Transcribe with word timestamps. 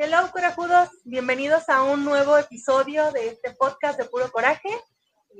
Hello, 0.00 0.30
corajudos. 0.30 0.90
Bienvenidos 1.02 1.68
a 1.68 1.82
un 1.82 2.04
nuevo 2.04 2.38
episodio 2.38 3.10
de 3.10 3.30
este 3.30 3.50
podcast 3.54 3.98
de 3.98 4.04
Puro 4.04 4.30
Coraje. 4.30 4.68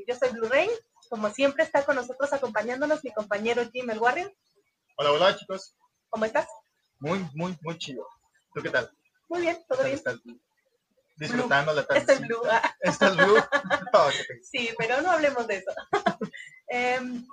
Yo 0.05 0.17
soy 0.17 0.31
Blue 0.31 0.49
Ray. 0.49 0.69
Como 1.09 1.31
siempre, 1.31 1.63
está 1.63 1.85
con 1.85 1.95
nosotros 1.95 2.33
acompañándonos 2.33 3.05
mi 3.05 3.13
compañero 3.13 3.63
Jim 3.73 3.89
el 3.89 4.01
Warrior. 4.01 4.35
Hola, 4.97 5.13
hola, 5.13 5.37
chicos. 5.37 5.77
¿Cómo 6.09 6.25
estás? 6.25 6.49
Muy, 6.99 7.25
muy, 7.35 7.57
muy 7.63 7.79
chido. 7.79 8.05
¿Tú 8.53 8.61
qué 8.61 8.71
tal? 8.71 8.91
Muy 9.29 9.43
bien, 9.43 9.65
todo 9.69 9.85
bien. 9.85 9.95
¿Estás 9.95 10.17
disfrutando 11.19 11.73
la 11.73 11.87
tarde? 11.87 12.01
Estoy 12.01 12.19
blue. 12.27 12.43
ah. 12.51 12.75
¿Estás 12.81 13.17
blue? 13.17 13.37
Sí, 14.43 14.71
pero 14.77 15.01
no 15.03 15.13
hablemos 15.13 15.47
de 15.47 15.59
eso. 15.59 15.71
Em, 16.67 17.25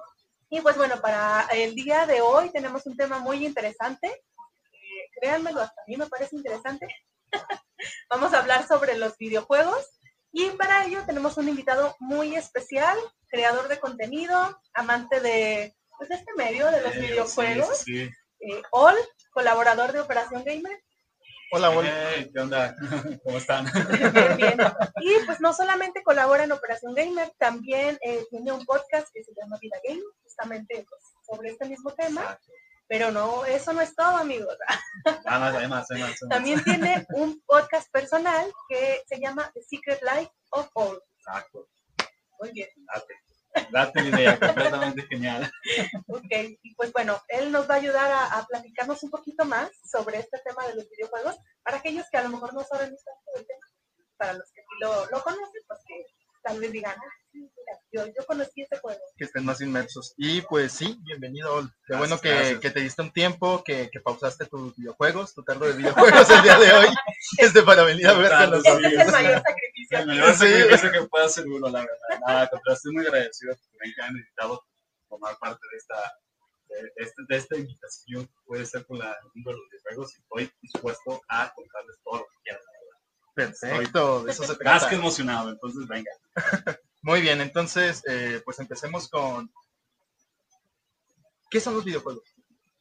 y 0.51 0.61
pues 0.61 0.77
bueno, 0.77 1.01
para 1.01 1.47
el 1.53 1.73
día 1.73 2.05
de 2.05 2.21
hoy 2.21 2.51
tenemos 2.51 2.85
un 2.85 2.95
tema 2.95 3.17
muy 3.17 3.43
interesante. 3.43 4.09
Eh, 4.09 5.09
créanmelo, 5.19 5.61
hasta 5.61 5.81
a 5.81 5.85
mí 5.87 5.97
me 5.97 6.05
parece 6.05 6.35
interesante. 6.35 6.87
Vamos 8.09 8.33
a 8.33 8.39
hablar 8.39 8.67
sobre 8.67 8.97
los 8.97 9.17
videojuegos 9.17 9.99
y 10.31 10.49
para 10.51 10.85
ello 10.85 11.03
tenemos 11.05 11.37
un 11.37 11.47
invitado 11.47 11.95
muy 11.99 12.35
especial, 12.35 12.97
creador 13.27 13.67
de 13.67 13.79
contenido, 13.79 14.59
amante 14.73 15.19
de 15.21 15.75
pues, 15.97 16.11
este 16.11 16.33
medio 16.35 16.69
de 16.71 16.81
los 16.81 16.95
Eh, 16.95 16.99
videojuegos, 16.99 17.77
Sí, 17.79 18.05
sí, 18.05 18.11
eh, 18.41 18.61
Ol, 18.71 18.95
colaborador 19.31 19.93
de 19.93 20.01
Operación 20.01 20.43
Gamer. 20.43 20.77
Hola, 21.51 21.69
hola. 21.69 21.89
Hey, 22.15 22.29
¿Qué 22.33 22.39
onda? 22.41 22.75
¿Cómo 23.23 23.37
están? 23.37 23.65
Bien, 24.17 24.35
bien. 24.35 24.57
Y 24.99 25.25
pues 25.25 25.39
no 25.39 25.53
solamente 25.53 26.03
colabora 26.03 26.43
en 26.43 26.51
Operación 26.51 26.93
Gamer, 26.95 27.31
también 27.37 27.97
eh, 28.01 28.25
tiene 28.29 28.51
un 28.51 28.65
podcast 28.65 29.07
que 29.13 29.23
se 29.23 29.31
llama 29.39 29.57
Vida 29.61 29.77
Game, 29.87 30.01
justamente 30.23 30.85
pues, 30.89 31.01
sobre 31.25 31.51
este 31.51 31.65
mismo 31.65 31.93
tema. 31.93 32.37
Pero 32.87 33.11
no, 33.11 33.45
eso 33.45 33.73
no 33.73 33.81
es 33.81 33.95
todo, 33.95 34.17
amigos. 34.17 34.57
Ah, 35.27 35.39
más, 35.39 35.55
hay 35.55 35.67
más, 35.67 35.91
hay 35.91 35.99
más, 35.99 36.09
hay 36.09 36.27
más. 36.27 36.29
También 36.29 36.63
tiene 36.63 37.05
un 37.09 37.39
podcast 37.45 37.91
personal 37.91 38.51
que 38.69 39.03
se 39.07 39.19
llama 39.19 39.51
The 39.53 39.61
Secret 39.61 40.01
Life 40.01 40.31
of 40.51 40.69
All. 40.73 40.99
Exacto. 41.17 41.67
Muy 42.39 42.51
bien. 42.51 42.69
Date. 42.93 43.71
Date 43.71 44.01
la 44.01 44.09
idea, 44.09 44.39
completamente 44.39 45.03
genial. 45.07 45.51
Ok, 46.07 46.31
y 46.61 46.75
pues 46.75 46.91
bueno, 46.91 47.21
él 47.29 47.51
nos 47.51 47.69
va 47.69 47.75
a 47.75 47.77
ayudar 47.77 48.11
a, 48.11 48.37
a 48.37 48.45
platicarnos 48.45 49.01
un 49.03 49.11
poquito 49.11 49.45
más 49.45 49.69
sobre 49.83 50.19
este 50.19 50.39
tema 50.45 50.65
de 50.67 50.75
los 50.75 50.89
videojuegos, 50.89 51.37
para 51.63 51.77
aquellos 51.77 52.05
que 52.11 52.17
a 52.17 52.23
lo 52.23 52.29
mejor 52.29 52.53
no 52.53 52.63
saben 52.63 52.89
tanto 52.89 53.31
del 53.35 53.47
tema, 53.47 53.67
para 54.17 54.33
los 54.33 54.51
que 54.51 54.61
sí 54.61 54.75
lo, 54.79 55.05
lo 55.05 55.21
conocen, 55.23 55.61
pues 55.67 55.79
que 55.87 56.05
tal 56.43 56.59
vez 56.59 56.71
digan, 56.71 56.95
ah, 56.97 57.13
sí, 57.31 57.49
yo, 57.91 58.05
yo 58.07 58.25
conocí 58.25 58.61
este 58.61 58.77
juego. 58.79 58.99
Que 59.17 59.25
estén 59.25 59.45
más 59.45 59.61
inmersos. 59.61 60.13
Y 60.17 60.41
pues 60.41 60.71
sí, 60.73 60.99
bienvenido, 61.03 61.53
Ol. 61.55 61.69
Qué 61.87 61.93
Gracias, 61.93 62.21
bueno 62.21 62.21
que, 62.21 62.59
que 62.59 62.69
te 62.71 62.79
diste 62.81 63.01
un 63.01 63.11
tiempo, 63.11 63.63
que, 63.63 63.89
que 63.91 63.99
pausaste 64.01 64.45
tus 64.45 64.75
videojuegos, 64.75 65.33
tu 65.33 65.43
tarde 65.43 65.67
de 65.67 65.73
videojuegos 65.77 66.29
el 66.29 66.41
día 66.43 66.57
de 66.59 66.71
hoy, 66.73 66.87
este 67.37 67.61
para 67.63 67.83
venir 67.83 68.07
a 68.07 68.13
ver 68.13 68.29
con 68.31 68.51
Total, 68.63 68.85
Este 68.85 68.95
es 69.01 69.07
el 69.07 69.11
mayor 69.11 69.41
sacrificio. 69.47 69.97
El 69.99 70.07
mayor 70.07 70.33
Sí. 70.35 70.47
sacrificio 70.47 70.91
que 70.91 71.01
pueda 71.07 71.25
hacer 71.25 71.45
uno, 71.47 71.69
la 71.69 71.79
verdad. 71.79 72.19
Nada, 72.27 72.47
contra, 72.49 72.73
estoy 72.73 72.93
muy 72.93 73.05
agradecido 73.05 73.55
que 73.55 73.77
me 73.79 73.91
hayan 74.03 74.15
invitado 74.17 74.53
a 74.55 75.07
formar 75.07 75.37
parte 75.39 75.59
de 75.71 75.77
esta, 75.77 75.95
de, 76.69 76.91
este- 77.03 77.23
de 77.29 77.37
esta 77.37 77.57
invitación. 77.57 78.29
Puede 78.45 78.65
ser 78.65 78.85
con 78.85 78.97
la 78.99 79.15
mundo 79.33 79.51
de 79.51 79.57
los 79.57 79.65
videojuegos 79.71 80.13
y 80.17 80.21
estoy 80.21 80.51
dispuesto 80.61 81.21
a 81.29 81.53
contarles 81.53 81.97
todo 82.03 82.17
lo 82.19 82.25
que 82.25 82.35
quieran. 82.43 82.61
la 82.63 82.71
verdad. 82.71 82.85
Perfecto, 83.35 84.23
de 84.23 84.31
eso 84.31 84.43
se 84.43 84.63
Más 84.63 84.85
que 84.85 84.95
emocionado, 84.95 85.49
entonces 85.49 85.85
venga. 85.87 86.11
Muy 87.05 87.21
bien, 87.21 87.39
entonces, 87.39 88.01
eh, 88.09 88.41
pues 88.43 88.57
empecemos 88.57 89.07
con... 89.07 89.47
¿Qué 91.51 91.59
son 91.59 91.75
los 91.75 91.85
videojuegos? 91.85 92.23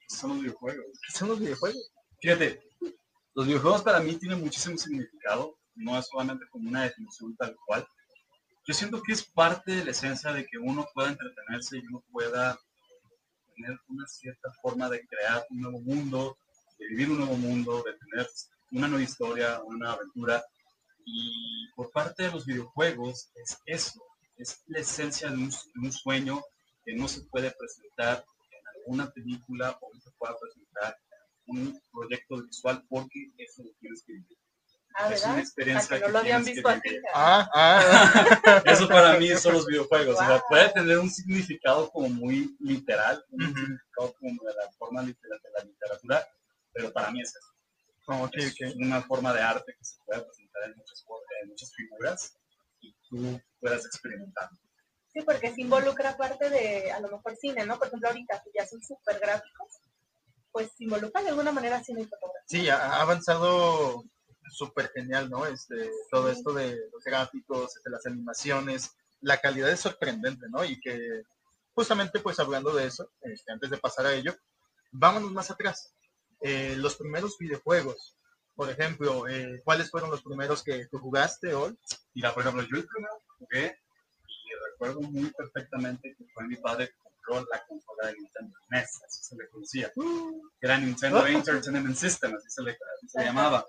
Son 0.09 0.31
los 0.31 0.41
videojuegos. 0.41 0.87
¿Qué 1.07 1.13
son 1.13 1.29
los 1.29 1.41
videojuegos? 1.41 1.93
Fíjate, 2.23 2.59
los 3.35 3.47
videojuegos 3.47 3.83
para 3.83 4.01
mí 4.01 4.17
tienen 4.17 4.41
muchísimo 4.41 4.79
significado, 4.79 5.59
no 5.75 5.99
es 5.99 6.07
solamente 6.07 6.47
como 6.49 6.71
una 6.71 6.85
definición 6.85 7.37
tal 7.37 7.55
cual. 7.67 7.87
Yo 8.67 8.73
siento 8.73 9.03
que 9.03 9.13
es 9.13 9.23
parte 9.23 9.73
de 9.73 9.85
la 9.85 9.91
esencia 9.91 10.33
de 10.33 10.47
que 10.47 10.57
uno 10.57 10.89
pueda 10.95 11.11
entretenerse 11.11 11.77
y 11.77 11.87
uno 11.87 12.03
pueda 12.11 12.59
tener 13.55 13.79
una 13.89 14.07
cierta 14.07 14.51
forma 14.63 14.89
de 14.89 15.07
crear 15.07 15.45
un 15.51 15.61
nuevo 15.61 15.81
mundo, 15.81 16.39
de 16.79 16.87
vivir 16.87 17.11
un 17.11 17.19
nuevo 17.19 17.37
mundo, 17.37 17.83
de 17.83 17.93
tener 17.99 18.27
una 18.71 18.89
nueva 18.89 19.05
historia, 19.05 19.61
una 19.65 19.93
aventura. 19.93 20.43
Y 21.05 21.69
por 21.77 21.91
parte 21.91 22.23
de 22.23 22.31
los 22.31 22.47
videojuegos 22.47 23.29
es 23.35 23.59
eso, 23.67 24.03
es 24.37 24.63
la 24.67 24.81
esencia 24.81 25.31
de 25.31 25.37
un, 25.37 25.51
de 25.51 25.81
un 25.81 25.93
sueño 25.93 26.43
que 26.85 26.95
no 26.95 27.09
se 27.09 27.23
puede 27.23 27.51
presentar 27.53 28.25
en 28.51 28.67
alguna 28.81 29.11
película 29.13 29.77
o 29.81 29.93
no 29.93 30.01
se 30.01 30.11
pueda 30.13 30.37
presentar 30.39 30.97
en 31.47 31.59
un 31.59 31.83
proyecto 31.93 32.43
visual 32.43 32.85
porque 32.89 33.33
eso 33.39 33.63
lo 33.63 33.71
tienes 33.81 34.03
que 34.05 34.13
vivir. 34.15 34.39
Ah, 34.97 35.13
es 35.13 35.25
una 35.25 35.41
experiencia 35.41 35.97
que 35.97 36.01
no 36.01 36.07
que 36.07 36.13
lo 36.13 36.19
habían 36.21 36.45
visto 36.45 36.69
que 36.83 36.89
vivir. 36.91 37.03
Ah, 37.15 37.49
ah, 37.53 38.63
Eso 38.65 38.87
para 38.89 39.19
mí 39.19 39.29
son 39.37 39.55
los 39.55 39.67
videojuegos. 39.67 40.15
O 40.15 40.19
sea, 40.19 40.29
Wow. 40.29 40.43
puede 40.49 40.69
tener 40.71 40.99
un 40.99 41.11
significado 41.11 41.91
como 41.91 42.09
muy 42.09 42.57
literal, 42.61 43.25
un 43.31 43.43
Ujú. 43.45 43.55
significado 43.55 44.15
como 44.21 44.45
de 44.45 44.55
la 44.55 44.71
forma 44.79 45.03
literal 45.03 45.41
de 45.43 45.51
la 45.51 45.65
literatura, 45.65 46.29
pero 46.73 46.93
para 46.93 47.11
mí 47.11 47.21
es 47.23 47.35
eso. 47.35 47.53
ok, 48.07 48.37
Es 48.37 48.53
ok. 48.53 48.77
una 48.77 49.03
forma 49.03 49.33
de 49.35 49.41
arte 49.41 49.75
que 49.77 49.85
se 49.85 49.97
puede 50.07 50.23
presentar 50.23 50.63
en 50.65 50.77
muchas, 50.77 51.05
en 51.43 51.49
muchas 51.49 51.75
figuras 51.75 52.39
tú 53.09 53.41
puedas 53.61 53.85
experimentar. 53.87 54.49
Sí, 55.13 55.23
porque 55.23 55.55
se 55.55 55.61
involucra 55.61 56.17
parte 56.17 56.51
de, 56.51 56.91
a 56.91 57.01
lo 57.01 57.09
mejor, 57.09 57.37
cine, 57.37 57.65
¿no? 57.65 57.79
Por 57.79 57.87
ejemplo, 57.87 58.09
ahorita 58.09 58.43
que 58.43 58.51
ya 58.55 58.67
son 58.67 58.83
súper 58.83 59.21
gráficos, 59.21 59.81
pues 60.51 60.71
se 60.77 60.85
involucra 60.85 61.23
de 61.23 61.29
alguna 61.31 61.53
manera 61.53 61.83
cine 61.83 62.03
y 62.03 62.07
fotografía. 62.07 62.45
Sí, 62.47 62.69
ha 62.69 63.01
avanzado 63.01 64.05
súper 64.51 64.91
genial, 64.95 65.31
¿no? 65.31 65.47
Este, 65.47 65.91
todo 66.11 66.31
esto 66.31 66.53
de 66.53 66.77
los 66.93 67.03
gráficos, 67.05 67.75
de 67.85 67.91
las 67.91 68.07
animaciones, 68.07 68.91
la 69.21 69.41
calidad 69.41 69.71
es 69.71 69.81
sorprendente, 69.81 70.47
¿no? 70.51 70.65
Y 70.65 70.81
que 70.81 71.23
justamente 71.75 72.21
pues 72.21 72.39
hablando 72.39 72.73
de 72.75 72.87
eso, 72.87 73.11
este, 73.23 73.53
antes 73.53 73.71
de 73.71 73.79
pasar 73.79 74.07
a 74.07 74.15
ello, 74.15 74.35
vámonos 74.93 75.33
más 75.33 75.51
atrás. 75.51 75.95
Eh, 76.41 76.75
los 76.77 76.97
primeros 76.97 77.37
videojuegos, 77.39 78.17
por 78.55 78.71
ejemplo, 78.71 79.27
eh, 79.29 79.61
¿cuáles 79.65 79.91
fueron 79.91 80.11
los 80.11 80.23
primeros 80.23 80.63
que 80.63 80.87
tú 80.87 80.99
jugaste 80.99 81.55
hoy? 81.55 81.77
Mira, 82.15 82.33
por 82.33 82.43
ejemplo, 82.43 82.63
yo 82.63 82.77
el 82.77 82.87
primero 82.87 83.23
jugué 83.39 83.79
y 84.27 84.71
recuerdo 84.71 85.01
muy 85.01 85.31
perfectamente 85.31 86.15
que 86.17 86.25
fue 86.33 86.47
mi 86.47 86.57
padre 86.57 86.89
que 86.89 86.95
compró 87.03 87.47
la 87.51 87.65
consola 87.67 88.09
de 88.09 88.15
Nintendo 88.15 88.57
NES, 88.71 89.03
así 89.07 89.23
se 89.23 89.37
le 89.37 89.49
conocía. 89.49 89.93
que 89.93 90.67
era 90.67 90.79
Nintendo 90.79 91.27
Entertainment 91.27 91.97
System, 91.97 92.35
así 92.37 92.49
se 92.49 92.63
le, 92.63 92.71
así 92.71 93.09
se 93.09 93.25
llamaba. 93.25 93.67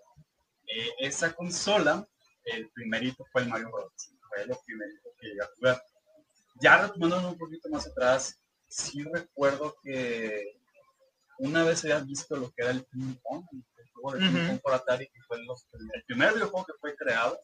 Eh, 0.68 0.90
esa 1.00 1.34
consola, 1.34 2.06
el 2.44 2.69
primerito 2.69 3.25
fue 3.31 3.44
el 3.44 3.50
Mario 3.50 3.72
Bros. 3.72 3.91
Fue 4.29 4.46
lo 4.46 4.59
primerito 4.66 5.09
que 5.19 5.28
llegué 5.28 5.41
a 5.41 5.50
jugar. 5.57 5.84
Ya 6.62 6.88
retomando 6.88 7.29
un 7.29 7.38
poquito 7.38 7.69
más 7.69 7.88
atrás, 7.88 8.40
sí 8.67 9.03
recuerdo 9.03 9.75
que 9.84 10.59
una 11.40 11.63
vez 11.63 11.84
había 11.84 12.00
visto 12.00 12.35
lo 12.35 12.52
que 12.52 12.64
era 12.64 12.72
el 12.72 12.85
ping 12.85 13.16
pong, 13.23 13.46
el 14.13 14.23
Ujú. 14.28 14.47
pong 14.47 14.59
por 14.61 14.73
Atari, 14.73 15.07
que 15.07 15.22
fue 15.28 15.41
los- 15.43 15.66
el 15.73 16.03
primer 16.05 16.34
videojuego 16.34 16.66
que 16.66 16.73
fue 16.79 16.96
creado, 16.96 17.40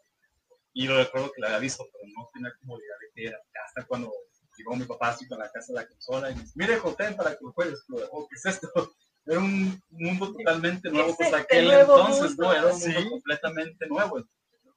y 0.74 0.88
lo 0.88 0.98
recuerdo 0.98 1.32
que 1.34 1.42
lo 1.42 1.48
había 1.48 1.60
visto, 1.60 1.86
pero 1.92 2.06
no 2.16 2.30
tenía 2.34 2.54
como 2.60 2.78
idea 2.80 2.96
de 3.02 3.08
qué 3.14 3.28
era. 3.28 3.38
Hasta 3.66 3.86
cuando 3.86 4.12
llegó 4.58 4.76
mi 4.76 4.86
papá 4.86 5.10
así 5.10 5.28
con 5.28 5.40
la 5.40 5.50
casa 5.52 5.74
de 5.74 5.80
la 5.82 5.88
consola 5.88 6.30
y 6.32 6.36
me 6.36 6.42
dice, 6.42 6.54
mire, 6.56 6.78
Joten, 6.78 7.16
para 7.16 7.32
que 7.32 7.44
lo 7.44 7.52
juegues. 7.54 7.84
Yo, 7.90 7.98
"Oh, 8.12 8.28
¿qué 8.28 8.36
es 8.36 8.46
esto? 8.46 8.70
Era 9.26 9.40
un 9.40 9.82
mundo 9.90 10.34
totalmente 10.34 10.90
nuevo, 10.90 11.10
Es 11.10 11.16
pues 11.16 11.28
este 11.30 11.40
aquel 11.42 11.72
entonces, 11.72 12.22
mundo. 12.30 12.44
¿no? 12.44 12.54
Era 12.54 12.66
un 12.68 12.80
mundo 12.80 13.00
Sí. 13.02 13.10
completamente 13.10 13.88
nuevo. 13.88 14.24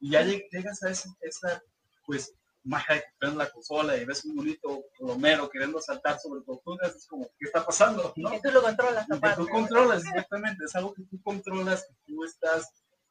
Y 0.01 0.11
ya 0.11 0.23
lleg- 0.23 0.47
llegas 0.51 0.83
a 0.83 0.91
esa, 0.91 1.63
pues, 2.05 2.33
que 2.65 3.03
prendes 3.19 3.39
la 3.39 3.51
consola 3.51 3.97
y 3.97 4.05
ves 4.05 4.25
un 4.25 4.37
bonito 4.37 4.85
plomero 4.99 5.49
queriendo 5.51 5.81
saltar 5.81 6.19
sobre 6.19 6.43
tortugas, 6.45 6.95
es 6.95 7.07
como, 7.07 7.27
¿qué 7.39 7.47
está 7.47 7.65
pasando? 7.65 8.13
¿no? 8.17 8.31
Que 8.31 8.41
tú 8.41 8.51
lo 8.51 8.63
controlas, 8.63 9.07
que 9.07 9.31
tú 9.37 9.49
controlas, 9.49 10.05
exactamente, 10.05 10.65
es 10.65 10.75
algo 10.75 10.95
que 10.95 11.03
tú 11.05 11.21
controlas, 11.23 11.85
que 11.85 11.95
tú 12.07 12.25
estás 12.25 12.71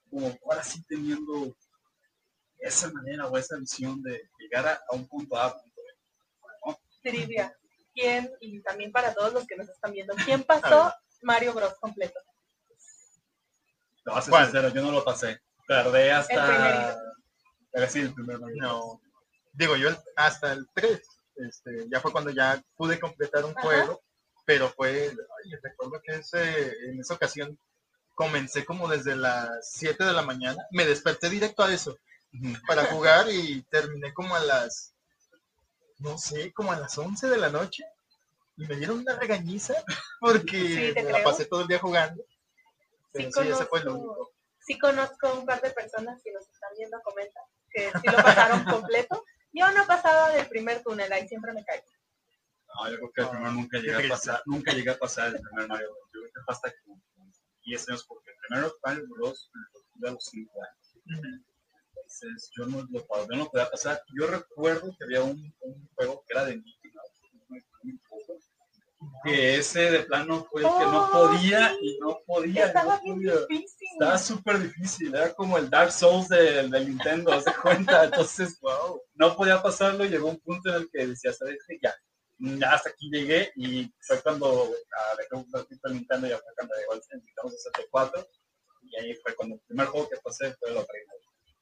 como 0.10 0.36
ahora 0.46 0.64
sí 0.64 0.84
teniendo 0.88 1.56
esa 2.60 2.92
manera 2.92 3.28
o 3.28 3.38
esa 3.38 3.58
visión 3.58 4.02
de 4.02 4.30
llegar 4.40 4.68
a, 4.68 4.82
a 4.90 4.96
un 4.96 5.08
punto 5.08 5.38
A. 5.38 5.54
punto 5.54 5.82
B. 5.82 6.78
Trivia. 7.04 7.56
¿Quién, 7.94 8.32
y 8.40 8.60
también 8.62 8.92
para 8.92 9.14
todos 9.14 9.34
los 9.34 9.46
que 9.46 9.56
nos 9.56 9.70
están 9.70 9.92
viendo, 9.92 10.16
quién 10.26 10.44
pasó 10.48 10.94
Mario 11.22 11.54
Bros. 11.54 11.76
completo? 11.80 12.20
Voy 14.06 14.18
a 14.18 14.22
ser 14.22 14.34
sincero, 14.34 14.70
yo 14.70 14.82
no 14.82 14.92
lo 14.92 15.04
pasé. 15.04 15.40
Tardé 15.68 16.12
hasta... 16.12 16.48
primerito. 16.48 17.00
Era 17.72 17.86
así, 17.86 18.00
el 18.00 18.14
primer 18.14 18.40
Mario 18.40 18.56
Bros. 18.58 18.72
No, 18.72 19.02
digo 19.54 19.76
yo 19.76 19.90
hasta 20.16 20.54
el 20.54 20.68
3, 20.74 21.02
este, 21.36 21.86
ya 21.92 22.00
fue 22.00 22.12
cuando 22.12 22.32
ya 22.32 22.62
pude 22.76 23.00
completar 23.00 23.46
un 23.46 23.52
Ajá. 23.52 23.62
juego, 23.62 24.02
pero 24.46 24.70
fue, 24.70 25.10
ay, 25.10 25.52
recuerdo 25.62 26.02
que 26.06 26.16
ese, 26.16 26.68
en 26.90 27.00
esa 27.00 27.14
ocasión 27.14 27.58
comencé 28.16 28.66
como 28.66 28.88
desde 28.88 29.16
las 29.16 29.72
7 29.72 30.04
de 30.04 30.14
la 30.14 30.22
mañana, 30.22 30.64
me 30.72 30.86
desperté 30.86 31.30
directo 31.30 31.64
a 31.64 31.74
eso 31.74 31.98
para 32.68 32.86
jugar 32.86 33.28
y 33.32 33.62
terminé 33.64 34.14
como 34.14 34.36
a 34.36 34.40
las, 34.40 34.94
no 36.00 36.18
sé, 36.18 36.52
como 36.54 36.72
a 36.72 36.80
las 36.80 36.98
11 36.98 37.28
de 37.30 37.38
la 37.38 37.50
noche 37.50 37.84
y 38.58 38.68
me 38.68 38.76
dieron 38.76 39.00
una 39.00 39.16
regañiza 39.16 39.74
porque 40.20 40.58
Sí, 40.58 40.94
me 40.96 41.12
la 41.12 41.24
pasé 41.24 41.46
todo 41.46 41.62
el 41.62 41.68
día 41.68 41.80
jugando. 41.80 42.24
Pero 43.12 43.32
sí, 43.32 43.48
ese 43.48 43.66
fue 43.66 43.82
conozco. 43.84 44.00
único. 44.00 44.32
sí 44.66 44.80
conozco 44.80 45.34
un 45.34 45.46
par 45.46 45.62
de 45.62 45.70
personas 45.72 46.22
que 46.24 46.32
nos 46.32 46.44
están 46.48 46.72
viendo, 46.78 47.00
comentan, 47.02 47.44
que 47.70 47.92
sí 47.92 48.08
lo 48.08 48.18
pasaron 48.24 48.64
completo. 48.66 49.23
Del 50.34 50.48
primer 50.48 50.82
túnel, 50.84 51.12
ahí 51.12 51.28
siempre 51.28 51.54
me 51.54 51.64
caigo. 51.64 51.86
No, 52.68 52.90
yo 52.90 52.98
creo 52.98 53.12
que 53.12 53.22
el 53.22 53.30
primero 53.30 53.52
nunca 53.52 53.80
llegué 53.80 54.06
a 54.06 54.10
pasar, 54.10 54.42
nunca 54.46 54.74
llegué 54.74 54.90
a 54.90 54.98
pasar 54.98 55.28
el 55.36 55.42
primer 55.42 55.68
Mario 55.68 55.90
Bros. 55.90 56.10
Yo 56.14 56.20
creo 56.22 56.32
que 56.34 56.42
hasta 56.48 56.74
como 56.84 57.02
10 57.66 57.90
años, 57.90 58.06
porque 58.08 58.32
el 58.32 58.38
primero 58.48 58.76
Mario 58.84 59.06
Bros. 59.10 59.52
lo 59.74 59.82
tuve 59.94 60.10
a 60.10 60.12
los 60.12 60.26
5 60.26 60.52
años. 60.62 61.44
Entonces, 61.96 62.52
yo 62.58 62.66
no 62.66 62.88
lo, 62.90 63.28
yo 63.30 63.38
no 63.38 63.46
podía 63.50 63.70
pasar. 63.70 64.02
Yo 64.20 64.28
recuerdo 64.28 64.96
que 64.98 65.06
había 65.06 65.24
un, 65.24 65.54
un 65.62 65.90
juego 65.96 66.24
que 66.28 66.34
era 66.34 66.46
de 66.46 66.58
Mickey 66.58 66.92
Mouse, 66.92 67.14
que 69.24 69.58
ese 69.58 69.92
de 69.92 70.00
plano 70.02 70.46
fue 70.52 70.62
el 70.62 70.68
que 70.68 70.86
no 70.86 71.10
podía 71.12 71.74
y 71.82 71.98
no 72.00 72.20
podía. 72.26 72.68
Estaba 72.68 72.98
no 72.98 73.16
bien 73.16 73.16
podía. 73.16 73.46
difícil. 73.48 73.88
Estaba 73.94 74.18
súper 74.18 74.60
difícil, 74.60 75.16
era 75.16 75.34
como 75.34 75.58
el 75.58 75.70
Dark 75.70 75.92
Souls 75.92 76.28
del 76.30 76.70
de 76.70 76.86
Nintendo, 76.86 77.40
¿se 77.42 77.54
cuenta? 77.54 78.06
Entonces, 78.06 78.60
wow, 78.60 78.72
no 79.24 79.36
podía 79.38 79.62
pasarlo, 79.62 80.04
llegó 80.06 80.30
un 80.30 80.40
punto 80.40 80.70
en 80.70 80.76
el 80.76 80.90
que 80.92 81.08
decía, 81.08 81.32
¿sabes 81.32 81.58
qué? 81.68 81.80
Ya, 81.82 81.96
ya 82.40 82.74
hasta 82.74 82.90
aquí 82.90 83.10
llegué 83.10 83.52
y 83.56 83.92
fue 84.02 84.22
cuando 84.22 84.70
ah, 84.98 85.16
dejé 85.18 85.36
un 85.36 85.48
ratito 85.52 85.88
el 85.88 85.94
Nintendo, 85.94 86.28
ya 86.28 86.38
fue 86.38 86.54
cuando 86.56 86.76
llegó 86.76 86.94
el 86.94 87.02
Nintendo 87.24 87.50
64 87.50 88.28
y 88.82 88.96
ahí 88.98 89.16
fue 89.24 89.34
cuando 89.36 89.56
el 89.56 89.62
primer 89.62 89.88
juego 89.88 90.10
que 90.10 90.18
pasé 90.18 90.54
fue 90.56 90.72
el 90.72 90.78
Ocarina 90.78 91.14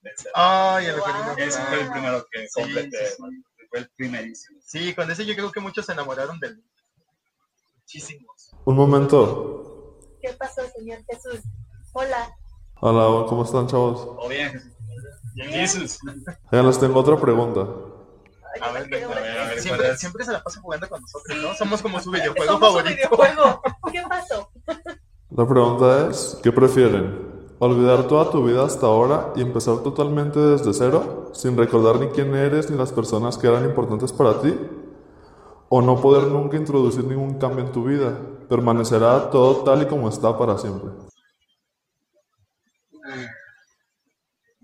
de. 0.02 0.12
Ay, 0.34 0.86
el. 0.88 1.00
Ocarina 1.00 1.36
Ese 1.38 1.62
fue 1.66 1.82
el 1.82 1.92
primero 1.92 2.26
que 2.32 2.48
Sí, 2.48 2.62
completé, 2.62 3.06
sí, 3.06 3.16
sí. 3.16 3.68
fue 3.70 3.80
el 3.80 3.90
primerísimo. 3.96 4.60
Sí, 4.66 4.96
con 4.96 5.12
ese 5.12 5.26
yo 5.26 5.36
creo 5.36 5.52
que 5.52 5.60
muchos 5.60 5.86
se 5.86 5.92
enamoraron 5.92 6.40
del 6.40 6.64
muchísimos. 7.78 8.52
Un 8.66 8.76
momento. 8.76 10.00
¿Qué 10.22 10.34
pasó, 10.34 10.62
señor 10.76 11.04
Jesús? 11.10 11.42
Hola. 11.94 12.36
Hola, 12.80 13.28
¿cómo 13.28 13.44
están, 13.44 13.68
chavos? 13.68 14.04
Todo 14.04 14.30
bien, 14.30 14.52
Jesús. 14.52 14.72
Ya 15.36 16.64
les 16.64 16.80
tengo 16.80 17.00
otra 17.00 17.18
pregunta. 17.20 17.62
Ay, 18.54 18.62
A 18.62 18.72
ver, 18.74 18.90
venga, 18.90 19.08
ver. 19.08 19.18
a 19.18 19.48
ver, 19.48 19.60
Siempre, 19.60 19.82
¿cuál 19.84 19.94
es? 19.94 20.00
siempre 20.00 20.26
se 20.26 20.32
la 20.34 20.44
pasa 20.44 20.60
jugando 20.62 20.90
con 20.90 21.02
nosotros, 21.02 21.38
Sí. 21.38 21.42
¿no? 21.46 21.54
Somos 21.56 21.82
como 21.82 22.00
su 22.02 22.12
videojuego 22.12 22.52
Somos 22.54 22.70
su 22.70 22.78
favorito. 22.80 22.96
videojuego. 23.10 23.62
¿Qué 23.92 24.04
pasó? 24.10 24.50
La 25.30 25.48
pregunta 25.48 26.10
es, 26.10 26.38
¿qué 26.44 26.52
prefieren? 26.52 27.32
¿Olvidar 27.60 28.08
toda 28.08 28.30
tu 28.32 28.44
vida 28.44 28.66
hasta 28.66 28.88
ahora 28.88 29.32
y 29.36 29.42
empezar 29.42 29.78
totalmente 29.80 30.40
desde 30.40 30.74
cero, 30.74 31.30
sin 31.34 31.56
recordar 31.56 32.00
ni 32.00 32.08
quién 32.08 32.36
eres 32.36 32.70
ni 32.70 32.78
las 32.78 32.92
personas 32.92 33.38
que 33.38 33.48
eran 33.48 33.64
importantes 33.64 34.12
para 34.12 34.42
ti? 34.42 34.54
¿O 35.70 35.82
no 35.82 36.02
poder 36.02 36.24
nunca 36.24 36.58
introducir 36.58 37.06
ningún 37.06 37.36
cambio 37.36 37.64
en 37.64 37.72
tu 37.72 37.86
vida? 37.86 38.18
Permanecerá 38.50 39.30
todo 39.30 39.58
tal 39.64 39.84
y 39.84 39.86
como 39.86 40.10
está 40.10 40.38
para 40.38 40.58
siempre. 40.58 40.90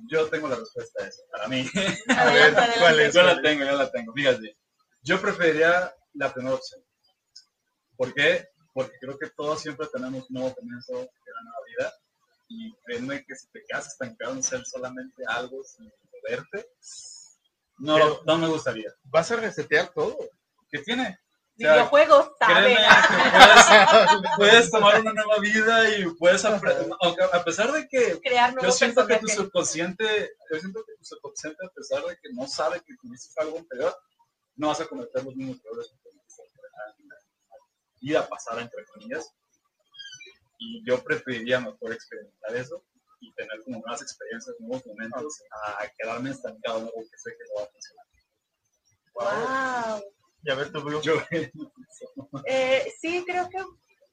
Yo 0.10 0.30
tengo 0.30 0.48
la 0.48 0.56
respuesta 0.56 1.04
a 1.04 1.08
eso, 1.08 1.22
para 1.32 1.48
mí. 1.48 1.66
A 2.18 2.26
ver, 2.26 2.54
¿cuál 2.80 3.00
es? 3.00 3.14
Yo 3.14 3.24
la 3.24 3.42
tengo, 3.42 3.64
yo 3.66 3.76
la 3.78 3.92
tengo. 3.92 4.14
Fíjate, 4.14 4.58
yo 5.02 5.20
preferiría 5.22 5.94
la 6.14 6.34
primera 6.34 6.56
opción. 6.56 6.82
¿Por 7.96 8.14
qué? 8.14 8.48
Porque 8.74 8.98
creo 9.00 9.18
que 9.18 9.30
todos 9.32 9.62
siempre 9.62 9.88
tenemos 9.92 10.30
un 10.30 10.34
nuevo 10.36 10.56
comienzo 10.56 10.94
de 10.94 11.02
la 11.34 11.42
nueva 11.44 11.60
vida. 11.68 11.94
Y 12.50 12.74
créeme 12.86 13.26
que 13.26 13.36
si 13.36 13.48
te 13.50 13.62
quedas 13.68 13.88
estancado 13.88 14.34
en 14.34 14.44
ser 14.44 14.66
solamente 14.66 15.24
algo 15.28 15.64
sin 15.64 15.92
moverte, 16.14 16.70
no, 17.80 17.96
Pero- 17.96 18.22
no 18.26 18.38
me 18.38 18.48
gustaría. 18.48 18.94
Vas 19.04 19.32
a 19.32 19.36
resetear 19.36 19.92
todo. 19.94 20.18
¿Qué 20.70 20.80
tiene? 20.80 21.20
Videojuegos, 21.58 22.32
sabe. 22.40 22.78
puedes, 23.36 24.22
puedes 24.38 24.72
tomar 24.72 25.02
una 25.02 25.12
nueva 25.12 25.38
vida 25.42 25.98
y 25.98 26.06
puedes 26.16 26.46
aprender, 26.46 26.88
a 27.34 27.44
pesar 27.44 27.72
de 27.72 27.88
que 27.88 28.20
Crear 28.22 28.54
yo 28.62 28.72
siento 28.72 29.08
que 29.08 29.18
tu 29.18 29.28
subconsciente, 29.28 30.36
yo 30.52 30.60
siento 30.60 30.84
que 30.86 30.96
tu 30.96 31.04
subconsciente, 31.04 31.66
a 31.66 31.70
pesar 31.70 32.04
de 32.06 32.16
que 32.16 32.30
no 32.34 32.46
sabe 32.48 32.80
que 32.82 32.96
tuviste 33.02 33.34
algo 33.42 33.58
anterior, 33.58 33.96
no 34.56 34.68
vas 34.68 34.82
a 34.82 34.86
cometer 34.86 35.24
los 35.24 35.36
mismos 35.36 35.58
errores 35.66 35.88
que 35.90 36.10
cometiste 36.10 36.44
en 36.44 37.10
la 37.10 37.16
vida 38.02 38.28
pasada, 38.28 38.62
entre 38.62 38.86
comillas. 38.86 39.34
Y 40.60 40.84
yo 40.88 41.04
preferiría 41.04 41.60
mejor 41.60 41.92
experimentar 41.92 42.56
eso 42.56 42.84
y 43.20 43.34
tener 43.34 43.64
como 43.64 43.80
nuevas 43.80 44.02
experiencias, 44.04 44.56
nuevos 44.60 44.86
momentos, 44.86 45.42
a 45.80 45.88
quedarme 45.98 46.30
estancado 46.32 46.80
en 46.80 46.86
algo 46.86 47.02
que 47.02 47.18
sé 47.18 47.32
que 47.32 47.44
no 47.50 47.62
va 47.62 47.64
a 47.64 47.72
funcionar. 47.72 48.06
Wow. 50.00 50.17
Y 50.44 50.52
a 50.52 50.56
ver, 50.56 50.72
tu. 50.72 51.02
Yo, 51.02 51.16
Eh, 52.46 52.94
sí, 53.00 53.24
creo 53.26 53.50
que, 53.50 53.60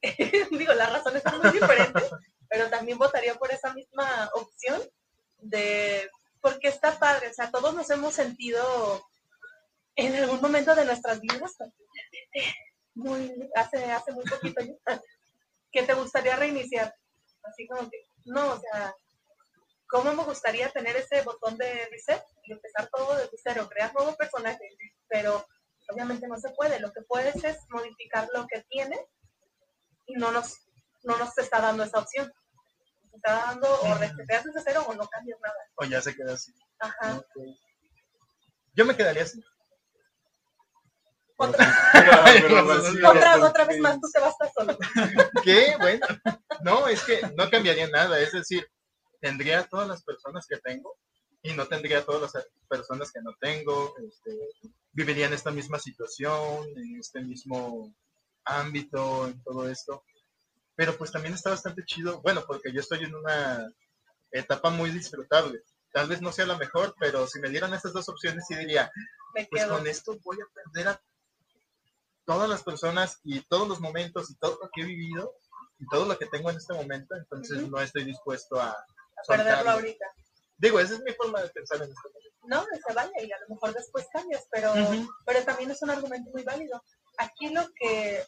digo, 0.57 0.73
las 0.73 0.91
razones 0.91 1.23
son 1.23 1.41
muy 1.41 1.51
diferentes, 1.51 2.11
pero 2.49 2.69
también 2.69 2.97
votaría 2.97 3.35
por 3.35 3.51
esa 3.51 3.73
misma 3.73 4.29
opción 4.33 4.81
de, 5.37 6.09
porque 6.41 6.67
está 6.67 6.97
padre, 6.99 7.29
o 7.29 7.33
sea, 7.33 7.51
todos 7.51 7.73
nos 7.73 7.89
hemos 7.89 8.13
sentido 8.13 9.05
en 9.95 10.15
algún 10.15 10.41
momento 10.41 10.75
de 10.75 10.85
nuestras 10.85 11.21
vidas, 11.21 11.55
muy, 12.93 13.33
hace, 13.55 13.83
hace 13.91 14.11
muy 14.11 14.23
poquito 14.25 14.61
que 15.71 15.83
te 15.83 15.93
gustaría 15.93 16.35
reiniciar, 16.35 16.93
así 17.43 17.67
como 17.67 17.89
que, 17.89 17.97
no, 18.25 18.53
o 18.53 18.59
sea, 18.59 18.93
¿cómo 19.87 20.13
me 20.13 20.23
gustaría 20.23 20.69
tener 20.69 20.95
ese 20.95 21.21
botón 21.21 21.57
de 21.57 21.87
reset 21.91 22.23
y 22.43 22.53
empezar 22.53 22.89
todo 22.93 23.15
desde 23.15 23.37
cero, 23.41 23.67
crear 23.69 23.93
nuevos 23.93 24.15
personajes, 24.15 24.73
pero 25.07 25.45
obviamente 25.89 26.27
no 26.27 26.37
se 26.37 26.49
puede. 26.51 26.79
Lo 26.79 26.91
que 26.91 27.01
puedes 27.01 27.43
es 27.43 27.57
modificar 27.69 28.27
lo 28.33 28.45
que 28.47 28.63
tiene 28.69 28.97
y 30.05 30.15
no 30.15 30.31
nos, 30.31 30.67
no 31.03 31.17
nos 31.17 31.37
está 31.37 31.61
dando 31.61 31.83
esa 31.83 31.99
opción. 31.99 32.31
Nos 33.03 33.13
está 33.13 33.33
dando 33.33 33.81
o 33.81 33.95
reseteas 33.95 34.43
desde 34.45 34.61
cero 34.65 34.85
o 34.87 34.93
no 34.93 35.07
cambias 35.07 35.39
nada. 35.41 35.55
O 35.75 35.85
ya 35.85 36.01
se 36.01 36.15
queda 36.15 36.33
así. 36.33 36.53
Ajá. 36.79 37.21
Yo 38.73 38.85
me 38.85 38.95
quedaría 38.95 39.23
así. 39.23 39.43
Otra, 41.37 41.65
otra, 43.09 43.45
otra 43.45 43.65
vez 43.65 43.79
más 43.79 43.99
tú 43.99 44.09
te 44.11 44.19
vas 44.19 44.35
a 44.39 44.45
estar 44.45 44.51
solo. 44.53 44.77
¿Qué? 45.43 45.75
Bueno, 45.79 46.07
no, 46.61 46.87
es 46.87 47.03
que 47.03 47.21
no 47.37 47.49
cambiaría 47.49 47.87
nada. 47.89 48.19
Es 48.19 48.31
decir, 48.31 48.65
tendría 49.21 49.63
todas 49.63 49.87
las 49.87 50.03
personas 50.03 50.45
que 50.47 50.57
tengo 50.57 50.97
y 51.45 51.53
no 51.53 51.67
tendría 51.67 52.03
todas 52.03 52.33
las 52.33 52.47
personas 52.67 53.11
que 53.11 53.21
no 53.21 53.33
tengo. 53.39 53.95
Este, 53.99 54.37
viviría 54.91 55.27
en 55.27 55.33
esta 55.33 55.51
misma 55.51 55.77
situación, 55.77 56.67
en 56.75 56.99
este 56.99 57.21
mismo 57.21 57.93
ámbito, 58.43 59.27
en 59.27 59.41
todo 59.43 59.69
esto. 59.69 60.03
Pero 60.75 60.97
pues 60.97 61.11
también 61.11 61.35
está 61.35 61.51
bastante 61.51 61.85
chido. 61.85 62.21
Bueno, 62.21 62.43
porque 62.47 62.71
yo 62.73 62.81
estoy 62.81 63.03
en 63.03 63.13
una 63.15 63.71
etapa 64.31 64.71
muy 64.71 64.89
disfrutable. 64.89 65.61
Tal 65.93 66.07
vez 66.07 66.21
no 66.21 66.31
sea 66.31 66.47
la 66.47 66.57
mejor, 66.57 66.95
pero 66.99 67.27
si 67.27 67.39
me 67.39 67.49
dieran 67.49 67.73
estas 67.73 67.93
dos 67.93 68.09
opciones, 68.09 68.45
sí 68.47 68.55
diría, 68.55 68.91
Me 69.35 69.45
pues 69.45 69.63
quedo. 69.63 69.77
con 69.77 69.87
esto 69.87 70.17
voy 70.23 70.37
a 70.41 70.45
aprender 70.45 70.87
a 70.87 71.01
todas 72.25 72.49
las 72.49 72.63
personas 72.63 73.19
y 73.23 73.39
todos 73.41 73.67
los 73.67 73.79
momentos 73.79 74.31
y 74.31 74.35
todo 74.35 74.57
lo 74.61 74.69
que 74.73 74.81
he 74.81 74.85
vivido 74.85 75.31
y 75.79 75.85
todo 75.87 76.05
lo 76.05 76.17
que 76.17 76.25
tengo 76.25 76.49
en 76.49 76.57
este 76.57 76.73
momento, 76.73 77.15
entonces 77.15 77.69
no 77.69 77.79
estoy 77.79 78.03
dispuesto 78.03 78.59
a 78.59 78.69
A 78.71 79.27
perderlo 79.27 79.71
ahorita. 79.71 80.05
Digo, 80.57 80.79
esa 80.79 80.93
es 80.95 81.01
mi 81.01 81.11
forma 81.13 81.41
de 81.41 81.49
pensar 81.49 81.77
en 81.81 81.89
este 81.89 82.09
momento. 82.09 82.35
No, 82.47 82.63
se 82.87 82.93
vale 82.93 83.11
y 83.25 83.31
a 83.31 83.39
lo 83.39 83.55
mejor 83.55 83.73
después 83.73 84.05
cambias, 84.13 84.45
pero, 84.51 84.73
pero 85.25 85.43
también 85.43 85.71
es 85.71 85.81
un 85.81 85.89
argumento 85.89 86.29
muy 86.31 86.43
válido. 86.43 86.81
Aquí 87.17 87.49
lo 87.49 87.67
que, 87.73 88.23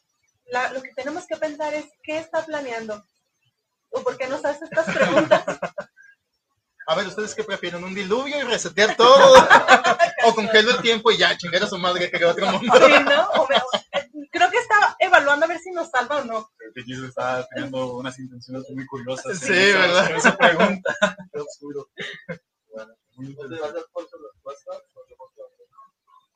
la- 0.46 0.72
lo 0.74 0.82
que 0.82 0.92
tenemos 0.96 1.26
que 1.28 1.38
pensar 1.38 1.74
es 1.74 1.86
qué 2.04 2.18
está 2.18 2.44
planeando 2.46 3.04
o 3.92 4.02
por 4.02 4.18
qué 4.18 4.28
nos 4.28 4.44
hace 4.44 4.66
estas 4.66 4.86
preguntas. 4.94 5.44
A 6.88 6.96
ver, 6.96 7.08
¿ustedes 7.08 7.36
qué 7.36 7.44
prefieren? 7.44 7.84
¿Un 7.84 7.94
diluvio 7.94 8.38
y 8.40 8.44
resetear 8.44 8.96
todo? 8.96 9.34
¿O 10.26 10.34
congelo 10.34 10.72
el 10.72 10.82
tiempo 10.82 11.12
y 11.12 11.18
ya, 11.18 11.38
chingar 11.38 11.64
a 11.64 11.68
su 11.68 11.78
madre 11.78 12.10
que 12.10 12.24
otro 12.26 12.46
mundo? 12.48 12.74
Sí, 12.78 12.94
¿no? 13.04 13.30
O 13.42 13.48
me- 13.48 14.28
creo 14.32 14.50
que 14.50 14.58
estaba 14.58 14.96
evaluando 15.00 15.46
a 15.46 15.50
ver 15.50 15.60
si 15.60 15.72
nos 15.72 15.90
salva 15.90 16.20
o 16.22 16.24
no. 16.24 16.50
Creo 16.58 16.72
que 16.74 16.84
Jesus 16.84 17.10
está 17.10 17.46
teniendo 17.54 17.94
unas 17.96 18.18
intenciones 18.20 18.64
muy 18.70 18.86
curiosas. 18.86 19.38
Sí, 19.38 19.54
esa- 19.54 19.80
¿verdad? 19.80 20.12
Esa 20.12 20.38
pregunta. 20.38 20.96
Qué 21.34 21.40
oscuro. 21.40 21.90
Muy 23.16 23.36
Ah, 23.40 23.48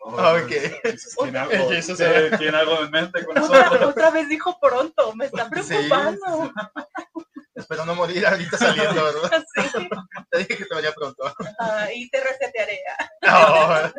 Oh, 0.03 0.37
ok. 0.37 0.49
Jesus 0.83 1.15
tiene 1.21 1.37
algo, 1.39 1.69
sí, 1.81 1.93
eh. 1.99 2.31
tiene 2.37 2.57
algo 2.57 2.81
en 2.81 2.91
mente 2.91 3.23
con 3.25 3.37
Otra, 3.37 3.63
nosotros. 3.63 3.89
otra 3.91 4.09
vez 4.09 4.27
dijo 4.29 4.57
pronto, 4.59 5.15
me 5.15 5.25
está 5.25 5.49
preocupando. 5.49 6.51
Espero 7.53 7.85
no 7.85 7.93
morir 7.95 8.25
ahorita 8.25 8.57
saliendo, 8.57 9.03
¿verdad? 9.03 9.43
Sí. 9.55 9.89
Te 10.31 10.37
dije 10.39 10.57
que 10.57 10.65
te 10.65 10.73
vaya 10.73 10.91
pronto. 10.93 11.23
Ah, 11.59 11.87
y 11.93 12.09
te 12.09 12.19
resetearé. 12.21 12.79
No. 13.21 13.91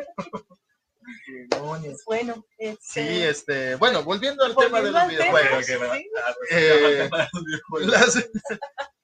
Demonios. 1.49 2.01
Pues 2.05 2.25
bueno, 2.25 2.45
este, 2.57 2.81
Sí, 3.03 3.23
este, 3.23 3.75
bueno, 3.75 4.03
volviendo 4.03 4.43
al 4.43 4.55
tema 4.55 4.81
de 4.81 4.91
volviendo 4.91 4.99
los 4.99 5.07
tema, 5.25 5.39
videojuegos. 5.39 5.65
Sí. 5.65 5.73
Ah, 6.25 6.33
pues, 6.37 6.49
Eh, 6.51 6.97
tema 7.03 7.17
de 7.17 7.27
los 7.33 7.43
videojuegos. 7.45 7.89
las, 7.91 8.29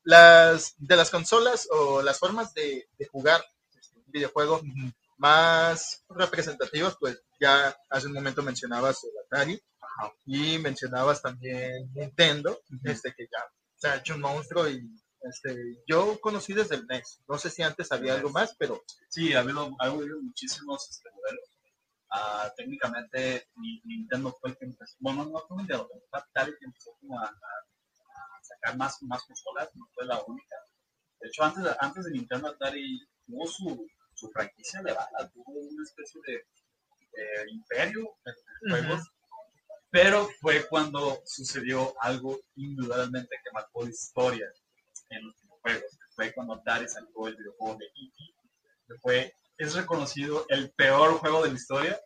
las 0.03 0.75
de 0.77 0.95
las 0.95 1.09
consolas 1.09 1.67
o 1.71 2.01
las 2.01 2.17
formas 2.19 2.53
de, 2.53 2.87
de 2.97 3.05
jugar 3.07 3.43
este, 3.77 3.97
un 3.99 4.05
videojuego 4.11 4.61
más 5.19 6.03
representativas, 6.09 6.95
pues 6.99 7.21
ya 7.39 7.75
hace 7.89 8.07
un 8.07 8.13
momento 8.13 8.41
mencionabas 8.41 9.03
el 9.03 9.11
Atari 9.25 9.61
y 10.25 10.57
mencionabas 10.59 11.21
también 11.21 11.91
Nintendo, 11.93 12.59
este 12.83 13.13
que 13.15 13.25
ya 13.31 13.43
se 13.75 13.87
ha 13.89 13.95
hecho 13.97 14.15
un 14.15 14.21
monstruo 14.21 14.67
y 14.67 14.81
Este, 15.21 15.83
yo 15.85 16.17
conocí 16.21 16.53
desde 16.53 16.75
el 16.75 16.85
NES. 16.87 17.19
No 17.27 17.37
sé 17.37 17.49
si 17.49 17.61
antes 17.61 17.91
había 17.91 18.13
algo 18.15 18.29
más, 18.29 18.55
pero 18.57 18.81
Sí, 19.09 19.33
ha 19.33 19.41
habido, 19.41 19.69
ha 19.79 19.85
habido 19.87 20.21
muchísimos 20.21 20.89
este, 20.89 21.09
modelos. 21.11 21.49
Ah, 22.11 22.49
técnicamente 22.55 23.49
Ni- 23.57 23.81
Nintendo 23.83 24.33
fue 24.39 24.51
el 24.51 24.57
que 24.57 24.65
empezó, 24.65 24.95
bueno, 24.99 25.25
no 25.25 25.39
fue 25.45 25.57
Nintendo, 25.57 25.89
fue 25.89 26.19
Atari 26.21 26.51
que 26.57 26.65
empezó 26.65 26.91
como 27.01 27.19
a, 27.19 27.25
a- 27.25 27.29
a 27.29 28.43
sacar 28.43 28.77
más, 28.77 28.95
más 29.03 29.21
consolas, 29.23 29.69
no 29.75 29.85
fue 29.93 30.05
la 30.05 30.23
única. 30.23 30.55
De 31.19 31.27
hecho, 31.27 31.43
antes 31.43 31.65
antes 31.81 32.05
de 32.05 32.11
Nintendo, 32.11 32.47
Atari 32.47 33.05
tuvo 33.27 33.45
su, 33.45 33.85
su 34.19 34.29
franquicia 34.31 34.81
elevada, 34.81 35.29
tuvo 35.33 35.53
una 35.53 35.83
especie 35.83 36.21
de 36.27 36.35
eh, 36.35 37.45
imperio 37.49 38.17
de 38.25 38.33
juegos, 38.69 39.01
pero 39.89 40.29
fue 40.41 40.67
cuando 40.67 41.21
sucedió 41.25 41.93
algo 42.01 42.39
indudablemente 42.55 43.35
que 43.43 43.51
marcó 43.51 43.83
la 43.83 43.89
historia 43.89 44.51
en 45.09 45.25
los 45.25 45.35
videojuegos. 45.41 45.97
Fue 46.15 46.33
cuando 46.33 46.55
Atari 46.55 46.87
sacó 46.87 47.27
el 47.27 47.35
videojuego 47.37 47.77
de 47.77 47.85
E.T., 47.85 48.23
que 48.87 48.95
fue, 49.01 49.33
es 49.57 49.75
reconocido 49.75 50.45
el 50.49 50.71
peor 50.71 51.13
juego 51.19 51.43
de 51.43 51.49
la 51.49 51.55
historia, 51.55 51.99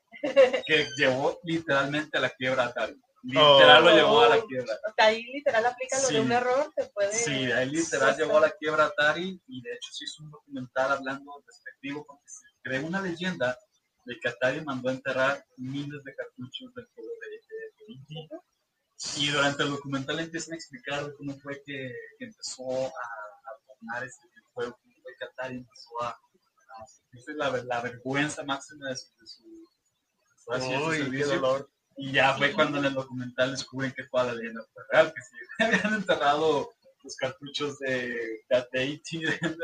que 0.65 0.87
llevó 0.97 1.39
literalmente 1.43 2.17
a 2.17 2.21
la 2.21 2.29
quiebra 2.29 2.63
a 2.63 2.67
Atari. 2.67 3.01
Literal 3.23 3.83
lo 3.85 3.95
llevó 3.95 4.21
a 4.21 4.29
la 4.35 4.41
quiebra. 4.43 4.73
O 4.75 4.93
sea, 4.95 5.05
ahí 5.05 5.23
literal 5.23 5.65
aplica 5.65 5.97
lo 5.99 6.07
Sí. 6.07 6.13
de 6.15 6.19
un 6.19 6.31
error, 6.33 6.73
te 6.75 6.85
puede... 6.87 7.13
Sí, 7.13 7.51
ahí 7.51 7.69
literal 7.69 8.17
llevó 8.17 8.37
a 8.37 8.41
la 8.41 8.51
quiebra 8.51 8.83
a 8.83 8.87
Atari 8.87 9.41
y 9.47 9.61
de 9.61 9.73
hecho 9.73 9.91
se 9.93 10.03
hizo 10.05 10.23
un 10.23 10.31
documental 10.31 10.91
hablando 10.91 11.41
respectivo 11.47 12.05
porque 12.05 12.23
se 12.27 12.45
creó 12.61 12.85
una 12.85 13.01
leyenda 13.01 13.57
de 14.05 14.19
que 14.19 14.27
Atari 14.27 14.59
mandó 14.65 14.89
a 14.89 14.93
enterrar 14.93 15.45
miles 15.55 16.03
de 16.03 16.15
cartuchos 16.15 16.73
del 16.75 16.85
juego 16.93 17.09
de, 17.21 17.29
de-. 17.29 19.21
Y 19.21 19.29
durante 19.29 19.63
el 19.63 19.69
documental 19.69 20.19
empiezan 20.19 20.53
a 20.53 20.55
explicar 20.57 21.13
cómo 21.17 21.33
fue 21.39 21.61
que, 21.65 21.93
que 22.19 22.25
empezó 22.25 22.63
a, 22.87 22.89
a 22.89 23.75
tomar 23.79 24.03
este 24.03 24.27
juego, 24.53 24.77
cómo 24.81 24.93
fue 25.01 25.15
que 25.17 25.25
Atari 25.25 25.57
empezó 25.57 26.01
a, 26.03 26.09
a 26.09 26.87
sentirse 26.87 27.33
la, 27.35 27.49
la 27.63 27.81
vergüenza 27.81 28.43
máxima 28.43 28.89
de 28.89 28.97
su, 28.97 29.07
de 29.17 29.27
su, 29.27 29.43
de 29.43 29.65
su- 29.65 30.51
de 30.51 30.59
su 30.77 30.85
Uy, 30.85 30.97
qué 30.97 31.03
servicio. 31.03 31.27
dolor. 31.35 31.69
Y 31.97 32.11
ya 32.11 32.33
fue 32.35 32.53
cuando 32.53 32.79
en 32.79 32.85
el 32.85 32.93
documental 32.93 33.51
descubren 33.51 33.91
que 33.91 34.03
toda 34.05 34.25
la 34.25 34.33
leyenda 34.33 34.63
fue 34.73 34.83
real, 34.91 35.13
que 35.13 35.21
sí, 35.21 35.37
habían 35.59 35.93
enterrado 35.95 36.69
los 37.03 37.15
cartuchos 37.17 37.79
de, 37.79 38.45
de, 38.49 39.01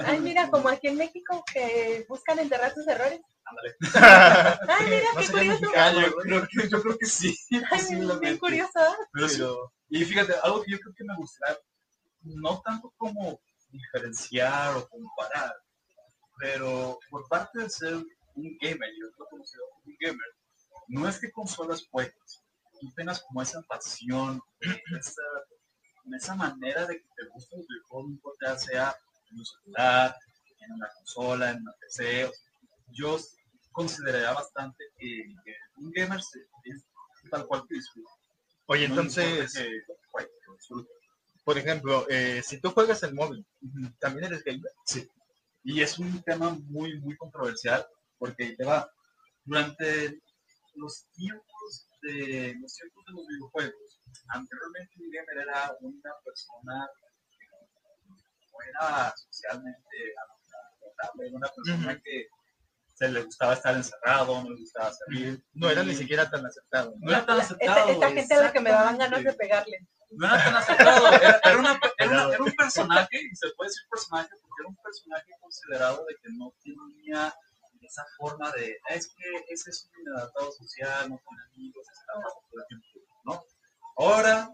Ay, 0.05 0.19
mira, 0.19 0.49
como 0.49 0.67
aquí 0.67 0.87
en 0.87 0.97
México 0.97 1.43
que 1.51 2.05
buscan 2.09 2.39
enterrar 2.39 2.73
sus 2.73 2.85
errores. 2.85 3.21
Ándale. 3.45 3.75
Ay, 4.67 4.85
mira, 4.89 5.07
No 5.15 5.21
qué 5.21 5.31
curioso. 5.31 5.61
Yo, 6.01 6.15
creo 6.17 6.47
que, 6.47 6.69
yo 6.69 6.81
creo 6.81 6.97
que 6.97 7.05
sí, 7.05 7.37
Ay, 7.71 8.19
bien, 8.19 8.37
curioso. 8.37 8.79
Pero 9.13 9.29
sí. 9.29 9.43
Y 9.89 10.05
fíjate, 10.05 10.33
algo 10.43 10.63
que 10.63 10.71
yo 10.71 10.79
creo 10.79 10.93
que 10.93 11.03
me 11.05 11.15
gustaría, 11.15 11.57
no 12.23 12.61
tanto 12.61 12.93
como 12.97 13.39
diferenciar 13.71 14.75
o 14.75 14.87
comparar, 14.87 15.55
pero 16.39 16.99
por 17.09 17.27
parte 17.27 17.59
de 17.59 17.69
ser 17.69 17.93
un 17.93 18.57
gamer, 18.61 18.89
yo 18.99 19.07
lo 19.17 19.25
conocido 19.27 19.63
como 19.71 19.83
un 19.85 19.97
gamer, 19.99 20.27
no 20.89 21.07
es 21.07 21.19
que 21.19 21.31
consolas 21.31 21.87
juegos, 21.89 22.43
tú 22.79 22.91
tengas 22.95 23.21
como 23.21 23.41
esa 23.41 23.61
pasión, 23.63 24.41
esa, 24.99 25.21
esa 26.15 26.35
manera 26.35 26.85
de 26.87 26.95
que 26.97 27.07
te 27.15 27.25
gusta 27.33 27.55
el 27.55 27.65
videojuego, 27.67 28.07
no 28.07 28.13
importa 28.15 28.57
sea 28.57 28.95
en 29.31 29.37
un 29.39 29.45
celular, 29.45 30.15
en 30.61 30.71
una 30.73 30.87
consola, 30.95 31.51
en 31.51 31.61
una 31.61 31.73
PC, 31.79 32.31
yo 32.91 33.17
consideraría 33.71 34.33
bastante 34.33 34.83
que, 34.97 35.23
que 35.45 35.55
un 35.77 35.91
gamer 35.91 36.21
se- 36.21 36.39
es 36.63 36.83
tal 37.29 37.45
cual 37.47 37.65
que 37.67 37.75
disfruta. 37.75 38.09
Oye, 38.67 38.87
No 38.87 38.95
entonces, 38.95 39.53
que 39.53 39.69
disfrute. 40.57 40.89
por 41.45 41.57
ejemplo, 41.57 42.05
eh, 42.09 42.41
si 42.43 42.59
tú 42.59 42.71
juegas 42.71 43.03
en 43.03 43.15
móvil, 43.15 43.45
¿también 43.99 44.25
eres 44.25 44.43
gamer? 44.43 44.71
Sí. 44.85 45.07
Y 45.63 45.81
es 45.81 45.99
un 45.99 46.21
tema 46.23 46.49
muy, 46.67 46.99
muy 46.99 47.15
controversial, 47.17 47.85
porque 48.17 48.55
te 48.55 48.65
va. 48.65 48.89
Durante 49.43 50.21
los 50.79 51.05
tiempos 51.13 51.87
de 52.01 52.55
los 52.61 52.73
tiempos 52.75 53.03
de 53.05 53.11
los 53.13 53.27
videojuegos, 53.27 54.01
anteriormente 54.29 54.93
gamer 54.97 55.47
era 55.47 55.75
una 55.81 56.11
persona 56.23 56.89
que 57.29 57.45
no 58.51 58.57
era 58.67 59.13
socialmente 59.15 59.97
adaptable, 60.23 61.27
era 61.27 61.37
una 61.37 61.49
persona 61.49 61.91
Ujú. 61.93 62.01
que 62.03 62.27
se 62.95 63.07
le 63.09 63.23
gustaba 63.23 63.53
estar 63.53 63.75
encerrado, 63.75 64.43
no 64.43 64.49
le 64.49 64.59
gustaba 64.59 64.91
salir. 64.91 65.41
No 65.53 65.69
era 65.69 65.83
ni 65.83 65.95
siquiera 65.95 66.29
tan 66.29 66.45
aceptado. 66.45 66.91
¿no? 66.99 67.05
No 67.05 67.11
era 67.11 67.25
tan 67.25 67.37
La- 67.37 67.43
aceptado. 67.43 67.77
Esta, 67.89 67.91
esta 67.93 68.09
gente 68.11 68.33
a 68.33 68.41
la 68.41 68.51
que 68.51 68.59
me 68.59 68.69
daban 68.71 68.97
ganas 68.97 69.23
de 69.23 69.33
pegarle. 69.33 69.87
no 70.11 70.25
era 70.27 70.43
tan 70.43 70.55
aceptado. 70.55 71.07
Era, 71.13 71.39
era 71.45 71.57
una- 71.59 71.79
era 71.97 72.09
una- 72.11 72.33
era 72.35 72.43
un 72.43 72.51
personaje, 72.53 73.17
y 73.31 73.35
se 73.35 73.47
puede 73.55 73.69
decir 73.69 73.83
personaje 73.89 74.29
porque 74.41 74.55
era 74.61 74.67
un 74.69 74.75
personaje 74.83 75.31
considerado 75.39 76.05
de 76.07 76.15
que 76.15 76.29
no 76.33 76.53
tenía 76.61 77.33
esa 77.85 78.05
forma 78.17 78.51
de, 78.51 78.77
"Ah, 78.89 78.95
es 78.95 79.07
que 79.07 79.23
ese 79.49 79.69
es 79.69 79.85
un 79.93 80.01
inadaptado 80.01 80.51
social, 80.51 81.09
no 81.09 81.19
tiene 81.27 81.43
amigos, 81.53 81.85
está 81.91 82.19
más 82.19 82.33
todo 82.33 82.61
el 82.61 82.67
tiempo", 82.67 82.87
¿no? 83.25 83.43
Ahora, 83.97 84.49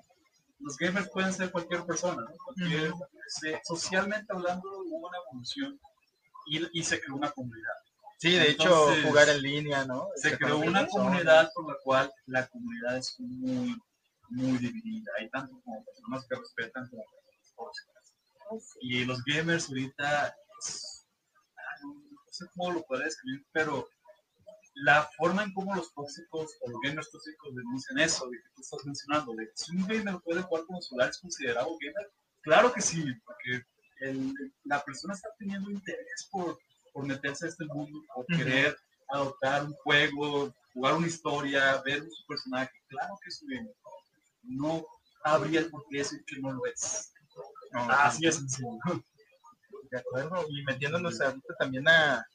los 0.60 0.78
gamers 0.78 1.10
pueden 1.10 1.34
ser 1.34 1.52
cualquier 1.52 1.86
persona, 1.86 2.22
¿no? 2.22 2.36
Cualquier- 2.46 2.94
se- 3.28 3.60
socialmente 3.64 4.28
hablando, 4.30 4.70
hubo 4.70 5.08
una 5.08 5.18
evolución 5.30 5.80
y, 6.48 6.80
y 6.80 6.84
se 6.84 7.00
creó 7.02 7.16
una 7.16 7.32
comunidad. 7.32 7.74
Sí, 8.18 8.32
de 8.32 8.50
hecho, 8.52 8.64
Entonces, 8.70 9.06
jugar 9.06 9.30
en 9.30 9.42
línea, 9.42 9.86
¿no? 9.86 10.08
Se 10.16 10.30
Este, 10.30 10.40
creó 10.40 10.60
con 10.60 10.68
una 10.70 10.88
comunidad 10.88 11.52
por 11.54 11.68
la 11.72 11.78
cual 11.84 12.14
la 12.28 12.48
comunidad 12.48 12.98
es 12.98 13.20
muy, 13.20 13.76
muy 14.30 14.58
dividida. 14.58 15.12
Hay 15.20 15.30
tanto 15.30 15.60
como 15.64 15.84
personas 15.84 16.26
que 16.28 16.36
respetan 16.36 16.90
como 16.90 17.04
personas 17.04 17.54
tóxicas. 17.56 18.14
Y 18.80 19.04
los 19.06 19.22
gamers 19.26 19.68
ahorita, 19.68 20.36
es- 20.60 20.86
ah, 20.86 20.95
sé 22.36 22.46
cómo 22.56 22.72
lo 22.72 22.84
podría 22.84 23.06
describir, 23.06 23.46
pero 23.52 23.88
la 24.76 25.04
forma 25.18 25.44
en 25.44 25.54
cómo 25.54 25.74
los 25.76 25.94
tóxicos 25.94 26.52
o 26.62 26.70
los 26.70 26.82
gamers 26.82 27.10
tóxicos 27.10 27.56
denuncian 27.56 27.98
eso, 28.00 28.30
de 28.30 28.38
que 28.42 28.50
tú 28.56 28.62
estás 28.62 28.86
mencionando, 28.86 29.34
de 29.34 29.46
que 29.48 29.54
si 29.56 29.72
un 29.76 29.88
gamer 29.88 30.20
puede 30.22 30.42
jugar 30.42 30.66
con 30.66 30.82
celular 30.82 31.10
es 31.10 31.18
considerado 31.20 31.70
gamer, 31.80 32.12
claro 32.42 32.74
que 32.74 32.82
sí, 32.82 33.04
porque 33.26 33.64
el- 34.02 34.34
la 34.66 34.84
persona 34.84 35.14
está 35.14 35.30
teniendo 35.40 35.70
interés 35.72 36.28
por, 36.30 36.60
por 36.92 37.06
meterse 37.06 37.46
a 37.46 37.50
este 37.50 37.66
mundo, 37.66 38.00
por 38.14 38.26
Ujú. 38.26 38.38
querer 38.38 38.78
adoptar 39.10 39.64
un 39.64 39.74
juego, 39.76 40.54
jugar 40.74 40.96
una 40.96 41.08
historia, 41.08 41.82
ver 41.84 42.04
su 42.12 42.26
personaje, 42.28 42.74
claro 42.90 43.18
que 43.24 43.30
es 43.30 43.42
un 43.44 43.50
gamer. 43.50 43.76
No 44.44 44.86
habría 45.24 45.62
el 45.62 45.70
por 45.70 45.86
qué 45.90 46.00
decir 46.00 46.24
que 46.28 46.40
no 46.40 46.52
lo 46.52 46.66
es. 46.66 47.14
No, 47.72 47.90
Así 47.92 48.28
es 48.28 48.36
sencillo. 48.36 48.70
De 49.90 50.00
acuerdo, 50.00 50.46
y 50.50 50.64
metiéndonos 50.64 51.20
ahorita 51.22 51.56
también 51.56 51.88
a, 51.88 52.26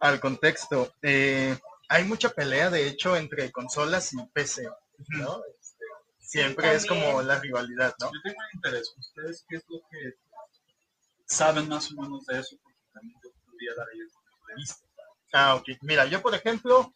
al 0.00 0.20
contexto, 0.20 0.92
eh, 1.02 1.56
hay 1.88 2.04
mucha 2.04 2.30
pelea, 2.30 2.70
de 2.70 2.86
hecho, 2.86 3.16
entre 3.16 3.50
consolas 3.50 4.12
y 4.12 4.16
PC, 4.32 4.68
¿no? 5.08 5.42
Este, 5.60 5.84
siempre 6.18 6.74
es 6.74 6.86
también. 6.86 7.10
como 7.10 7.22
la 7.22 7.38
rivalidad, 7.38 7.94
¿no? 8.00 8.06
Yo 8.12 8.20
tengo 8.22 8.36
un 8.38 8.56
interés. 8.56 8.94
¿Ustedes 8.96 9.44
qué 9.48 9.56
es 9.56 9.64
lo 9.68 9.80
que 9.90 10.14
saben 11.26 11.68
más 11.68 11.90
o 11.92 12.02
menos 12.02 12.26
de 12.26 12.40
eso? 12.40 12.56
Porque 12.62 12.78
también 12.92 13.18
yo 13.22 13.30
podría 13.46 13.74
dar 13.76 13.88
ahí 13.88 14.00
el 14.00 14.08
punto 14.08 14.46
de 14.48 14.54
vista. 14.56 14.86
Ah, 15.32 15.54
ok. 15.56 15.68
Mira, 15.82 16.06
yo, 16.06 16.22
por 16.22 16.34
ejemplo, 16.34 16.92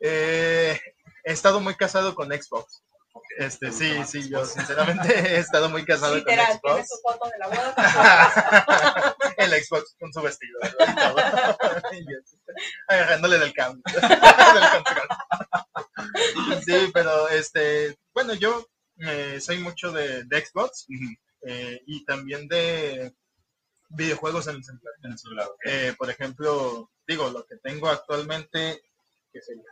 eh, 0.00 0.78
he 1.24 1.32
estado 1.32 1.60
muy 1.60 1.74
casado 1.74 2.14
con 2.14 2.28
Xbox. 2.28 2.82
Este, 3.38 3.70
sí, 3.72 4.02
sí, 4.04 4.28
yo 4.28 4.44
sinceramente 4.44 5.08
he 5.36 5.38
estado 5.38 5.68
muy 5.68 5.84
casado 5.84 6.16
Literal, 6.16 6.60
con 6.60 6.74
tiene 6.74 6.86
Xbox. 6.86 6.88
su 6.88 6.96
foto 7.02 7.30
de 7.30 7.38
la 7.38 7.48
boda. 7.48 9.16
El 9.36 9.50
Xbox 9.64 9.94
con 9.98 10.12
su 10.12 10.22
vestido, 10.22 10.58
¿verdad? 10.62 10.88
Y 10.88 10.94
todo. 10.96 11.16
Y 11.92 12.04
yo, 12.04 12.18
agarrándole 12.88 13.38
del 13.38 13.52
cambio, 13.52 13.82
del 13.94 14.70
control. 14.70 15.08
Sí, 16.64 16.90
pero 16.92 17.28
este, 17.28 17.98
bueno, 18.14 18.34
yo 18.34 18.66
eh, 18.98 19.38
soy 19.40 19.58
mucho 19.58 19.92
de, 19.92 20.24
de 20.24 20.46
Xbox 20.46 20.86
eh, 21.42 21.82
y 21.86 22.04
también 22.04 22.48
de 22.48 23.14
videojuegos 23.90 24.46
en 24.48 24.56
el 24.56 24.64
celular. 24.64 24.94
En 25.02 25.12
el 25.12 25.18
celular. 25.18 25.46
¿ok? 25.48 25.56
Eh, 25.64 25.94
por 25.98 26.10
ejemplo, 26.10 26.90
digo, 27.06 27.30
lo 27.30 27.44
que 27.46 27.56
tengo 27.56 27.88
actualmente, 27.88 28.82
que 29.32 29.42
sería, 29.42 29.62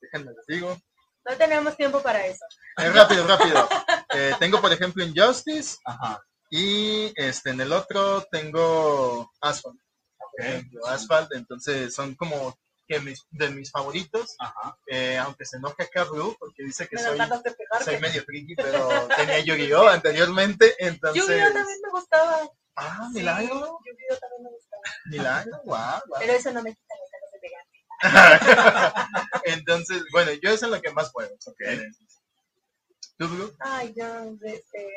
déjenme 0.00 0.32
les 0.32 0.46
digo, 0.46 0.80
No 1.28 1.36
tenemos 1.36 1.76
tiempo 1.76 2.00
para 2.02 2.24
eso. 2.26 2.44
Eh, 2.78 2.88
rápido, 2.90 3.26
rápido. 3.26 3.68
Eh, 4.14 4.34
tengo, 4.38 4.60
por 4.60 4.72
ejemplo, 4.72 5.04
Injustice 5.04 5.76
Ajá. 5.84 6.22
y 6.50 7.12
este, 7.20 7.50
en 7.50 7.60
el 7.60 7.72
otro 7.72 8.22
tengo 8.30 9.30
Asphalt. 9.40 9.78
Por 10.16 10.26
Ok. 10.28 10.40
ejemplo, 10.46 10.86
Asphalt, 10.86 11.32
entonces 11.34 11.94
son 11.94 12.14
como 12.14 12.58
que 12.86 13.00
mis, 13.00 13.20
de 13.30 13.50
mis 13.50 13.70
favoritos, 13.70 14.34
Ajá. 14.38 14.78
eh, 14.86 15.18
aunque 15.18 15.44
se 15.44 15.58
enoje 15.58 15.82
acá 15.82 16.04
Ryu, 16.04 16.34
porque 16.38 16.62
dice 16.62 16.88
que 16.88 16.96
Me 16.96 17.02
soy, 17.02 17.18
soy 17.84 17.98
medio 18.00 18.22
friki, 18.24 18.54
pero 18.54 18.88
tenía 19.14 19.40
Yu-Gi-Oh 19.40 19.88
anteriormente, 19.88 20.74
entonces... 20.78 21.22
Yu-Gi-Oh 21.26 21.52
también 21.52 21.78
me 21.82 21.90
gustaba. 21.90 22.48
Ah, 22.76 23.08
Sí, 23.12 23.18
milagro, 23.18 23.78
Yu-Gi-Oh 23.84 24.16
también 24.18 24.42
me 24.44 24.50
gustaba. 24.50 24.82
milagro, 25.06 25.60
guau, 25.64 26.00
guau. 26.06 26.20
Pero 26.20 26.32
eso 26.32 26.50
no 26.52 26.62
me 26.62 26.70
quita 26.74 26.94
las 26.98 27.10
ganas 27.10 27.32
de 27.32 27.38
pegar. 27.40 27.64
Entonces, 29.44 30.04
bueno, 30.12 30.32
yo 30.42 30.50
es 30.50 30.62
en 30.62 30.70
lo 30.70 30.80
que 30.80 30.92
más 30.92 31.10
juego. 31.10 31.34
¿Tú, 33.18 33.26
Ryu? 33.26 33.52
Ay, 33.60 33.92
yo, 33.96 34.06
este, 34.42 34.88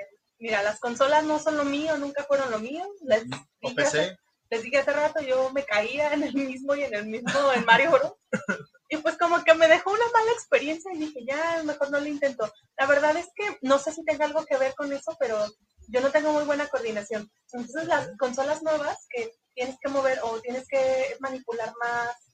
Mira, 0.41 0.63
las 0.63 0.79
consolas 0.79 1.24
no 1.24 1.38
son 1.38 1.55
lo 1.55 1.63
mío, 1.63 1.96
nunca 1.98 2.24
fueron 2.24 2.50
lo 2.50 2.58
mío. 2.58 2.84
Les, 3.03 3.24
O 3.62 3.70
dije, 3.70 3.84
hace, 3.84 4.17
les 4.50 4.63
dije 4.63 4.79
hace 4.79 4.91
rato, 4.91 5.22
yo 5.22 5.51
me 5.51 5.63
caía 5.63 6.13
en 6.13 6.24
el 6.24 6.34
mismo 6.34 6.74
y 6.75 6.84
en 6.84 6.96
el 6.96 7.05
mismo 7.05 7.53
en 7.55 7.63
Mario 7.63 7.91
Bros. 7.91 8.13
Y 8.93 8.98
pues 8.98 9.17
como 9.17 9.41
que 9.46 9.53
me 9.53 9.70
dejó 9.70 9.91
una 9.91 10.05
mala 10.12 10.31
experiencia 10.34 10.91
y 10.93 10.98
dije, 10.98 11.24
ya, 11.25 11.63
mejor 11.63 11.91
no 11.91 12.00
lo 12.01 12.08
intento. 12.08 12.51
La 12.77 12.88
verdad 12.88 13.15
es 13.15 13.27
que 13.34 13.58
no 13.62 13.79
sé 13.79 13.93
si 13.93 14.03
tenga 14.03 14.25
algo 14.25 14.43
que 14.46 14.58
ver 14.58 14.75
con 14.75 14.91
eso, 14.91 15.15
pero 15.17 15.46
yo 15.88 16.01
no 16.01 16.12
tengo 16.12 16.34
muy 16.34 16.43
buena 16.43 16.67
coordinación. 16.67 17.31
Entonces 17.53 17.88
las 17.88 18.10
consolas 18.20 18.62
nuevas 18.63 18.98
que 19.10 19.31
tienes 19.53 19.77
que 19.81 19.89
mover 19.89 20.20
o 20.24 20.41
tienes 20.41 20.67
que 20.67 21.15
manipular 21.22 21.72
más 21.81 22.30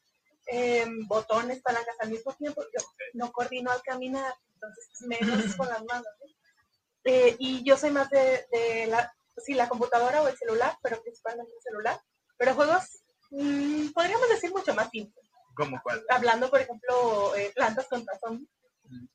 em, 0.47 1.07
botones, 1.07 1.61
palancas 1.61 1.95
al 1.99 2.09
mismo 2.09 2.33
tiempo, 2.33 2.63
yo 2.63 2.85
no 3.13 3.31
coordino 3.31 3.71
al 3.71 3.81
caminar, 3.81 4.33
entonces 4.53 4.87
menos 5.01 5.19
con 5.57 5.69
las 5.69 5.83
manos. 5.85 6.07
¿no? 6.19 6.27
Eh, 7.05 7.35
y 7.39 7.63
yo 7.63 7.77
soy 7.77 7.91
más 7.91 8.09
de, 8.09 8.47
de 8.51 8.87
la, 8.87 9.13
sí, 9.37 9.53
la 9.53 9.69
computadora 9.69 10.21
o 10.21 10.27
el 10.27 10.37
celular, 10.37 10.77
pero 10.81 11.01
principalmente 11.01 11.53
el 11.55 11.61
celular. 11.61 12.01
Pero 12.37 12.53
juegos, 12.55 13.03
mm, 13.31 13.89
podríamos 13.93 14.29
decir 14.29 14.51
mucho 14.51 14.73
más 14.73 14.89
simples. 14.89 15.25
¿Cómo 15.55 15.79
cuál? 15.83 16.03
Hablando, 16.09 16.49
por 16.49 16.61
ejemplo, 16.61 17.35
eh, 17.35 17.51
Plantas 17.55 17.87
contra 17.87 18.17
Zombies. 18.19 18.49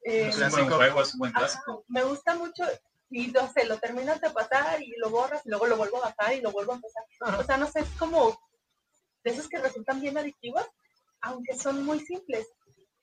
Eh, 0.05 0.29
Es 0.29 0.35
un 0.35 0.41
buen 0.41 0.51
clásico. 0.51 0.77
juego, 0.77 1.03
es 1.03 1.13
un 1.15 1.19
buen 1.21 1.31
Ajá, 1.31 1.39
clásico. 1.41 1.85
me 1.89 2.03
gusta 2.03 2.35
mucho 2.35 2.65
y 3.11 3.27
no 3.29 3.51
sé, 3.53 3.65
lo 3.67 3.79
terminas 3.79 4.21
de 4.21 4.31
pasar 4.31 4.83
y 4.83 4.95
lo 4.97 5.11
borras 5.11 5.45
y 5.45 5.51
luego 5.51 5.67
lo 5.67 5.77
vuelvo 5.77 5.99
a 5.99 6.11
bajar 6.11 6.35
y 6.35 6.41
lo 6.41 6.51
vuelvo 6.51 6.73
a 6.73 6.77
empezar. 6.77 7.05
O 7.39 7.45
sea, 7.45 7.57
no 7.59 7.71
sé, 7.71 7.81
es 7.81 7.89
como 7.99 8.39
de 9.23 9.31
esos 9.31 9.49
que 9.49 9.59
resultan 9.59 10.01
bien 10.01 10.17
adictivos, 10.19 10.67
aunque 11.23 11.59
son 11.59 11.85
muy 11.85 12.01
simples. 12.01 12.47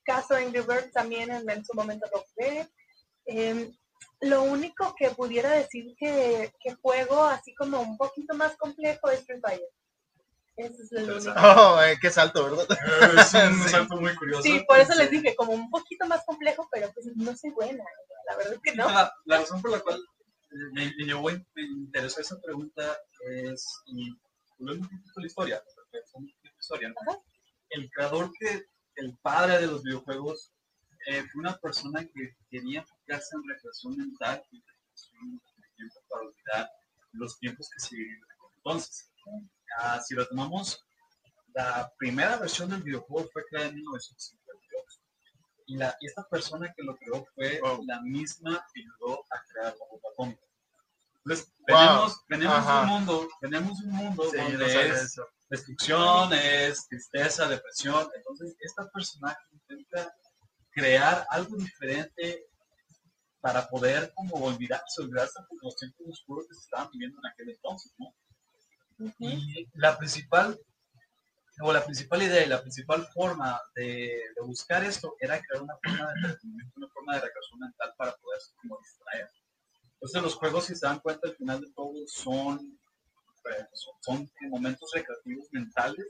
Caso 0.04 0.36
Angry 0.36 0.62
Birds 0.62 0.92
también 0.92 1.32
en, 1.32 1.50
en 1.50 1.66
su 1.66 1.74
momento 1.74 2.08
lo 2.14 2.24
jugué. 2.24 2.68
Em, 3.26 3.72
lo 4.22 4.44
único 4.44 4.94
que 4.98 5.10
pudiera 5.12 5.52
decir 5.52 5.96
que, 5.98 6.52
que 6.60 6.74
juego 6.76 7.24
así 7.24 7.54
como 7.56 7.80
un 7.82 7.98
poquito 7.98 8.36
más 8.36 8.56
complejo 8.58 9.10
es 9.10 9.26
Free 9.26 9.40
Fire. 9.42 9.70
Ese 10.58 10.84
es 10.84 10.92
el 10.92 11.12
único. 11.12 11.32
Oh, 11.38 11.82
eh, 11.84 11.98
qué 12.02 12.12
salto, 12.12 12.44
¿verdad? 12.44 12.68
Es 13.18 13.34
un 13.34 13.64
Sí. 13.64 13.70
salto 13.70 13.96
muy 13.98 14.14
curioso. 14.16 14.44
Sí, 14.44 14.64
por 14.68 14.80
eso 14.80 14.94
les 14.96 15.10
dije, 15.10 15.36
como 15.36 15.54
un 15.54 15.70
poquito 15.70 16.06
más 16.06 16.26
complejo, 16.26 16.68
pero 16.72 16.92
pues 16.94 17.06
no 17.16 17.36
soy 17.36 17.52
buena. 17.52 17.84
La 18.28 18.36
verdad 18.36 18.54
es 18.54 18.60
que 18.62 18.76
no. 18.76 18.86
La, 18.88 19.14
la 19.26 19.38
razón 19.40 19.62
por 19.62 19.72
la 19.72 19.80
cual 19.80 20.04
me, 20.74 20.86
me 20.98 21.06
llevó, 21.06 21.30
me 21.30 21.62
interesó 21.62 22.20
esa 22.20 22.40
pregunta 22.42 22.98
es, 23.22 23.66
y 23.86 24.10
un 24.60 24.82
poquito 24.82 25.12
a 25.16 25.22
la 25.22 25.28
historia, 25.28 25.64
porque 25.76 25.98
es 26.00 26.12
un 26.14 26.26
poquito 26.26 26.42
de 26.44 26.60
historia, 26.60 26.90
¿no? 26.90 27.24
El 27.70 27.90
creador 27.92 28.32
que, 28.40 28.66
el 28.96 29.18
padre 29.22 29.60
de 29.60 29.68
los 29.68 29.84
videojuegos, 29.84 30.52
eh, 31.08 31.24
fue 31.32 31.40
una 31.42 31.58
persona 31.58 32.06
que 32.06 32.36
quería 32.50 32.82
enfocarse 32.82 33.36
en 33.36 33.48
reflexión 33.48 33.98
mental 33.98 34.44
y 34.52 34.62
reflexión 34.62 35.42
de 35.58 35.68
tiempo 35.76 35.96
para 36.10 36.22
olvidar 36.24 36.72
los 37.14 37.40
tiempos 37.40 37.70
que 37.74 37.80
se 37.80 37.96
vivían 37.96 38.20
entonces. 38.58 39.12
Ah, 39.80 40.00
si 40.02 40.16
lo 40.16 40.28
tomamos, 40.28 40.86
la 41.54 41.92
primera 41.98 42.38
versión 42.38 42.70
del 42.70 42.84
videojuego 42.84 43.30
fue 43.32 43.46
creada 43.50 43.70
en 43.70 43.76
1952. 43.76 45.02
Y, 45.68 45.78
la, 45.78 45.96
y 46.02 46.08
esta 46.08 46.24
persona 46.28 46.74
que 46.76 46.84
lo 46.84 46.96
creó 46.98 47.26
fue 47.36 47.60
Wow. 47.62 47.84
la 47.86 48.02
misma 48.02 48.66
que 48.74 48.82
ayudó 48.82 49.24
a 49.30 49.44
crear 49.48 49.76
la 49.78 50.10
bomba. 50.18 50.38
Entonces, 51.24 51.54
Wow. 51.68 52.10
de 52.28 52.48
Ajá. 52.48 52.82
un 52.82 52.88
mundo, 52.90 53.30
venimos 53.42 53.80
de 53.80 53.88
un 53.88 53.94
mundo 53.96 54.24
Sí, 54.32 54.38
donde 54.38 54.58
no 54.58 54.66
es 54.66 55.04
eso. 55.04 55.28
Destrucción, 55.50 56.32
es 56.34 56.88
tristeza, 56.88 57.48
depresión. 57.48 58.08
Entonces, 58.16 58.56
esta 58.60 58.90
personaje 58.90 59.42
intenta 59.52 60.14
crear 60.72 61.26
algo 61.30 61.58
diferente 61.58 62.46
para 63.42 63.68
poder 63.68 64.12
como 64.16 64.36
olvidarse, 64.46 65.02
olvidarse 65.02 65.40
de 65.40 65.58
los 65.62 65.76
tiempos 65.76 66.08
oscuros 66.10 66.48
que 66.48 66.56
se 66.56 66.62
estaban 66.62 66.90
viviendo 66.92 67.20
en 67.20 67.32
aquel 67.32 67.50
entonces, 67.50 67.94
¿no? 67.98 68.14
Ujú. 69.00 69.14
Y 69.20 69.68
la 69.76 69.98
principal, 69.98 70.60
o 71.62 71.74
la 71.74 71.84
principal 71.84 72.22
idea 72.22 72.46
y 72.46 72.50
la 72.50 72.62
principal 72.62 73.08
forma 73.14 73.60
de, 73.76 74.22
de 74.36 74.42
buscar 74.46 74.84
esto 74.84 75.16
era 75.20 75.42
crear 75.42 75.64
una 75.64 75.76
forma 75.82 76.08
de 76.08 76.20
entretenimiento, 76.20 76.74
una 76.78 76.90
forma 76.90 77.14
de 77.16 77.22
recreación 77.22 77.60
mental 77.60 77.94
para 77.98 78.16
poderse 78.18 78.54
como 78.62 78.78
distraer. 78.80 79.30
Entonces 79.94 80.22
los 80.22 80.36
juegos, 80.36 80.66
si 80.66 80.76
se 80.76 80.86
dan 80.86 81.00
cuenta, 81.00 81.28
al 81.28 81.36
final 81.36 81.62
de 81.62 81.72
todo 81.74 81.94
son, 82.08 82.79
son, 84.02 84.30
momentos 84.50 84.92
recreativos 84.94 85.48
mentales 85.52 86.06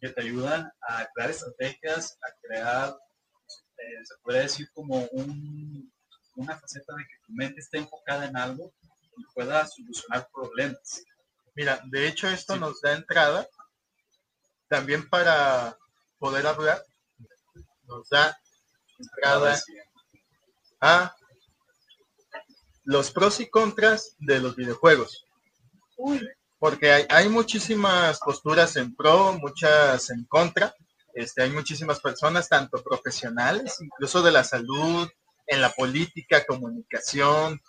que 0.00 0.08
te 0.10 0.22
ayudan 0.22 0.70
a 0.88 1.06
crear 1.12 1.30
estrategias, 1.30 2.18
a 2.22 2.32
crear, 2.40 2.96
eh, 3.78 4.04
se 4.04 4.14
puede 4.22 4.40
decir 4.42 4.70
como 4.72 5.02
un, 5.12 5.92
una 6.36 6.58
faceta 6.58 6.94
de 6.94 7.04
que 7.04 7.26
tu 7.26 7.32
mente 7.32 7.60
esté 7.60 7.78
enfocada 7.78 8.26
en 8.26 8.36
algo 8.36 8.72
y 9.16 9.24
pueda 9.34 9.66
solucionar 9.66 10.28
problemas. 10.32 11.02
Mira, 11.54 11.80
de 11.86 12.06
hecho 12.06 12.28
esto 12.28 12.54
Sí. 12.54 12.60
nos 12.60 12.80
da 12.80 12.92
entrada 12.92 13.48
también 14.68 15.08
para 15.08 15.76
poder 16.18 16.46
hablar. 16.46 16.84
Nos 17.84 18.08
da 18.08 18.38
entrada 18.98 19.60
a 20.80 21.16
los 22.84 23.10
pros 23.10 23.40
y 23.40 23.50
contras 23.50 24.14
de 24.18 24.38
los 24.38 24.56
videojuegos. 24.56 25.24
Uy, 25.96 26.28
Porque 26.58 26.92
hay, 26.92 27.06
hay 27.08 27.28
muchísimas 27.28 28.18
posturas 28.18 28.76
en 28.76 28.94
pro, 28.94 29.32
muchas 29.40 30.10
en 30.10 30.24
contra. 30.24 30.74
Este, 31.14 31.42
hay 31.42 31.50
muchísimas 31.50 32.00
personas, 32.00 32.48
tanto 32.48 32.82
profesionales, 32.82 33.76
incluso 33.80 34.22
de 34.22 34.32
la 34.32 34.44
salud, 34.44 35.08
en 35.46 35.60
la 35.60 35.70
política, 35.70 36.44
comunicación, 36.44 37.60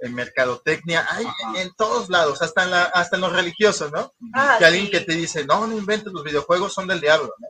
en 0.00 0.14
mercadotecnia, 0.14 1.06
hay 1.10 1.26
en 1.56 1.72
todos 1.74 2.08
lados, 2.08 2.42
hasta 2.42 2.64
en, 2.64 2.70
la, 2.70 2.84
hasta 2.84 3.16
en 3.16 3.22
los 3.22 3.32
religiosos, 3.32 3.92
¿no? 3.92 4.12
ah, 4.34 4.56
que 4.58 4.64
alguien 4.64 4.90
que 4.90 5.00
te 5.00 5.14
dice, 5.14 5.44
no, 5.44 5.66
no 5.66 5.76
inventes, 5.76 6.12
los 6.12 6.24
videojuegos 6.24 6.72
son 6.72 6.88
del 6.88 7.00
diablo. 7.00 7.32
¿no? 7.38 7.48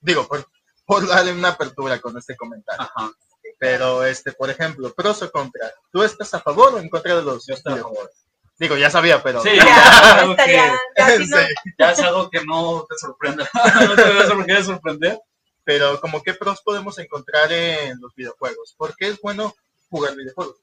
Digo, 0.00 0.26
por, 0.26 0.46
por 0.86 1.06
darle 1.06 1.32
una 1.32 1.48
apertura 1.48 2.00
con 2.00 2.16
este 2.16 2.36
comentario. 2.36 2.82
Ajá, 2.82 3.12
Pero, 3.58 4.04
este, 4.04 4.32
por 4.32 4.50
ejemplo, 4.50 4.92
pros 4.94 5.22
o 5.22 5.30
contra. 5.30 5.72
¿Tú 5.92 6.02
estás 6.02 6.32
a 6.34 6.40
favor 6.40 6.74
o 6.74 6.78
en 6.78 6.88
contra 6.88 7.16
de 7.16 7.22
los 7.22 7.46
yo 7.46 7.54
estoy 7.54 7.74
a 7.74 7.82
favor. 7.82 8.10
Digo, 8.60 8.76
ya 8.76 8.90
sabía, 8.90 9.22
pero... 9.22 9.42
Sí, 9.42 9.48
Ya, 9.56 9.64
ya, 9.64 10.30
estaría- 10.30 10.78
ya, 10.96 11.18
no- 11.18 11.24
Sí. 11.26 11.54
ya 11.78 11.90
es 11.92 11.98
algo 12.00 12.30
que 12.30 12.44
no 12.44 12.86
te 12.88 12.96
sorprenda. 12.98 13.48
no 13.88 13.94
te 13.96 14.12
vas 14.12 14.30
a 14.30 14.64
sorprender. 14.64 15.18
Pero, 15.64 15.98
como 16.00 16.22
qué 16.22 16.34
pros 16.34 16.60
podemos 16.62 16.98
encontrar 16.98 17.50
en 17.52 17.98
los 18.00 18.14
videojuegos? 18.14 18.74
¿Por 18.76 18.94
qué 18.96 19.08
es 19.08 19.20
bueno 19.20 19.54
jugar 19.88 20.14
videojuegos? 20.14 20.56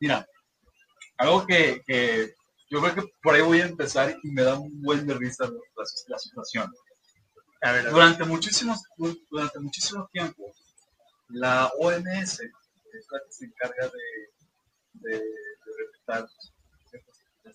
Mira, 0.00 0.26
algo 1.16 1.46
que, 1.46 1.82
que 1.86 2.34
yo 2.70 2.80
creo 2.82 2.94
que 2.94 3.12
por 3.22 3.34
ahí 3.34 3.40
voy 3.42 3.60
a 3.62 3.66
empezar 3.66 4.14
y 4.22 4.30
me 4.30 4.42
da 4.42 4.54
un 4.58 4.82
buen 4.82 5.06
de 5.06 5.14
risa 5.14 5.44
la, 5.46 5.84
la 6.08 6.18
situación. 6.18 6.72
A 7.62 7.72
ver, 7.72 7.80
a 7.80 7.82
ver. 7.84 7.92
Durante 7.92 8.24
muchísimos, 8.24 8.82
durante 9.30 9.58
muchísimo 9.58 10.06
tiempo, 10.12 10.52
la 11.28 11.70
OMS 11.78 12.40
es 12.40 13.06
la 13.10 13.20
que 13.26 13.32
se 13.32 13.44
encarga 13.46 13.86
de, 13.86 15.10
de, 15.10 15.18
de 15.18 15.24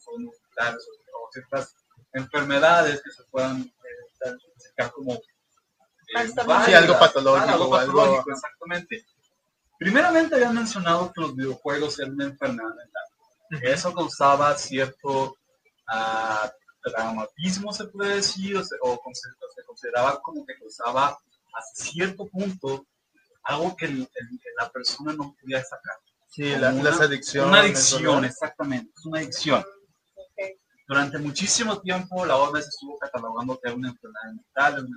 trastornos 0.04 0.36
mentales 0.42 0.88
o, 0.88 1.30
ciertas 1.32 1.76
enfermedades 2.13 3.02
que 3.02 3.12
se 3.12 3.24
puedan 3.32 3.62
eh, 3.62 4.92
como 4.92 5.13
eh. 5.13 6.28
Sí, 6.66 6.74
algo 6.74 7.00
patológico 7.00 7.46
Ah, 7.50 7.54
algo 7.54 7.66
o 7.70 7.76
algo- 7.76 7.98
patológico, 7.98 8.32
exactamente. 8.32 9.06
Primeramente 9.80 10.36
habían 10.36 10.54
mencionado 10.56 11.12
que 11.12 11.22
los 11.22 11.36
videojuegos 11.36 11.98
eran 12.00 12.13
una 12.13 12.26
enfermedad 12.26 12.70
mental. 12.76 13.63
Eso 13.63 13.94
causaba 13.94 14.56
cierto 14.58 15.36
ah, 15.88 16.52
traumatismo, 16.84 17.74
se 17.74 17.86
puede 17.86 18.16
decir, 18.16 18.56
o 18.58 18.63
se, 18.63 18.76
o 18.82 19.00
se 19.13 19.63
consideraba 19.66 20.22
como 20.22 20.46
que 20.46 20.58
causaba 20.60 21.18
hasta 21.54 21.84
cierto 21.84 22.28
punto 22.28 22.86
algo 23.44 23.76
que 23.76 23.86
el- 23.86 24.10
el- 24.16 24.39
la 24.58 24.70
persona 24.70 25.13
no 25.13 25.36
podía 25.39 25.63
sacar. 25.63 25.96
Sí, 26.30 26.50
como 26.50 26.62
la- 26.62 26.70
una- 26.74 26.89
las 26.92 27.02
adicciones. 27.02 27.50
Una 27.50 27.60
adicción, 27.62 28.26
exactamente, 28.26 28.92
es 28.98 29.06
una 29.06 29.20
adicción. 29.20 29.66
Durante 30.88 31.17
muchísimo 31.17 31.80
tiempo 31.82 32.26
la 32.26 32.36
OMS 32.38 32.67
estuvo 32.67 32.98
catalogando 32.98 33.60
que 33.60 33.69
era 33.69 33.78
una 33.78 33.89
enfermedad 33.89 34.34
mental. 34.34 34.88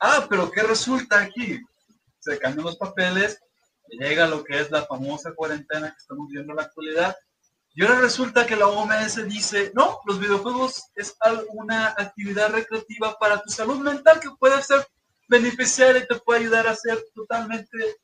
Ah, 0.00 0.26
pero 0.28 0.50
¿qué 0.50 0.62
resulta 0.62 1.20
aquí? 1.20 1.60
Se 2.18 2.38
cambian 2.38 2.66
los 2.66 2.76
papeles, 2.76 3.38
llega 3.88 4.26
lo 4.26 4.42
que 4.42 4.60
es 4.60 4.70
la 4.70 4.86
famosa 4.86 5.34
cuarentena 5.34 5.90
que 5.90 5.98
estamos 5.98 6.28
viendo 6.30 6.52
en 6.52 6.56
la 6.56 6.62
actualidad, 6.62 7.16
y 7.76 7.82
ahora 7.82 8.00
resulta 8.00 8.46
que 8.46 8.54
la 8.54 8.68
OMS 8.68 9.28
dice, 9.28 9.72
no, 9.74 9.98
los 10.04 10.20
videojuegos 10.20 10.90
es 10.94 11.16
una 11.48 11.88
actividad 11.88 12.50
recreativa 12.52 13.18
para 13.18 13.42
tu 13.42 13.50
salud 13.50 13.78
mental 13.78 14.20
que 14.20 14.30
puede 14.38 14.62
ser 14.62 14.86
beneficiaria 15.28 16.02
y 16.02 16.06
te 16.06 16.20
puede 16.20 16.40
ayudar 16.40 16.68
a 16.68 16.76
ser 16.76 17.04
totalmente 17.14 17.96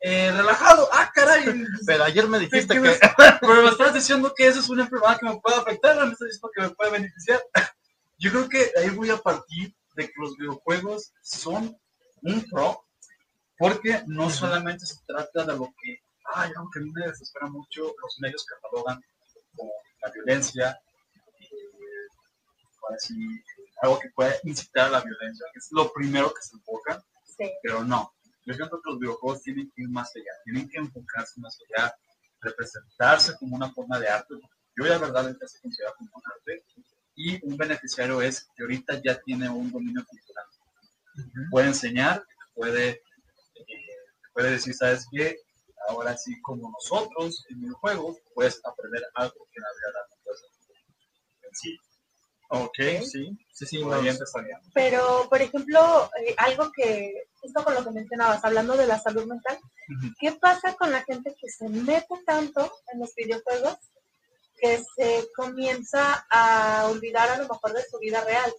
eh, 0.00 0.30
relajado. 0.32 0.88
Ah, 0.92 1.10
caray, 1.14 1.44
Pero 1.86 2.04
ayer 2.04 2.28
me 2.28 2.38
dijiste 2.38 2.74
¿Qué 2.74 2.80
que... 2.82 2.88
me- 2.88 2.98
pero 3.40 3.62
me 3.62 3.70
estás 3.70 3.94
diciendo 3.94 4.32
que 4.36 4.46
eso 4.46 4.60
es 4.60 4.68
una 4.68 4.84
enfermedad 4.84 5.18
que 5.18 5.26
me 5.26 5.40
puede 5.40 5.56
afectar, 5.56 5.96
no 5.96 6.06
me 6.06 6.12
estás 6.12 6.28
diciendo 6.28 6.50
que 6.54 6.62
me 6.62 6.70
puede 6.70 6.90
beneficiar. 6.92 7.42
Yo 8.18 8.30
creo 8.30 8.48
que 8.48 8.72
ahí 8.78 8.90
voy 8.90 9.10
a 9.10 9.16
partir 9.18 9.74
de 9.94 10.06
que 10.06 10.14
los 10.16 10.36
videojuegos 10.36 11.12
son 11.22 11.76
un 12.22 12.44
pro, 12.50 12.84
porque 13.58 14.02
no 14.06 14.28
solamente 14.30 14.86
se 14.86 14.96
trata 15.06 15.44
de 15.44 15.56
lo 15.56 15.66
que, 15.80 16.00
ay, 16.34 16.50
aunque 16.56 16.78
a 16.80 16.82
mí 16.82 16.90
me 16.94 17.06
desespera 17.06 17.46
mucho, 17.48 17.82
los 17.82 18.16
medios 18.20 18.44
catalogan 18.44 19.00
violencia, 20.14 20.80
eh, 21.40 22.94
así, 22.96 23.14
algo 23.82 23.98
que 23.98 24.10
pueda 24.10 24.34
incitar 24.44 24.86
a 24.86 24.90
la 24.90 25.00
violencia, 25.00 25.46
que 25.52 25.58
es 25.58 25.68
lo 25.72 25.92
primero 25.92 26.32
que 26.32 26.42
se 26.42 26.56
enfoca, 26.56 27.02
Sí. 27.24 27.50
pero 27.62 27.84
no. 27.84 28.12
Yo 28.48 28.54
siento 28.54 28.80
que 28.80 28.90
los 28.90 28.98
videojuegos 28.98 29.42
tienen 29.42 29.70
que 29.76 29.82
ir 29.82 29.90
más 29.90 30.10
allá, 30.16 30.32
tienen 30.44 30.68
que 30.70 30.78
enfocarse 30.78 31.38
más 31.38 31.58
allá, 31.68 31.94
representarse 32.40 33.36
como 33.36 33.56
una 33.56 33.70
forma 33.74 34.00
de 34.00 34.08
arte. 34.08 34.34
Yo 34.74 34.86
la 34.86 34.96
verdad 34.96 35.28
es 35.28 35.36
que 35.38 35.48
se 35.48 35.60
considera 35.60 35.92
como 35.98 36.10
un 36.14 36.22
arte 36.32 36.64
y 37.14 37.46
un 37.46 37.58
beneficiario 37.58 38.22
es 38.22 38.48
que 38.56 38.62
ahorita 38.62 39.02
ya 39.04 39.20
tiene 39.20 39.50
un 39.50 39.70
dominio 39.70 40.02
cultural. 40.06 40.46
Puede 41.50 41.66
enseñar, 41.66 42.24
puede, 42.54 42.88
eh, 42.88 43.02
puede 44.32 44.52
decir, 44.52 44.72
¿sabes 44.72 45.06
qué? 45.12 45.36
Ahora 45.88 46.16
sí, 46.16 46.40
como 46.40 46.70
nosotros 46.70 47.44
en 47.50 47.60
videojuegos, 47.60 48.16
puedes 48.34 48.64
aprender 48.64 49.02
algo 49.14 49.46
que 49.52 49.58
en 49.58 49.62
la 49.62 49.68
vida 49.74 50.06
no 50.08 50.16
puedes 50.24 50.42
aprender. 50.42 50.84
En 51.42 51.54
sí, 51.54 51.78
Ok, 52.50 52.74
sí, 53.04 53.36
sí, 53.52 53.66
sí. 53.66 53.78
por 53.82 53.92
nos- 53.92 54.02
ahí 54.02 54.08
empezaría. 54.08 54.60
Pero, 54.72 55.26
por 55.28 55.40
ejemplo, 55.42 56.10
eh, 56.24 56.34
algo 56.38 56.72
que, 56.72 57.24
justo 57.40 57.62
con 57.62 57.74
lo 57.74 57.84
que 57.84 57.90
mencionabas, 57.90 58.42
hablando 58.44 58.76
de 58.76 58.86
la 58.86 58.98
salud 58.98 59.26
mental, 59.26 59.58
Ujú. 59.58 60.14
¿qué 60.18 60.32
pasa 60.32 60.74
con 60.74 60.90
la 60.90 61.02
gente 61.04 61.34
que 61.40 61.48
se 61.50 61.68
mete 61.68 62.14
tanto 62.26 62.72
en 62.92 63.00
los 63.00 63.14
videojuegos 63.14 63.76
que 64.60 64.82
se 64.96 65.28
comienza 65.36 66.26
a 66.30 66.88
olvidar 66.90 67.28
a 67.30 67.36
lo 67.38 67.48
mejor 67.48 67.72
de 67.74 67.82
su 67.84 67.98
vida 67.98 68.22
real? 68.24 68.52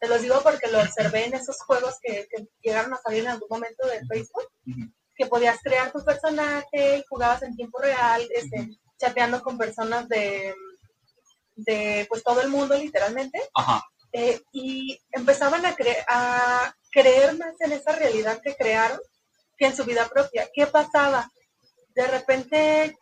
Te 0.00 0.08
los 0.08 0.20
digo 0.22 0.40
porque 0.42 0.68
lo 0.70 0.80
observé 0.80 1.26
en 1.26 1.34
esos 1.34 1.56
juegos 1.62 1.94
que, 2.02 2.28
que 2.30 2.46
llegaron 2.62 2.92
a 2.94 3.00
salir 3.00 3.20
en 3.22 3.30
algún 3.30 3.48
momento 3.50 3.86
de 3.86 4.04
Facebook, 4.06 4.48
Ujú. 4.66 4.90
que 5.16 5.26
podías 5.26 5.58
crear 5.62 5.90
tu 5.92 6.04
personaje 6.04 6.98
y 6.98 7.04
jugabas 7.08 7.42
en 7.42 7.56
tiempo 7.56 7.78
real, 7.80 8.26
este, 8.34 8.68
chateando 8.98 9.42
con 9.42 9.56
personas 9.58 10.08
de, 10.08 10.54
de 11.66 12.06
pues 12.08 12.22
todo 12.22 12.40
el 12.40 12.48
mundo 12.48 12.74
literalmente. 12.76 13.40
Ajá. 13.54 13.84
Eh, 14.12 14.40
y 14.52 14.98
empezaban 15.12 15.64
a, 15.66 15.76
cre- 15.76 16.04
a 16.08 16.74
creer 16.90 17.36
más 17.36 17.54
en 17.60 17.72
esa 17.72 17.92
realidad 17.92 18.40
que 18.42 18.56
crearon 18.56 18.98
que 19.58 19.66
en 19.66 19.76
su 19.76 19.84
vida 19.84 20.08
propia. 20.08 20.48
¿Qué 20.54 20.66
pasaba? 20.66 21.30
De 21.94 22.06
repente 22.06 22.96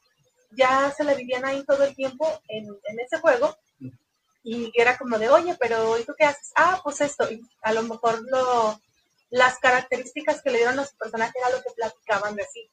ya 0.50 0.92
se 0.96 1.04
la 1.04 1.14
vivían 1.14 1.44
ahí 1.44 1.64
todo 1.64 1.84
el 1.84 1.94
tiempo 1.94 2.26
en, 2.48 2.64
en 2.84 3.00
ese 3.00 3.18
juego 3.20 3.56
y 4.42 4.72
era 4.74 4.96
como 4.96 5.18
de, 5.18 5.28
oye, 5.28 5.56
pero 5.60 5.98
¿y 5.98 6.04
tú 6.04 6.14
qué 6.16 6.24
haces? 6.24 6.52
Ah, 6.54 6.80
pues 6.82 7.00
esto. 7.00 7.30
Y 7.30 7.40
a 7.62 7.72
lo 7.72 7.82
mejor 7.82 8.22
lo, 8.30 8.80
las 9.30 9.58
características 9.58 10.40
que 10.40 10.50
le 10.50 10.58
dieron 10.58 10.78
a 10.78 10.86
su 10.86 10.96
personaje 10.96 11.32
era 11.38 11.50
lo 11.50 11.62
que 11.62 11.70
platicaban 11.74 12.36
de 12.36 12.44
sí. 12.52 12.70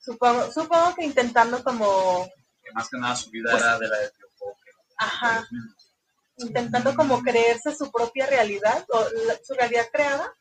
Supongo, 0.00 0.50
supongo 0.52 0.94
que 0.96 1.04
intentando 1.04 1.62
como, 1.62 2.28
Que 2.64 2.72
más 2.72 2.88
que 2.90 2.98
nada 2.98 3.14
su 3.16 3.30
vida 3.30 3.50
Pues- 3.52 3.62
era 3.62 3.78
de 3.78 3.88
la 3.88 3.98
ajá, 5.04 5.48
intentando 6.38 6.94
como 6.94 7.22
creerse 7.22 7.74
su 7.74 7.90
propia 7.90 8.26
realidad 8.26 8.84
o 8.88 9.00
la- 9.26 9.38
su 9.44 9.54
realidad 9.54 9.86
creada 9.92 10.32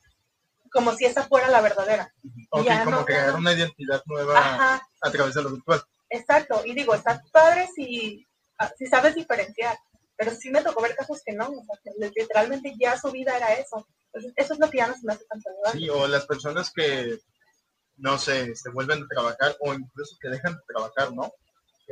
como 0.71 0.93
si 0.95 1.05
esa 1.05 1.23
fuera 1.25 1.49
la 1.49 1.61
verdadera. 1.61 2.13
Ok, 2.51 2.65
Ya 2.65 2.83
como 2.85 2.97
no- 2.97 3.05
crear 3.05 3.33
una 3.35 3.53
identidad 3.53 4.01
nueva 4.05 4.37
Ajá, 4.39 4.87
a 5.01 5.11
través 5.11 5.33
de 5.35 5.43
lo 5.43 5.49
virtual. 5.51 5.83
exacto. 6.09 6.61
Y 6.65 6.73
digo, 6.73 6.95
está 6.95 7.21
padre 7.31 7.67
si, 7.75 8.25
ah, 8.57 8.71
si 8.77 8.87
sabes 8.87 9.15
diferenciar, 9.15 9.77
pero 10.15 10.31
sí 10.33 10.49
me 10.49 10.61
tocó 10.61 10.81
ver 10.81 10.95
casos 10.95 11.21
que 11.25 11.33
no, 11.33 11.47
o 11.49 11.65
sea, 11.65 11.79
que 11.83 11.91
literalmente 11.99 12.73
ya 12.79 12.97
su 12.97 13.11
vida 13.11 13.35
era 13.35 13.53
eso. 13.55 13.85
Entonces, 14.13 14.33
eso 14.37 14.53
es 14.53 14.59
lo 14.59 14.69
que 14.69 14.77
ya 14.77 14.87
no 14.87 14.93
se 14.95 15.05
me 15.05 15.13
hace 15.13 15.25
tan 15.25 15.41
saludable. 15.41 15.79
Sí, 15.81 15.89
o 15.89 16.07
las 16.07 16.25
personas 16.25 16.71
que, 16.73 17.19
no 17.97 18.17
sé, 18.17 18.55
se 18.55 18.69
vuelven 18.69 19.03
a 19.03 19.07
trabajar 19.07 19.55
o 19.59 19.73
incluso 19.73 20.15
que 20.21 20.29
dejan 20.29 20.53
de 20.53 20.61
trabajar, 20.67 21.13
¿no? 21.13 21.31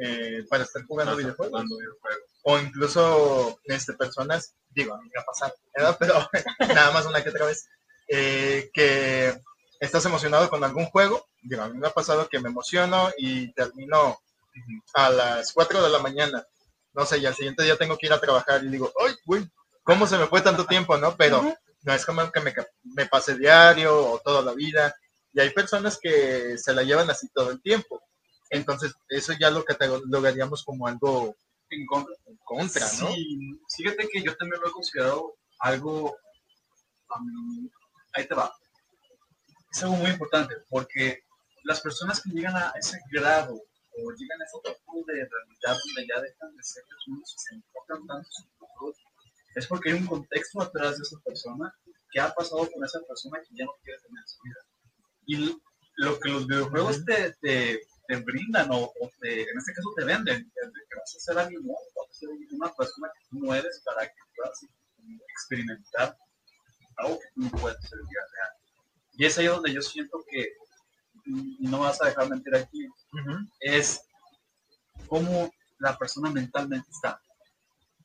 Eh, 0.02 0.46
para 0.50 0.64
estar 0.64 0.84
videojuegos. 0.84 1.36
jugando 1.38 1.78
videojuegos. 1.78 2.30
O 2.44 2.58
incluso 2.58 3.60
este, 3.66 3.94
personas, 3.94 4.56
digo, 4.70 4.94
a 4.94 5.02
mí 5.02 5.10
me 5.14 5.22
ha 5.22 5.26
pasado, 5.26 5.54
¿verdad? 5.76 5.98
pero 6.00 6.30
nada 6.74 6.92
más 6.92 7.06
una 7.06 7.24
que 7.24 7.30
otra 7.30 7.46
vez, 7.46 7.68
eh, 8.08 8.70
que 8.74 9.40
estás 9.80 10.06
emocionado 10.06 10.50
con 10.50 10.64
algún 10.64 10.86
juego. 10.86 11.28
Digo, 11.42 11.64
a 11.64 11.70
mí 11.70 11.78
me 11.78 11.88
ha 11.88 11.92
pasado 11.92 12.28
que 12.28 12.40
me 12.40 12.50
emociono 12.50 13.10
y 13.18 13.52
termino 13.54 14.20
a 14.94 15.10
las 15.10 15.54
4 15.54 15.82
de 15.84 15.90
la 15.90 16.00
mañana. 16.00 16.46
No 16.94 17.06
sé, 17.06 17.20
y 17.20 17.26
al 17.26 17.36
siguiente 17.36 17.64
día 17.64 17.78
tengo 17.78 17.98
que 17.98 18.08
ir 18.08 18.14
a 18.14 18.20
trabajar 18.20 18.64
y 18.64 18.70
digo, 18.70 18.92
¡ay, 19.06 19.14
güey! 19.26 19.48
¿Cómo 19.84 20.06
se 20.08 20.18
me 20.18 20.28
fue 20.28 20.42
tanto 20.42 20.66
tiempo, 20.66 20.98
no? 20.98 21.16
Pero 21.16 21.56
no 21.84 21.94
es 21.94 22.06
como 22.06 22.30
que 22.32 22.42
me, 22.42 22.54
me 22.84 23.06
pase 23.06 23.38
diario 23.38 23.96
o 23.96 24.20
toda 24.20 24.42
la 24.42 24.54
vida. 24.54 24.94
Y 25.34 25.40
hay 25.40 25.52
personas 25.52 25.98
que 26.02 26.58
se 26.58 26.74
la 26.74 26.84
llevan 26.84 27.10
así 27.10 27.30
todo 27.34 27.52
el 27.52 27.62
tiempo. 27.62 28.02
Entonces, 28.50 28.94
eso 29.08 29.34
ya 29.40 29.50
lo 29.50 29.64
catalogaríamos 29.64 30.64
como 30.64 30.88
algo 30.88 31.36
En 31.72 31.86
contra. 31.86 32.16
en 32.26 32.38
contra, 32.44 32.86
¿no? 32.86 33.12
Sí, 33.12 33.60
fíjate 33.78 34.08
que 34.08 34.24
yo 34.24 34.36
también 34.38 34.62
lo 34.62 34.70
he 34.70 34.72
considerado 34.72 35.36
algo, 35.60 36.16
um, 37.16 37.70
ahí 38.14 38.28
te 38.28 38.34
va, 38.34 38.52
es 39.72 39.84
algo 39.84 39.96
muy 39.98 40.10
importante 40.10 40.56
porque 40.70 41.24
las 41.64 41.82
personas 41.82 42.22
que 42.22 42.32
llegan 42.32 42.56
a 42.56 42.72
ese 42.80 43.00
grado 43.12 43.54
o 43.54 44.12
llegan 44.12 44.42
a 44.42 44.46
ese 44.46 44.74
tipo 44.74 45.04
de 45.06 45.14
realidad 45.14 45.78
donde 45.86 46.08
ya 46.08 46.22
dejan 46.22 46.56
de 46.56 46.64
ser 46.64 46.84
personas 46.86 47.34
y 47.36 47.40
se 47.40 47.56
enfocan 47.56 48.08
tanto 48.08 48.30
en 48.42 48.60
es 49.56 49.68
porque 49.68 49.92
hay 49.92 49.98
un 49.98 50.08
contexto 50.08 50.62
atrás 50.62 50.98
de 50.98 51.04
esa 51.04 51.20
persona 51.20 51.74
que 52.12 52.20
ha 52.20 52.34
pasado 52.34 52.70
con 52.72 52.84
esa 52.84 53.00
persona 53.02 53.40
que 53.42 53.56
ya 53.56 53.66
no 53.66 53.74
quiere 53.84 54.00
tener 54.00 54.22
en 54.22 54.28
su 54.28 54.42
vida. 54.44 54.60
Y 55.26 55.62
lo 55.98 56.20
que 56.20 56.30
los 56.30 56.48
videojuegos 56.48 57.04
te, 57.06 57.36
te, 57.42 57.82
te 58.10 58.16
brindan 58.16 58.72
o, 58.72 58.86
o 58.86 59.12
te- 59.20 59.44
en 59.44 59.56
este 59.58 59.72
caso 59.72 59.94
te 59.96 60.04
venden, 60.04 60.52
que 60.52 60.96
vas 60.98 61.16
a 61.16 61.20
ser 61.20 61.38
alguien 61.38 61.62
nuevo, 61.62 61.80
vas 61.96 62.10
a 62.10 62.14
ser 62.14 62.30
una 62.52 62.74
persona 62.74 63.08
que 63.14 63.26
tú 63.30 63.38
no 63.46 63.54
eres 63.54 63.84
para 63.86 64.08
que 64.08 64.20
puedas 64.36 64.66
experimentar 65.36 66.18
algo 66.98 67.20
que 67.20 67.28
tú 67.36 67.42
no 67.42 67.52
puedes 67.52 67.78
hacer 67.78 68.00
en 68.00 68.08
vida 68.08 68.22
real. 68.34 68.50
Y 69.14 69.26
es 69.26 69.38
ahí 69.38 69.46
donde 69.46 69.72
yo 69.72 69.82
siento 69.84 70.26
que, 70.28 70.54
y 71.26 71.68
no 71.68 71.82
vas 71.82 72.02
a 72.02 72.08
dejar 72.08 72.28
mentir 72.32 72.56
aquí, 72.56 72.88
es 73.60 74.02
cómo 75.08 75.52
la 75.78 75.96
persona 75.96 76.32
mentalmente 76.32 76.90
está. 76.90 77.22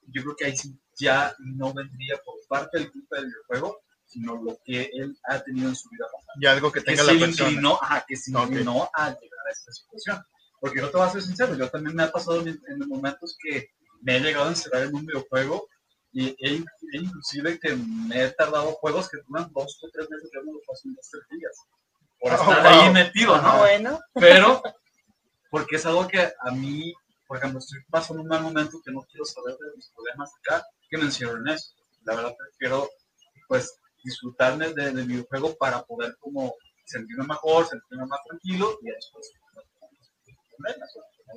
Yo 0.09 0.23
creo 0.23 0.37
que 0.37 0.45
ahí 0.45 0.57
sí 0.57 0.79
ya 0.99 1.35
no 1.38 1.73
vendría 1.73 2.21
por 2.27 2.35
parte 2.47 2.79
del 2.79 2.93
culpa 2.93 3.17
del 3.17 3.27
videojuego, 3.29 3.81
sino 4.14 4.37
lo 4.42 4.59
que 4.64 4.90
él 4.94 5.16
ha 5.24 5.40
tenido 5.40 5.68
en 5.68 5.77
su 5.77 5.88
vida 5.90 6.07
pasada. 6.12 6.33
Y 6.40 6.46
algo 6.46 6.72
que 6.72 6.81
Que 6.81 6.87
tenga 6.87 7.05
se 7.05 7.12
la 7.14 7.20
persona. 7.20 7.48
inclinó, 7.50 7.79
ajá, 7.83 8.05
que 8.09 8.16
se 8.16 8.31
inclinó 8.31 8.88
a 8.94 9.09
llegar 9.11 9.46
a 9.48 9.50
esta 9.53 9.72
situación. 9.72 10.24
Porque 10.61 10.81
yo 10.81 10.90
te 10.90 10.96
voy 10.96 11.07
a 11.07 11.11
ser 11.11 11.22
sincero, 11.22 11.55
yo 11.55 11.68
también 11.68 11.94
me 11.94 12.05
ha 12.05 12.11
pasado 12.12 12.40
en, 12.40 12.48
en 12.48 12.88
momentos 12.88 13.37
que 13.42 13.68
me 14.00 14.16
he 14.16 14.20
llegado 14.20 14.46
a 14.46 14.48
encerrar 14.48 14.83
en 14.85 14.94
un 14.94 15.05
videojuego 15.07 15.68
y 16.12 16.29
e, 16.29 16.37
e 16.92 16.96
inclusive 16.96 17.59
que 17.59 17.74
me 17.77 18.22
he 18.24 18.31
tardado 18.31 18.72
juegos 18.74 19.09
que 19.11 19.18
duran 19.29 19.50
dos 19.53 19.79
o 19.83 19.88
tres 19.92 20.09
meses, 20.09 20.31
yo 20.33 20.42
no 20.42 20.53
lo 20.53 20.61
paso 20.66 20.83
en 20.87 20.94
dos 20.94 21.07
o 21.07 21.11
tres 21.18 21.40
días. 21.40 21.57
Por 22.20 22.33
Oh, 22.33 22.37
estar 22.37 22.62
wow. 22.62 22.83
ahí 22.83 22.90
metido, 22.92 23.35
Ah, 23.35 23.42
¿no? 23.42 23.59
bueno, 23.59 24.00
pero 24.14 24.62
porque 25.50 25.77
es 25.77 25.87
algo 25.87 26.09
que 26.09 26.20
a 26.20 26.50
mí, 26.53 26.92
por 27.27 27.37
ejemplo, 27.38 27.59
estoy 27.59 27.81
pasando 27.90 28.22
un 28.22 28.29
mal 28.29 28.42
momento 28.42 28.81
que 28.85 28.90
no 28.92 29.03
quiero 29.11 29.24
saber 29.24 29.55
de 29.59 29.77
mis 29.77 29.88
problemas 29.90 30.31
acá, 30.38 30.64
que 30.88 30.96
me 30.98 31.05
encierro 31.05 31.37
en 31.38 31.48
eso. 31.48 31.72
La 32.05 32.14
verdad 32.16 32.35
prefiero, 32.38 32.88
pues, 33.48 33.72
disfrutarme 34.05 34.73
de- 34.75 34.93
del 34.93 35.07
videojuego 35.07 35.57
para 35.57 35.83
poder 35.83 36.17
como 36.21 36.55
sentirme 36.87 37.27
mejor, 37.27 37.67
sentirme 37.67 38.07
más 38.07 38.21
tranquilo 38.29 38.79
y 38.83 38.90
después. 38.90 39.33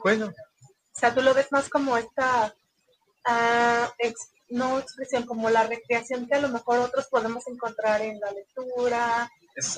Bueno, 0.04 0.28
o 0.28 1.00
sea, 1.00 1.14
tú 1.14 1.22
lo 1.22 1.34
ves 1.34 1.52
más 1.52 1.70
como 1.70 1.98
esta, 1.98 2.54
ex- 4.00 4.32
no 4.50 4.80
expresión, 4.80 5.26
como 5.26 5.50
la 5.50 5.66
recreación 5.68 6.28
que 6.28 6.36
a 6.36 6.42
lo 6.42 6.50
mejor 6.50 6.80
otros 6.80 7.08
podemos 7.08 7.48
encontrar 7.48 8.02
en 8.02 8.20
la 8.20 8.32
lectura, 8.32 9.30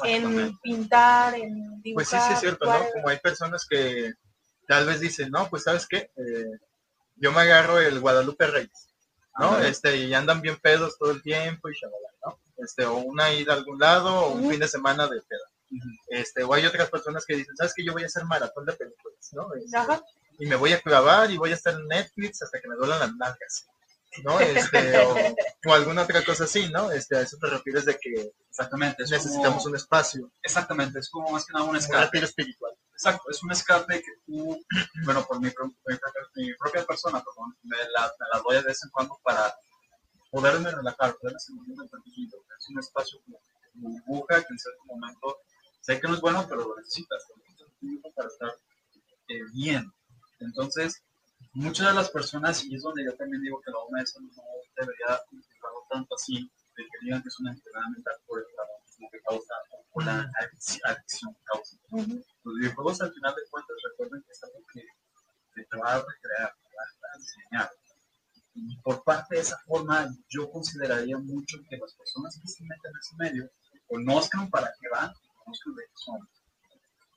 en 0.03 0.57
pintar, 0.61 1.35
en 1.35 1.81
dibujar. 1.81 1.93
pues 1.95 2.09
sí, 2.09 2.17
sí 2.27 2.33
es 2.33 2.39
cierto, 2.41 2.65
¿no? 2.65 2.71
Como 2.93 3.09
hay 3.09 3.17
personas 3.19 3.65
que 3.69 4.13
tal 4.67 4.85
vez 4.85 4.99
dicen, 4.99 5.31
no, 5.31 5.49
pues 5.49 5.63
sabes 5.63 5.87
qué, 5.87 6.11
Eh, 6.17 6.59
yo 7.15 7.31
me 7.33 7.41
agarro 7.41 7.79
el 7.79 7.99
Guadalupe 7.99 8.47
Reyes, 8.47 8.87
¿no? 9.37 9.57
Este, 9.59 9.97
y 9.97 10.13
andan 10.13 10.41
bien 10.41 10.57
pedos 10.57 10.97
todo 10.97 11.11
el 11.11 11.21
tiempo 11.21 11.69
y 11.69 11.73
shalala. 11.73 12.08
Este, 12.63 12.85
o 12.85 12.95
una 12.97 13.31
ida 13.33 13.53
a 13.53 13.57
algún 13.57 13.79
lado 13.79 14.13
o 14.13 14.31
un 14.33 14.49
fin 14.49 14.59
de 14.59 14.67
semana 14.67 15.07
de 15.07 15.21
peda. 15.21 15.81
Este, 16.07 16.43
o 16.43 16.53
hay 16.53 16.65
otras 16.65 16.89
personas 16.89 17.25
que 17.25 17.35
dicen, 17.35 17.55
sabes 17.55 17.73
que 17.75 17.85
yo 17.85 17.93
voy 17.93 18.03
a 18.03 18.07
hacer 18.07 18.25
maratón 18.25 18.65
de 18.65 18.73
películas, 18.73 19.29
¿no? 19.33 19.53
Este, 19.53 19.77
Ajá. 19.77 20.01
y 20.39 20.47
me 20.47 20.55
voy 20.55 20.73
a 20.73 20.81
clavar 20.81 21.29
y 21.29 21.37
voy 21.37 21.51
a 21.51 21.55
estar 21.55 21.73
en 21.73 21.87
Netflix 21.87 22.41
hasta 22.41 22.59
que 22.59 22.67
me 22.67 22.75
duelan 22.75 22.99
las 22.99 23.15
nalgas, 23.15 23.67
¿no? 24.23 24.39
Este, 24.39 24.97
o, 24.97 25.15
o 25.67 25.73
alguna 25.73 26.03
otra 26.03 26.23
cosa 26.25 26.45
así, 26.45 26.69
¿no? 26.69 26.91
Este, 26.91 27.17
a 27.17 27.21
eso 27.21 27.37
te 27.37 27.47
refieres 27.47 27.85
de 27.85 27.97
que 27.97 28.31
Exactamente. 28.49 29.03
Es 29.03 29.11
necesitamos 29.11 29.63
como, 29.63 29.69
un 29.69 29.75
espacio, 29.77 30.31
Exactamente, 30.43 30.99
es 30.99 31.09
como 31.09 31.31
más 31.31 31.45
que 31.45 31.53
nada 31.53 31.65
un 31.65 31.77
escape. 31.77 32.19
espiritual. 32.19 32.73
Exacto, 32.91 33.29
es 33.29 33.41
un 33.41 33.51
escape 33.51 34.01
que 34.01 34.11
tú, 34.25 34.59
bueno, 35.05 35.25
por 35.25 35.39
mi, 35.39 35.47
mi 35.47 35.51
propia, 35.51 36.11
mi 36.35 36.53
propia 36.55 36.85
persona, 36.85 37.23
perdón, 37.23 37.55
me 37.63 37.77
la, 37.77 38.11
me 38.19 38.25
la 38.33 38.41
doy 38.41 38.55
de 38.57 38.63
vez 38.63 38.83
en 38.83 38.89
cuando 38.89 39.17
para 39.23 39.55
poderme 40.29 40.71
relajar, 40.71 41.15
poderme 41.17 41.39
sentirme 41.39 41.87
tranquilo. 41.87 42.37
Es 42.57 42.69
un 42.69 42.79
espacio 42.79 43.21
como 43.25 43.39
burbuja 43.73 44.43
que 44.43 44.53
en 44.53 44.59
cierto 44.59 44.83
momento 44.85 45.37
sé 45.81 45.99
que 45.99 46.07
no 46.07 46.15
es 46.15 46.21
bueno, 46.21 46.45
pero 46.47 46.67
lo 46.67 46.75
necesitas, 46.75 47.25
lo 47.29 47.37
necesitas 47.37 47.67
mismo 47.81 48.11
para 48.13 48.27
estar 48.27 48.51
eh, 49.29 49.43
bien. 49.53 49.91
Entonces, 50.39 51.03
muchas 51.53 51.87
de 51.87 51.93
las 51.93 52.09
personas, 52.09 52.63
y 52.65 52.75
es 52.75 52.83
donde 52.83 53.05
yo 53.05 53.15
también 53.15 53.41
digo 53.41 53.61
que 53.61 53.71
la 53.71 53.79
OMS 53.79 54.15
no 54.21 54.29
debería 54.75 55.21
implicarlo 55.31 55.85
tanto 55.89 56.15
así, 56.15 56.49
de 56.75 56.83
que 56.83 57.05
digan 57.05 57.21
que 57.21 57.27
es 57.29 57.39
una 57.39 57.51
enfermedad 57.51 57.89
mental 57.93 58.15
por 58.25 58.39
el 58.39 58.45
traumatismo 58.55 59.09
que 59.11 59.21
causa 59.21 59.53
o 59.91 60.01
la 60.01 60.31
adicción 60.85 61.33
que 61.33 61.43
causa. 61.43 61.77
Los 62.43 62.55
videojuegos 62.55 63.01
al 63.01 63.13
final 63.13 63.35
de 63.35 63.41
cuentas 63.49 63.75
recuerden 63.89 64.23
que 64.23 64.31
es 64.31 64.43
algo 64.43 64.59
que 64.73 64.85
te 65.65 65.77
va 65.77 65.93
a 65.93 65.97
recrear, 65.97 66.53
te 66.55 66.75
va 66.75 67.13
a 67.13 67.17
enseñar. 67.17 67.71
Y 68.53 68.77
por 68.81 69.03
parte 69.03 69.35
de 69.35 69.41
esa 69.41 69.57
forma, 69.65 70.07
yo 70.27 70.49
consideraría 70.49 71.17
mucho 71.17 71.57
que 71.69 71.77
las 71.77 71.93
personas 71.93 72.37
que 72.41 72.47
se 72.47 72.63
meten 72.63 72.91
en 72.91 72.99
ese 72.99 73.15
medio 73.17 73.51
conozcan 73.87 74.49
para 74.49 74.71
qué 74.79 74.89
van, 74.89 75.13
conozcan 75.43 75.75
de 75.75 75.83
qué 75.83 75.93
son. 75.95 76.29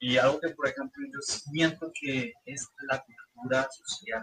Y 0.00 0.16
algo 0.18 0.40
que, 0.40 0.50
por 0.50 0.68
ejemplo, 0.68 1.04
yo 1.12 1.20
siento 1.20 1.90
que 2.00 2.32
es 2.44 2.66
la 2.88 3.02
cultura 3.02 3.68
social 3.70 4.22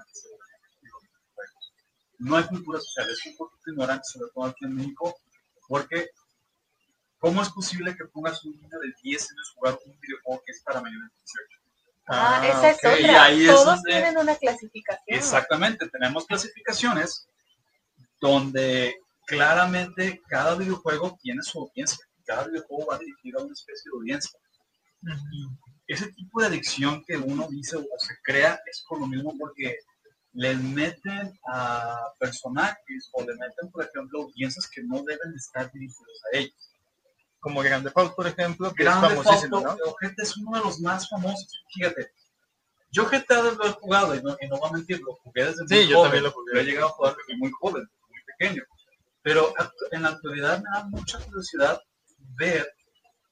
No 2.19 2.35
hay 2.35 2.43
cultura 2.47 2.79
social, 2.81 3.09
es 3.09 3.25
un 3.27 3.37
poquito 3.37 3.71
ignorante, 3.71 4.03
sobre 4.11 4.29
todo 4.33 4.43
aquí 4.45 4.65
en 4.65 4.75
México, 4.75 5.15
porque 5.69 6.09
¿cómo 7.17 7.41
es 7.41 7.49
posible 7.49 7.95
que 7.95 8.05
pongas 8.05 8.43
un 8.43 8.59
niño 8.59 8.77
de 8.77 8.93
10 9.01 9.31
años 9.31 9.53
jugar 9.55 9.79
un 9.85 9.97
videojuego 10.01 10.43
que 10.45 10.51
es 10.51 10.61
para 10.63 10.81
mayores 10.81 11.09
de 11.11 11.15
18? 11.15 11.58
Ah, 12.09 12.41
esa 12.47 12.69
es. 12.71 12.77
Y 12.83 13.05
otra. 13.05 13.29
es 13.29 13.47
Todos 13.47 13.65
donde- 13.65 13.91
tienen 13.91 14.17
una 14.17 14.35
clasificación. 14.35 15.03
Exactamente, 15.07 15.87
tenemos 15.89 16.25
clasificaciones 16.25 17.27
donde 18.19 18.95
claramente 19.25 20.21
cada 20.27 20.55
videojuego 20.55 21.17
tiene 21.21 21.41
su 21.43 21.59
audiencia. 21.59 22.05
Cada 22.25 22.47
videojuego 22.47 22.87
va 22.87 22.97
dirigido 22.97 23.39
a 23.39 23.43
una 23.43 23.53
especie 23.53 23.83
de 23.91 23.97
audiencia. 23.97 24.39
Y 25.31 25.47
ese 25.93 26.11
tipo 26.11 26.41
de 26.41 26.47
adicción 26.47 27.03
que 27.07 27.15
uno 27.17 27.47
dice 27.49 27.77
o 27.77 27.85
se 27.97 28.15
crea 28.23 28.59
es 28.69 28.83
por 28.87 28.99
lo 28.99 29.07
mismo 29.07 29.33
porque 29.39 29.77
le 30.33 30.55
meten 30.55 31.31
a 31.47 31.97
personajes 32.19 33.09
o 33.13 33.21
le 33.23 33.33
meten, 33.35 33.71
por 33.71 33.83
ejemplo, 33.85 34.23
audiencias 34.23 34.69
que 34.69 34.83
no 34.83 35.01
deben 35.03 35.33
estar 35.35 35.71
dirigidos 35.71 36.21
a 36.33 36.37
ellos. 36.37 36.68
Como 37.39 37.61
Grande 37.61 37.89
Faust, 37.91 38.15
por 38.15 38.27
ejemplo, 38.27 38.73
que 38.73 38.83
Grande 38.83 39.07
es 39.07 39.13
famosísimo, 39.15 39.61
Theft 39.61 39.79
¿no? 39.79 39.93
GTA 40.01 40.23
es 40.23 40.37
uno 40.37 40.57
de 40.57 40.63
los 40.63 40.79
más 40.79 41.07
famosos. 41.09 41.63
Fíjate, 41.73 42.11
yo 42.91 43.05
GTA 43.05 43.41
lo 43.43 43.65
he 43.65 43.71
jugado 43.71 44.15
y 44.15 44.21
no, 44.21 44.35
y 44.41 44.47
no 44.47 44.57
voy 44.57 44.69
a 44.69 44.73
mentir, 44.73 44.99
lo 45.01 45.13
jugué 45.15 45.45
desde 45.45 45.67
Sí, 45.67 45.75
muy 45.75 45.87
yo 45.87 45.95
joven. 45.97 46.03
también 46.03 46.23
lo 46.23 46.31
jugué. 46.31 46.53
Lo 46.53 46.59
he 46.59 46.63
llegado 46.63 46.87
a 46.87 46.91
jugar 46.91 47.15
desde 47.15 47.37
muy 47.37 47.51
joven, 47.51 47.89
muy 48.09 48.19
pequeño. 48.37 48.63
Pero 49.21 49.53
en 49.91 50.03
la 50.03 50.09
actualidad 50.09 50.61
me 50.61 50.69
da 50.73 50.83
mucha 50.85 51.19
curiosidad 51.19 51.81
ver 52.35 52.67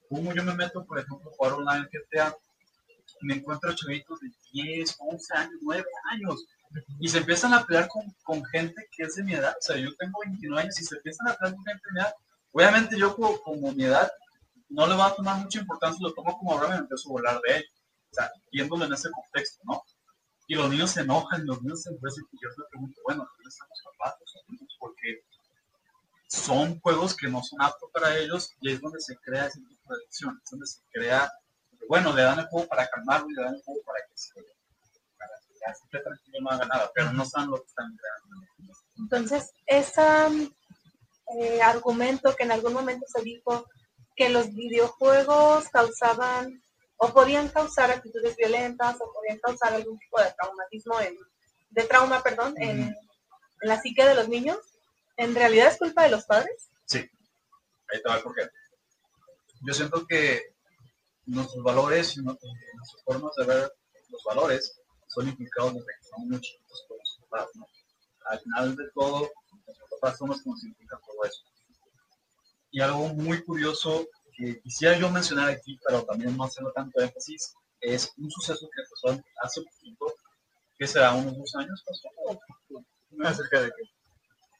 cómo 0.10 0.34
yo 0.34 0.44
me 0.44 0.54
meto, 0.54 0.86
por 0.86 1.00
ejemplo, 1.00 1.30
a 1.30 1.34
jugar 1.36 1.54
online 1.54 1.88
en 1.92 2.02
GTA 2.02 2.38
me 3.22 3.36
encuentro 3.36 3.74
chavitos 3.74 4.20
de 4.20 4.30
10, 4.52 4.96
11 5.00 5.34
años, 5.38 5.60
9 5.62 5.86
años. 6.12 6.46
Y 7.00 7.08
se 7.08 7.20
empiezan 7.20 7.54
a 7.54 7.66
pelear 7.66 7.88
con, 7.88 8.04
con 8.24 8.44
gente 8.46 8.88
que 8.92 9.04
es 9.04 9.16
de 9.16 9.24
mi 9.24 9.34
edad. 9.34 9.56
O 9.58 9.62
sea, 9.62 9.78
yo 9.78 9.96
tengo 9.96 10.20
29 10.26 10.62
años 10.62 10.80
y 10.80 10.84
se 10.84 10.96
empiezan 10.96 11.28
a 11.30 11.36
pelear 11.36 11.56
con 11.56 11.66
gente 11.66 11.82
de 11.86 11.94
mi 11.94 12.00
edad. 12.00 12.14
Obviamente 12.58 12.98
yo 12.98 13.16
como, 13.16 13.40
como 13.44 13.72
mi 13.72 13.84
edad 13.84 14.12
no 14.70 14.88
le 14.88 14.96
va 14.96 15.08
a 15.08 15.16
tomar 15.16 15.38
mucha 15.38 15.60
importancia, 15.60 16.00
lo 16.02 16.12
tomo 16.12 16.36
como 16.40 16.54
ahora 16.54 16.70
me 16.70 16.78
empiezo 16.78 17.08
a 17.10 17.12
volar 17.12 17.40
de 17.42 17.58
ellos. 17.58 17.72
O 18.10 18.16
sea, 18.16 18.32
viéndolo 18.52 18.86
en 18.86 18.94
ese 18.94 19.12
contexto, 19.12 19.62
¿no? 19.66 19.84
Y 20.48 20.56
los 20.56 20.68
niños 20.68 20.90
se 20.90 21.02
enojan, 21.02 21.46
los 21.46 21.62
niños 21.62 21.84
se 21.84 21.92
enfurecen 21.92 22.24
y 22.32 22.38
yo 22.42 22.50
me 22.58 22.66
pregunto, 22.72 23.00
bueno, 23.06 23.30
¿dónde 23.36 23.48
están 23.48 23.68
los 23.70 23.96
papás? 23.96 24.16
Porque 24.80 25.22
son 26.28 26.80
juegos 26.80 27.16
que 27.16 27.28
no 27.28 27.44
son 27.44 27.62
aptos 27.62 27.92
para 27.94 28.18
ellos 28.18 28.52
y 28.60 28.72
es 28.72 28.82
donde 28.82 29.02
se 29.02 29.16
crea 29.18 29.46
ese 29.46 29.60
tipo 29.60 29.94
de 29.94 30.02
adicción, 30.02 30.42
es 30.44 30.50
donde 30.50 30.66
se 30.66 30.80
crea, 30.92 31.32
bueno, 31.88 32.12
le 32.12 32.24
dan 32.24 32.40
el 32.40 32.48
juego 32.48 32.68
para 32.68 32.88
calmarlo 32.88 33.30
y 33.30 33.36
le 33.36 33.44
dan 33.44 33.54
el 33.54 33.62
juego 33.62 33.82
para 33.86 34.00
que 34.00 34.18
se 34.18 34.34
para 34.34 35.32
que 35.48 35.94
ya 35.94 36.02
tranquilo 36.02 36.38
no 36.42 36.50
haga 36.50 36.66
nada, 36.66 36.90
pero 36.96 37.14
no 37.14 37.24
saben 37.24 37.52
lo 37.52 37.62
que 37.62 37.68
están 37.68 37.96
creando. 37.96 38.48
Entonces, 38.98 39.52
ese 41.30 41.62
argumento 41.62 42.36
que 42.36 42.44
en 42.44 42.52
algún 42.52 42.74
momento 42.74 43.06
se 43.08 43.22
dijo 43.22 43.68
que 44.16 44.30
los 44.30 44.54
videojuegos 44.54 45.70
causaban 45.70 46.64
o 46.98 47.14
podían 47.14 47.50
causar 47.50 47.92
actitudes 47.92 48.36
violentas 48.36 48.96
o 49.00 49.12
podían 49.14 49.38
causar 49.40 49.74
algún 49.74 49.98
tipo 50.00 50.20
de 50.20 50.34
traumatismo, 50.40 51.00
en, 51.02 51.18
de 51.70 51.84
trauma, 51.84 52.24
perdón, 52.24 52.56
en, 52.58 52.80
en 52.80 53.70
la 53.70 53.80
psique 53.80 54.04
de 54.04 54.16
los 54.16 54.28
niños, 54.28 54.58
¿en 55.18 55.36
realidad 55.36 55.68
es 55.68 55.78
culpa 55.78 56.04
de 56.04 56.10
los 56.10 56.26
padres? 56.26 56.70
Sí, 56.86 57.00
ahí 57.00 58.02
te 58.02 58.10
va 58.10 58.18
el 58.18 58.24
porqué. 58.24 58.50
Yo 59.62 59.74
siento 59.74 60.06
que 60.08 60.56
nuestros 61.26 61.64
valores 61.64 62.18
y 62.18 62.22
nuestras 62.22 62.54
formas 63.04 63.32
de 63.36 63.46
ver 63.46 63.72
los 64.10 64.24
valores 64.24 64.80
son 65.08 65.28
implicados 65.28 65.74
desde 65.74 65.86
que 65.86 66.08
somos 66.08 66.28
muy 66.28 66.42
chiquitos 66.42 66.86
por 66.88 66.98
los 66.98 67.20
papás, 67.30 67.50
¿no? 67.56 67.68
Al 68.30 68.40
final 68.40 68.76
de 68.76 68.84
todo, 68.94 69.32
nuestros 69.68 69.90
papás 70.00 70.18
son 70.18 70.30
los 70.30 70.42
que 70.42 70.50
nos 70.50 70.64
implican 70.64 71.00
todo 71.06 71.24
eso. 71.26 71.44
Y 72.72 72.82
algo 72.82 73.08
muy 73.10 73.44
curioso 73.44 74.08
que 74.36 74.60
quisiera 74.62 74.98
yo 74.98 75.10
mencionar 75.10 75.50
aquí, 75.50 75.80
pero 75.86 76.04
también 76.04 76.36
no 76.38 76.44
hacerlo 76.44 76.72
tanto 76.74 77.00
énfasis, 77.02 77.54
es 77.82 78.12
un 78.18 78.30
suceso 78.30 78.70
que 78.76 78.82
pasó 78.90 79.20
hace 79.42 79.62
poquito, 79.62 80.14
que 80.78 80.88
será 80.88 81.14
unos 81.14 81.38
dos 81.38 81.56
años, 81.56 81.84
pasó, 81.86 82.10
o- 82.26 82.40
Acerca 83.24 83.62
de 83.62 83.70
que 83.70 83.84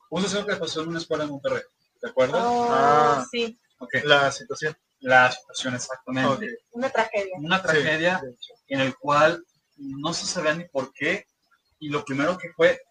un 0.10 0.22
suceso 0.24 0.46
que 0.46 0.56
pasó 0.56 0.82
en 0.82 0.88
una 0.90 0.98
escuela 1.00 1.26
en 1.26 1.30
Monterrey, 1.32 1.62
¿te 2.02 2.10
acuerdas? 2.10 2.42
Oh, 2.44 2.68
Ah. 2.72 3.28
sí, 3.30 3.60
Ok, 3.80 3.94
la 4.06 4.32
situación. 4.32 4.76
la 5.02 5.32
situación 5.32 5.76
exactamente. 5.76 6.58
Una 6.72 6.90
tragedia. 6.90 7.34
Una 7.38 7.62
tragedia 7.62 8.20
de 8.24 8.32
hecho. 8.32 8.54
en 8.68 8.80
el 8.80 8.96
cual 8.98 9.46
no 9.76 10.12
se 10.14 10.26
sabía 10.26 10.56
ni 10.56 10.64
por 10.70 10.92
qué 10.92 11.28
y 11.80 11.90
lo 11.90 12.04
primero 12.04 12.36
que 12.38 12.52
fue 12.54 12.82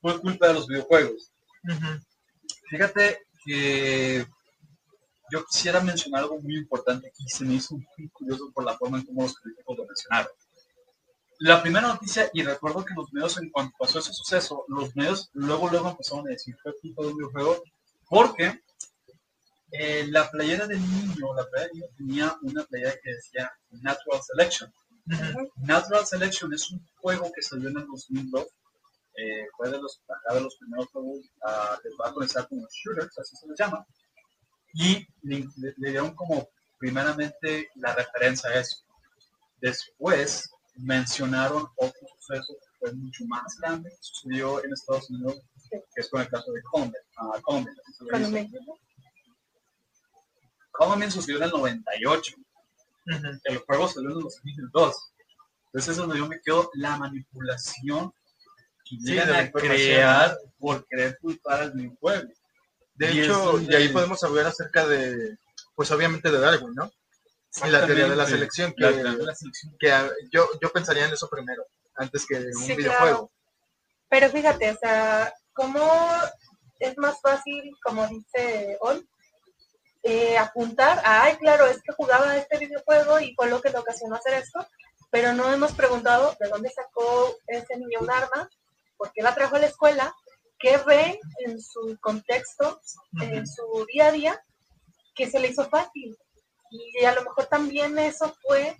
fue 0.00 0.20
culpa 0.20 0.48
de 0.48 0.54
los 0.54 0.66
videojuegos. 0.66 1.30
Fíjate 2.68 3.18
que 3.44 4.26
yo 5.30 5.44
quisiera 5.46 5.80
mencionar 5.80 6.22
algo 6.22 6.40
muy 6.40 6.56
importante 6.56 7.08
aquí, 7.08 7.28
se 7.28 7.44
me 7.44 7.54
hizo 7.54 7.76
muy 7.76 8.08
curioso 8.08 8.50
por 8.52 8.64
la 8.64 8.76
forma 8.76 8.98
en 8.98 9.06
cómo 9.06 9.22
los 9.22 9.38
críticos 9.38 9.76
lo 9.76 9.86
mencionaron. 9.86 10.32
La 11.38 11.62
primera 11.62 11.88
noticia, 11.88 12.28
y 12.34 12.42
recuerdo 12.42 12.84
que 12.84 12.94
los 12.94 13.12
medios, 13.12 13.38
en 13.38 13.48
cuanto 13.50 13.74
pasó 13.78 13.98
ese 13.98 14.12
suceso, 14.12 14.64
los 14.68 14.94
medios 14.94 15.30
luego, 15.32 15.70
luego 15.70 15.90
empezaron 15.90 16.26
a 16.26 16.30
decir 16.30 16.54
fue 16.62 16.78
culpa 16.80 17.02
de 17.02 17.08
un 17.08 17.16
videojuego, 17.16 17.62
porque 18.08 18.60
eh, 19.72 20.06
la 20.08 20.30
playera 20.30 20.66
del 20.66 20.80
niño, 20.80 21.34
la 21.34 21.48
playera 21.48 21.70
del 21.70 21.80
niño 21.80 21.86
tenía 21.96 22.36
una 22.42 22.64
playera 22.64 22.92
que 23.02 23.14
decía 23.14 23.50
Natural 23.70 24.20
Selection. 24.22 24.72
Natural 25.56 26.06
Selection 26.06 26.52
es 26.52 26.70
un 26.70 26.86
juego 26.96 27.30
que 27.34 27.42
salió 27.42 27.70
en 27.70 27.78
el 27.78 27.86
2002. 27.86 28.46
Eh, 29.16 29.46
fue 29.56 29.70
de 29.70 29.78
los, 29.80 30.00
acá 30.08 30.34
de 30.34 30.40
los 30.42 30.56
primeros 30.56 30.86
juegos 30.88 31.18
que 31.82 31.88
va 32.02 32.08
a 32.08 32.12
comenzar 32.12 32.48
como 32.48 32.66
shooters, 32.70 33.18
así 33.18 33.36
se 33.36 33.48
les 33.48 33.58
llama. 33.58 33.84
Y 34.74 35.06
le, 35.22 35.40
le- 35.56 35.74
le 35.76 35.90
dieron 35.90 36.14
como 36.14 36.48
primeramente 36.78 37.68
la 37.74 37.94
referencia 37.94 38.48
a 38.50 38.60
eso. 38.60 38.84
Después 39.60 40.48
mencionaron 40.76 41.66
otro 41.76 42.00
suceso 42.18 42.54
que 42.60 42.68
fue 42.78 42.92
mucho 42.94 43.24
más 43.26 43.56
grande 43.60 43.90
que 43.90 43.96
sucedió 44.00 44.64
en 44.64 44.72
Estados 44.72 45.10
Unidos, 45.10 45.40
que 45.70 45.82
es 45.96 46.08
con 46.08 46.20
el 46.22 46.28
caso 46.28 46.50
de 46.52 46.62
Columbine. 46.62 46.98
ah, 47.16 47.38
Columbine, 47.42 47.74
me- 48.30 48.50
Columbine 50.72 51.10
sucedió 51.10 51.38
en 51.38 51.44
el 51.44 51.50
98. 51.50 52.34
Ujú. 53.06 53.26
el 53.44 53.58
juego 53.58 53.88
salió 53.88 54.10
en 54.10 54.16
el 54.18 54.22
2002. 54.22 55.12
Entonces 55.66 55.88
es 55.90 55.96
donde 55.96 56.18
yo 56.18 56.26
me 56.26 56.40
quedo 56.40 56.70
la 56.74 56.96
manipulación 56.96 58.12
Sí, 58.98 59.12
llegan 59.12 59.26
de 59.28 59.32
la 59.32 59.38
a 59.40 59.50
crear 59.50 60.38
por 60.58 60.86
querer 60.86 61.18
culpar 61.20 61.60
al 61.60 61.72
videojuego. 61.72 62.28
De 62.94 63.12
Y 63.12 63.20
es 63.20 63.26
hecho, 63.26 63.60
y 63.60 63.74
ahí 63.74 63.88
podemos 63.88 64.22
hablar 64.24 64.46
acerca 64.46 64.86
de, 64.86 65.38
pues 65.74 65.90
obviamente 65.90 66.30
de 66.30 66.38
Darwin, 66.38 66.74
¿no? 66.74 66.90
Y 67.64 67.70
la 67.70 67.86
teoría 67.86 68.08
de 68.08 68.16
la 68.16 68.26
selección, 68.26 68.72
que, 68.72 68.82
La 68.82 68.92
teoría 68.92 69.12
de 69.14 69.24
la 69.24 69.34
selección. 69.34 69.76
que 69.78 69.92
ah, 69.92 70.08
yo, 70.30 70.48
yo 70.60 70.70
pensaría 70.70 71.06
en 71.06 71.12
eso 71.12 71.28
primero, 71.28 71.64
antes 71.96 72.26
que 72.26 72.36
en 72.36 72.46
un 72.46 72.62
Sí, 72.62 72.76
videojuego. 72.76 73.30
Pero 74.08 74.28
fíjate, 74.28 74.70
o 74.70 74.76
sea, 74.76 75.32
¿cómo 75.52 75.88
es 76.78 76.96
más 76.98 77.20
fácil, 77.20 77.76
como 77.82 78.06
dice 78.08 78.76
Ol, 78.80 79.08
eh, 80.02 80.38
apuntar 80.38 81.00
a, 81.04 81.24
ay, 81.24 81.36
claro, 81.36 81.66
es 81.66 81.82
que 81.82 81.92
jugaba 81.92 82.36
este 82.36 82.58
videojuego 82.58 83.20
y 83.20 83.34
fue 83.34 83.48
lo 83.48 83.60
que 83.60 83.70
le 83.70 83.78
ocasionó 83.78 84.16
hacer 84.16 84.34
esto, 84.34 84.66
pero 85.10 85.32
no 85.32 85.52
hemos 85.52 85.72
preguntado 85.72 86.36
de 86.40 86.48
dónde 86.48 86.70
sacó 86.70 87.36
ese 87.46 87.76
niño 87.76 87.98
un 88.00 88.10
arma, 88.10 88.48
por 89.00 89.10
qué 89.14 89.22
la 89.22 89.34
trajo 89.34 89.56
a 89.56 89.60
la 89.60 89.66
escuela, 89.66 90.14
qué 90.58 90.76
ve 90.86 91.18
en 91.46 91.58
su 91.58 91.96
contexto, 92.02 92.78
en 93.22 93.46
su 93.46 93.86
día 93.90 94.08
a 94.08 94.12
día, 94.12 94.44
que 95.14 95.30
se 95.30 95.40
le 95.40 95.48
hizo 95.48 95.66
fácil. 95.70 96.14
Y 96.70 97.02
a 97.06 97.14
lo 97.14 97.22
mejor 97.22 97.46
también 97.46 97.98
eso 97.98 98.34
fue 98.42 98.76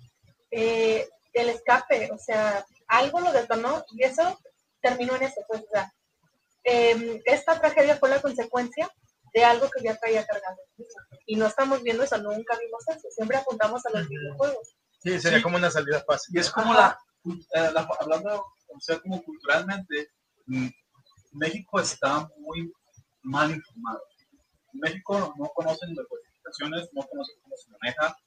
eh, 0.51 1.09
el 1.33 1.49
escape, 1.49 2.11
o 2.13 2.19
sea, 2.19 2.63
algo 2.87 3.19
lo 3.19 3.31
detonó 3.33 3.83
y 3.93 4.03
eso 4.03 4.39
terminó 4.79 5.15
en 5.15 5.23
eso. 5.23 5.41
Pues, 5.47 5.61
o 5.61 5.67
sea, 5.73 5.91
eh, 6.65 7.19
esta 7.25 7.59
tragedia 7.59 7.97
fue 7.97 8.09
la 8.09 8.21
consecuencia 8.21 8.87
de 9.33 9.43
algo 9.43 9.67
que 9.71 9.83
ya 9.83 9.95
traía 9.97 10.23
cargando. 10.27 10.61
Y 11.25 11.35
no 11.35 11.47
estamos 11.47 11.81
viendo 11.81 12.03
eso, 12.03 12.17
nunca 12.19 12.57
vimos 12.59 12.83
eso, 12.89 13.07
siempre 13.15 13.37
apuntamos 13.37 13.83
a 13.87 13.89
los 13.97 14.07
videojuegos. 14.07 14.75
Sí, 15.01 15.19
sería 15.19 15.39
Sí. 15.39 15.43
como 15.43 15.57
una 15.57 15.71
salida 15.71 16.03
fácil. 16.05 16.35
Y 16.35 16.39
es 16.41 16.51
como 16.51 16.73
Ajá. 16.73 16.99
la, 17.23 17.39
eh, 17.67 17.71
la- 17.73 17.87
hablando 17.99 18.45
o 18.75 18.79
sea, 18.79 18.99
como 18.99 19.21
culturalmente, 19.23 20.11
mm, 20.47 20.67
México 21.33 21.79
está 21.79 22.29
muy 22.39 22.71
mal 23.23 23.51
informado. 23.51 24.01
México 24.73 25.33
no 25.37 25.49
conoce 25.49 25.85
las 25.87 26.05
clasificaciones, 26.07 26.89
no 26.93 27.03
conoce 27.03 27.33
cómo 27.41 27.55
se 27.55 27.71
maneja. 27.71 28.17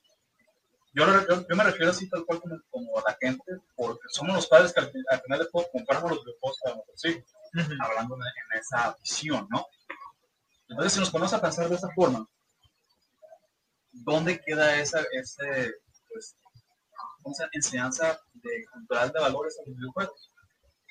Yo, 0.94 1.06
yo, 1.28 1.46
yo, 1.48 1.56
me 1.56 1.64
refiero 1.64 1.90
así 1.90 2.08
tal 2.08 2.24
cual 2.24 2.40
como, 2.40 2.56
como, 2.70 2.98
a 2.98 3.02
la 3.10 3.16
gente, 3.20 3.44
porque 3.74 4.06
somos 4.10 4.36
los 4.36 4.46
padres 4.46 4.72
que 4.72 4.80
al, 4.80 4.92
al 5.10 5.20
final 5.22 5.38
de 5.40 5.46
todo 5.46 5.66
compramos 5.72 6.10
los 6.12 6.24
videojuegos 6.24 6.58
para 6.62 6.76
nuestros 6.76 7.04
hijos, 7.04 7.32
hablando 7.80 8.14
en 8.16 8.58
esa 8.60 8.96
visión, 9.00 9.48
¿no? 9.50 9.66
Entonces, 10.68 10.92
si 10.92 11.00
nos 11.00 11.10
ponemos 11.10 11.32
a 11.34 11.40
pensar 11.40 11.68
de 11.68 11.74
esa 11.74 11.90
forma, 11.90 12.26
¿dónde 13.92 14.40
queda 14.40 14.78
esa, 14.80 15.00
ese, 15.12 15.74
pues, 16.08 16.36
enseñanza 17.52 18.20
de, 18.34 18.64
cultural 18.72 19.12
de 19.12 19.20
valores 19.20 19.58
a 19.58 19.62
los 19.66 19.76
videojuegos? 19.76 20.30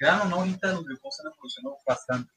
Quedan 0.03 0.19
o 0.19 0.25
no, 0.25 0.35
ahorita 0.35 0.73
los 0.73 0.83
videojuegos 0.83 1.19
han 1.21 1.31
evolucionado 1.31 1.77
bastante. 1.87 2.33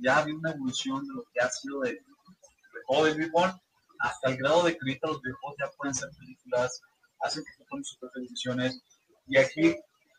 Ya 0.00 0.14
ha 0.14 0.18
habido 0.20 0.38
una 0.38 0.52
evolución 0.52 1.04
de 1.08 1.14
lo 1.14 1.24
que 1.24 1.40
ha 1.40 1.50
sido 1.50 1.80
de, 1.80 1.94
de 1.94 3.04
de 3.04 3.14
Reborn 3.14 3.60
hasta 3.98 4.30
el 4.30 4.36
grado 4.36 4.62
de 4.62 4.74
que 4.74 4.78
ahorita 4.80 5.08
los 5.08 5.20
videojuegos 5.20 5.56
ya 5.58 5.70
pueden 5.76 5.92
ser 5.92 6.08
películas, 6.16 6.80
hacen 7.18 7.42
que 7.42 7.64
tomen 7.64 7.84
sus 7.84 7.98
televisiones. 8.12 8.80
Y 9.26 9.38
aquí, 9.38 9.76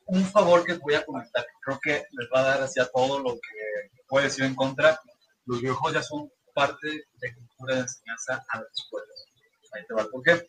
un 0.07 0.25
favor 0.25 0.65
que 0.65 0.73
voy 0.73 0.95
a 0.95 1.05
comentar, 1.05 1.45
que 1.45 1.51
creo 1.61 1.79
que 1.81 2.05
les 2.11 2.29
va 2.29 2.41
a 2.41 2.47
dar 2.47 2.63
hacia 2.63 2.85
todo 2.87 3.19
lo 3.19 3.35
que 3.35 4.01
puede 4.09 4.25
decir 4.25 4.43
en 4.43 4.55
contra. 4.55 4.99
Los 5.45 5.61
videojuegos 5.61 5.93
ya 5.93 6.03
son 6.03 6.29
parte 6.53 7.05
de 7.21 7.35
cultura 7.35 7.75
de 7.75 7.81
enseñanza 7.83 8.45
a 8.49 8.59
las 8.59 8.67
escuelas. 8.69 9.25
Ahí 9.71 9.85
te 9.87 9.93
va. 9.93 10.09
¿Por 10.11 10.21
qué? 10.23 10.45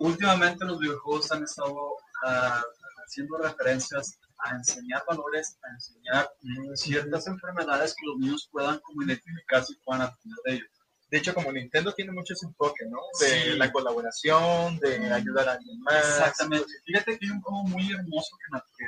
Últimamente 0.00 0.66
los 0.66 0.78
videojuegos 0.78 1.32
han 1.32 1.44
estado 1.44 1.72
uh, 1.72 2.62
haciendo 3.06 3.38
referencias 3.38 4.18
a 4.44 4.54
enseñar 4.54 5.02
valores, 5.06 5.58
a 5.62 5.70
enseñar 5.74 6.30
ciertas 6.74 7.26
enfermedades 7.26 7.94
que 7.94 8.06
los 8.06 8.18
niños 8.18 8.48
puedan 8.50 8.78
como 8.80 9.02
identificarse 9.02 9.72
y 9.72 9.76
puedan 9.84 10.02
aprender 10.02 10.38
de 10.44 10.52
ellos. 10.54 10.68
De 11.10 11.18
hecho, 11.18 11.34
como 11.34 11.50
Nintendo 11.50 11.92
tiene 11.92 12.12
mucho 12.12 12.34
ese 12.34 12.46
enfoque, 12.46 12.84
¿no? 12.88 12.98
De 13.18 13.26
sí. 13.26 13.58
la 13.58 13.72
colaboración, 13.72 14.78
de 14.78 15.12
ayudar 15.12 15.48
a 15.48 15.52
alguien 15.54 15.80
más. 15.80 15.96
Exactamente. 15.96 16.68
Fíjate 16.84 17.18
que 17.18 17.26
hay 17.26 17.32
un 17.32 17.42
juego 17.42 17.64
muy 17.64 17.92
hermoso 17.92 18.36
que, 18.38 18.60
que, 18.78 18.86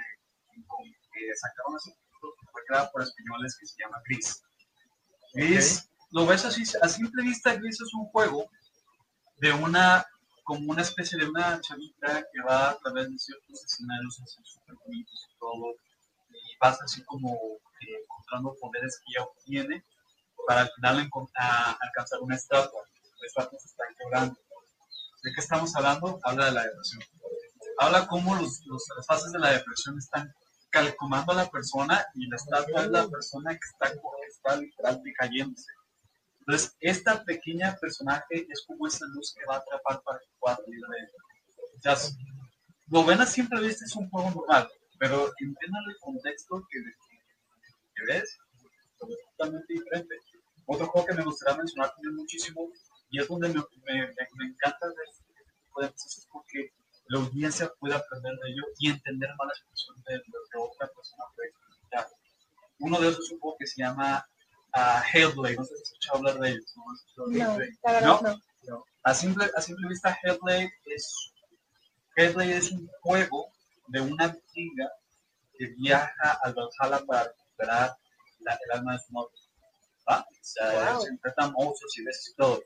que 1.12 1.34
sacaron 1.34 1.76
hace 1.76 1.90
poco, 2.20 2.34
que 2.40 2.46
fue 2.52 2.62
creado 2.68 2.90
por 2.92 3.02
españoles, 3.02 3.56
que 3.58 3.66
se 3.66 3.74
llama 3.82 4.00
Gris. 4.04 4.40
Gris, 5.34 5.78
okay. 5.78 5.90
lo 6.12 6.26
ves 6.26 6.44
así, 6.44 6.62
a 6.80 6.88
simple 6.88 7.24
vista, 7.24 7.56
Gris 7.56 7.80
es 7.80 7.92
un 7.92 8.06
juego 8.06 8.48
de 9.38 9.52
una, 9.52 10.06
como 10.42 10.72
una 10.72 10.82
especie 10.82 11.18
de 11.18 11.28
una 11.28 11.60
chavita 11.60 12.24
que 12.32 12.42
va 12.42 12.70
a 12.70 12.78
través 12.78 13.10
de 13.10 13.18
ciertos 13.18 13.64
escenarios 13.64 14.20
así 14.22 14.40
súper 14.44 14.74
bonitos 14.84 15.28
y 15.30 15.38
todo, 15.38 15.74
y 16.30 16.56
vas 16.60 16.80
así 16.82 17.02
como 17.04 17.34
eh, 17.34 18.02
encontrando 18.02 18.54
poderes 18.60 18.98
que 18.98 19.12
ella 19.12 19.24
obtiene 19.24 19.84
para 20.46 20.62
al 20.62 20.70
final 20.70 21.10
alcanzar 21.80 22.20
una 22.20 22.36
estatua. 22.36 22.82
La 23.20 23.26
estatua 23.26 23.58
se 23.58 23.66
está 23.66 23.84
quebrando. 23.98 24.38
¿De 25.22 25.32
qué 25.32 25.40
estamos 25.40 25.74
hablando? 25.76 26.18
Habla 26.24 26.46
de 26.46 26.52
la 26.52 26.64
depresión. 26.64 27.02
Habla 27.78 28.06
cómo 28.08 28.34
los, 28.34 28.60
los, 28.66 28.82
las 28.96 29.06
fases 29.06 29.30
de 29.32 29.38
la 29.38 29.52
depresión 29.52 29.96
están 29.98 30.34
calcomando 30.70 31.32
a 31.32 31.36
la 31.36 31.50
persona 31.50 32.04
y 32.14 32.26
la 32.28 32.36
estatua 32.36 32.82
es 32.82 32.90
la 32.90 33.06
persona 33.08 33.52
que 33.52 33.60
está, 33.64 33.94
está 34.28 34.56
literalmente 34.56 35.12
cayéndose. 35.12 35.72
Entonces, 36.46 36.76
esta 36.80 37.22
pequeña 37.24 37.76
personaje 37.80 38.46
es 38.48 38.64
como 38.66 38.86
esa 38.86 39.06
luz 39.06 39.32
que 39.34 39.44
va 39.46 39.56
a 39.56 39.58
atrapar 39.58 40.02
para 40.02 40.18
que 40.18 40.26
pueda 40.40 40.56
salir 40.56 40.80
de 40.80 40.98
ella. 40.98 41.18
O 41.76 41.80
sea, 41.80 41.96
lo 42.88 43.04
ven 43.04 43.20
a 43.20 43.26
simple 43.26 43.60
vista 43.60 43.84
es 43.84 43.94
un 43.94 44.10
juego 44.10 44.30
normal, 44.30 44.68
pero 44.98 45.28
entiendan 45.38 45.82
el 45.88 45.96
contexto 46.00 46.66
que, 46.68 46.78
ves, 48.06 48.22
es 48.22 49.18
totalmente 49.30 49.72
diferente. 49.72 50.16
Otro 50.66 50.86
juego 50.86 51.06
que 51.06 51.14
me 51.14 51.24
gustaría 51.24 51.58
mencionar 51.58 51.94
también 51.94 52.16
muchísimo, 52.16 52.68
y 53.10 53.20
es 53.20 53.28
donde 53.28 53.48
me, 53.48 53.54
me, 53.84 54.06
me 54.08 54.44
encanta 54.46 54.86
ver 54.86 55.08
este 55.10 55.24
tipo 55.64 55.80
de 55.80 55.90
cosas, 55.92 56.18
es 56.18 56.26
porque 56.32 56.72
la 57.08 57.20
audiencia 57.20 57.72
puede 57.78 57.94
aprender 57.94 58.32
de 58.38 58.50
ello 58.50 58.62
y 58.78 58.90
entender 58.90 59.30
más 59.38 59.48
la 59.48 59.54
situación 59.54 60.02
de 60.06 60.16
lo 60.16 60.40
que 60.50 60.58
otra 60.58 60.88
persona 60.88 61.24
puede 61.36 61.48
explicar. 61.50 62.08
Uno 62.80 63.00
de 63.00 63.08
esos 63.08 63.26
es 63.26 63.32
un 63.32 63.40
juego 63.40 63.56
que 63.58 63.66
se 63.66 63.82
llama 63.82 64.26
uh, 64.74 65.00
Hellblade, 65.12 65.56
no 65.56 65.64
sé 65.64 65.74
si 65.76 65.82
has 65.82 65.88
escuchado 65.88 66.18
hablar 66.18 66.38
de 66.38 66.48
ellos. 66.50 66.74
No, 66.76 67.26
no, 67.26 67.58
la 67.58 67.92
verdad 67.92 68.20
no. 68.22 68.40
no. 68.68 68.84
A, 69.04 69.14
simple, 69.14 69.50
a 69.56 69.60
simple 69.60 69.88
vista, 69.88 70.16
Hellblade 70.22 70.72
es, 70.86 71.32
Hellblade 72.16 72.56
es 72.56 72.72
un 72.72 72.88
juego 73.00 73.52
de 73.88 74.00
una 74.00 74.28
vikinga 74.28 74.90
que 75.58 75.66
viaja 75.78 76.38
al 76.42 76.54
Valhalla 76.54 77.04
para 77.06 77.24
recuperar 77.24 77.96
la, 78.40 78.58
el 78.64 78.78
alma 78.78 78.92
de 78.92 78.98
su 79.00 79.12
novio. 79.12 79.30
¿va? 80.10 80.20
O 80.20 80.44
sea, 80.44 80.92
wow. 80.92 81.02
se 81.02 81.08
enfrentan 81.08 81.52
monstruos 81.52 81.98
y 81.98 82.04
veces 82.04 82.30
y 82.30 82.34
todo. 82.34 82.62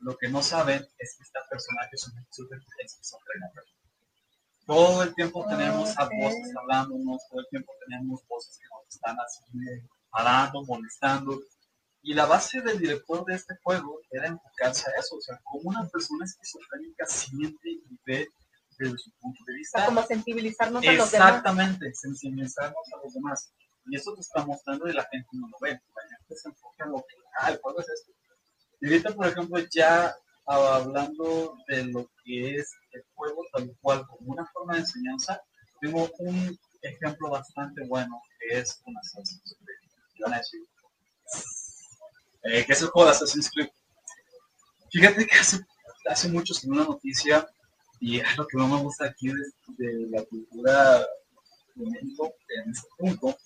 Lo 0.00 0.16
que 0.16 0.28
no 0.28 0.42
saben 0.42 0.86
es 0.98 1.16
que 1.16 1.22
esta 1.22 1.40
personaje 1.48 1.90
es 1.92 2.08
una 2.08 2.20
esquizofrenia. 2.78 3.52
Todo 4.66 5.02
el 5.02 5.14
tiempo 5.14 5.44
tenemos 5.48 5.98
a 5.98 6.04
voces 6.04 6.56
hablándonos, 6.56 7.20
todo 7.28 7.40
el 7.40 7.48
tiempo 7.50 7.72
tenemos 7.86 8.26
voces 8.28 8.56
que 8.56 8.68
nos 8.68 8.94
están 8.94 9.16
así 9.20 9.42
parando, 10.10 10.64
molestando. 10.64 11.40
Y 12.02 12.14
la 12.14 12.26
base 12.26 12.62
del 12.62 12.78
director 12.78 13.24
de 13.26 13.34
este 13.34 13.54
juego 13.62 14.00
era 14.10 14.26
enfocarse 14.26 14.90
a 14.90 14.98
eso, 14.98 15.16
o 15.16 15.20
sea, 15.20 15.38
como 15.44 15.68
una 15.68 15.86
persona 15.88 16.24
esquizofrénica 16.24 17.06
siente 17.06 17.68
y 17.68 17.98
ve 18.06 18.26
desde 18.78 18.96
su 18.96 19.10
punto 19.20 19.42
de 19.46 19.54
vista. 19.54 19.82
O 19.82 19.86
como 19.86 20.02
sensibilizarnos 20.04 20.82
a 20.82 20.92
los 20.92 21.10
demás. 21.10 21.28
Exactamente, 21.28 21.94
sensibilizarnos 21.94 22.92
a 22.94 23.04
los 23.04 23.12
demás. 23.12 23.52
Y 23.86 23.96
esto 23.96 24.14
te 24.14 24.20
está 24.20 24.44
mostrando 24.44 24.88
y 24.88 24.92
la 24.92 25.06
gente 25.10 25.28
no 25.32 25.48
lo 25.48 25.56
ve. 25.60 25.72
La 25.72 26.16
gente 26.16 26.36
se 26.36 26.48
enfoca 26.48 26.84
en 26.84 26.92
lo 26.92 26.98
que, 26.98 27.16
ah, 27.40 27.50
el 27.50 27.58
juego 27.58 27.80
es 27.80 27.88
esto. 27.88 28.12
Y 28.80 28.86
ahorita, 28.86 29.14
por 29.14 29.26
ejemplo, 29.26 29.58
ya 29.70 30.14
hablando 30.46 31.54
de 31.68 31.84
lo 31.84 32.10
que 32.24 32.56
es 32.56 32.72
el 32.92 33.04
juego 33.14 33.44
tal 33.52 33.76
cual 33.80 34.06
como 34.06 34.32
una 34.32 34.46
forma 34.46 34.74
de 34.74 34.80
enseñanza, 34.80 35.40
tengo 35.80 36.10
un 36.18 36.58
ejemplo 36.82 37.30
bastante 37.30 37.86
bueno 37.86 38.20
que 38.38 38.58
es 38.58 38.80
una 38.86 39.00
Assassin's 39.00 39.56
Decir, 40.28 40.60
eh, 42.42 42.64
que 42.66 42.72
es 42.72 42.82
el 42.82 42.88
juego 42.88 43.08
de 43.08 43.16
Assassin's 43.16 43.50
Creed. 43.50 43.68
Fíjate 44.90 45.26
que 45.26 45.38
hace, 45.38 45.60
hace 46.06 46.28
mucho 46.28 46.54
en 46.62 46.72
una 46.72 46.84
noticia, 46.84 47.48
y 48.00 48.18
es 48.18 48.36
lo 48.36 48.46
que 48.46 48.56
no 48.56 48.68
me 48.68 48.82
gusta 48.82 49.06
aquí 49.06 49.28
de, 49.28 49.34
de 49.78 50.10
la 50.10 50.24
cultura 50.24 51.06
de 51.74 51.86
México 51.90 52.34
en 52.48 52.70
este 52.70 52.88
punto, 52.98 53.36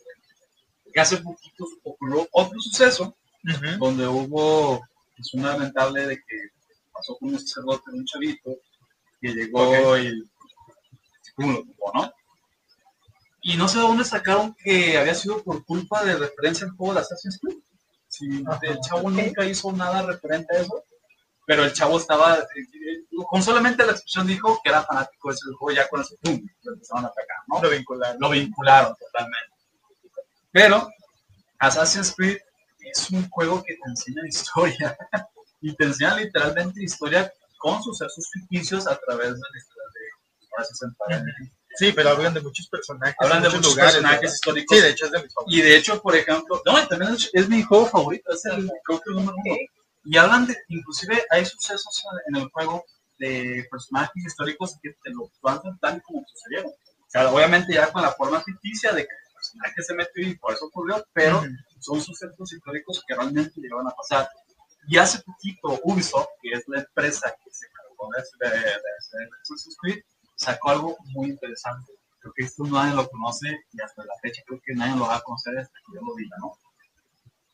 que 0.93 1.01
hace 1.01 1.17
poquito 1.19 1.67
ocurrió 1.83 2.29
otro 2.33 2.61
suceso 2.61 3.17
uh 3.45 3.49
-huh. 3.49 3.79
donde 3.79 4.07
hubo 4.07 4.81
es 5.19 5.35
un 5.35 5.43
lamentable 5.43 6.07
de 6.07 6.17
que 6.17 6.37
pasó 6.93 7.17
con 7.19 7.31
un 7.31 7.39
sacerdote 7.39 7.91
un 7.93 8.05
chavito 8.05 8.57
que 9.21 9.29
llegó 9.35 9.69
okay. 9.69 10.09
y 10.09 11.33
como 11.35 11.53
lo 11.53 11.63
tuvo, 11.65 11.93
¿no? 11.95 12.13
Y 13.47 13.59
no 13.59 13.69
sé 13.69 13.77
de 13.77 13.85
dónde 13.85 14.05
sacaron 14.05 14.55
que 14.55 14.97
había 14.97 15.15
sido 15.15 15.43
por 15.43 15.67
culpa 15.67 16.03
de 16.03 16.17
referencia 16.17 16.67
al 16.67 16.73
juego 16.73 16.95
de 16.95 17.01
Assassin's 17.01 17.39
Creed. 17.39 17.59
Si 18.09 18.25
el 18.27 18.81
chavo 18.81 19.09
okay. 19.09 19.27
nunca 19.27 19.45
hizo 19.45 19.71
nada 19.71 20.01
referente 20.01 20.57
a 20.57 20.61
eso, 20.61 20.83
pero 21.47 21.63
el 21.63 21.75
chavo 21.75 21.99
estaba, 21.99 22.39
con 23.29 23.43
solamente 23.43 23.85
la 23.85 23.93
expresión 23.93 24.27
dijo 24.27 24.59
que 24.65 24.71
era 24.71 24.83
fanático 24.83 25.29
de 25.29 25.35
ese 25.35 25.45
juego, 25.59 25.77
ya 25.77 25.87
con 25.89 26.01
eso, 26.01 26.17
¡pum! 26.23 26.41
lo 26.63 26.73
empezaron 26.73 27.05
a 27.05 27.09
atacar, 27.09 27.37
¿no? 27.49 27.61
Lo 27.61 27.69
vincularon. 27.69 28.17
Lo 28.19 28.31
vincularon 28.31 28.95
totalmente. 28.97 29.53
Pero 30.51 30.89
Assassin's 31.59 32.15
Creed 32.17 32.39
es 32.79 33.11
un 33.11 33.29
juego 33.29 33.63
que 33.63 33.75
te 33.75 33.91
enseña 33.91 34.27
historia 34.27 34.97
y 35.61 35.77
te 35.77 35.85
enseña 35.85 36.17
literalmente 36.17 36.83
historia 36.83 37.31
con 37.59 37.83
sucesos 37.83 38.27
ficticios 38.33 38.87
a 38.87 38.97
través 38.97 39.35
de 39.35 39.41
la 39.53 39.59
historia 39.59 39.85
de 39.93 40.47
ahora 40.51 40.65
60 40.65 41.05
años. 41.11 41.51
Sí, 41.77 41.93
pero 41.93 42.11
hablan 42.11 42.35
de 42.35 42.41
muchos 42.41 42.69
personajes. 42.69 43.17
Hablan 43.19 43.43
de 43.43 43.49
muchos 43.49 43.67
lugares, 43.67 43.95
personajes 43.95 44.31
¿no? 44.31 44.35
históricos. 44.35 44.77
Sí, 44.77 44.83
de 44.83 44.91
hecho 44.91 45.05
es 45.07 45.11
de 45.11 45.23
mis 45.23 45.35
favoritos. 45.35 45.59
Y 45.59 45.63
de 45.63 45.77
hecho, 45.77 46.03
por 46.03 46.17
ejemplo, 46.17 46.63
no, 46.65 46.89
también 46.89 47.15
es, 47.15 47.31
es 47.33 47.49
mi 47.49 47.63
juego 47.63 47.87
favorito, 47.87 48.33
es 48.33 48.45
el, 48.47 48.71
creo 48.85 49.01
que 49.01 49.11
el 49.11 49.17
número 49.17 49.37
uno. 49.45 49.57
Y 50.05 50.17
hablan 50.17 50.47
de, 50.47 50.57
inclusive 50.69 51.25
hay 51.31 51.45
sucesos 51.47 52.05
en 52.29 52.37
el 52.37 52.49
juego 52.51 52.85
de 53.19 53.67
personajes 53.71 54.25
históricos 54.25 54.77
que 54.83 54.91
te 55.03 55.11
lo 55.11 55.31
plantan 55.41 55.79
tal 55.81 56.03
como 56.03 56.25
sucedieron. 56.27 56.71
O 56.71 57.09
sea, 57.09 57.31
obviamente 57.31 57.73
ya 57.75 57.91
con 57.91 58.03
la 58.03 58.13
forma 58.13 58.43
ficticia 58.43 58.93
de 58.93 59.07
que 59.07 59.13
el 59.13 59.35
personaje 59.35 59.83
se 59.83 59.95
metió 59.95 60.29
y 60.29 60.37
por 60.37 60.53
eso 60.55 60.67
ocurrió, 60.67 61.05
pero 61.13 61.39
uh 61.39 61.43
-huh. 61.43 61.57
son 61.81 62.01
sucesos 62.01 62.53
históricos 62.53 63.03
que 63.07 63.15
realmente 63.15 63.61
llegaron 63.61 63.87
a 63.89 63.93
pasar. 63.93 64.29
Y 64.89 64.99
hace 64.99 65.23
poquito 65.23 65.81
Ubisoft, 65.85 66.29
que 66.43 66.51
es 66.51 66.65
la 66.67 66.81
empresa 66.81 67.35
que 67.43 67.51
se 67.51 67.67
encargó 67.67 68.11
de, 68.15 68.51
de, 68.51 68.57
de, 68.57 68.65
de 68.67 69.31
Assassin's 69.43 69.77
Creed, 69.81 70.03
sacó 70.35 70.71
algo 70.71 70.97
muy 71.13 71.31
interesante. 71.31 71.93
Creo 72.21 72.33
que 72.35 72.45
esto 72.45 72.65
nadie 72.65 72.95
lo 72.95 73.09
conoce 73.09 73.49
y 73.73 73.81
hasta 73.83 74.05
la 74.05 74.15
fecha 74.23 74.43
creo 74.47 74.61
que 74.65 74.75
nadie 74.75 74.97
lo 74.97 75.07
va 75.07 75.17
a 75.17 75.23
conocer 75.23 75.59
hasta 75.59 75.79
que 75.87 75.95
yo 75.95 76.01
lo 76.01 76.15
diga, 76.15 76.37
¿no? 76.41 76.57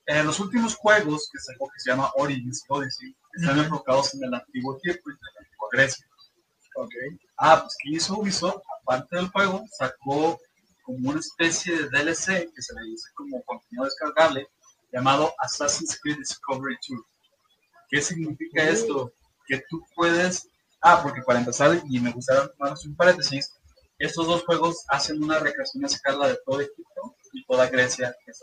En 0.06 0.26
los 0.26 0.40
últimos 0.40 0.74
juegos 0.76 1.28
que 1.32 1.38
sacó, 1.38 1.68
que 1.68 1.80
se 1.80 1.90
llama 1.90 2.10
Origins 2.16 2.64
Odyssey, 2.68 3.14
están 3.34 3.58
uh 3.58 3.62
-huh. 3.62 3.64
enfocados 3.64 4.14
en 4.14 4.24
el 4.24 4.34
antiguo 4.34 4.76
Egipto 4.76 5.10
y 5.10 5.12
en 5.12 5.18
la 5.22 5.40
antigua 5.40 5.68
Grecia. 5.72 6.06
Okay. 6.76 7.18
Ah, 7.36 7.60
pues 7.62 7.76
que 7.82 7.96
hizo 7.96 8.18
Ubisoft, 8.18 8.62
aparte 8.80 9.16
del 9.16 9.28
juego, 9.28 9.64
sacó 9.70 10.40
como 10.82 11.10
una 11.10 11.20
especie 11.20 11.76
de 11.76 11.88
DLC 11.88 12.50
que 12.52 12.62
se 12.62 12.74
le 12.74 12.90
dice 12.90 13.08
como 13.14 13.42
contenido 13.44 13.84
descargable 13.84 14.48
llamado 14.92 15.32
Assassin's 15.38 15.98
Creed 16.00 16.18
Discovery 16.18 16.76
Tour. 16.86 17.04
¿Qué 17.88 18.00
significa 18.00 18.62
esto? 18.62 19.12
Que 19.46 19.62
tú 19.68 19.84
puedes, 19.94 20.48
ah, 20.80 21.00
porque 21.02 21.22
para 21.22 21.38
empezar, 21.38 21.80
y 21.88 22.00
me 22.00 22.12
gustaría 22.12 22.48
tomar 22.48 22.74
un 22.84 22.96
paréntesis, 22.96 23.52
estos 23.98 24.26
dos 24.26 24.44
juegos 24.44 24.84
hacen 24.88 25.22
una 25.22 25.38
recreación 25.38 25.84
a 25.84 25.86
escala 25.86 26.28
de 26.28 26.38
todo 26.46 26.60
Egipto 26.60 27.16
y 27.32 27.44
toda 27.44 27.68
Grecia, 27.68 28.14
que 28.24 28.30
es. 28.30 28.40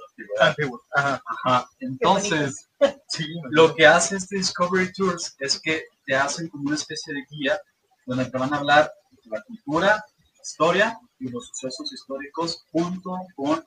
Ajá. 0.92 1.22
Ajá. 1.26 1.70
Entonces, 1.80 2.70
sí, 3.08 3.26
lo 3.50 3.74
que 3.76 3.88
hace 3.88 4.18
este 4.18 4.38
Discovery 4.38 4.92
Tours 4.94 5.36
es 5.40 5.60
que 5.60 5.86
te 6.06 6.16
hacen 6.16 6.48
como 6.50 6.68
una 6.68 6.76
especie 6.76 7.14
de 7.14 7.26
guía 7.30 7.60
donde 8.06 8.26
te 8.26 8.38
van 8.38 8.54
a 8.54 8.58
hablar 8.58 8.92
de 9.24 9.30
la 9.32 9.42
cultura, 9.44 9.88
la 9.88 10.42
historia 10.42 11.00
y 11.20 11.30
los 11.30 11.48
sucesos 11.48 11.92
históricos 11.92 12.64
junto 12.72 13.18
con 13.36 13.66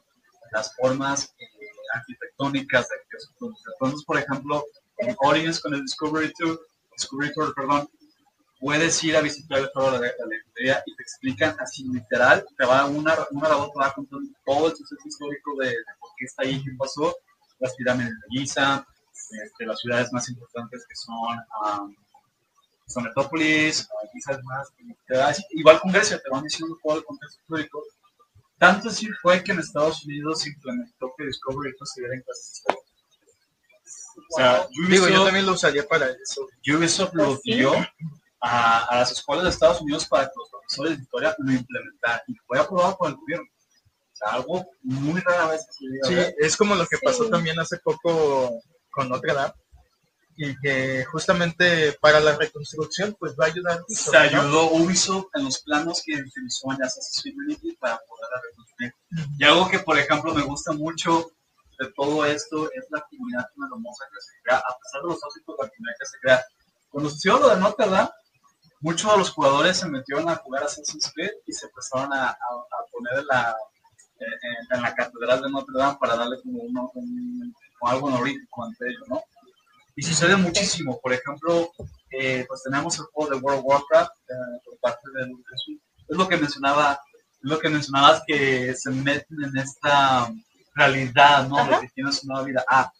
las 0.52 0.74
formas 0.76 1.34
eh, 1.38 1.46
arquitectónicas 1.94 2.88
de 2.88 2.94
aquellos 2.96 3.62
Entonces, 3.74 4.04
por 4.04 4.18
ejemplo, 4.18 4.64
en 4.98 5.16
Origins 5.18 5.60
con 5.60 5.74
el 5.74 5.82
Discovery 5.82 6.32
Tour, 6.38 6.60
Discovery 6.96 7.32
Tour, 7.32 7.54
perdón, 7.54 7.88
puedes 8.60 9.02
ir 9.02 9.16
a 9.16 9.22
visitar 9.22 9.58
el 9.58 9.70
foro 9.70 9.98
de 9.98 10.08
la 10.18 10.26
librería 10.26 10.82
y 10.84 10.94
te 10.94 11.02
explican 11.02 11.56
así 11.58 11.84
literal, 11.84 12.44
te 12.56 12.66
va 12.66 12.84
una, 12.84 13.16
una 13.30 13.48
labor, 13.48 13.70
te 13.72 13.78
va 13.78 13.92
contando 13.92 14.30
todo 14.44 14.68
el 14.68 14.76
suceso 14.76 15.08
histórico 15.08 15.56
de, 15.58 15.74
por 15.98 16.10
qué 16.16 16.26
está 16.26 16.42
ahí, 16.42 16.62
qué 16.62 16.70
pasó, 16.78 17.16
las 17.58 17.74
pirámides 17.74 18.12
de 18.12 18.26
Giza, 18.38 18.86
este, 19.30 19.64
las 19.64 19.80
ciudades 19.80 20.12
más 20.12 20.28
importantes 20.28 20.86
que 20.86 20.94
son 20.94 21.86
um, 21.86 21.94
son 22.86 23.04
Metópolis, 23.04 23.88
Giza 24.12 24.40
más, 24.42 24.68
igual 25.50 25.80
con 25.80 25.92
Grecia, 25.92 26.20
te 26.20 26.28
van 26.28 26.42
diciendo 26.42 26.76
todo 26.82 26.98
el 26.98 27.04
contexto 27.04 27.40
histórico. 27.40 27.82
Tanto 28.58 28.88
así 28.88 29.08
fue 29.22 29.42
que 29.42 29.52
en 29.52 29.60
Estados 29.60 30.04
Unidos 30.04 30.42
se 30.42 30.50
implementó 30.50 31.14
que 31.16 31.24
Discovery 31.24 31.72
se 31.82 32.02
en 32.02 32.20
clases 32.20 32.52
históricas. 32.56 32.84
O 34.32 34.36
sea, 34.36 34.68
Digo, 34.88 35.08
yo 35.08 35.24
también 35.24 35.46
lo 35.46 35.52
usaría 35.52 35.86
para 35.86 36.06
eso. 36.10 36.46
Ubisoft 36.66 37.14
lo 37.14 37.32
¿Ah, 37.32 37.38
dio 37.42 37.72
a, 38.40 38.88
las 38.92 39.12
escuelas 39.12 39.44
de 39.44 39.50
Estados 39.50 39.80
Unidos 39.80 40.06
para 40.06 40.26
que 40.26 40.32
los 40.36 40.50
profesores 40.50 40.96
de 40.96 41.02
historia 41.02 41.34
lo 41.38 41.52
implementaran 41.52 42.20
y 42.26 42.34
fue 42.46 42.58
aprobado 42.58 42.96
por 42.96 43.10
el 43.10 43.16
gobierno. 43.16 43.46
O 43.46 44.16
sea, 44.16 44.34
algo 44.34 44.66
muy 44.82 45.20
rara 45.20 45.48
vez 45.48 45.66
Sí, 45.78 45.88
es 46.38 46.56
como 46.56 46.74
lo 46.74 46.86
que 46.86 46.98
pasó 46.98 47.28
también 47.28 47.58
hace 47.58 47.78
poco 47.78 48.60
con 48.90 49.08
Notre 49.08 49.34
Dame 49.34 49.54
y 50.42 50.58
que 50.58 51.04
justamente 51.04 51.92
para 52.00 52.18
la 52.18 52.34
reconstrucción 52.34 53.14
pues 53.18 53.34
va 53.38 53.44
a 53.44 53.48
ayudar. 53.48 53.84
Se 53.88 54.16
ayudó 54.16 54.70
Ubisoft 54.72 55.26
en 55.34 55.44
los 55.44 55.60
planos 55.60 56.02
que 56.04 56.14
utilizó 56.14 56.72
en 56.72 56.82
Assassin's 56.82 57.22
Creed 57.22 57.76
para 57.78 57.98
poder 57.98 58.30
reconstruir. 58.42 58.94
Y 59.38 59.44
algo 59.44 59.68
que 59.68 59.80
por 59.80 59.98
ejemplo 59.98 60.34
me 60.34 60.42
gusta 60.42 60.72
mucho 60.72 61.30
de 61.78 61.92
todo 61.92 62.24
esto 62.24 62.70
es 62.72 62.86
la 62.90 63.04
comunidad 63.10 63.46
hermosa 63.54 64.04
que 64.12 64.20
se 64.20 64.42
crea, 64.42 64.58
a 64.58 64.78
pesar 64.78 65.02
de 65.02 65.08
los 65.08 65.20
de 65.20 65.40
la 65.46 65.68
comunidad 65.68 65.94
que 65.98 66.06
se 66.06 66.18
crea. 66.20 66.44
Cuando 66.90 67.10
se 67.10 67.28
lo 67.28 67.48
de 67.48 67.56
Notre 67.56 67.88
Dame, 67.88 68.10
muchos 68.80 69.10
de 69.12 69.18
los 69.18 69.30
jugadores 69.30 69.78
se 69.78 69.88
metieron 69.88 70.28
a 70.28 70.36
jugar 70.36 70.64
Assassin's 70.64 71.12
Creed 71.14 71.30
y 71.46 71.52
se 71.52 71.66
empezaron 71.66 72.12
a, 72.12 72.36
poner 72.90 73.18
en 73.18 73.26
la, 73.26 73.56
en, 74.70 74.82
la 74.82 74.94
catedral 74.94 75.42
de 75.42 75.50
Notre 75.50 75.78
Dame 75.78 75.98
para 76.00 76.16
darle 76.16 76.40
como, 76.42 76.62
uno, 76.62 76.90
un, 76.94 77.54
algo 77.82 78.08
honorífico 78.08 78.64
ante 78.64 78.88
ellos, 78.88 79.08
¿no? 79.08 79.22
Y 79.96 80.02
sucede 80.02 80.36
muchísimo. 80.36 80.98
Por 81.00 81.12
ejemplo, 81.12 81.70
eh, 82.10 82.44
pues 82.48 82.62
tenemos 82.62 82.98
el 82.98 83.04
juego 83.06 83.34
de 83.34 83.40
World 83.40 83.60
of 83.60 83.66
Warcraft 83.66 84.12
eh, 84.28 84.60
por 84.64 84.78
parte 84.78 85.02
de 85.14 85.30
es 86.10 86.16
lo 86.16 86.28
que 86.28 86.36
mencionaba, 86.36 87.00
lo 87.42 87.58
que 87.58 87.68
mencionabas 87.68 88.22
que 88.26 88.74
se 88.74 88.90
meten 88.90 89.44
en 89.44 89.56
esta 89.58 90.32
realidad, 90.74 91.48
¿no? 91.48 91.64
De 91.64 91.80
que 91.80 91.92
tienes 91.94 92.24
una 92.24 92.42
vida. 92.42 92.64
Ah, 92.68 92.90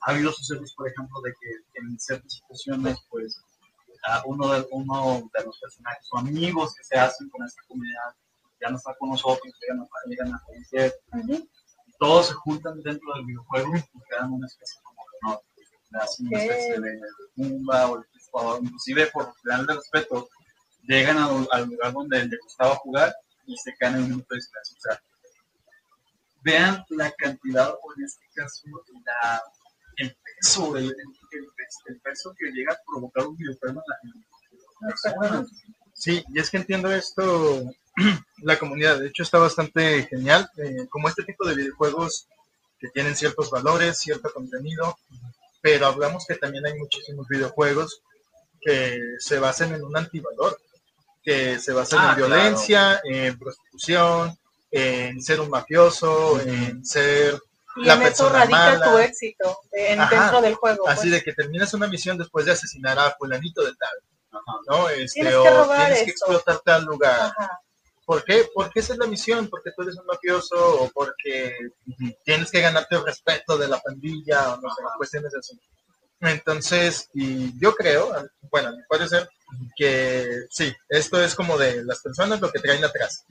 ha 0.00 0.10
habido 0.10 0.32
sucesos, 0.32 0.74
por 0.74 0.88
ejemplo, 0.88 1.20
de 1.22 1.30
que 1.30 1.80
en 1.80 1.98
ciertas 1.98 2.32
situaciones, 2.32 2.98
pues 3.08 3.40
uno, 4.26 4.52
de, 4.52 4.66
uno 4.70 5.30
de 5.32 5.44
los 5.44 5.58
personajes 5.58 6.08
o 6.12 6.18
amigos 6.18 6.74
que 6.74 6.84
se 6.84 6.98
hacen 6.98 7.28
con 7.30 7.44
esta 7.44 7.62
comunidad 7.66 8.14
ya 8.60 8.70
no 8.70 8.76
está 8.76 8.94
con 8.98 9.10
nosotros, 9.10 9.52
ya 9.68 9.74
no 9.74 9.88
llegan 10.06 10.34
a 10.34 10.42
conocer. 10.44 10.94
Todos 11.98 12.28
se 12.28 12.34
juntan 12.34 12.80
dentro 12.82 13.14
del 13.14 13.26
videojuego 13.26 13.76
y 13.76 14.00
crean 14.08 14.32
una 14.32 14.46
especie 14.46 14.80
como 14.82 15.02
de 15.02 15.28
honor. 15.28 15.42
Hacen 16.02 16.26
una 16.26 16.38
especie 16.38 16.80
de 16.80 17.00
tumba 17.34 17.90
o 17.90 18.58
inclusive 18.60 19.06
por 19.08 19.34
final 19.36 19.66
de 19.66 19.74
respeto, 19.74 20.28
llegan 20.82 21.18
al, 21.18 21.66
lugar 21.66 21.92
donde 21.92 22.24
les 22.26 22.40
gustaba 22.40 22.76
jugar 22.76 23.14
y 23.46 23.56
se 23.56 23.74
caen 23.76 23.94
en 23.96 24.02
un 24.02 24.08
minuto 24.10 24.34
de 24.34 24.40
silencio. 24.40 24.76
O 24.76 24.80
sea, 24.80 25.02
vean 26.42 26.84
la 26.90 27.10
cantidad, 27.12 27.70
o 27.70 27.94
en 27.96 28.04
este 28.04 28.24
caso, 28.34 28.62
la, 29.04 29.42
el 29.98 30.16
peso, 30.40 30.76
el, 30.76 30.86
el, 30.86 32.00
peso 32.00 32.34
que 32.38 32.50
llega 32.52 32.72
a 32.72 32.78
provocar 32.86 33.26
un 33.26 33.36
videojuego 33.36 33.82
en 34.80 35.30
la 35.30 35.46
Sí, 35.92 36.24
y 36.32 36.38
es 36.38 36.50
que 36.50 36.58
entiendo 36.58 36.92
esto, 36.92 37.64
la 38.42 38.58
comunidad, 38.58 39.00
de 39.00 39.08
hecho 39.08 39.24
está 39.24 39.38
bastante 39.38 40.04
genial, 40.04 40.48
eh, 40.56 40.86
como 40.88 41.08
este 41.08 41.24
tipo 41.24 41.46
de 41.46 41.56
videojuegos 41.56 42.28
que 42.78 42.88
tienen 42.90 43.16
ciertos 43.16 43.50
valores, 43.50 43.98
cierto 43.98 44.32
contenido, 44.32 44.96
pero 45.60 45.86
hablamos 45.86 46.24
que 46.26 46.36
también 46.36 46.64
hay 46.66 46.78
muchísimos 46.78 47.26
videojuegos 47.26 48.00
que 48.60 49.00
se 49.18 49.40
basan 49.40 49.74
en 49.74 49.82
un 49.82 49.96
antivalor, 49.96 50.60
que 51.22 51.58
se 51.58 51.72
basan 51.72 52.04
en 52.04 52.10
ah, 52.10 52.14
violencia, 52.14 53.00
en 53.04 53.36
prostitución, 53.36 54.38
en 54.70 55.20
ser 55.20 55.40
un 55.40 55.50
mafioso, 55.50 56.40
en 56.40 56.84
ser 56.84 57.40
y 57.82 57.88
en 57.88 58.02
eso 58.02 58.28
radica 58.28 58.80
tu 58.82 58.98
éxito 58.98 59.60
dentro 59.72 60.40
del 60.40 60.54
juego. 60.54 60.88
Así 60.88 61.08
pues. 61.08 61.12
de 61.12 61.22
que 61.22 61.32
terminas 61.32 61.74
una 61.74 61.86
misión 61.86 62.18
después 62.18 62.46
de 62.46 62.52
asesinar 62.52 62.98
a 62.98 63.14
fulanito 63.18 63.64
de 63.64 63.74
tal. 63.74 64.42
¿no? 64.68 64.88
Este, 64.88 65.20
tienes 65.20 65.34
que 65.34 65.48
o 65.48 65.68
tienes 65.68 66.02
que 66.04 66.10
explotar 66.10 66.60
tal 66.64 66.84
lugar. 66.84 67.32
¿Por 68.04 68.24
qué? 68.24 68.48
Porque 68.54 68.80
esa 68.80 68.94
es 68.94 68.98
la 68.98 69.06
misión, 69.06 69.48
porque 69.48 69.70
tú 69.76 69.82
eres 69.82 69.96
un 69.96 70.06
mafioso 70.06 70.82
o 70.82 70.90
porque 70.90 71.54
tienes 72.24 72.50
que 72.50 72.60
ganarte 72.60 72.96
el 72.96 73.04
respeto 73.04 73.58
de 73.58 73.68
la 73.68 73.78
pandilla 73.80 74.54
o 74.54 74.60
no 74.60 74.74
sé, 74.74 74.82
cuestiones 74.96 75.34
así. 75.34 75.58
Entonces, 76.20 77.08
y 77.14 77.58
yo 77.60 77.74
creo, 77.74 78.10
bueno, 78.50 78.72
puede 78.88 79.08
ser 79.08 79.28
que 79.76 80.46
sí, 80.50 80.74
esto 80.88 81.22
es 81.22 81.34
como 81.34 81.56
de 81.58 81.84
las 81.84 82.00
personas 82.00 82.40
lo 82.40 82.50
que 82.50 82.60
traen 82.60 82.84
atrás. 82.84 83.24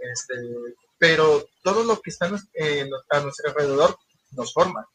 Este, 0.00 0.34
pero 1.00 1.48
todo 1.62 1.82
lo 1.82 1.98
que 1.98 2.10
está 2.10 2.26
a 2.26 3.20
nuestro 3.20 3.48
alrededor 3.48 3.98
nos 4.32 4.52
forma, 4.52 4.86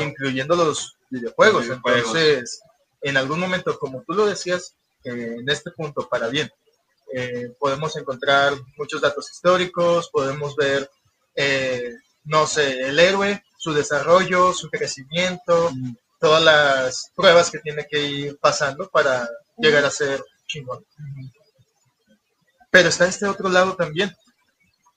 incluyendo 0.00 0.56
los 0.56 0.96
videojuegos. 1.10 1.68
Entonces, 1.68 2.60
en 3.00 3.16
algún 3.16 3.38
momento, 3.38 3.78
como 3.78 4.02
tú 4.02 4.14
lo 4.14 4.26
decías, 4.26 4.74
eh, 5.04 5.36
en 5.38 5.48
este 5.48 5.70
punto, 5.70 6.08
para 6.08 6.26
bien, 6.26 6.50
eh, 7.14 7.54
podemos 7.56 7.94
encontrar 7.96 8.54
muchos 8.76 9.00
datos 9.00 9.30
históricos, 9.30 10.10
podemos 10.10 10.56
ver, 10.56 10.90
eh, 11.36 11.94
no 12.24 12.48
sé, 12.48 12.88
el 12.88 12.98
héroe, 12.98 13.44
su 13.56 13.72
desarrollo, 13.72 14.52
su 14.52 14.68
crecimiento, 14.70 15.70
mm. 15.72 15.96
todas 16.18 16.42
las 16.42 17.12
pruebas 17.14 17.48
que 17.48 17.60
tiene 17.60 17.86
que 17.88 18.02
ir 18.02 18.38
pasando 18.38 18.88
para 18.88 19.28
llegar 19.56 19.84
a 19.84 19.90
ser 19.90 20.24
chingón. 20.48 20.84
Pero 22.72 22.88
está 22.88 23.06
este 23.06 23.26
otro 23.26 23.48
lado 23.48 23.76
también, 23.76 24.12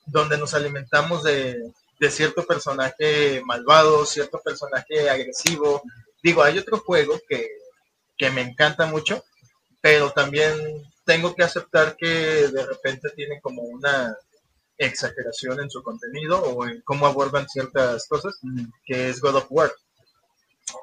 donde 0.06 0.38
nos 0.38 0.54
alimentamos 0.54 1.24
de, 1.24 1.72
cierto 2.10 2.46
personaje 2.46 3.42
malvado, 3.46 4.06
cierto 4.06 4.40
personaje 4.44 5.10
agresivo. 5.10 5.82
Digo, 6.22 6.44
hay 6.44 6.58
otro 6.60 6.78
juego 6.80 7.20
que, 7.28 7.50
me 8.32 8.42
encanta 8.42 8.86
mucho, 8.86 9.24
pero 9.82 10.12
también 10.12 10.56
tengo 11.04 11.36
que 11.36 11.44
aceptar 11.44 11.96
que 11.98 12.08
de 12.08 12.66
repente 12.66 13.10
tiene 13.16 13.40
como 13.42 13.64
una 13.64 14.16
exageración 14.78 15.60
en 15.62 15.70
su 15.70 15.82
contenido 15.82 16.42
o 16.42 16.66
en 16.66 16.82
cómo 16.82 17.08
abordan 17.08 17.48
ciertas 17.48 18.08
cosas, 18.08 18.38
que 18.86 19.10
es 19.10 19.20
God 19.20 19.38
of 19.38 19.48
War. 19.50 19.72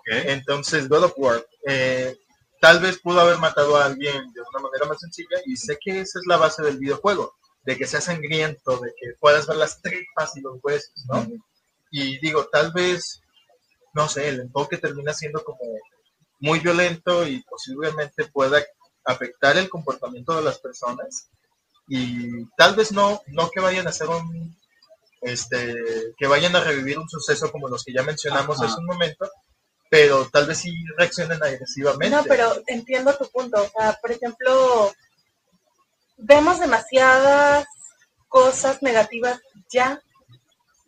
Entonces, 0.06 0.88
God 0.88 1.04
of 1.04 1.14
War, 1.16 1.46
eh, 1.66 2.16
tal 2.60 2.80
vez 2.80 2.98
pudo 2.98 3.20
haber 3.20 3.38
matado 3.38 3.76
a 3.76 3.86
alguien 3.86 4.32
de 4.32 4.40
una 4.40 4.60
manera 4.60 4.86
más 4.86 5.00
sencilla 5.00 5.38
y 5.46 5.56
sé 5.56 5.78
que 5.82 6.00
esa 6.00 6.18
es 6.18 6.26
la 6.26 6.36
base 6.36 6.62
del 6.62 6.78
videojuego 6.78 7.34
de 7.64 7.76
que 7.76 7.86
sea 7.86 8.00
sangriento, 8.00 8.78
de 8.78 8.92
que 8.98 9.14
puedas 9.20 9.46
ver 9.46 9.56
las 9.56 9.80
tripas 9.80 10.36
y 10.36 10.40
los 10.40 10.58
huesos, 10.62 11.04
¿no? 11.06 11.26
Y 11.90 12.18
digo, 12.18 12.46
tal 12.50 12.72
vez, 12.72 13.22
no 13.94 14.08
sé, 14.08 14.28
el 14.28 14.40
enfoque 14.40 14.78
termina 14.78 15.12
siendo 15.12 15.44
como 15.44 15.60
muy 16.40 16.58
violento 16.58 17.26
y 17.26 17.42
posiblemente 17.42 18.24
pueda 18.26 18.62
afectar 19.04 19.56
el 19.56 19.68
comportamiento 19.68 20.34
de 20.34 20.42
las 20.42 20.58
personas 20.58 21.28
y 21.88 22.46
tal 22.56 22.74
vez 22.74 22.92
no, 22.92 23.22
no 23.26 23.50
que 23.50 23.60
vayan 23.60 23.86
a 23.86 23.90
hacer 23.90 24.08
un, 24.08 24.56
este, 25.20 25.74
que 26.16 26.26
vayan 26.26 26.54
a 26.56 26.64
revivir 26.64 26.98
un 26.98 27.08
suceso 27.08 27.50
como 27.50 27.68
los 27.68 27.84
que 27.84 27.92
ya 27.92 28.02
mencionamos 28.02 28.60
hace 28.60 28.78
un 28.78 28.86
momento, 28.86 29.30
pero 29.90 30.28
tal 30.30 30.46
vez 30.46 30.58
sí 30.58 30.72
reaccionen 30.96 31.42
agresivamente. 31.42 32.16
No, 32.16 32.24
pero 32.24 32.62
entiendo 32.66 33.14
tu 33.16 33.28
punto. 33.30 33.62
O 33.62 33.68
sea, 33.68 33.98
por 34.00 34.10
ejemplo, 34.10 34.92
vemos 36.22 36.60
demasiadas 36.60 37.66
cosas 38.28 38.82
negativas 38.82 39.40
ya 39.70 40.02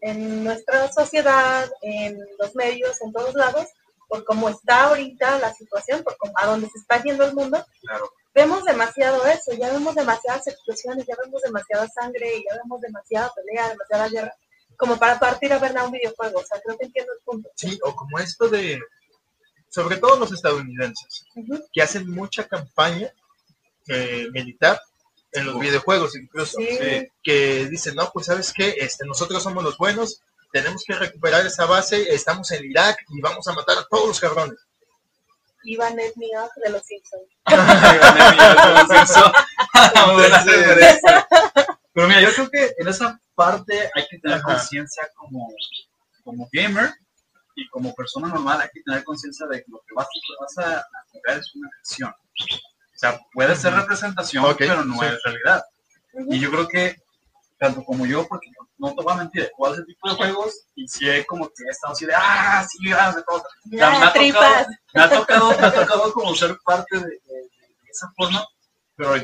en 0.01 0.45
nuestra 0.45 0.93
sociedad, 0.93 1.71
en 1.83 2.19
los 2.39 2.55
medios, 2.55 3.01
en 3.03 3.13
todos 3.13 3.35
lados, 3.35 3.67
por 4.09 4.25
cómo 4.25 4.49
está 4.49 4.85
ahorita 4.85 5.39
la 5.39 5.53
situación, 5.53 6.03
por 6.03 6.17
cómo, 6.19 6.35
a 6.37 6.47
dónde 6.47 6.69
se 6.69 6.79
está 6.79 7.03
yendo 7.03 7.25
el 7.25 7.35
mundo. 7.35 7.65
Claro. 7.81 8.13
Vemos 8.35 8.65
demasiado 8.65 9.25
eso, 9.27 9.53
ya 9.53 9.73
vemos 9.73 9.95
demasiadas 9.95 10.47
explosiones, 10.47 11.07
ya 11.07 11.17
vemos 11.23 11.41
demasiada 11.43 11.89
sangre, 11.89 12.43
ya 12.49 12.57
vemos 12.63 12.81
demasiada 12.81 13.33
pelea, 13.35 13.69
demasiada 13.69 14.09
guerra, 14.09 14.37
como 14.77 14.99
para 14.99 15.19
partir 15.19 15.53
a 15.53 15.59
ver 15.59 15.77
a 15.79 15.85
un 15.85 15.93
videojuego. 15.93 16.41
O 16.41 16.45
sea, 16.45 16.61
creo 16.61 16.77
que 16.77 16.87
entiendo 16.87 17.13
el 17.13 17.21
punto. 17.25 17.51
Sí, 17.55 17.79
o 17.83 17.95
como 17.95 18.19
esto 18.19 18.49
de, 18.49 18.81
sobre 19.69 19.97
todo 19.97 20.19
los 20.19 20.33
estadounidenses, 20.33 21.25
que 21.73 21.83
hacen 21.83 22.11
mucha 22.11 22.47
campaña 22.47 23.11
eh, 23.89 24.29
militar 24.33 24.81
en 25.35 25.45
los 25.47 25.59
videojuegos 25.61 26.17
incluso, 26.17 26.57
Sí. 26.59 26.67
eh, 26.81 27.11
que 27.23 27.67
dicen, 27.67 27.95
no, 27.97 28.11
pues 28.13 28.27
sabes 28.27 28.53
qué, 28.57 28.75
este, 28.79 29.05
nosotros 29.07 29.43
somos 29.43 29.63
los 29.63 29.77
buenos, 29.77 30.21
tenemos 30.53 30.83
que 30.87 30.95
recuperar 30.95 31.45
esa 31.47 31.67
base, 31.67 32.15
estamos 32.15 32.51
en 32.53 32.65
Irak 32.65 32.97
y 33.09 33.21
vamos 33.21 33.47
a 33.49 33.53
matar 33.53 33.77
a 33.79 33.85
todos 33.91 34.09
los 34.09 34.21
cabrones. 34.21 34.59
Ivan 35.65 35.99
Etniak 35.99 36.51
de 36.63 36.71
los 36.71 36.83
Simpsons. 36.85 37.25
Pero 41.93 42.09
mira, 42.09 42.21
yo 42.21 42.33
creo 42.35 42.51
que 42.51 42.75
en 42.79 42.89
esa 42.89 43.21
parte 43.35 43.91
hay 43.95 44.07
que 44.09 44.19
tener 44.19 44.43
conciencia 44.43 45.09
como, 45.17 45.49
como 46.25 46.49
gamer 46.53 46.93
y 47.57 47.69
como 47.69 47.95
persona 47.95 48.29
normal, 48.29 48.61
hay 48.61 48.69
que 48.73 48.83
tener 48.83 49.05
conciencia 49.05 49.47
de 49.47 49.59
que 49.63 49.71
lo 49.71 49.79
que 49.87 49.95
vas, 49.95 50.09
vas 50.41 50.59
a, 50.67 50.79
a 50.79 50.83
jugar 51.13 51.39
es 51.39 51.55
una 51.55 51.69
ficción. 51.79 52.13
Sea, 53.11 53.21
puede 53.33 53.55
ser 53.57 53.75
representación, 53.75 54.45
Ok, 54.45 54.57
pero 54.59 54.85
no 54.85 54.99
sí. 55.01 55.07
es 55.07 55.23
realidad. 55.23 55.63
Y 56.31 56.39
yo 56.41 56.51
creo 56.51 56.69
que, 56.69 56.97
tanto 57.59 57.85
como 57.85 58.07
yo, 58.07 58.27
porque 58.29 58.49
no 58.79 58.95
te 58.95 59.03
voy 59.03 59.13
a 59.13 59.17
mentir, 59.17 59.43
he 59.43 59.51
jugado 59.55 59.75
ese 59.77 59.85
tipo 59.85 60.09
de 60.09 60.15
juegos 60.17 60.55
y 60.75 60.89
sí 60.89 61.09
he 61.09 61.25
como 61.27 61.47
que 61.49 61.65
he 61.67 61.71
estado 61.71 61.93
así 61.93 62.07
de, 62.07 62.15
ah, 62.17 62.67
sí, 62.69 62.89
ganas 62.89 63.17
de 63.17 63.23
todo. 63.25 63.39
O 63.39 63.77
sea, 63.77 63.91
me, 63.91 63.97
Ah, 63.97 64.09
ha 64.09 64.13
tripas. 64.13 64.67
tocado, 64.67 64.67
me 64.95 65.03
ha 65.03 65.11
tocado, 65.11 65.49
me 65.59 65.67
ha 65.67 65.73
tocado 65.75 66.13
como 66.13 66.35
ser 66.35 66.57
parte 66.65 66.97
de, 66.99 67.05
de- 67.05 67.11
de 67.19 67.91
esa 67.91 68.11
forma, 68.17 68.45
pero 68.97 69.15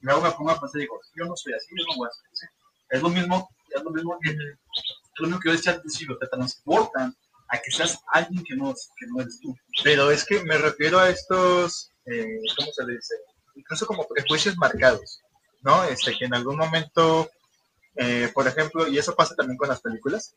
luego 0.00 0.20
me 0.22 0.30
pongo 0.32 0.50
a 0.50 0.60
pensar 0.60 0.78
y 0.80 0.82
digo, 0.84 1.00
yo 1.14 1.24
no 1.26 1.36
soy 1.36 1.52
así, 1.54 1.66
yo 1.76 1.84
no 1.90 1.96
voy 1.98 2.08
a 2.08 2.12
ser 2.12 2.26
así. 2.32 2.46
Es 2.90 3.02
lo 3.02 3.08
mismo, 3.10 3.48
es 3.76 3.82
lo 3.82 3.90
mismo 3.90 4.18
que, 4.22 4.30
es 4.30 4.36
lo 5.18 5.26
mismo 5.26 5.40
que 5.40 5.48
yo 5.50 5.52
decía 5.56 5.72
al 5.72 5.80
principio, 5.80 6.16
te 6.18 6.26
transportan 6.28 7.14
a 7.50 7.58
que 7.58 7.70
seas 7.70 7.98
alguien 8.12 8.42
que 8.44 8.54
no, 8.56 8.72
que 8.96 9.06
no 9.08 9.20
eres 9.22 9.38
tú. 9.40 9.54
Pero 9.84 10.10
es 10.10 10.24
que 10.24 10.42
me 10.44 10.56
refiero 10.58 10.98
a 10.98 11.08
estos, 11.10 11.92
eh, 12.10 12.40
¿cómo 12.56 12.72
se 12.72 12.84
le 12.84 12.94
dice? 12.94 13.14
Incluso 13.56 13.86
como 13.86 14.06
prejuicios 14.06 14.56
marcados, 14.56 15.20
¿no? 15.62 15.84
Este, 15.84 16.16
que 16.16 16.26
en 16.26 16.34
algún 16.34 16.56
momento, 16.56 17.30
eh, 17.96 18.30
por 18.32 18.46
ejemplo, 18.46 18.86
y 18.86 18.98
eso 18.98 19.14
pasa 19.14 19.34
también 19.34 19.56
con 19.56 19.68
las 19.68 19.80
películas, 19.80 20.34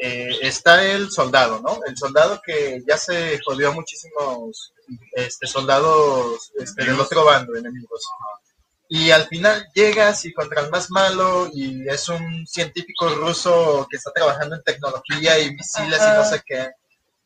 eh, 0.00 0.38
está 0.42 0.84
el 0.84 1.10
soldado, 1.10 1.60
¿no? 1.60 1.80
El 1.86 1.96
soldado 1.96 2.40
que 2.44 2.82
ya 2.86 2.96
se 2.96 3.40
jodió 3.44 3.70
a 3.70 3.74
muchísimos 3.74 4.72
este, 5.12 5.46
soldados 5.46 6.52
este, 6.58 6.84
del 6.84 7.00
otro 7.00 7.24
bando, 7.24 7.56
enemigos. 7.56 8.02
Y 8.88 9.12
al 9.12 9.28
final 9.28 9.68
llegas 9.72 10.24
y 10.24 10.32
contra 10.32 10.62
el 10.62 10.70
más 10.70 10.90
malo 10.90 11.48
y 11.52 11.88
es 11.88 12.08
un 12.08 12.44
científico 12.44 13.08
ruso 13.10 13.86
que 13.88 13.96
está 13.96 14.10
trabajando 14.10 14.56
en 14.56 14.64
tecnología 14.64 15.38
y 15.38 15.54
misiles 15.54 16.00
y 16.00 16.16
no 16.16 16.24
sé 16.24 16.42
qué. 16.44 16.70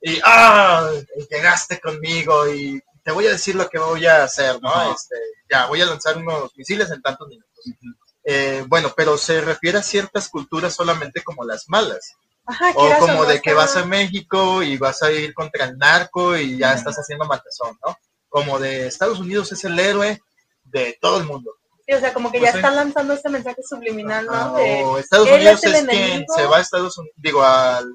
Y 0.03 0.21
¡ah! 0.25 0.91
Llegaste 1.31 1.81
conmigo 1.81 2.47
y 2.53 2.83
te 3.05 3.13
voy 3.13 3.27
a 3.27 3.31
decir 3.33 3.55
lo 3.55 3.69
que 3.69 3.79
voy 3.79 4.07
a 4.07 4.25
hacer, 4.25 4.61
¿no? 4.63 4.71
Ajá. 4.71 4.93
Este, 4.95 5.15
ya, 5.51 5.67
voy 5.67 5.81
a 5.81 5.87
lanzar 5.87 6.17
unos 6.17 6.51
misiles 6.57 6.91
en 6.91 7.03
tantos 7.03 7.29
minutos. 7.29 7.65
Eh, 8.25 8.65
bueno, 8.67 8.93
pero 8.97 9.19
se 9.19 9.41
refiere 9.43 9.79
a 9.79 9.83
ciertas 9.83 10.29
culturas 10.29 10.75
solamente 10.75 11.23
como 11.23 11.45
las 11.45 11.69
malas. 11.69 12.15
Ajá, 12.47 12.73
O 12.75 12.99
como 12.99 13.25
de 13.27 13.41
que 13.41 13.55
vas 13.55 13.77
a 13.77 13.85
México 13.85 14.63
y 14.63 14.77
vas 14.77 15.03
a 15.03 15.11
ir 15.13 15.33
contra 15.35 15.65
el 15.67 15.79
narco 15.79 16.37
y 16.37 16.59
ya 16.59 16.73
estás 16.75 16.97
haciendo 16.97 17.25
matazón, 17.27 17.79
¿no? 17.87 17.97
Como 18.29 18.59
de 18.59 18.87
Estados 18.87 19.19
Unidos 19.21 19.53
es 19.53 19.65
el 19.65 19.79
héroe 19.79 20.21
de 20.65 20.99
todo 21.01 21.19
el 21.19 21.25
mundo. 21.25 21.53
Sí, 21.87 21.93
o 21.95 22.01
sea, 22.01 22.13
como 22.15 22.33
que 22.33 22.39
Pues 22.39 22.49
ya 22.49 22.53
sí. 22.53 22.59
están 22.59 22.77
lanzando 22.77 23.13
este 23.15 23.29
mensaje 23.29 23.63
subliminal, 23.63 24.27
Ah, 24.31 24.47
¿no? 24.53 24.55
De, 24.57 24.83
o 24.85 24.99
Estados 24.99 25.29
Unidos 25.29 25.63
es 25.65 25.73
es, 25.73 25.81
el 25.81 25.87
quien 25.89 26.03
enemigo. 26.03 26.35
se 26.35 26.47
va 26.47 26.57
a 26.57 26.61
Estados 26.61 26.97
Unidos, 26.99 27.15
digo, 27.19 27.43
al, 27.43 27.91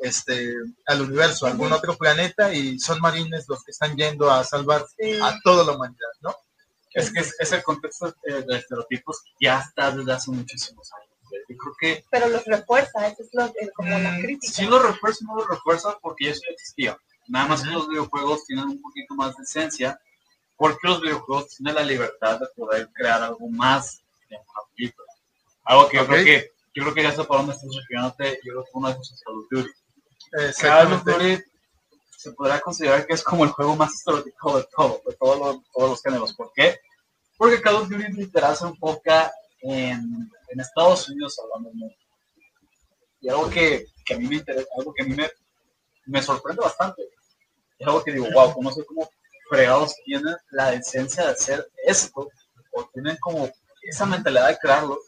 este, 0.00 0.54
al 0.86 1.02
universo, 1.02 1.46
a 1.46 1.50
algún 1.50 1.72
otro 1.72 1.96
planeta 1.96 2.52
y 2.52 2.78
son 2.78 3.00
marines 3.00 3.46
los 3.48 3.62
que 3.64 3.70
están 3.72 3.96
yendo 3.96 4.30
a 4.30 4.44
salvar 4.44 4.86
sí. 4.98 5.18
a 5.22 5.38
toda 5.44 5.64
la 5.64 5.72
humanidad, 5.72 6.08
¿no? 6.22 6.34
Es 6.92 7.12
que 7.12 7.20
es, 7.20 7.34
es 7.38 7.52
el 7.52 7.62
contexto 7.62 8.08
eh, 8.24 8.42
de 8.46 8.56
estereotipos 8.58 9.22
ya 9.40 9.60
está 9.60 9.92
desde 9.92 10.12
hace 10.12 10.30
muchísimos 10.32 10.90
años. 10.94 11.08
Yo 11.48 11.56
creo 11.56 11.74
que 11.78 12.04
pero 12.10 12.28
los 12.28 12.44
refuerza, 12.44 13.06
eso 13.06 13.22
es 13.22 13.28
lo, 13.32 13.46
eh, 13.46 13.70
como 13.76 13.90
la 13.98 14.12
Mm, 14.12 14.22
crítica. 14.22 14.52
Sí 14.52 14.64
lo 14.66 14.80
refuerza, 14.80 15.24
no 15.26 15.36
lo 15.36 15.46
refuerza 15.46 15.96
porque 16.02 16.30
eso 16.30 16.40
ya 16.48 16.52
existía. 16.54 16.98
Nada 17.28 17.46
más 17.46 17.62
que 17.62 17.70
los 17.70 17.88
videojuegos 17.88 18.44
tienen 18.46 18.64
un 18.66 18.82
poquito 18.82 19.14
más 19.14 19.36
de 19.36 19.44
esencia 19.44 20.00
porque 20.56 20.88
los 20.88 21.00
videojuegos 21.00 21.48
tienen 21.56 21.76
la 21.76 21.82
libertad 21.84 22.40
de 22.40 22.46
poder 22.56 22.88
crear 22.92 23.22
algo 23.22 23.48
más 23.48 24.00
de 24.28 24.36
una 24.36 24.44
película. 24.74 25.06
Algo 25.64 25.88
que 25.88 25.96
yo 25.98 26.02
Ok. 26.02 26.08
creo 26.08 26.24
que 26.24 26.50
yo 26.74 26.82
creo 26.84 26.94
que 26.94 27.02
ya 27.02 27.12
sé 27.12 27.24
para 27.24 27.38
dónde 27.40 27.54
estás 27.54 27.70
refiriéndote, 27.76 28.40
yo 28.44 28.52
creo 28.52 28.64
que 28.64 28.70
uno 28.74 28.88
de 28.88 28.94
esos 28.94 29.12
es 29.12 29.22
Call 29.24 29.38
of 29.38 29.46
Duty. 29.50 29.70
Duty 31.04 31.42
se 32.16 32.32
podrá 32.32 32.60
considerar 32.60 33.06
que 33.06 33.14
es 33.14 33.22
como 33.22 33.44
el 33.44 33.50
juego 33.50 33.76
más 33.76 33.94
estereotipo 33.94 34.58
de 34.58 34.66
todo, 34.76 35.00
de 35.06 35.14
todos 35.16 35.38
los, 35.38 35.70
todos 35.72 35.90
los 35.90 36.02
géneros. 36.02 36.34
¿Por 36.34 36.52
qué? 36.54 36.78
Porque 37.36 37.60
Call 37.60 37.76
of 37.76 37.88
Duty 37.88 38.12
literal 38.12 38.56
se 38.56 38.66
enfoca 38.66 39.32
en, 39.62 40.30
en 40.48 40.60
Estados 40.60 41.08
Unidos 41.08 41.38
hablando 41.42 41.70
mundo. 41.72 41.94
Y 43.20 43.28
algo 43.28 43.50
que, 43.50 43.86
que 44.04 44.14
a 44.14 44.18
mí 44.18 44.26
me 44.26 44.36
interesa, 44.36 44.66
algo 44.78 44.92
que 44.92 45.02
a 45.02 45.06
mí 45.06 45.14
me, 45.14 45.30
me 46.06 46.22
sorprende 46.22 46.62
bastante. 46.62 47.02
Es 47.78 47.86
algo 47.86 48.02
que 48.04 48.12
digo, 48.12 48.26
wow, 48.32 48.54
no 48.62 48.70
sé 48.70 48.84
cómo 48.84 49.08
fregados 49.48 49.94
tienen 50.04 50.36
la 50.50 50.74
esencia 50.74 51.24
de 51.24 51.32
hacer 51.32 51.70
esto, 51.84 52.28
o 52.72 52.84
tienen 52.92 53.16
como 53.18 53.50
esa 53.82 54.06
mentalidad 54.06 54.48
de 54.48 54.58
crearlo. 54.58 54.98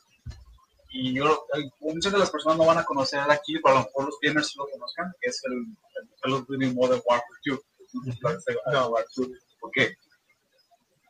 Y 0.94 1.14
yo, 1.14 1.46
eh, 1.54 1.70
muchas 1.80 2.12
de 2.12 2.18
las 2.18 2.30
personas 2.30 2.58
no 2.58 2.66
van 2.66 2.78
a 2.78 2.84
conocer 2.84 3.20
aquí, 3.30 3.58
pero 3.62 3.76
a 3.76 3.78
lo 3.80 3.84
mejor 3.86 4.04
los 4.06 4.18
gamers 4.20 4.48
sí 4.48 4.58
lo 4.58 4.68
conozcan, 4.68 5.12
que 5.20 5.30
es 5.30 5.40
el, 5.44 5.52
el 5.54 6.08
Call 6.20 6.32
of 6.34 6.46
Duty 6.46 6.66
Modern 6.74 7.02
Warfare 7.06 7.40
2. 7.46 7.60
No 7.94 8.04
sé 8.04 8.12
si 8.12 8.18
lo 8.20 8.28
han 8.28 8.38
jugado, 8.64 8.90
Warfare 8.90 9.28
2. 9.28 9.28
¿Por 9.60 9.70
qué? 9.70 9.94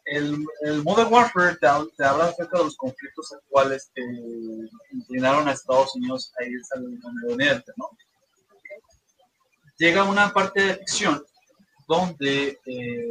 El, 0.04 0.44
el 0.62 0.82
Modern 0.82 1.12
Warfare 1.12 1.56
te, 1.56 1.66
hab- 1.66 1.90
te 1.96 2.04
habla 2.04 2.26
acerca 2.26 2.58
de 2.58 2.64
los 2.64 2.76
conflictos 2.76 3.32
actuales 3.32 3.90
que 3.94 4.02
inclinaron 4.92 5.48
a 5.48 5.52
Estados 5.52 5.94
Unidos 5.96 6.32
a 6.38 6.44
irse 6.44 6.74
al 6.76 6.82
Medio 6.82 7.34
Oriente, 7.34 7.72
¿no? 7.76 7.88
Llega 9.78 10.04
una 10.04 10.32
parte 10.32 10.60
de 10.60 10.74
ficción 10.76 11.24
donde 11.88 12.58
eh, 12.66 13.08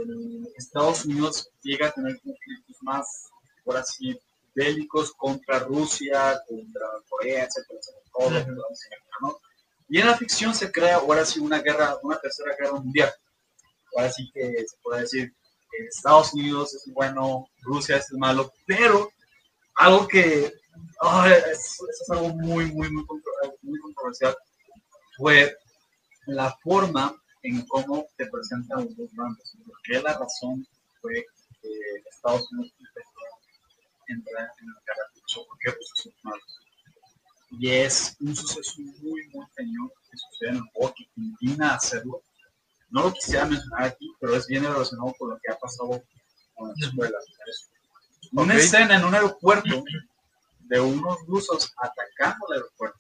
Estados 0.58 1.06
Unidos 1.06 1.50
llega 1.64 1.88
a 1.88 1.92
tener 1.92 2.20
conflictos 2.22 2.78
más, 2.82 3.30
por 3.64 3.78
así, 3.78 4.18
bélicos 4.54 5.14
contra 5.14 5.60
Rusia, 5.60 6.42
contra 6.48 6.86
Corea, 7.10 7.46
etcétera, 7.46 7.80
etcétera, 7.80 9.02
todo. 9.20 9.42
Y 9.90 10.00
en 10.00 10.08
la 10.08 10.18
ficción 10.18 10.56
se 10.56 10.72
crea 10.72 10.98
ahora 10.98 11.26
sí 11.26 11.40
una 11.40 11.60
guerra, 11.60 11.98
una 12.02 12.20
tercera 12.20 12.56
guerra 12.58 12.80
mundial. 12.80 13.12
Ahora 13.96 14.10
sí 14.12 14.30
que 14.34 14.66
se 14.66 14.78
puede 14.82 15.02
decir 15.02 15.34
que 15.70 15.86
Estados 15.86 16.34
Unidos 16.34 16.74
es 16.74 16.94
bueno, 16.94 17.50
Rusia 17.62 17.98
es 17.98 18.10
el 18.12 18.18
malo, 18.18 18.54
pero 18.66 19.12
algo 19.76 20.08
que 20.08 20.46
es, 20.46 20.54
eso 21.52 21.86
es 21.90 22.10
algo 22.10 22.30
muy, 22.30 22.72
muy, 22.72 22.90
muy, 22.90 23.06
muy 23.62 23.80
controversial 23.80 24.36
fue 25.18 25.56
la 26.28 26.56
forma 26.64 27.16
en 27.44 27.66
cómo 27.68 28.06
te 28.18 28.28
presentan 28.28 28.86
los 28.86 28.96
dos 28.96 29.10
bandos. 29.14 29.58
Porque 29.66 30.02
la 30.02 30.18
razón 30.18 30.66
fue 31.02 31.26
que 31.62 31.70
Estados 32.10 32.52
Unidos 32.52 32.74
en 34.12 34.24
la 34.34 34.42
de 34.42 35.22
Rusia, 35.22 35.42
porque 35.48 35.72
Rusia 35.72 36.04
son 36.04 36.14
malos. 36.24 36.60
Y 37.60 37.70
es 37.70 38.16
un 38.20 38.36
suceso 38.36 38.82
muy, 39.02 39.28
muy 39.34 39.46
cañón 39.56 39.90
que 40.10 40.18
sucede 40.18 40.50
en 40.50 40.56
el 40.56 40.64
juego 40.74 40.94
que 40.96 41.06
combina 41.14 41.76
hacerlo. 41.76 42.24
No 42.90 43.04
lo 43.04 43.14
quisiera 43.14 43.46
mencionar 43.46 43.84
aquí, 43.84 44.12
pero 44.20 44.36
es 44.36 44.48
bien 44.48 44.64
relacionado 44.64 45.14
con 45.18 45.30
lo 45.32 45.40
que 45.40 45.52
ha 45.52 45.58
pasado 45.58 46.04
con 46.56 46.70
las 46.70 46.82
escuelas. 46.82 47.26
Una 48.34 48.56
escena 48.56 48.98
en 48.98 49.06
un 49.06 49.14
aeropuerto 49.14 49.84
de 50.60 50.80
unos 50.80 51.18
rusos 51.28 51.74
atacando 51.78 52.48
el 52.50 52.56
aeropuerto. 52.56 53.00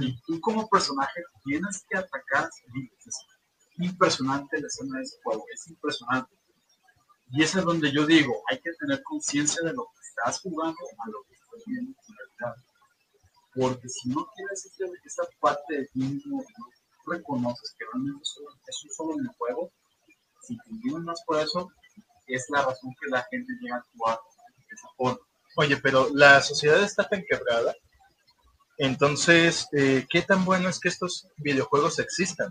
Y 0.00 0.20
tú 0.22 0.40
como 0.40 0.68
personaje 0.68 1.22
tienes 1.44 1.84
que 1.88 1.98
atacar 1.98 2.48
civiles. 2.52 3.06
Es 3.06 3.16
impresionante 3.78 4.60
la 4.60 4.66
escena 4.66 4.98
de 4.98 5.04
ese 5.04 5.16
juego, 5.22 5.44
es 5.52 5.66
impresionante. 5.68 6.32
Y 7.32 7.42
eso 7.42 7.58
es 7.60 7.64
donde 7.64 7.90
yo 7.92 8.06
digo, 8.06 8.42
hay 8.50 8.58
que 8.60 8.72
tener 8.78 9.02
conciencia 9.02 9.62
de 9.64 9.72
lo 9.72 9.84
que 9.84 10.00
estás 10.08 10.40
jugando 10.40 10.76
a 10.98 11.08
lo 11.10 11.22
que 11.28 11.34
estás 11.34 11.62
viendo 11.66 11.90
en 11.90 12.16
realidad. 12.16 12.62
Porque 13.54 13.88
si 13.88 14.08
no 14.10 14.26
tienes 14.36 14.64
esa 15.04 15.22
parte 15.40 15.78
de 15.78 15.84
ti 15.86 16.00
mismo, 16.00 16.42
no 16.58 17.12
reconoces 17.12 17.74
que 17.78 17.84
realmente 17.92 18.22
es 18.22 18.84
un- 18.84 18.90
solo 18.94 19.16
videojuego, 19.18 19.70
si 20.42 20.56
te 20.56 20.70
viven 20.84 21.04
más 21.04 21.22
por 21.26 21.38
eso, 21.40 21.68
es 22.26 22.46
la 22.50 22.62
razón 22.62 22.94
que 23.00 23.08
la 23.10 23.26
gente 23.30 23.52
llega 23.60 23.76
a 23.76 24.10
de 24.10 24.74
esa 24.74 24.88
forma. 24.96 25.18
Oye, 25.56 25.76
pero 25.78 26.08
la 26.14 26.40
sociedad 26.40 26.82
está 26.82 27.08
tan 27.08 27.22
quebrada. 27.28 27.74
Entonces, 28.78 29.66
eh, 29.72 30.06
¿qué 30.10 30.22
tan 30.22 30.44
bueno 30.44 30.68
es 30.68 30.80
que 30.80 30.88
estos 30.88 31.28
videojuegos 31.36 31.98
existan? 31.98 32.50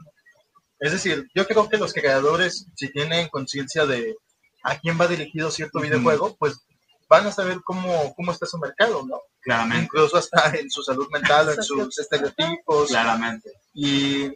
Es 0.80 0.92
decir, 0.92 1.28
yo 1.36 1.46
creo 1.48 1.68
que 1.70 1.78
los 1.78 1.94
creadores, 1.94 2.68
si 2.76 2.92
tienen 2.92 3.28
conciencia 3.30 3.86
de 3.86 4.16
a 4.64 4.78
quién 4.80 5.00
va 5.00 5.08
dirigido 5.08 5.52
cierto 5.52 5.80
videojuego, 5.80 6.36
pues 6.38 6.62
van 7.08 7.28
a 7.28 7.32
saber 7.32 7.62
cómo, 7.64 8.14
cómo 8.16 8.32
está 8.32 8.46
su 8.46 8.58
mercado, 8.58 9.06
¿no? 9.06 9.22
Claramente, 9.42 9.84
Incluso 9.84 10.18
hasta 10.18 10.56
en 10.56 10.70
su 10.70 10.84
salud 10.84 11.10
mental, 11.12 11.50
en 11.50 11.64
sus 11.64 12.00
estereotipos. 12.00 12.90
claramente. 12.90 13.52
Y 13.74 14.32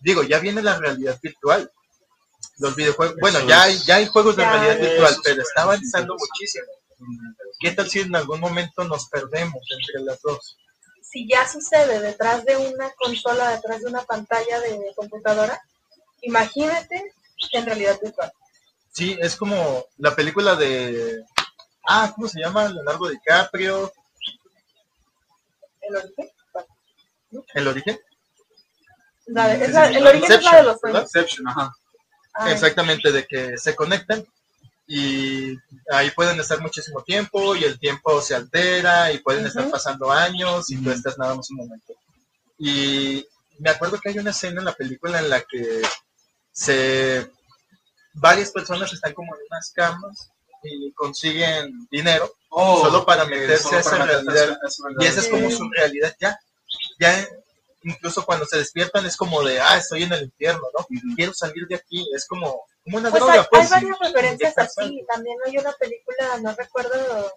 digo, 0.00 0.22
ya 0.22 0.38
viene 0.38 0.62
la 0.62 0.78
realidad 0.78 1.18
virtual. 1.22 1.70
Los 2.58 2.76
videojuegos, 2.76 3.16
bueno, 3.20 3.40
ya 3.46 3.62
hay, 3.62 3.78
ya 3.86 3.96
hay 3.96 4.06
juegos 4.06 4.36
de 4.36 4.44
realidad 4.44 4.78
virtual, 4.78 5.12
es 5.12 5.20
pero 5.24 5.42
está 5.42 5.62
avanzando 5.62 6.14
muchísimo. 6.14 6.66
¿Qué 7.58 7.72
tal 7.72 7.88
si 7.88 8.00
en 8.00 8.14
algún 8.14 8.40
momento 8.40 8.84
nos 8.84 9.08
perdemos 9.08 9.62
entre 9.70 10.04
las 10.04 10.20
dos? 10.20 10.58
Si 11.02 11.26
ya 11.26 11.48
sucede 11.48 12.00
detrás 12.00 12.44
de 12.44 12.56
una 12.56 12.90
consola, 12.98 13.50
detrás 13.50 13.80
de 13.80 13.86
una 13.88 14.02
pantalla 14.02 14.60
de 14.60 14.92
computadora, 14.94 15.60
imagínate 16.22 17.14
en 17.52 17.66
realidad 17.66 17.98
virtual. 18.02 18.32
Sí, 18.92 19.16
es 19.20 19.36
como 19.36 19.84
la 19.98 20.14
película 20.14 20.54
de. 20.56 21.24
Ah, 21.88 22.12
¿cómo 22.14 22.28
se 22.28 22.40
llama? 22.40 22.68
Leonardo 22.68 23.08
DiCaprio, 23.08 23.92
¿El 25.82 25.96
origen? 25.96 26.30
El 27.54 27.68
origen. 27.68 28.00
La 29.26 29.48
de- 29.48 29.64
es 29.64 29.70
la- 29.72 29.88
el 29.90 30.06
origen 30.06 30.32
es 30.32 30.42
la 30.44 30.56
de 30.56 30.62
los 30.64 30.80
sueños. 30.80 31.02
Inception, 31.02 31.48
ajá. 31.48 31.72
Ay, 32.34 32.52
Exactamente, 32.52 33.10
de 33.12 33.26
que 33.26 33.58
se 33.58 33.74
conectan 33.74 34.24
y 34.86 35.56
ahí 35.92 36.10
pueden 36.12 36.38
estar 36.40 36.60
muchísimo 36.60 37.02
tiempo 37.02 37.54
y 37.54 37.64
el 37.64 37.78
tiempo 37.78 38.20
se 38.20 38.34
altera 38.34 39.12
y 39.12 39.18
pueden 39.18 39.46
estar 39.46 39.68
pasando 39.70 40.10
años 40.10 40.70
y 40.70 40.82
tú 40.82 40.90
estás 40.90 41.16
nada 41.18 41.34
más 41.34 41.48
un 41.50 41.56
momento. 41.58 41.94
Y 42.58 43.26
me 43.58 43.70
acuerdo 43.70 43.98
que 44.00 44.10
hay 44.10 44.18
una 44.18 44.30
escena 44.30 44.60
en 44.60 44.64
la 44.66 44.74
película 44.74 45.18
en 45.20 45.30
la 45.30 45.40
que 45.42 45.82
se 46.52 47.30
varias 48.14 48.50
personas 48.50 48.92
están 48.92 49.14
como 49.14 49.34
en 49.34 49.42
unas 49.50 49.70
camas 49.72 50.30
y 50.62 50.92
consiguen 50.92 51.88
dinero 51.90 52.32
Oh, 52.52 52.84
Solo 52.84 53.06
para 53.06 53.24
meterse 53.26 53.62
solo 53.62 53.76
a 53.76 53.80
esa 53.80 54.04
realidad. 54.04 54.58
a 54.60 54.66
esa 54.66 54.82
y 54.98 55.06
esa 55.06 55.20
es 55.20 55.28
como 55.28 55.50
su 55.50 55.70
realidad 55.70 56.14
ya. 56.20 56.38
Ya 56.98 57.28
incluso 57.84 58.26
cuando 58.26 58.44
se 58.44 58.58
despiertan 58.58 59.06
es 59.06 59.16
como 59.16 59.42
de, 59.44 59.60
ah, 59.60 59.76
estoy 59.78 60.02
en 60.02 60.12
el 60.12 60.24
infierno, 60.24 60.62
¿no? 60.76 60.86
Quiero 61.14 61.32
salir 61.32 61.66
de 61.68 61.76
aquí. 61.76 62.04
Es 62.12 62.26
como, 62.26 62.64
como 62.82 62.96
una 62.98 63.08
Pues 63.10 63.20
droga, 63.20 63.32
hay, 63.34 63.38
hay 63.38 63.46
pues. 63.50 63.70
varias 63.70 63.98
referencias 64.00 64.58
así. 64.58 65.04
También 65.08 65.36
hay 65.46 65.58
una 65.58 65.72
película, 65.74 66.38
no 66.42 66.52
recuerdo, 66.56 67.32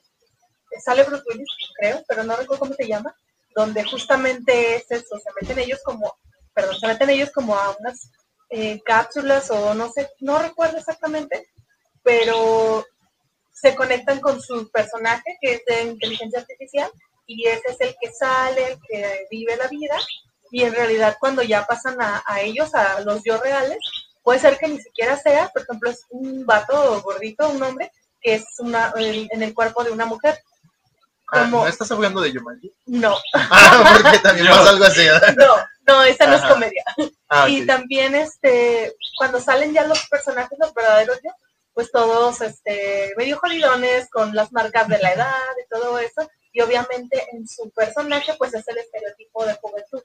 sale 0.83 1.03
Bruce 1.03 1.23
Willis, 1.29 1.47
creo, 1.77 2.03
pero 2.07 2.23
no 2.23 2.35
recuerdo 2.35 2.61
cómo 2.61 2.73
se 2.73 2.87
llama, 2.87 3.15
donde 3.55 3.83
justamente 3.83 4.77
es 4.77 4.89
eso, 4.89 5.19
se 5.19 5.29
meten 5.39 5.59
ellos 5.59 5.79
como, 5.85 6.17
perdón, 6.55 6.75
se 6.79 6.87
meten 6.87 7.11
ellos 7.11 7.29
como 7.31 7.55
a 7.55 7.75
unas 7.79 8.09
eh, 8.55 8.79
cápsulas 8.85 9.49
o 9.49 9.73
no 9.73 9.91
sé, 9.91 10.11
no 10.19 10.37
recuerdo 10.37 10.77
exactamente, 10.77 11.47
pero 12.03 12.85
se 13.51 13.73
conectan 13.73 14.19
con 14.19 14.39
su 14.39 14.69
personaje 14.69 15.37
que 15.41 15.53
es 15.53 15.65
de 15.65 15.89
inteligencia 15.89 16.41
artificial 16.41 16.91
y 17.25 17.47
ese 17.47 17.63
es 17.69 17.81
el 17.81 17.95
que 17.99 18.11
sale, 18.11 18.73
el 18.73 18.79
que 18.87 19.25
vive 19.31 19.57
la 19.57 19.67
vida 19.69 19.95
y 20.51 20.61
en 20.61 20.73
realidad 20.75 21.17
cuando 21.19 21.41
ya 21.41 21.65
pasan 21.65 21.97
a, 21.99 22.41
ellos, 22.41 22.75
a 22.75 22.99
los 22.99 23.23
yo 23.23 23.37
reales, 23.37 23.79
puede 24.21 24.37
ser 24.37 24.59
que 24.59 24.67
ni 24.67 24.79
siquiera 24.79 25.17
sea, 25.17 25.49
por 25.49 25.63
ejemplo, 25.63 25.89
es 25.89 26.05
un 26.11 26.45
vato 26.45 27.01
gordito, 27.01 27.49
un 27.49 27.63
hombre, 27.63 27.91
que 28.21 28.35
es 28.35 28.45
una 28.59 28.93
en 28.95 29.41
el 29.41 29.53
cuerpo 29.55 29.83
de 29.83 29.89
una 29.89 30.05
mujer. 30.05 30.37
Ah, 31.31 31.41
Como, 31.43 31.63
¿No 31.63 31.67
estás 31.67 31.89
hablando 31.91 32.21
de 32.21 32.31
Yumanji? 32.31 32.71
no, 32.87 33.17
Ah, 33.33 33.99
porque 34.03 34.19
también 34.19 34.47
Yo. 34.47 34.53
pasa 34.55 34.69
algo 34.69 34.83
así. 34.85 35.05
no, 35.37 35.55
no, 35.87 36.03
esa 36.03 36.27
no 36.27 36.35
es 36.35 36.41
comedia. 36.43 36.83
Ah, 37.29 37.49
Y 37.49 37.65
también 37.65 38.13
este, 38.15 38.95
cuando 39.17 39.39
salen 39.39 39.73
ya 39.73 39.85
los 39.87 40.07
personajes, 40.09 40.57
los 40.59 40.73
verdaderos 40.73 41.19
yo, 41.23 41.31
pues 41.73 41.91
todos 41.91 42.41
este, 42.41 43.13
medio 43.17 43.37
jodidones, 43.39 44.07
con 44.11 44.35
las 44.35 44.51
marcas 44.51 44.87
de 44.87 44.99
la 44.99 45.13
edad 45.13 45.51
y 45.65 45.67
todo 45.69 45.97
eso, 45.97 46.29
y 46.51 46.61
obviamente 46.61 47.25
en 47.31 47.47
su 47.47 47.71
personaje 47.71 48.33
pues 48.37 48.53
es 48.53 48.67
el 48.67 48.77
estereotipo 48.77 49.45
de 49.45 49.55
juventud. 49.55 50.03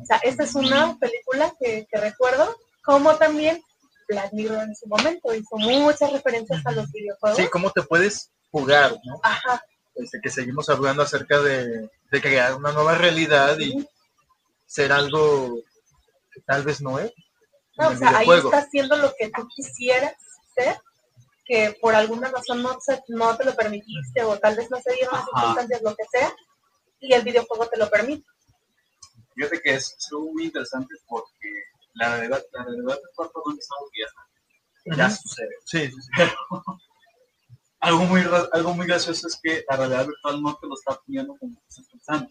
O 0.00 0.06
sea, 0.06 0.18
esta 0.22 0.44
es 0.44 0.54
una 0.54 0.96
película 0.98 1.52
que, 1.60 1.86
que 1.90 2.00
recuerdo, 2.00 2.56
como 2.84 3.16
también 3.16 3.60
Black 4.08 4.32
Mirror 4.32 4.62
en 4.62 4.76
su 4.76 4.86
momento 4.86 5.34
hizo 5.34 5.56
muchas 5.56 6.12
referencias 6.12 6.64
a 6.64 6.70
los 6.70 6.90
videojuegos. 6.92 7.36
Sí, 7.38 7.48
¿cómo 7.48 7.70
te 7.72 7.82
puedes 7.82 8.30
jugar, 8.50 8.92
no? 9.04 9.20
Ajá, 9.22 9.62
Este, 9.98 10.20
que 10.22 10.30
seguimos 10.30 10.68
hablando 10.68 11.02
acerca 11.02 11.40
de, 11.40 11.90
de 12.10 12.20
crear 12.20 12.54
una 12.54 12.72
nueva 12.72 12.94
realidad 12.94 13.58
y 13.58 13.86
ser 14.66 14.92
algo 14.92 15.56
que 16.32 16.40
tal 16.42 16.62
vez 16.62 16.80
no 16.80 16.98
es. 16.98 17.10
en 17.10 17.14
No, 17.78 17.88
o 17.88 17.90
el 17.92 17.98
sea, 17.98 18.16
ahí 18.18 18.28
estás 18.30 18.66
haciendo 18.66 18.96
lo 18.96 19.12
que 19.18 19.28
tú 19.30 19.46
quisieras 19.54 20.14
ser, 20.56 20.78
que 21.44 21.76
por 21.80 21.94
alguna 21.94 22.28
razón 22.30 22.62
no, 22.62 22.78
se- 22.80 23.02
no 23.08 23.36
te 23.36 23.44
lo 23.44 23.54
permitiste 23.56 24.22
o 24.22 24.38
tal 24.38 24.56
vez 24.56 24.70
no 24.70 24.78
se 24.80 24.92
dieron 24.94 25.14
las 25.14 25.24
circunstancias, 25.24 25.82
lo 25.82 25.94
que 25.96 26.04
sea, 26.12 26.32
y 27.00 27.12
el 27.14 27.22
videojuego 27.22 27.66
te 27.68 27.78
lo 27.78 27.88
permite. 27.90 28.24
Fíjate 29.34 29.60
que 29.62 29.74
es, 29.74 29.94
es 29.98 30.12
muy 30.12 30.44
interesante 30.46 30.94
porque 31.08 31.48
la 31.94 32.16
realidad, 32.16 32.42
la 32.52 32.64
realidad 32.64 32.98
donde 33.16 33.60
estamos 33.60 33.90
ya 33.98 34.06
está. 34.06 34.96
Ya 34.96 35.06
Ujú. 35.06 35.16
sucede. 35.16 35.54
Sí, 35.64 35.90
sí, 35.90 36.00
sí. 36.02 36.10
Algo 37.80 38.04
muy, 38.04 38.22
algo 38.52 38.74
muy 38.74 38.86
gracioso 38.86 39.28
es 39.28 39.38
que 39.42 39.64
la 39.68 39.76
realidad 39.76 40.06
virtual 40.06 40.42
no 40.42 40.56
te 40.56 40.66
lo 40.66 40.74
está 40.74 41.00
poniendo 41.04 41.36
como 41.38 41.60
estás 41.68 41.86
pensando. 41.88 42.30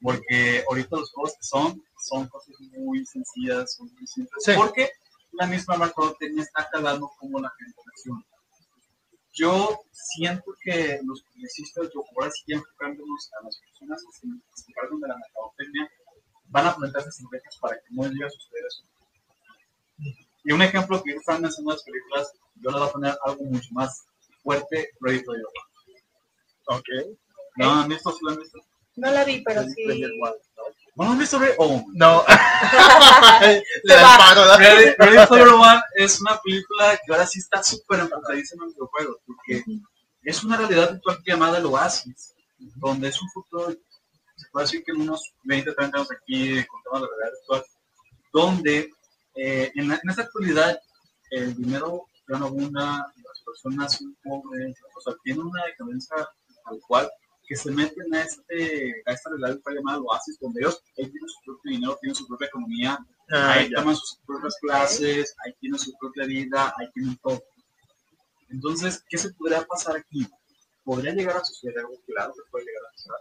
Porque 0.00 0.64
ahorita 0.68 0.96
los 0.96 1.10
juegos 1.12 1.32
que 1.32 1.44
son, 1.46 1.82
son 1.98 2.28
cosas 2.28 2.54
muy 2.72 3.04
sencillas, 3.04 3.74
son 3.74 3.92
muy 3.94 4.06
simples. 4.06 4.42
Sí. 4.44 4.52
Porque 4.56 4.90
la 5.32 5.46
misma 5.46 5.76
mercadotecnia 5.76 6.42
está 6.42 6.68
calando 6.70 7.10
como 7.18 7.40
la 7.40 7.52
gente 7.58 7.76
reacciona. 7.84 8.24
Yo 9.32 9.80
siento 9.92 10.54
que 10.62 10.98
los 11.04 11.22
publicistas, 11.24 11.90
yo 11.92 12.02
ahora 12.16 12.30
sí 12.30 12.54
enfocándonos 12.54 13.30
a 13.38 13.44
las 13.44 13.58
personas 13.58 14.02
que 14.02 14.12
se, 14.12 14.26
que 14.26 14.62
se 14.62 14.70
encargan 14.70 15.00
de 15.00 15.08
la 15.08 15.16
mercadotecnia, 15.16 15.90
van 16.48 16.66
a 16.66 16.76
plantearse 16.76 17.10
estrategias 17.10 17.58
para 17.60 17.76
que 17.76 17.86
no 17.90 18.04
llegue 18.04 18.24
a 18.24 18.30
suceder 18.30 18.64
eso. 18.66 18.82
Y 20.44 20.52
un 20.52 20.62
ejemplo 20.62 21.02
que 21.02 21.12
están 21.12 21.42
mencionando 21.42 21.72
las 21.72 21.82
películas, 21.82 22.32
yo 22.54 22.70
le 22.70 22.78
voy 22.78 22.88
a 22.88 22.92
poner 22.92 23.18
algo 23.24 23.44
mucho 23.44 23.68
más 23.72 24.06
fuerte, 24.46 24.90
Ready 25.00 25.20
Player 25.24 25.44
One. 25.44 26.78
Ok. 26.78 26.88
¿No 27.56 27.72
han 27.72 27.88
visto? 27.88 28.10
¿Sí 28.12 28.18
lo 28.22 28.30
han 28.30 28.38
visto? 28.38 28.58
No 28.96 29.10
la 29.10 29.24
vi, 29.24 29.42
pero 29.42 29.62
sí. 29.64 29.84
¿No 30.96 31.04
lo 31.04 31.10
han 31.10 31.18
visto? 31.18 31.38
Ready? 31.38 31.54
Oh, 31.58 31.84
No. 31.94 32.24
Le 33.84 33.94
paro. 33.94 34.56
Ready, 34.56 34.94
Ready 34.98 35.26
Player 35.28 35.48
One 35.48 35.80
es 35.96 36.20
una 36.20 36.40
película 36.40 36.96
que 37.04 37.12
ahora 37.12 37.26
sí 37.26 37.38
está 37.40 37.62
súper 37.62 38.00
enfocadísima 38.00 38.64
en 38.64 38.70
videojuegos, 38.72 39.16
porque 39.26 39.62
es 40.22 40.44
una 40.44 40.56
realidad 40.56 40.92
virtual 40.92 41.18
llamada 41.26 41.58
el 41.58 41.66
Oasis, 41.66 42.34
donde 42.76 43.08
es 43.08 43.20
un 43.20 43.28
futuro, 43.30 43.70
se 43.70 44.46
puede 44.52 44.64
decir 44.66 44.84
que 44.84 44.92
en 44.92 45.00
unos 45.02 45.34
20, 45.44 45.72
30 45.72 45.96
años 45.98 46.10
aquí, 46.12 46.64
con 46.66 46.82
temas 46.82 47.02
de 47.02 47.08
realidad 47.08 47.38
virtual, 47.40 47.64
donde 48.32 48.90
eh, 49.34 49.72
en, 49.74 49.88
la- 49.88 50.00
en 50.02 50.10
esta 50.10 50.22
actualidad 50.22 50.78
el 51.30 51.54
dinero 51.54 52.06
ya 52.28 52.38
no 52.38 52.46
abunda, 52.46 53.06
personas 53.46 53.96
son 53.96 54.16
pobres, 54.22 54.76
o 54.96 55.00
sea, 55.00 55.14
tienen 55.22 55.46
una 55.46 55.64
decadencia 55.64 56.16
tal 56.64 56.80
cual 56.86 57.10
que 57.48 57.56
se 57.56 57.70
meten 57.70 58.12
a, 58.12 58.22
este, 58.22 59.02
a 59.06 59.12
esta 59.12 59.30
realidad 59.30 59.54
virtual 59.54 59.76
llamada 59.76 60.00
Oasis, 60.00 60.38
donde 60.40 60.60
ellos, 60.60 60.82
ellos 60.96 61.12
tienen 61.12 61.28
su 61.28 61.40
propio 61.44 61.70
dinero, 61.70 61.98
tienen 62.00 62.14
su 62.16 62.26
propia 62.26 62.48
economía, 62.48 62.98
Ah, 63.32 63.54
ahí 63.54 63.70
ya. 63.70 63.78
toman 63.78 63.96
sus 63.96 64.18
propias 64.24 64.56
clases, 64.60 65.34
ahí 65.44 65.52
tienen 65.58 65.78
su 65.80 65.92
propia 65.98 66.26
vida, 66.26 66.72
ahí 66.78 66.88
tienen 66.92 67.16
todo. 67.16 67.42
Entonces, 68.50 69.02
¿qué 69.08 69.18
se 69.18 69.32
podría 69.34 69.64
pasar 69.66 69.96
aquí? 69.96 70.26
Podría 70.84 71.12
llegar 71.12 71.36
a 71.36 71.44
suceder 71.44 71.78
algo, 71.80 71.94
claro 72.06 72.32
que 72.32 72.50
puede 72.50 72.66
llegar 72.66 72.82
a 72.84 72.96
suceder. 72.96 73.20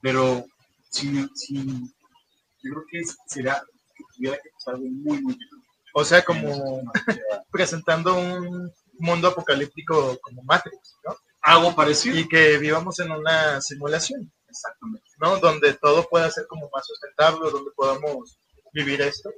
Pero, 0.00 0.46
si, 0.90 1.28
si, 1.34 1.64
yo 1.64 2.70
creo 2.72 2.84
que 2.90 3.02
sería 3.26 3.60
que 3.96 4.04
tuviera 4.14 4.36
que 4.36 4.50
pasar 4.50 4.74
algo 4.74 4.86
muy, 4.86 5.20
muy 5.20 5.32
diferente. 5.34 5.66
O 5.94 6.04
sea, 6.04 6.24
como 6.24 6.82
presentando 7.50 8.16
un 8.16 8.72
mundo 8.98 9.28
apocalíptico 9.28 10.18
como 10.20 10.42
Matrix, 10.42 10.96
¿no? 11.04 11.16
Algo 11.42 11.74
parecido. 11.74 12.18
Y 12.18 12.28
que 12.28 12.58
vivamos 12.58 12.98
en 13.00 13.10
una 13.10 13.60
simulación, 13.60 14.32
Exactamente. 14.48 15.08
¿no? 15.18 15.38
Donde 15.38 15.74
todo 15.74 16.06
pueda 16.08 16.30
ser 16.30 16.46
como 16.46 16.68
más 16.72 16.86
sustentable, 16.86 17.50
donde 17.50 17.70
podamos 17.74 18.38
vivir 18.72 19.00
esto. 19.02 19.30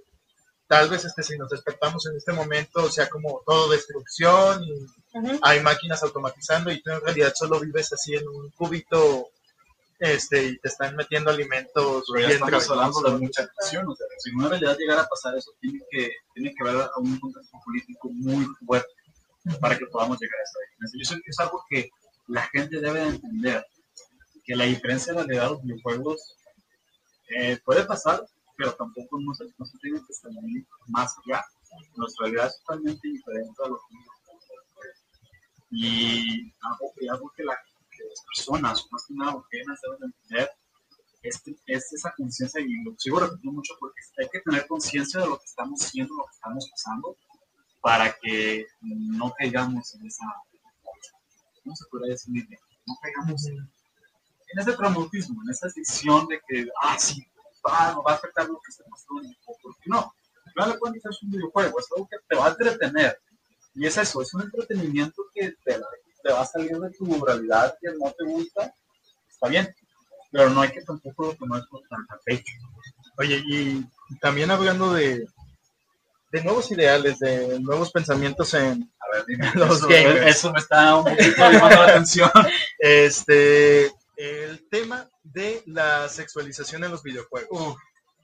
Tal 0.67 0.89
vez 0.89 1.05
este, 1.05 1.23
si 1.23 1.37
nos 1.39 1.51
despertamos 1.51 2.07
en 2.07 2.17
este 2.17 2.33
momento 2.33 2.91
sea 2.91 3.09
como 3.09 3.43
todo 3.47 3.71
destrucción 3.71 4.65
y 4.65 4.87
hay 5.43 5.61
máquinas 5.61 6.03
automatizando 6.03 6.73
y 6.73 6.83
tú 6.83 6.91
en 6.91 7.03
realidad 7.03 7.33
solo 7.37 7.61
vives 7.61 7.93
así 7.93 8.15
en 8.15 8.27
un 8.27 8.51
cubito 8.51 9.29
este, 9.99 10.45
y 10.45 10.59
te 10.59 10.69
están 10.69 10.97
metiendo 10.97 11.31
alimentos 11.31 12.05
Pero 12.13 12.21
ya 12.21 12.27
bien 12.29 12.43
estamos 12.43 12.71
hablando 12.71 13.01
de 13.03 13.19
mucha 13.19 13.43
acción. 13.43 13.89
O 13.89 13.95
sea, 13.95 14.07
si 14.19 14.31
en 14.31 14.37
una 14.37 14.49
realidad 14.49 14.77
llegara 14.79 15.03
a 15.03 15.09
pasar 15.09 15.37
eso, 15.37 15.53
tiene 15.61 15.81
que, 15.91 16.11
tiene 16.33 16.55
que 16.55 16.69
haber 16.69 16.83
a 16.83 16.99
un 16.99 17.21
contexto 17.21 17.59
político 17.65 18.09
muy 18.11 18.47
fuerte 18.67 18.94
para 19.61 19.79
que 19.79 19.87
podamos 19.87 20.19
llegar 20.21 20.39
a 20.41 20.43
esa 20.43 20.59
diferencia. 20.71 20.99
Yo 20.99 21.05
sé 21.05 21.23
que 21.23 21.31
es 21.31 21.39
algo 21.41 21.65
que 21.69 21.91
la 22.29 22.43
gente 22.49 22.81
debe 22.81 23.01
de 23.01 23.09
entender 23.09 23.67
que 24.45 24.57
la 24.57 24.65
diferencia 24.65 25.13
de 25.13 25.21
la 25.21 25.27
realidad 25.27 25.45
de 25.45 25.51
los 25.51 25.63
videojuegos 25.63 26.37
eh, 27.37 27.59
puede 27.65 27.85
pasar, 27.85 28.25
pero 28.57 28.75
tampoco 28.75 29.19
no 29.21 29.35
se, 29.35 29.45
no 29.59 29.67
se 29.67 29.79
tiene 29.79 30.01
que 30.07 30.13
salir 30.13 30.67
más 30.89 31.15
allá. 31.25 31.45
Nuestra 31.97 32.27
realidad 32.27 32.47
es 32.47 32.59
totalmente 32.61 33.09
diferente 33.09 33.63
a 33.65 33.69
los 33.69 33.81
videojuegos. 33.89 34.15
Y 35.71 36.53
algo, 36.63 36.93
y 37.01 37.09
algo 37.09 37.33
que, 37.37 37.43
la, 37.43 37.57
que 37.91 38.05
las 38.05 38.25
personas, 38.37 38.87
más 38.91 39.07
que 39.07 39.15
nada 39.15 39.33
los 39.33 39.45
deben 39.51 39.99
de 39.99 40.07
entender 40.07 40.51
es, 41.23 41.43
es 41.67 41.93
esa 41.93 42.13
conciencia, 42.17 42.61
y 42.61 42.85
lo 42.85 42.95
sigo 42.99 43.19
repitiendo 43.19 43.53
mucho 43.53 43.75
porque 43.81 44.01
hay 44.19 44.29
que 44.31 44.41
tener 44.41 44.67
conciencia 44.67 45.21
de 45.21 45.27
lo 45.27 45.39
que 45.39 45.47
estamos 45.47 45.83
haciendo, 45.83 46.15
lo 46.15 46.25
que 46.25 46.35
estamos 46.35 46.71
pasando, 46.71 47.17
para 47.85 48.17
que 48.19 48.67
no 48.81 49.31
caigamos 49.37 49.95
en 49.95 50.07
esa, 50.07 50.25
¿cómo 51.63 51.77
se 51.77 51.85
podría 51.91 52.13
decir? 52.13 52.49
No 52.87 52.95
caigamos 53.03 53.47
en, 53.47 53.59
ese 54.59 54.73
traumatismo, 54.73 55.43
en 55.43 55.51
esa 55.51 55.67
decisión 55.67 56.27
de 56.27 56.41
que, 56.49 56.67
ah, 56.81 56.99
sí, 56.99 57.23
va, 57.67 57.95
va 58.01 58.13
a 58.13 58.15
afectar 58.15 58.49
lo 58.49 58.55
que 58.55 58.71
está 58.71 58.85
pasando, 58.85 59.31
porque 59.45 59.81
no, 59.85 60.15
al 60.47 60.53
final 60.53 60.73
de 60.73 60.79
cuentas 60.79 61.15
es 61.15 61.23
un 61.25 61.31
videojuego, 61.33 61.79
es 61.79 61.87
algo 61.95 62.09
que 62.09 62.17
te 62.27 62.37
va 62.37 62.47
a 62.47 62.51
entretener, 62.53 63.21
y 63.75 63.87
es 63.87 63.99
eso, 63.99 64.23
es 64.23 64.33
un 64.33 64.41
entretenimiento 64.41 65.23
que 65.35 65.53
te, 65.63 65.79
va 66.33 66.41
a 66.41 66.47
salir 66.47 66.79
de 66.79 66.91
tu 66.93 67.23
realidad 67.23 67.77
que 67.83 67.91
no 67.99 68.11
te 68.13 68.25
gusta, 68.25 68.75
está 69.29 69.49
bien, 69.49 69.69
pero 70.31 70.49
no 70.49 70.63
hay 70.63 70.71
que 70.71 70.81
tampoco 70.81 71.35
tomar 71.35 71.63
por 71.69 71.83
tan 71.89 72.01
a 72.09 72.17
pecho. 72.25 72.55
Oye, 73.19 73.43
y 73.47 73.85
también 74.21 74.51
hablando 74.51 74.95
de, 74.95 75.29
de 76.35 76.43
nuevos 76.43 76.69
ideales, 76.73 77.21
de 77.21 77.61
nuevos 77.61 77.93
pensamientos 77.93 78.53
en 78.55 78.93
A 78.99 79.17
ver, 79.17 79.25
dime, 79.27 79.49
Los 79.55 79.79
eso, 79.79 79.87
gamers. 79.89 80.37
eso 80.37 80.53
me 80.53 80.59
está 80.59 80.97
un 80.97 81.05
poquito 81.05 81.37
llamando 81.37 81.77
la 81.77 81.85
atención. 81.85 82.31
este 82.79 83.93
el 84.17 84.69
tema 84.69 85.09
de 85.23 85.63
la 85.67 86.09
sexualización 86.09 86.83
en 86.83 86.91
los 86.91 87.03
videojuegos. 87.05 87.77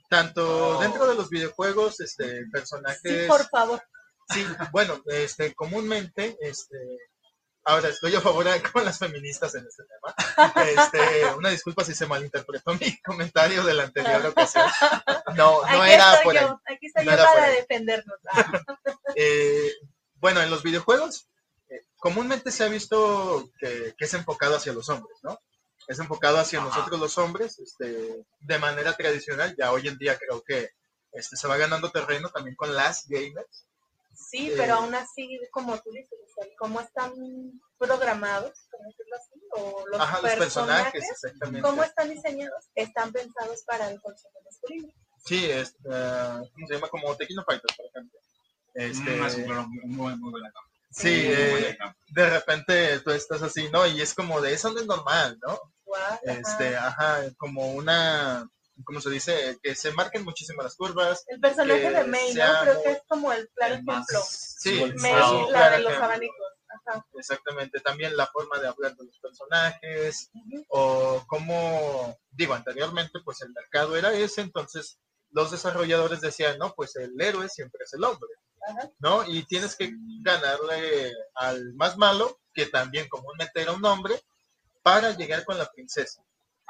Tanto 0.09 0.77
Oh. 0.79 0.81
dentro 0.83 1.07
de 1.07 1.15
los 1.15 1.31
videojuegos, 1.31 2.01
este, 2.01 2.47
personajes. 2.53 3.01
Sí, 3.05 3.29
por 3.29 3.49
favor. 3.49 3.81
Sí, 4.29 4.45
bueno, 4.73 5.01
este, 5.07 5.55
comúnmente, 5.55 6.37
este, 6.41 6.77
ahora 7.65 7.89
estoy 7.89 8.15
a 8.15 8.21
favor 8.21 8.45
de- 8.45 8.63
con 8.73 8.85
las 8.85 8.99
feministas 8.99 9.55
en 9.55 9.67
este 9.67 9.83
tema. 9.85 10.65
Este, 10.65 11.27
una 11.37 11.51
disculpa 11.51 11.85
si 11.85 11.95
se 11.95 12.07
malinterpretó 12.07 12.75
mi 12.75 13.01
comentario 13.03 13.63
de 13.65 13.75
la 13.75 13.85
anterior 13.85 14.25
ocasión. 14.27 14.67
No, 15.37 15.63
no 15.63 15.83
aquí 15.83 15.93
era 15.93 16.21
por 16.23 16.37
ahí. 16.37 16.45
yo, 16.45 16.61
aquí 16.67 16.87
estoy 16.87 17.05
No 17.05 17.13
yo 17.13 17.25
para 17.25 17.49
defendernos. 17.51 18.19
Ah, 18.33 18.53
Eh, 19.17 19.73
bueno, 20.15 20.41
en 20.41 20.51
los 20.51 20.63
videojuegos, 20.63 21.27
eh, 21.69 21.81
comúnmente 21.99 22.51
se 22.53 22.63
ha 22.65 22.69
visto 22.69 23.51
que, 23.59 23.95
que 23.99 24.05
es 24.05 24.15
enfocado 24.15 24.57
hacia 24.57 24.73
los 24.73 24.89
hombres, 24.89 25.19
¿no? 25.23 25.41
Es 25.89 25.99
enfocado 25.99 26.39
hacia 26.39 26.61
Ajá. 26.61 26.69
nosotros 26.69 27.01
los 27.01 27.19
hombres, 27.19 27.59
este, 27.59 28.25
de 28.39 28.59
manera 28.59 28.97
tradicional. 28.97 29.55
Ya 29.59 29.73
hoy 29.73 29.89
en 29.89 29.99
día 29.99 30.17
creo 30.17 30.43
que 30.43 30.71
este, 31.13 31.37
se 31.37 31.49
va 31.49 31.57
ganando 31.57 31.91
terreno 31.91 32.29
también 32.29 32.55
con 32.55 32.73
las 32.75 33.09
gamers. 33.09 33.67
Sí, 34.15 34.49
Eh. 34.51 34.55
pero 34.57 34.75
aún 34.77 34.95
así, 34.95 35.41
como 35.53 35.79
tú 35.81 35.91
dices, 35.93 36.19
¿cómo 36.59 36.81
están 36.81 37.13
programados, 37.79 38.53
por 38.71 38.81
decirlo 38.87 39.17
así? 39.17 39.41
O 39.53 39.87
los, 39.89 40.01
Ajá, 40.01 40.21
los 40.23 40.33
personajes, 40.35 41.05
exactamente. 41.11 41.63
¿cómo 41.69 41.83
están 41.83 42.09
diseñados? 42.11 42.67
Están 42.75 43.13
pensados 43.13 43.63
para 43.65 43.91
el 43.91 44.01
consumo 44.01 44.35
masculino. 44.45 44.93
Sí, 45.25 45.51
es, 45.51 45.75
¿cómo 45.83 46.67
se 46.67 46.75
llama? 46.75 46.89
Como 46.89 47.17
Tequino 47.17 47.45
Fighters, 47.45 47.77
por 47.77 47.87
ejemplo. 47.87 48.21
Este, 48.75 49.11
Mm, 49.11 49.25
es 49.27 49.35
un 49.35 49.45
buen- 49.47 49.69
muy, 49.69 49.87
muy, 49.87 50.17
muy 50.17 50.31
buena 50.31 50.53
cámara. 50.53 50.73
sí, 50.91 51.09
Muy 51.09 51.35
eh, 51.35 51.79
de 52.09 52.31
repente 52.31 53.01
tú 53.01 53.11
estás 53.11 53.43
así, 53.43 53.69
¿no? 53.71 53.87
Y 53.87 54.01
es 54.01 54.15
como 54.15 54.41
de 54.41 54.53
eso 54.55 54.71
no 54.73 54.81
es 54.81 54.87
normal, 54.87 55.39
¿no? 55.47 55.61
Guau, 55.85 56.19
Este, 56.23 56.77
ajá. 56.77 57.17
ajá, 57.17 57.35
como 57.37 57.73
una, 57.73 58.49
¿cómo 58.85 59.01
se 59.01 59.11
dice? 59.11 59.59
Que 59.63 59.75
se 59.75 59.93
marquen 59.93 60.25
muchísimo 60.25 60.63
las 60.63 60.77
curvas. 60.77 61.25
El 61.29 61.41
personaje 61.41 61.91
de 61.91 62.05
May, 62.05 62.35
¿no? 62.35 62.45
Creo 62.63 62.75
muy- 62.75 62.83
que 62.85 62.91
es 62.93 63.03
como 63.09 63.33
el 63.33 63.49
claro 63.55 63.75
El 63.75 63.85
más 63.85 64.09
ejemplo. 64.09 64.29
Sí. 64.31 64.93
May, 65.01 65.13
la 65.13 65.47
claro 65.49 65.77
de 65.77 65.83
los 65.83 65.93
ejemplo. 65.93 66.05
abanicos. 66.05 66.47
Ajá. 66.87 67.05
Exactamente, 67.19 67.81
también 67.81 68.17
la 68.17 68.27
forma 68.29 68.59
de 68.61 68.69
hablar 68.69 68.95
de 68.97 69.05
los 69.05 69.19
personajes, 69.19 70.31
o 70.69 71.25
como, 71.27 72.17
digo, 72.31 72.55
anteriormente 72.55 73.19
pues 73.25 73.43
el 73.43 73.53
mercado 73.53 73.97
era 73.97 74.13
ese, 74.13 74.41
entonces 74.43 74.99
los 75.33 75.51
desarrolladores 75.51 76.21
decían, 76.21 76.59
no, 76.59 76.73
pues 76.75 76.95
el 76.97 77.21
héroe 77.21 77.49
siempre 77.49 77.81
es 77.85 77.93
el 77.95 78.05
hombre, 78.05 78.31
Ajá. 78.69 78.89
¿no? 79.01 79.25
Y 79.29 79.43
tienes 79.47 79.75
que 79.75 79.93
ganarle 80.23 81.13
al 81.35 81.75
más 81.75 81.97
malo, 81.99 82.39
que 82.55 82.67
también 82.67 83.09
comúnmente 83.09 83.61
era 83.63 83.73
un 83.73 83.85
hombre, 83.85 84.21
para 84.83 85.11
llegar 85.17 85.45
con 85.45 85.59
la 85.59 85.71
princesa, 85.71 86.23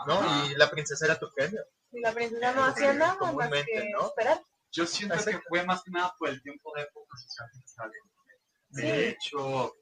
¿no? 0.06 0.14
Ajá. 0.14 0.46
Y 0.46 0.54
la 0.56 0.70
princesa 0.70 1.04
era 1.04 1.18
tu 1.18 1.30
premio. 1.30 1.60
Y 1.92 2.00
la 2.00 2.12
princesa 2.12 2.52
no 2.52 2.64
hacía 2.64 2.92
nada 2.92 3.32
más 3.32 3.50
que 3.50 3.90
¿no? 3.90 4.06
esperar. 4.06 4.42
Yo 4.72 4.86
siento 4.86 5.16
que 5.24 5.40
fue 5.48 5.64
más 5.64 5.82
que 5.82 5.90
nada 5.90 6.14
por 6.18 6.28
el 6.28 6.40
tiempo 6.42 6.72
de 6.76 6.82
época 6.82 7.16
social 7.18 7.48
que 7.52 7.64
está. 7.64 7.90
De 8.68 8.82
Sí. 8.82 8.88
hecho, 9.16 9.74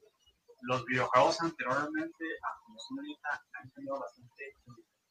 los 0.61 0.85
videojuegos 0.85 1.39
anteriormente 1.41 2.25
a 2.43 2.59
como 2.65 2.79
son 2.79 2.99
ahorita 2.99 3.29
han 3.53 3.69
cambiado 3.69 3.99
bastante. 3.99 4.53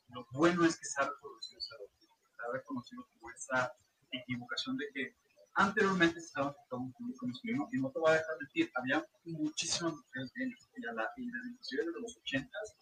Lo 0.08 0.26
bueno 0.32 0.64
es 0.64 0.76
que 0.78 0.84
se 0.84 1.00
ha 1.00 1.04
reconocido, 1.08 1.60
error. 1.76 1.90
se 2.00 2.42
ha 2.42 2.52
reconocido 2.52 3.08
como 3.12 3.30
esa 3.30 3.72
equivocación 4.10 4.76
de 4.78 4.86
que 4.94 5.14
anteriormente 5.54 6.20
se 6.20 6.26
estaba 6.26 6.48
enfocando 6.48 6.84
un 6.86 6.92
público 6.94 7.26
masculino 7.26 7.68
y 7.72 7.78
no 7.78 7.90
te 7.92 7.98
voy 7.98 8.10
a 8.10 8.14
dejar 8.14 8.36
mentir, 8.40 8.70
había 8.74 9.06
muchísimas 9.24 9.92
mujeres 9.94 10.32
gamers 10.34 10.68
y, 10.76 10.86
a 10.86 10.92
la, 10.92 11.10
y 11.16 11.30
desde 11.30 11.48
inclusive 11.50 11.84
desde 11.86 12.00
los 12.00 12.18
80s 12.18 12.76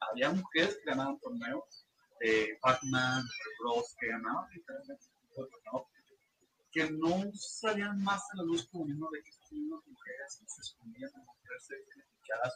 había 0.00 0.30
mujeres 0.30 0.76
que 0.76 0.84
ganaban 0.90 1.18
torneos 1.20 1.85
de 2.20 2.58
Pac-Man, 2.60 3.24
de 3.24 3.50
Bros, 3.60 3.94
que 3.98 4.08
ganaban 4.08 4.48
que 6.72 6.90
no 6.90 7.32
salían 7.34 8.02
más 8.02 8.20
a 8.32 8.36
la 8.36 8.42
luz 8.42 8.68
como 8.70 8.84
mismo 8.84 9.08
de 9.10 9.22
que 9.22 9.30
unas 9.52 9.86
mujeres 9.86 10.40
y 10.42 10.46
se 10.46 10.60
escondían 10.60 11.10
de 11.10 11.18
mujeres 11.18 11.68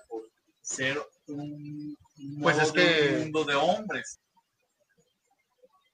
por 0.08 0.30
ser 0.60 0.98
un, 1.28 1.96
un 2.18 2.40
Pues 2.42 2.58
es 2.58 2.72
que- 2.72 3.16
mundo 3.18 3.44
de 3.44 3.54
hombres. 3.54 4.20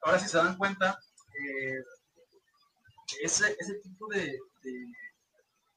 Ahora 0.02 0.18
si 0.18 0.28
se 0.28 0.38
dan 0.38 0.56
cuenta, 0.56 0.98
eh, 1.40 1.84
ese, 3.22 3.56
ese 3.58 3.74
tipo 3.74 4.08
de, 4.08 4.22
de 4.62 4.72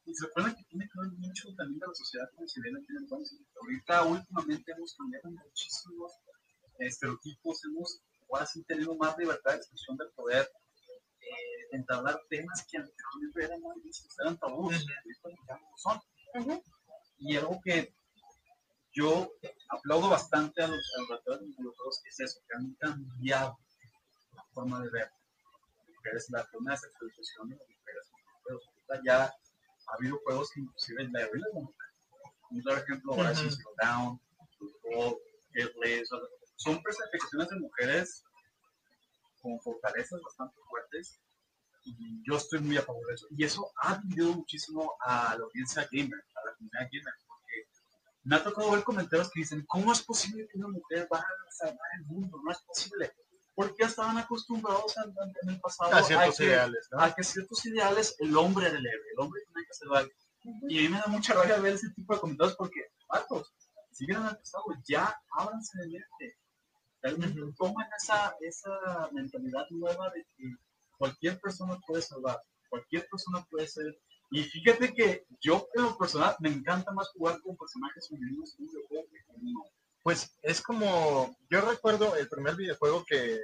y 0.06 0.14
se 0.14 0.26
recuerda 0.26 0.54
que 0.56 0.64
tiene 0.64 0.88
que 0.92 1.00
ver 1.00 1.10
mucho 1.18 1.54
también 1.54 1.78
de 1.78 1.86
la 1.86 1.94
sociedad 1.94 2.28
viene 2.62 2.78
aquí 2.80 2.92
entonces. 2.98 3.38
Ahorita 3.60 4.02
últimamente 4.04 4.72
hemos 4.72 4.94
cambiado 4.96 5.30
muchísimos 5.30 6.12
estereotipos, 6.86 7.64
hemos 7.64 8.02
ahora 8.30 8.46
sí 8.46 8.62
tenido 8.64 8.94
más 8.96 9.16
libertad 9.18 9.52
de 9.52 9.56
expresión 9.58 9.96
del 9.96 10.10
poder, 10.10 10.48
eh, 11.20 11.68
entablar 11.72 12.20
temas 12.28 12.66
que 12.70 12.78
anteriormente 12.78 13.44
eran 13.44 13.60
muy 13.60 13.80
vistos, 13.82 14.18
eran 14.20 14.38
tabús, 14.38 14.86
no 15.24 15.30
lo 15.30 15.76
son. 15.76 16.00
Ujú. 16.34 16.62
Y 17.18 17.36
algo 17.36 17.60
que 17.62 17.94
yo 18.92 19.32
aplaudo 19.68 20.08
bastante 20.08 20.62
a 20.62 20.68
los 20.68 20.80
los 21.26 21.40
videojuegos 21.56 22.02
es 22.06 22.20
eso, 22.20 22.40
que 22.48 22.56
han 22.56 22.74
cambiado 22.74 23.58
la 24.34 24.44
forma 24.52 24.80
de 24.82 24.90
ver 24.90 25.10
mujeres, 25.86 26.26
la 26.30 26.44
forma 26.46 26.72
de 26.72 26.78
sexualización 26.78 27.48
de 27.50 27.56
las 27.56 27.68
mujeres 27.68 28.10
ya 29.04 29.24
ha 29.24 29.94
habido 29.94 30.18
juegos 30.24 30.50
que 30.52 30.60
inclusive 30.60 31.08
la 31.12 31.20
de 31.20 31.38
la 31.38 31.46
mujer. 31.52 31.74
Un 32.50 32.62
claro 32.62 32.82
ejemplo, 32.82 33.12
Ujú. 33.12 33.34
Zero 33.34 33.70
Dawn, 33.80 34.20
Football, 34.58 35.18
Gateway, 35.54 36.02
son 36.60 36.82
personificaciones 36.82 37.48
de 37.48 37.58
mujeres 37.58 38.22
con 39.40 39.58
fortalezas 39.60 40.20
bastante 40.20 40.56
fuertes 40.68 41.18
y 41.84 42.22
yo 42.28 42.36
estoy 42.36 42.60
muy 42.60 42.76
a 42.76 42.82
favor 42.82 43.06
de 43.06 43.14
eso. 43.14 43.26
Y 43.30 43.44
eso 43.44 43.72
ha 43.82 43.96
dividido 43.96 44.34
muchísimo 44.34 44.94
a 45.00 45.34
la 45.38 45.44
audiencia 45.44 45.88
gamer, 45.90 46.22
a 46.34 46.46
la 46.46 46.54
comunidad 46.54 46.88
gamer, 46.92 47.14
porque 47.26 47.68
me 48.24 48.36
ha 48.36 48.44
tocado 48.44 48.72
ver 48.72 48.84
comentarios 48.84 49.30
que 49.30 49.40
dicen, 49.40 49.64
¿cómo 49.66 49.90
es 49.90 50.02
posible 50.02 50.46
que 50.48 50.58
una 50.58 50.68
mujer 50.68 51.08
vaya 51.10 51.24
a 51.24 51.50
salvar 51.50 51.88
el 51.98 52.04
mundo? 52.04 52.38
No 52.44 52.52
es 52.52 52.60
posible. 52.60 53.10
Porque 53.54 53.84
estaban 53.84 54.18
acostumbrados 54.18 54.94
en, 54.98 55.14
en 55.42 55.48
el 55.54 55.60
pasado 55.60 55.94
A 55.94 56.02
ciertos 56.02 56.36
que, 56.36 56.44
ideales, 56.44 56.88
¿no? 56.92 57.00
a 57.00 57.14
que 57.14 57.24
ciertos 57.24 57.64
ideales 57.64 58.16
el 58.18 58.36
hombre 58.36 58.66
era 58.68 58.76
el 58.76 58.86
héroe, 58.86 59.06
el 59.14 59.20
hombre 59.20 59.40
tenía 59.46 59.66
que 59.66 59.74
salvar. 59.74 60.06
Y 60.68 60.78
a 60.78 60.82
mí 60.82 60.88
me 60.90 60.98
da 60.98 61.06
mucha 61.06 61.32
rabia 61.32 61.58
ver 61.58 61.74
ese 61.74 61.88
tipo 61.90 62.14
de 62.14 62.20
comentarios 62.20 62.56
porque, 62.56 62.80
vatos, 63.08 63.50
siguen 63.92 64.18
en 64.18 64.26
el 64.28 64.36
pasado, 64.36 64.64
ya 64.86 65.18
ábranse 65.32 65.78
de 65.78 65.86
mente. 65.88 66.36
Realmente 67.02 67.40
toman 67.56 67.86
esa, 67.96 68.34
esa 68.40 69.08
mentalidad 69.12 69.66
nueva 69.70 70.10
de 70.10 70.26
que 70.36 70.54
cualquier 70.98 71.40
persona 71.40 71.78
puede 71.86 72.02
salvar, 72.02 72.40
cualquier 72.68 73.08
persona 73.08 73.44
puede 73.50 73.66
ser. 73.66 73.98
Y 74.30 74.42
fíjate 74.44 74.92
que 74.92 75.26
yo, 75.40 75.66
en 75.74 75.82
lo 75.84 75.98
personal, 75.98 76.36
me 76.40 76.50
encanta 76.50 76.92
más 76.92 77.08
jugar 77.08 77.40
con 77.40 77.56
personajes 77.56 78.08
femeninos 78.08 78.54
en 78.58 78.64
un 78.66 78.72
videojuego 78.72 79.08
que 79.10 79.24
con 79.24 79.36
uno. 79.42 79.64
Pues 80.02 80.36
es 80.42 80.62
como, 80.62 81.36
yo 81.50 81.60
recuerdo 81.62 82.14
el 82.16 82.28
primer 82.28 82.56
videojuego 82.56 83.04
que, 83.06 83.40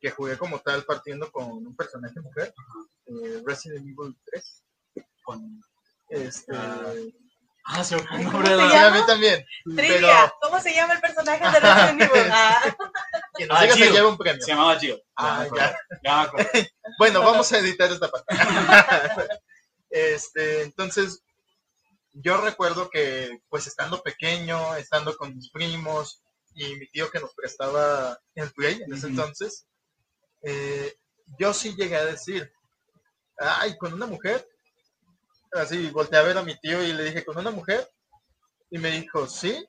que 0.00 0.10
jugué 0.10 0.38
como 0.38 0.60
tal 0.60 0.84
partiendo 0.84 1.30
con 1.30 1.66
un 1.66 1.76
personaje 1.76 2.20
mujer, 2.20 2.54
eh, 3.06 3.42
Resident 3.44 3.86
Evil 3.86 4.16
3. 4.24 4.62
Con, 5.24 5.60
Este, 6.08 6.54
Ah, 6.54 6.94
ah, 7.66 7.84
se 7.84 7.96
me 7.96 8.02
fue 8.02 8.16
el 8.18 8.24
¿Cómo 8.26 8.32
nombre 8.38 8.50
de 8.50 8.56
la- 8.56 8.64
a 8.68 8.72
llama? 8.72 8.98
mí 9.00 9.06
también. 9.06 9.44
Trivia, 9.64 9.96
Pero 9.98 10.34
¿Cómo 10.40 10.60
se 10.60 10.74
llama 10.74 10.94
el 10.94 11.00
personaje 11.00 11.44
de 11.50 11.60
Resident 11.60 12.02
Evil? 12.02 12.22
Ah, 12.32 12.76
Quien 13.34 13.48
nos 13.48 13.58
Ah, 13.60 13.68
se 13.68 13.90
lleva 13.90 14.08
un 14.08 14.16
premio. 14.18 14.42
Se 14.42 14.50
llamaba 14.52 14.78
Jill. 14.78 15.02
Ah. 15.16 15.46
Ya 16.02 16.16
me 16.16 16.22
acuerdo. 16.22 16.50
Bueno, 16.98 17.20
vamos 17.20 17.52
a 17.52 17.58
editar 17.58 17.90
esta 17.92 18.08
parte. 18.10 18.34
este, 19.90 20.62
entonces, 20.62 21.22
yo 22.12 22.38
recuerdo 22.38 22.88
que, 22.90 23.40
pues, 23.48 23.66
estando 23.66 24.02
pequeño, 24.02 24.76
estando 24.76 25.16
con 25.16 25.34
mis 25.34 25.50
primos 25.50 26.22
y 26.54 26.74
mi 26.76 26.88
tío 26.88 27.10
que 27.10 27.20
nos 27.20 27.34
prestaba 27.34 28.18
el 28.34 28.50
Play 28.52 28.80
en 28.82 28.94
ese 28.94 29.08
entonces, 29.08 29.66
eh, 30.42 30.94
yo 31.38 31.52
sí 31.52 31.74
llegué 31.76 31.96
a 31.96 32.04
decir, 32.06 32.50
ay, 33.38 33.76
con 33.76 33.92
una 33.92 34.06
mujer. 34.06 34.48
Así, 35.52 35.90
volteé 35.90 36.18
a 36.18 36.22
ver 36.22 36.38
a 36.38 36.42
mi 36.42 36.58
tío 36.60 36.82
y 36.82 36.92
le 36.92 37.04
dije, 37.04 37.24
¿con 37.24 37.38
una 37.38 37.50
mujer? 37.50 37.88
Y 38.70 38.78
me 38.78 38.90
dijo, 38.90 39.26
sí. 39.26 39.64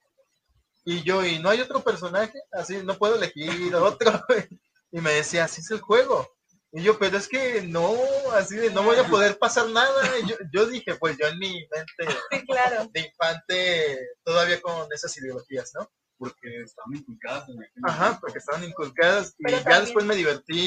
Y 0.86 1.04
yo, 1.04 1.26
¿y 1.26 1.40
no 1.40 1.50
hay 1.50 1.62
otro 1.62 1.82
personaje? 1.82 2.34
Así, 2.52 2.78
no 2.84 2.98
puedo 2.98 3.16
elegir 3.16 3.74
otro. 3.76 4.24
y 4.92 5.02
me 5.02 5.14
decía, 5.14 5.46
así 5.46 5.62
es 5.62 5.72
el 5.72 5.82
juego. 5.82 6.28
Y 6.72 6.82
yo, 6.84 7.00
pero 7.00 7.18
es 7.18 7.28
que 7.28 7.62
no, 7.62 7.96
así 8.34 8.56
de 8.56 8.70
no 8.72 8.84
voy 8.84 8.98
a 8.98 9.08
poder 9.08 9.38
pasar 9.38 9.70
nada. 9.70 10.20
Y 10.20 10.28
yo, 10.30 10.36
yo 10.52 10.66
dije, 10.66 10.96
pues 10.96 11.18
yo 11.18 11.28
en 11.28 11.40
mi 11.40 11.54
mente 11.72 11.88
sí, 12.32 12.46
claro. 12.46 12.90
de 12.92 13.00
infante, 13.02 14.00
todavía 14.24 14.62
con 14.62 14.92
esas 14.94 15.16
ideologías, 15.18 15.72
¿no? 15.76 15.90
Porque 16.18 16.62
estaban 16.64 16.96
inculcadas 16.96 17.48
en 17.50 17.62
aquel 17.64 17.84
Ajá, 17.86 18.00
momento. 18.06 18.22
porque 18.22 18.40
estaban 18.40 18.64
inculcadas 18.64 19.36
y 19.38 19.44
Pero 19.44 19.58
ya 19.58 19.64
también- 19.64 19.84
después 19.86 20.06
me 20.06 20.16
divertí 20.16 20.60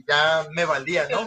y 0.00 0.04
ya 0.06 0.46
me 0.52 0.64
valía, 0.64 1.08
¿no? 1.08 1.24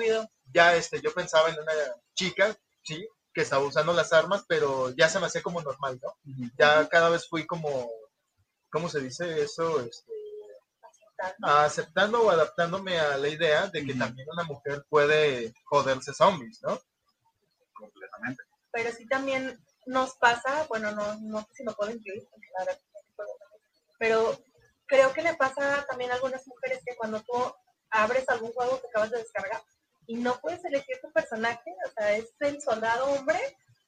Ya 0.51 0.75
este, 0.75 0.99
yo 1.01 1.13
pensaba 1.13 1.49
en 1.49 1.59
una 1.59 1.71
chica, 2.15 2.55
sí, 2.83 3.07
que 3.39 3.43
estaba 3.43 3.65
usando 3.65 3.93
las 3.93 4.11
armas, 4.11 4.43
pero 4.49 4.89
ya 4.89 5.07
se 5.07 5.17
me 5.17 5.27
hacía 5.27 5.41
como 5.41 5.61
normal, 5.61 5.97
¿no? 6.03 6.13
Ya 6.57 6.89
cada 6.89 7.07
vez 7.07 7.25
fui 7.25 7.47
como, 7.47 7.89
¿cómo 8.69 8.89
se 8.89 8.99
dice 8.99 9.41
eso? 9.41 9.79
Este, 9.79 10.11
aceptando 11.41 12.21
o 12.21 12.31
adaptándome 12.31 12.99
a 12.99 13.15
la 13.15 13.29
idea 13.29 13.67
de 13.67 13.85
que 13.85 13.93
también 13.93 14.27
una 14.29 14.43
mujer 14.43 14.85
puede 14.89 15.53
joderse 15.63 16.13
zombies, 16.13 16.61
¿no? 16.63 16.81
Completamente. 17.71 18.43
Pero 18.73 18.91
sí 18.91 19.07
también 19.07 19.57
nos 19.85 20.15
pasa, 20.15 20.65
bueno, 20.67 20.91
no, 20.91 21.15
no 21.21 21.39
sé 21.43 21.47
si 21.53 21.63
lo 21.63 21.73
puedo 21.75 21.91
incluir, 21.91 22.27
porque 22.29 22.47
la 22.57 22.65
verdad 22.65 22.81
no 22.93 23.15
puedo, 23.15 23.29
pero 23.99 24.37
creo 24.85 25.13
que 25.13 25.21
le 25.21 25.33
pasa 25.35 25.85
también 25.87 26.11
a 26.11 26.15
algunas 26.15 26.45
mujeres 26.45 26.81
que 26.85 26.97
cuando 26.97 27.21
tú 27.21 27.31
abres 27.89 28.27
algún 28.27 28.51
juego 28.51 28.81
que 28.81 28.87
acabas 28.87 29.11
de 29.11 29.19
descargar 29.19 29.63
y 30.09 30.15
no 30.15 30.39
puedes 30.41 30.65
elegir 30.65 30.99
tu 31.01 31.11
personaje, 31.11 31.71
o 31.87 31.91
sea, 31.91 32.17
es 32.17 32.33
el 32.39 32.59
soldado 32.61 33.05
hombre 33.11 33.39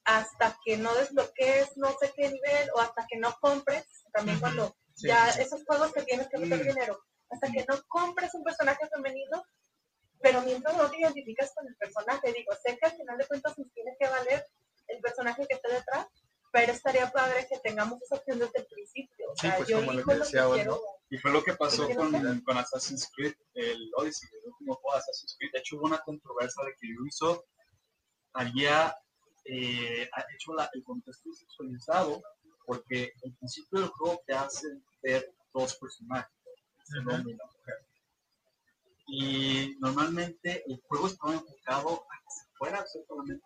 hasta 0.05 0.55
que 0.63 0.77
no 0.77 0.93
desbloquees 0.93 1.75
no 1.77 1.89
sé 1.99 2.11
qué 2.15 2.29
nivel 2.29 2.69
o 2.75 2.79
hasta 2.79 3.07
que 3.09 3.17
no 3.17 3.35
compres, 3.41 3.85
también 4.13 4.39
cuando 4.39 4.75
Sí, 4.93 5.07
ya 5.07 5.31
sí. 5.31 5.41
esos 5.41 5.63
juegos 5.65 5.91
que 5.93 6.03
tienes 6.03 6.27
que 6.29 6.37
meter 6.37 6.59
Mm. 6.59 6.67
dinero, 6.67 7.03
hasta 7.31 7.47
que 7.51 7.65
no 7.67 7.75
compres 7.87 8.31
un 8.35 8.43
personaje 8.43 8.87
femenino, 8.93 9.43
pero 10.21 10.41
mientras 10.41 10.77
no 10.77 10.91
te 10.91 10.99
identificas 10.99 11.51
con 11.55 11.67
el 11.67 11.75
personaje, 11.77 12.31
digo, 12.33 12.53
sé 12.63 12.77
que 12.77 12.85
al 12.85 12.97
final 12.97 13.17
de 13.17 13.25
cuentas 13.27 13.57
nos 13.57 13.71
tiene 13.73 13.95
que 13.99 14.07
valer 14.07 14.45
el 14.89 15.01
personaje 15.01 15.47
que 15.47 15.55
está 15.55 15.69
detrás, 15.69 16.05
pero 16.51 16.71
estaría 16.71 17.09
padre 17.11 17.47
que 17.49 17.57
tengamos 17.59 17.99
esa 18.03 18.15
opción 18.17 18.37
desde 18.37 18.59
el 18.59 18.67
principio. 18.67 19.31
O 19.31 19.35
Sí, 19.35 19.47
sea, 19.47 19.55
pues, 19.57 19.69
yo 19.69 19.77
como 19.79 19.93
lo 19.93 20.03
que 20.05 20.15
decía 20.15 20.45
quiero. 20.53 20.81
Y 21.13 21.17
fue 21.17 21.31
lo 21.31 21.43
que 21.43 21.53
pasó 21.55 21.87
¿Qué 21.87 21.95
con, 21.95 22.41
con 22.41 22.57
Assassin's 22.57 23.11
Creed, 23.13 23.33
el 23.53 23.91
Odyssey, 23.97 24.29
el 24.31 24.49
último 24.51 24.75
juego 24.75 24.95
de 24.95 24.99
Assassin's 25.01 25.35
Creed. 25.37 25.51
De 25.51 25.59
hecho, 25.59 25.75
hubo 25.75 25.85
una 25.85 25.99
controversia 25.99 26.63
de 26.65 26.73
que 26.79 26.87
Ubisoft 26.99 27.43
había 28.33 28.95
eh, 29.43 30.09
hecho 30.35 30.53
la- 30.53 30.69
el 30.73 30.83
contexto 30.83 31.33
sexualizado 31.33 32.23
porque 32.65 33.11
el 33.23 33.35
principio 33.35 33.81
del 33.81 33.89
juego 33.89 34.21
te 34.25 34.33
hace 34.35 34.67
ver 35.03 35.33
dos 35.53 35.75
personajes, 35.75 36.31
el 36.95 36.99
hombre 37.09 37.33
y 37.33 37.35
la 37.35 37.45
mujer. 37.45 37.75
Y 39.07 39.75
normalmente 39.79 40.63
el 40.65 40.79
juego 40.87 41.07
estaba 41.07 41.33
enfocado 41.33 42.05
a 42.09 42.19
que 42.21 42.29
se 42.29 42.45
fuera 42.57 42.77
a 42.77 42.81
hacer 42.83 43.03
solamente. 43.05 43.43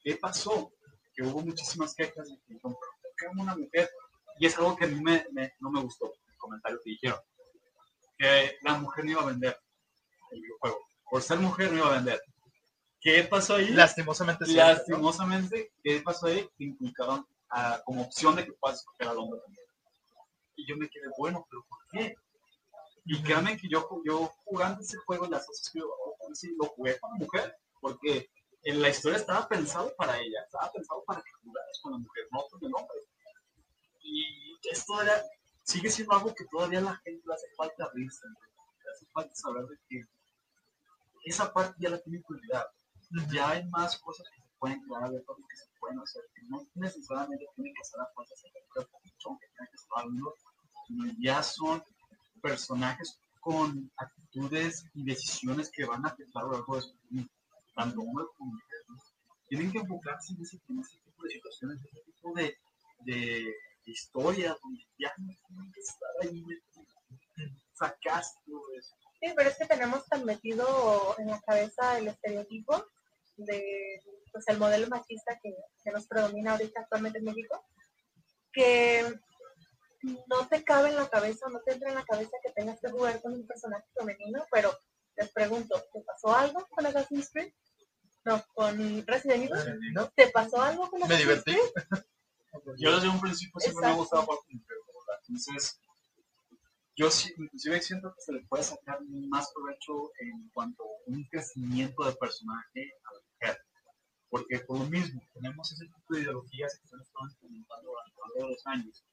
¿Qué 0.00 0.16
pasó? 0.16 0.72
Que 1.14 1.24
hubo 1.24 1.40
muchísimas 1.42 1.94
quejas 1.94 2.26
de 2.28 2.36
que 2.38 2.54
dijeron, 2.54 2.74
"¿Pero 2.80 2.92
por 3.02 3.14
qué 3.16 3.26
una 3.42 3.56
mujer? 3.56 3.90
Y 4.38 4.46
es 4.46 4.56
algo 4.58 4.76
que 4.76 4.84
a 4.84 4.88
mí 4.88 5.00
me, 5.00 5.26
me- 5.32 5.54
no 5.60 5.70
me 5.70 5.80
gustó, 5.80 6.12
el 6.28 6.36
comentario 6.36 6.80
que 6.84 6.90
dijeron. 6.90 7.18
Que 8.18 8.56
la 8.62 8.74
mujer 8.78 9.04
no 9.04 9.10
iba 9.12 9.22
a 9.22 9.26
vender 9.26 9.58
el 10.32 10.40
videojuego. 10.40 10.78
Por 11.10 11.22
ser 11.22 11.38
mujer 11.38 11.70
no 11.72 11.78
iba 11.78 11.88
a 11.88 11.94
vender. 11.96 12.20
¿Qué 13.00 13.22
pasó 13.24 13.54
ahí? 13.56 13.68
Lastimosamente. 13.68 14.46
Lastimosamente, 14.48 15.72
¿qué 15.82 16.00
pasó 16.00 16.26
ahí? 16.26 16.48
Que 16.56 16.64
inculcaron 16.64 17.26
ah, 17.50 17.80
como 17.84 18.02
opción 18.02 18.34
de 18.36 18.44
que 18.44 18.52
puedas 18.54 18.78
escoger 18.78 19.08
al 19.08 19.18
hombre 19.18 19.40
también. 19.40 19.66
Y 20.56 20.66
yo 20.66 20.76
me 20.76 20.88
quedé, 20.88 21.04
bueno, 21.18 21.46
pero 21.50 21.64
¿por 21.68 21.78
qué? 21.90 22.14
Y 23.04 23.22
créanme 23.22 23.56
que 23.56 23.68
yo, 23.68 23.86
yo 24.04 24.32
jugando 24.44 24.80
ese 24.80 24.96
juego, 24.98 25.26
las 25.26 25.46
cosas 25.46 25.70
que 25.70 25.78
yo 25.78 25.86
sí, 26.34 26.54
lo 26.58 26.66
jugué 26.68 26.98
con 26.98 27.10
la 27.12 27.16
mujer, 27.24 27.56
porque 27.80 28.28
en 28.64 28.82
la 28.82 28.88
historia 28.88 29.18
estaba 29.18 29.46
pensado 29.48 29.94
para 29.96 30.18
ella, 30.18 30.42
estaba 30.44 30.72
pensado 30.72 31.04
para 31.06 31.22
que 31.22 31.30
jugaras 31.44 31.78
con 31.82 31.92
la 31.92 31.98
mujer, 31.98 32.26
no 32.32 32.44
con 32.50 32.64
el 32.64 32.74
hombre. 32.74 32.98
Y 34.06 34.58
esto 34.70 35.02
era, 35.02 35.22
sigue 35.62 35.90
siendo 35.90 36.14
algo 36.14 36.34
que 36.34 36.44
todavía 36.46 36.80
la 36.80 36.96
gente 36.96 37.22
le 37.26 37.34
hace 37.34 37.46
falta 37.56 37.84
abrirse, 37.84 38.26
le 38.26 38.90
hace 38.92 39.06
falta 39.12 39.34
saber 39.34 39.66
de 39.66 39.78
que 39.88 40.02
esa 41.24 41.52
parte 41.52 41.74
ya 41.78 41.90
la 41.90 41.98
tienen 41.98 42.22
que 42.22 42.34
olvidar 42.34 42.66
ya 43.30 43.50
hay 43.50 43.64
más 43.68 43.98
cosas 43.98 44.26
que 44.30 44.42
se 44.42 44.48
pueden 44.58 44.80
crear, 44.82 45.10
de 45.10 45.22
cosas 45.24 45.44
que 45.48 45.56
se 45.56 45.66
pueden 45.78 45.98
hacer, 46.00 46.22
que 46.34 46.42
no 46.48 46.66
necesariamente 46.74 47.46
tienen 47.54 47.74
que 47.74 47.84
ser 47.84 48.00
a 48.00 48.06
fuerzas 48.14 48.42
de 48.42 48.50
que 48.50 48.58
tienen 49.22 49.70
que 49.70 49.78
ser 49.78 49.88
algo, 49.94 50.34
sino 50.86 51.12
ya 51.18 51.42
son 51.42 51.82
personajes 52.42 53.18
con 53.40 53.90
actitudes 53.96 54.84
y 54.94 55.04
decisiones 55.04 55.70
que 55.70 55.84
van 55.84 56.04
a 56.04 56.08
afectar 56.08 56.42
a 56.42 56.46
lo 56.46 56.52
largo 56.52 56.76
de 56.76 56.82
su 56.82 56.94
vida, 57.10 57.28
tanto 57.74 58.00
hombres 58.00 58.28
como. 58.36 58.52
Tienen 59.48 59.70
que 59.70 59.78
enfocarse 59.78 60.32
en 60.32 60.42
ese, 60.42 60.60
en 60.68 60.80
ese 60.80 60.98
tipo 60.98 61.22
de 61.22 61.30
situaciones, 61.30 61.78
en 61.78 61.86
ese 61.86 62.02
tipo 62.02 62.34
de, 62.34 62.58
de 63.04 63.54
historias, 63.92 64.56
donde 64.62 64.80
ya 64.98 65.12
no 65.18 65.32
tienen 65.46 65.72
que 65.72 65.80
estar 65.80 66.10
ahí 66.22 66.42
metidos. 66.44 66.86
sacaste 67.72 68.40
todo 68.46 68.62
eso. 68.78 68.94
Sí, 69.20 69.32
pero 69.34 69.50
es 69.50 69.56
que 69.56 69.66
tenemos 69.66 70.06
tan 70.06 70.24
metido 70.24 71.16
en 71.18 71.28
la 71.28 71.40
cabeza 71.40 71.98
el 71.98 72.08
estereotipo 72.08 72.84
de 73.36 74.02
pues, 74.32 74.46
el 74.48 74.58
modelo 74.58 74.88
machista 74.88 75.38
que, 75.42 75.54
que 75.82 75.90
nos 75.90 76.06
predomina 76.06 76.52
ahorita 76.52 76.80
actualmente 76.80 77.18
en 77.18 77.24
México, 77.24 77.64
que 78.52 79.04
no 80.02 80.46
te 80.48 80.62
cabe 80.62 80.90
en 80.90 80.96
la 80.96 81.08
cabeza, 81.08 81.46
no 81.50 81.60
te 81.60 81.72
entra 81.72 81.88
en 81.90 81.96
la 81.96 82.04
cabeza 82.04 82.32
que 82.42 82.52
tengas 82.52 82.80
que 82.80 82.90
jugar 82.90 83.20
con 83.20 83.32
un 83.32 83.46
personaje 83.46 83.86
femenino, 83.98 84.44
pero 84.50 84.76
les 85.16 85.30
pregunto, 85.32 85.82
¿te 85.92 86.00
pasó 86.02 86.34
algo 86.34 86.66
con 86.70 86.86
Assassin's 86.86 87.30
Creed? 87.30 87.52
No, 88.24 88.42
con 88.54 89.06
Resident 89.06 89.44
Evil. 89.44 90.10
¿Te 90.14 90.28
pasó 90.28 90.60
algo 90.60 90.90
con 90.90 91.00
Me 91.00 91.06
Assassin's 91.06 91.44
divertí. 91.44 91.56
Yo 92.78 92.94
desde 92.94 93.08
un 93.08 93.20
principio 93.20 93.60
siempre 93.60 93.82
me 93.82 93.86
ha 93.86 93.96
Exacto. 93.96 94.16
gustado 94.16 94.40
¿verdad? 94.48 95.22
Entonces, 95.28 95.80
yo 96.96 97.10
sí, 97.10 97.32
inclusive 97.36 97.82
siento 97.82 98.14
que 98.14 98.22
se 98.22 98.32
le 98.32 98.40
puede 98.46 98.64
sacar 98.64 98.98
más 99.28 99.52
provecho 99.52 100.10
en 100.20 100.48
cuanto 100.54 100.82
a 100.82 100.86
un 101.06 101.24
crecimiento 101.24 102.04
de 102.04 102.14
personaje 102.14 102.92
a 103.04 103.14
la 103.14 103.20
mujer. 103.30 103.62
Porque 104.30 104.60
por 104.60 104.78
lo 104.78 104.86
mismo, 104.86 105.20
tenemos 105.34 105.70
ese 105.72 105.84
tipo 105.84 106.14
de 106.14 106.22
ideologías 106.22 106.78
que 106.78 106.88
se 106.88 106.94
han 106.94 107.02
estado 107.02 107.26
implementando 107.28 107.90
durante 107.90 108.10
a 108.10 108.28
lo 108.28 108.34
largo 108.34 108.48
de 108.48 108.54
los 108.54 108.66
años, 108.66 109.04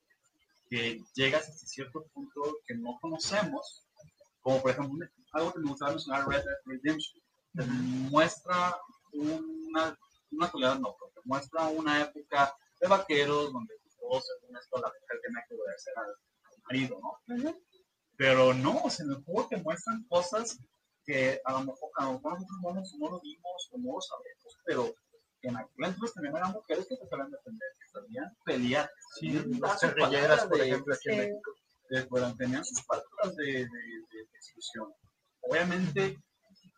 que 0.70 1.04
llegas 1.14 1.50
hasta 1.50 1.68
cierto 1.68 2.06
punto 2.14 2.58
que 2.66 2.76
no 2.76 2.98
conocemos, 3.02 3.86
como 4.42 4.62
por 4.62 4.72
ejemplo, 4.72 5.08
algo 5.34 5.54
que 5.54 5.60
me 5.60 5.70
gustaría 5.70 5.96
mencionar, 5.96 6.28
Red 6.28 6.44
Dead 6.44 6.56
Redemption, 6.66 7.24
te 7.54 7.66
muestra 7.66 8.78
una, 9.12 9.98
una 10.32 10.46
actualidad 10.46 10.80
no, 10.80 10.96
porque 10.98 11.20
muestra 11.26 11.68
una 11.68 12.02
época 12.02 12.56
de 12.84 12.90
vaqueros 12.90 13.54
donde 13.54 13.74
todos 14.00 14.26
según 14.28 14.58
esto 14.58 14.76
la 14.82 14.88
mujer 14.88 15.20
tenía 15.24 15.44
que 15.48 15.56
obedecer 15.56 15.94
al, 15.98 16.10
al 16.10 16.62
marido, 16.68 17.00
¿no? 17.02 17.36
Ujú. 17.36 17.64
Pero 18.18 18.54
no, 18.54 18.84
o 18.84 18.90
sea, 18.90 19.06
en 19.06 19.12
el 19.12 19.24
juego 19.24 19.48
te 19.48 19.58
muestran 19.58 20.04
cosas 20.10 20.58
que 21.06 21.42
a 21.46 21.52
lo 21.54 21.60
mejor, 21.62 21.90
a 21.98 22.06
lo 22.06 22.14
mejor 22.14 22.34
nosotros 22.34 22.60
no, 22.62 22.74
nos- 22.74 22.96
no 23.00 23.10
lo 23.12 23.20
vimos 23.22 23.70
o 23.72 23.78
no 23.78 23.94
lo 23.96 24.02
sabemos, 24.02 24.58
pero 24.66 24.94
en 25.42 25.58
aquel 25.58 25.86
entonces 25.86 26.14
también 26.14 26.36
eran 26.38 26.52
mujeres 26.54 26.86
que 26.88 26.96
se 26.96 27.08
sabían 27.08 27.32
defender, 27.32 27.70
que 27.80 27.90
sabían 27.90 28.38
pelear, 28.46 28.88
que 29.20 29.20
Sí, 29.20 29.32
las 29.60 29.82
guerrilleras, 29.82 30.46
por 30.48 30.62
ejemplo, 30.62 30.94
aquí 30.96 31.10
en. 31.10 31.18
México. 31.20 31.52
de- 31.90 32.04
bueno, 32.06 32.36
tenían 32.38 32.64
sus 32.66 32.82
palabras 32.86 33.36
de, 33.36 33.44
de, 33.46 33.66
de, 33.66 34.18
de 34.20 34.28
discusión. 34.38 34.94
Obviamente, 35.42 36.18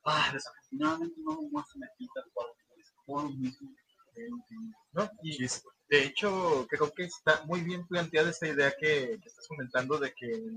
ah, 0.06 0.30
desafortunadamente 0.34 1.16
no 1.22 1.42
muestran 1.52 1.84
aquí 1.84 2.08
tal 2.14 2.26
cual, 2.34 2.48
es 2.78 2.92
por 3.06 3.24
lo 3.24 3.30
mismo 3.30 3.70
que 4.16 4.28
¿no? 4.94 5.10
Y 5.22 5.44
de 5.96 6.04
hecho, 6.04 6.68
creo 6.70 6.92
que 6.92 7.06
está 7.06 7.42
muy 7.46 7.62
bien 7.62 7.88
planteada 7.88 8.30
esta 8.30 8.48
idea 8.48 8.72
que, 8.72 9.18
que 9.22 9.30
estás 9.30 9.48
comentando 9.48 9.98
de 9.98 10.14
que 10.14 10.52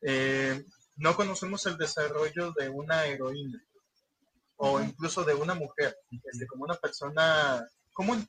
eh, 0.00 0.64
no 0.96 1.14
conocemos 1.14 1.66
el 1.66 1.76
desarrollo 1.76 2.52
de 2.52 2.70
una 2.70 3.04
heroína 3.04 3.62
o 4.56 4.80
incluso 4.80 5.24
de 5.24 5.34
una 5.34 5.54
mujer, 5.54 5.94
este, 6.10 6.46
como 6.46 6.64
una 6.64 6.76
persona 6.76 7.68
común. 7.92 8.26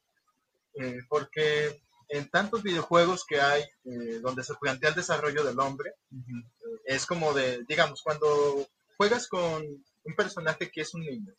Eh, 0.73 0.99
porque 1.07 1.81
en 2.09 2.29
tantos 2.29 2.61
videojuegos 2.61 3.25
que 3.25 3.39
hay 3.39 3.63
eh, 3.85 4.19
donde 4.21 4.43
se 4.43 4.55
plantea 4.55 4.89
el 4.89 4.95
desarrollo 4.95 5.45
del 5.45 5.59
hombre, 5.61 5.93
es 6.83 7.05
como 7.05 7.33
de, 7.33 7.63
digamos, 7.69 8.01
cuando 8.01 8.67
juegas 8.97 9.29
con 9.29 9.63
un 9.63 10.15
personaje 10.17 10.69
que 10.69 10.81
es 10.81 10.93
un 10.93 11.05
niño, 11.05 11.33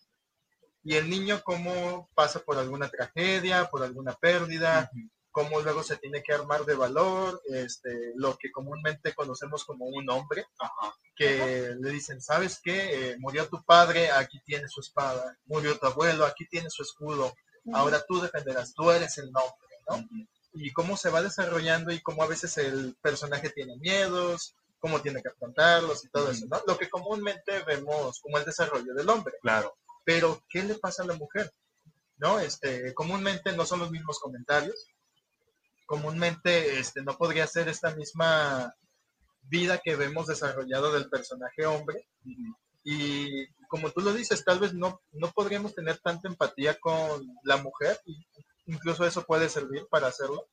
y 0.86 0.94
el 0.94 1.10
niño 1.10 1.42
cómo 1.42 2.08
pasa 2.14 2.38
por 2.38 2.58
alguna 2.58 2.88
tragedia, 2.88 3.64
por 3.64 3.82
alguna 3.82 4.14
pérdida, 4.14 4.88
cómo 5.32 5.60
luego 5.60 5.82
se 5.82 5.96
tiene 5.96 6.22
que 6.22 6.32
armar 6.32 6.64
de 6.64 6.76
valor, 6.76 7.42
este, 7.46 8.12
lo 8.14 8.36
que 8.36 8.52
comúnmente 8.52 9.12
conocemos 9.12 9.64
como 9.64 9.86
un 9.86 10.08
hombre, 10.08 10.46
que 11.16 11.74
le 11.80 11.90
dicen, 11.90 12.22
¿sabes 12.22 12.60
qué? 12.62 13.10
Eh, 13.10 13.16
murió 13.18 13.48
tu 13.48 13.64
padre, 13.64 14.12
aquí 14.12 14.40
tiene 14.44 14.68
su 14.68 14.80
espada, 14.80 15.36
murió 15.46 15.76
tu 15.76 15.86
abuelo, 15.86 16.24
aquí 16.24 16.46
tiene 16.46 16.70
su 16.70 16.84
escudo, 16.84 17.34
ahora 17.72 18.04
tú 18.06 18.20
defenderás, 18.20 18.72
tú 18.72 18.88
eres 18.92 19.18
el 19.18 19.32
nombre, 19.32 19.68
¿no? 19.88 20.08
Y 20.54 20.72
cómo 20.72 20.96
se 20.96 21.10
va 21.10 21.20
desarrollando 21.20 21.90
y 21.90 22.00
cómo 22.00 22.22
a 22.22 22.28
veces 22.28 22.58
el 22.58 22.96
personaje 23.02 23.50
tiene 23.50 23.76
miedos, 23.78 24.54
cómo 24.78 25.02
tiene 25.02 25.20
que 25.20 25.30
afrontarlos 25.30 26.04
y 26.04 26.10
todo 26.10 26.30
eso, 26.30 26.46
¿no? 26.48 26.62
Lo 26.64 26.78
que 26.78 26.88
comúnmente 26.88 27.64
vemos 27.64 28.20
como 28.20 28.38
el 28.38 28.44
desarrollo 28.44 28.94
del 28.94 29.08
hombre. 29.08 29.34
Claro. 29.42 29.74
Pero, 30.06 30.40
¿qué 30.48 30.62
le 30.62 30.76
pasa 30.76 31.02
a 31.02 31.06
la 31.06 31.14
mujer? 31.14 31.52
¿No? 32.18 32.38
Este, 32.38 32.94
comúnmente 32.94 33.54
no 33.56 33.66
son 33.66 33.80
los 33.80 33.90
mismos 33.90 34.20
comentarios. 34.20 34.86
Comúnmente 35.84 36.78
este, 36.78 37.02
no 37.02 37.18
podría 37.18 37.44
ser 37.48 37.68
esta 37.68 37.94
misma 37.94 38.72
vida 39.42 39.80
que 39.82 39.96
vemos 39.96 40.28
desarrollado 40.28 40.92
del 40.92 41.10
personaje 41.10 41.66
hombre. 41.66 42.08
Y 42.84 43.48
como 43.66 43.90
tú 43.90 44.00
lo 44.00 44.12
dices, 44.12 44.44
tal 44.44 44.60
vez 44.60 44.74
no, 44.74 45.02
no 45.10 45.32
podríamos 45.32 45.74
tener 45.74 45.98
tanta 45.98 46.28
empatía 46.28 46.78
con 46.78 47.26
la 47.42 47.56
mujer. 47.56 48.00
Incluso 48.66 49.04
eso 49.04 49.24
puede 49.24 49.48
servir 49.48 49.88
para 49.90 50.06
hacerlo, 50.06 50.46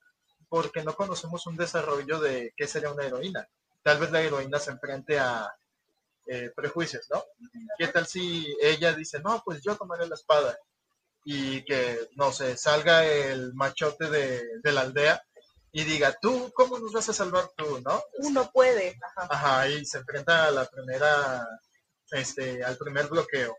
porque 0.50 0.84
no 0.84 0.96
conocemos 0.96 1.46
un 1.46 1.58
desarrollo 1.58 2.20
de 2.20 2.54
qué 2.58 2.66
sería 2.66 2.92
una 2.92 3.06
heroína. 3.06 3.48
Tal 3.84 4.00
vez 4.00 4.10
la 4.12 4.22
heroína 4.22 4.58
se 4.58 4.72
enfrente 4.72 5.20
a 5.20 5.48
eh, 6.28 6.52
prejuicios, 6.56 7.08
¿no? 7.12 7.24
¿Qué 7.78 7.88
tal 7.88 8.08
si 8.08 8.56
ella 8.62 8.94
dice, 8.94 9.20
no, 9.20 9.42
pues 9.44 9.62
yo 9.62 9.76
tomaré 9.76 10.08
la 10.08 10.16
espada 10.16 10.58
y 11.26 11.64
que, 11.64 12.10
no 12.16 12.32
sé, 12.32 12.58
salga 12.58 13.06
el 13.06 13.54
machote 13.54 14.10
de, 14.10 14.72
la 14.72 14.82
aldea 14.82 15.22
y 15.72 15.84
diga, 15.84 16.16
tú, 16.22 16.52
¿cómo 16.54 16.80
nos 16.80 16.92
vas 16.92 17.10
a 17.10 17.14
salvar 17.14 17.50
tú, 17.56 17.82
no? 17.82 18.04
Uno 18.20 18.52
puede. 18.52 18.98
Ajá. 19.02 19.28
Ajá, 19.30 19.70
y 19.70 19.86
se 19.86 20.00
enfrenta 20.00 20.46
a 20.48 20.52
la 20.52 20.66
primera, 20.66 21.48
este, 22.12 22.64
al 22.64 22.78
primer 22.78 23.08
bloqueo 23.08 23.58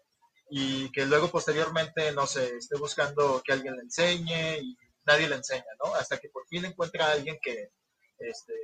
y 0.50 0.90
que 0.92 1.06
luego 1.06 1.28
posteriormente, 1.30 2.12
no 2.12 2.26
sé, 2.26 2.56
esté 2.56 2.76
buscando 2.76 3.42
que 3.44 3.52
alguien 3.52 3.76
le 3.76 3.82
enseñe 3.82 4.58
y 4.60 4.76
nadie 5.04 5.28
le 5.28 5.36
enseña, 5.36 5.64
¿no? 5.82 5.94
Hasta 5.94 6.18
que 6.18 6.28
por 6.28 6.46
fin 6.46 6.64
encuentra 6.64 7.06
a 7.06 7.12
alguien 7.12 7.38
que, 7.42 7.70
este, 8.18 8.54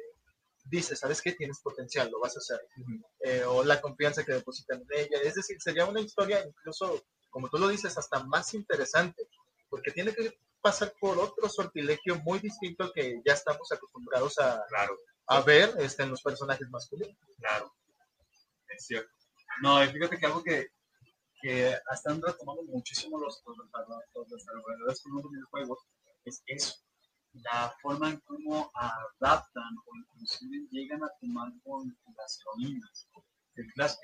dice, 0.64 0.96
¿sabes 0.96 1.20
qué? 1.22 1.32
Tienes 1.32 1.60
potencial, 1.60 2.10
lo 2.10 2.20
vas 2.20 2.36
a 2.36 2.38
hacer. 2.38 2.60
Eh, 3.20 3.44
o 3.46 3.64
la 3.64 3.80
confianza 3.80 4.24
que 4.24 4.32
depositan 4.32 4.80
en 4.82 5.00
ella. 5.00 5.20
Es 5.22 5.34
decir, 5.34 5.60
sería 5.60 5.86
una 5.86 6.00
historia 6.00 6.44
incluso, 6.46 7.04
como 7.30 7.48
tú 7.48 7.58
lo 7.58 7.68
dices, 7.68 7.96
hasta 7.96 8.24
más 8.24 8.54
interesante, 8.54 9.28
porque 9.68 9.90
tiene 9.90 10.14
que 10.14 10.38
pasar 10.60 10.92
por 11.00 11.18
otro 11.18 11.48
sortilegio 11.48 12.16
muy 12.20 12.38
distinto 12.38 12.84
al 12.84 12.92
que 12.92 13.20
ya 13.24 13.34
estamos 13.34 13.70
acostumbrados 13.72 14.38
a, 14.38 14.62
a 15.28 15.40
ver 15.42 15.74
este, 15.78 16.02
en 16.02 16.10
los 16.10 16.22
personajes 16.22 16.68
masculinos. 16.70 17.16
Claro, 17.38 17.72
es 18.68 18.86
cierto. 18.86 19.10
No, 19.62 19.80
fíjate 19.80 20.18
que 20.18 20.26
algo 20.26 20.42
que, 20.42 20.68
que 21.40 21.78
están 21.92 22.20
retomando 22.20 22.62
muchísimo 22.64 23.18
los, 23.18 23.42
los, 23.46 23.56
los, 23.56 24.30
desarrolladores 24.30 25.02
con 25.02 25.14
los 25.14 25.30
videojuegos 25.30 25.78
es 26.24 26.42
eso 26.46 26.74
la 27.32 27.72
forma 27.80 28.10
en 28.10 28.20
cómo 28.20 28.70
adaptan 28.74 29.76
o 29.86 29.94
inclusive 30.30 30.68
llegan 30.70 31.02
a 31.02 31.10
tomar 31.20 31.52
con 31.64 31.96
las 32.16 32.40
heroínas. 32.40 33.08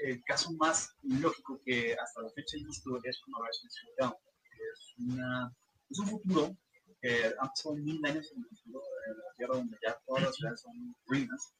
El, 0.00 0.22
caso 0.24 0.52
más 0.52 0.90
lógico 1.02 1.60
que 1.64 1.94
hasta 1.94 2.22
la 2.22 2.30
fecha 2.30 2.56
he 2.56 2.64
visto 2.64 2.98
es 3.04 3.20
como 3.20 3.38
Horizon 3.38 3.70
Zero 3.70 4.18
es, 4.50 4.94
una, 4.98 5.54
es 5.88 5.98
un 5.98 6.06
futuro 6.08 6.56
que 7.00 7.26
han 7.26 7.48
pasado 7.48 7.76
mil 7.76 8.04
años 8.04 8.30
en 8.32 8.38
el 8.38 8.48
futuro 8.48 8.82
de 9.06 9.14
la 9.14 9.34
Tierra 9.36 9.54
donde 9.54 9.78
ya 9.82 9.98
todas 10.06 10.24
las 10.24 10.36
ciudades 10.36 10.60
son 10.60 10.96
ruinas 11.06 11.54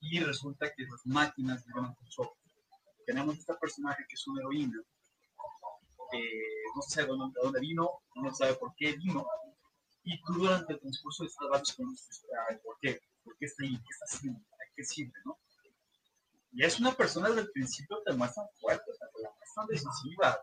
y 0.00 0.18
resulta 0.20 0.72
que 0.74 0.84
las 0.84 1.00
máquinas 1.04 1.64
llegan 1.66 1.84
a 1.86 1.96
nosotros. 2.02 2.36
Tenemos 3.06 3.38
esta 3.38 3.58
personaje 3.58 4.04
que 4.08 4.14
es 4.14 4.26
una 4.26 4.40
heroína, 4.40 4.82
no 6.74 6.82
sé 6.82 7.02
de 7.02 7.08
dónde, 7.08 7.38
de 7.38 7.44
dónde 7.44 7.60
vino, 7.60 7.90
no 8.16 8.34
sabe 8.34 8.54
por 8.54 8.74
qué 8.76 8.96
vino, 8.96 9.26
y 10.04 10.20
tú 10.22 10.34
durante 10.34 10.72
el 10.72 10.80
transcurso 10.80 11.24
de 11.24 11.28
estas 11.28 11.74
conoces 11.76 12.26
por 12.64 12.78
qué, 12.80 13.00
por 13.30 13.38
qué 13.38 13.46
está 13.46 13.62
ahí, 13.62 13.76
qué 13.76 13.90
está 13.90 14.04
haciendo, 14.06 14.40
a 14.40 14.74
qué 14.74 14.84
sirve, 14.84 15.12
¿no? 15.24 15.38
Y 16.52 16.64
es 16.64 16.80
una 16.80 16.92
persona 16.92 17.28
desde 17.28 17.42
el 17.42 17.52
principio 17.52 18.02
te 18.04 18.12
muestra 18.12 18.42
fuerte, 18.60 18.90
o 18.90 18.94
sea, 18.94 19.06
te 19.14 19.22
la 19.22 19.30
muestran 19.36 19.66
decisiva, 19.68 20.42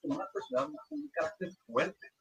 como 0.00 0.14
una 0.14 0.26
persona 0.32 0.78
con 0.88 1.00
un 1.00 1.08
carácter 1.08 1.52
fuerte. 1.66 2.12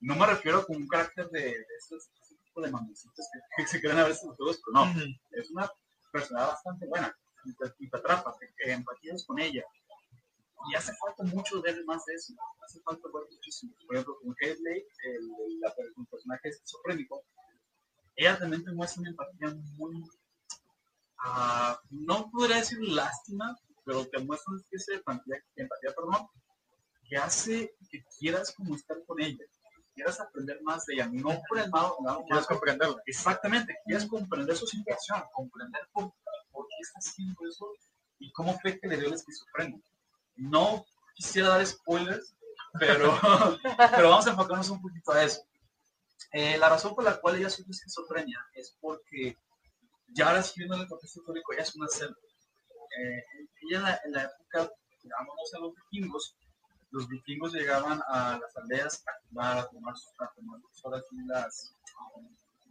No 0.00 0.16
me 0.16 0.26
refiero 0.26 0.66
con 0.66 0.76
un 0.76 0.88
carácter 0.88 1.30
de, 1.30 1.40
de 1.40 1.66
esos, 1.78 2.10
ese 2.20 2.34
tipo 2.44 2.60
de 2.60 2.72
mamecitos 2.72 3.26
que, 3.56 3.66
se 3.66 3.80
creen 3.80 3.98
a 3.98 4.08
veces 4.08 4.28
todos, 4.36 4.60
pero 4.64 4.84
no, 4.84 5.00
es 5.30 5.50
una 5.50 5.70
persona 6.12 6.46
bastante 6.46 6.86
buena 6.86 7.16
y 7.44 7.54
te, 7.54 7.72
y 7.78 7.88
te 7.88 7.96
atrapa, 7.96 8.36
te 8.38 8.72
empatizas 8.72 9.24
con 9.24 9.38
ella, 9.38 9.64
y 10.70 10.76
hace 10.76 10.92
falta 10.94 11.22
mucho 11.24 11.60
ver 11.60 11.84
más 11.84 12.04
de 12.06 12.14
eso. 12.14 12.34
Hace 12.64 12.80
falta 12.80 13.08
ver 13.12 13.24
muchísimo. 13.30 13.74
Por 13.86 13.96
ejemplo, 13.96 14.18
con 14.22 14.34
Headley, 14.40 14.86
el, 15.04 15.30
el, 15.96 16.06
personaje 16.10 16.48
esquizofrénico, 16.48 17.22
ella 18.16 18.38
también 18.38 18.64
te 18.64 18.72
muestra 18.72 19.00
una 19.00 19.10
empatía 19.10 19.54
muy. 19.76 20.02
Uh, 21.26 21.74
no 21.90 22.30
podría 22.30 22.56
decir 22.56 22.78
lástima, 22.80 23.58
pero 23.84 24.06
te 24.06 24.18
muestra 24.18 24.52
una 24.52 24.60
especie 24.60 24.94
de 24.94 24.98
empatía, 24.98 25.36
empatía 25.56 25.90
perdón, 25.94 26.28
que 27.08 27.16
hace 27.16 27.74
que 27.90 28.04
quieras 28.18 28.52
como 28.54 28.74
estar 28.74 29.02
con 29.06 29.20
ella, 29.20 29.44
quieras 29.94 30.20
aprender 30.20 30.60
más 30.62 30.84
de 30.86 30.94
ella, 30.94 31.08
no 31.10 31.40
por 31.48 31.58
el 31.58 31.70
lado, 31.70 31.96
no, 32.02 32.24
quieras 32.24 32.46
comprenderla. 32.46 33.02
Exactamente, 33.06 33.76
quieras 33.84 34.06
comprender 34.06 34.56
su 34.56 34.66
situación, 34.66 35.22
comprender 35.32 35.88
por, 35.92 36.12
por 36.50 36.66
qué 36.68 36.76
está 36.80 36.98
haciendo 36.98 37.40
eso 37.48 37.68
y 38.18 38.30
cómo 38.32 38.58
cree 38.58 38.78
que 38.78 38.88
le 38.88 38.96
dio 38.96 39.08
el 39.08 39.14
esquizofrénico. 39.14 39.86
No 40.36 40.84
quisiera 41.14 41.48
dar 41.48 41.66
spoilers, 41.66 42.34
pero, 42.78 43.18
pero 43.94 44.10
vamos 44.10 44.26
a 44.26 44.30
enfocarnos 44.30 44.70
un 44.70 44.82
poquito 44.82 45.12
a 45.12 45.22
eso. 45.24 45.42
Eh, 46.32 46.58
la 46.58 46.68
razón 46.68 46.94
por 46.94 47.04
la 47.04 47.20
cual 47.20 47.36
ella 47.36 47.50
sufre 47.50 47.72
esquizofrenia 47.72 48.44
es 48.54 48.76
porque 48.80 49.38
ya 50.08 50.28
ahora 50.28 50.42
siguiendo 50.42 50.76
el 50.76 50.88
contexto 50.88 51.20
histórico, 51.20 51.52
ella 51.52 51.62
es 51.62 51.74
una 51.76 51.88
celda. 51.88 52.16
Eh, 52.98 53.24
ella 53.62 54.00
en 54.04 54.12
la, 54.12 54.22
época, 54.24 54.70
digamos, 55.02 55.54
a 55.54 55.58
los 55.58 55.74
vikingos, 55.74 56.36
los 56.90 57.08
vikingos 57.08 57.52
llegaban 57.52 58.00
a 58.08 58.38
las 58.38 58.56
aldeas 58.56 59.02
a 59.06 59.12
quemar, 59.26 59.58
a 59.58 59.68
tomar, 59.68 59.94
a 59.94 60.32
tomar 60.34 60.60
las, 61.26 61.74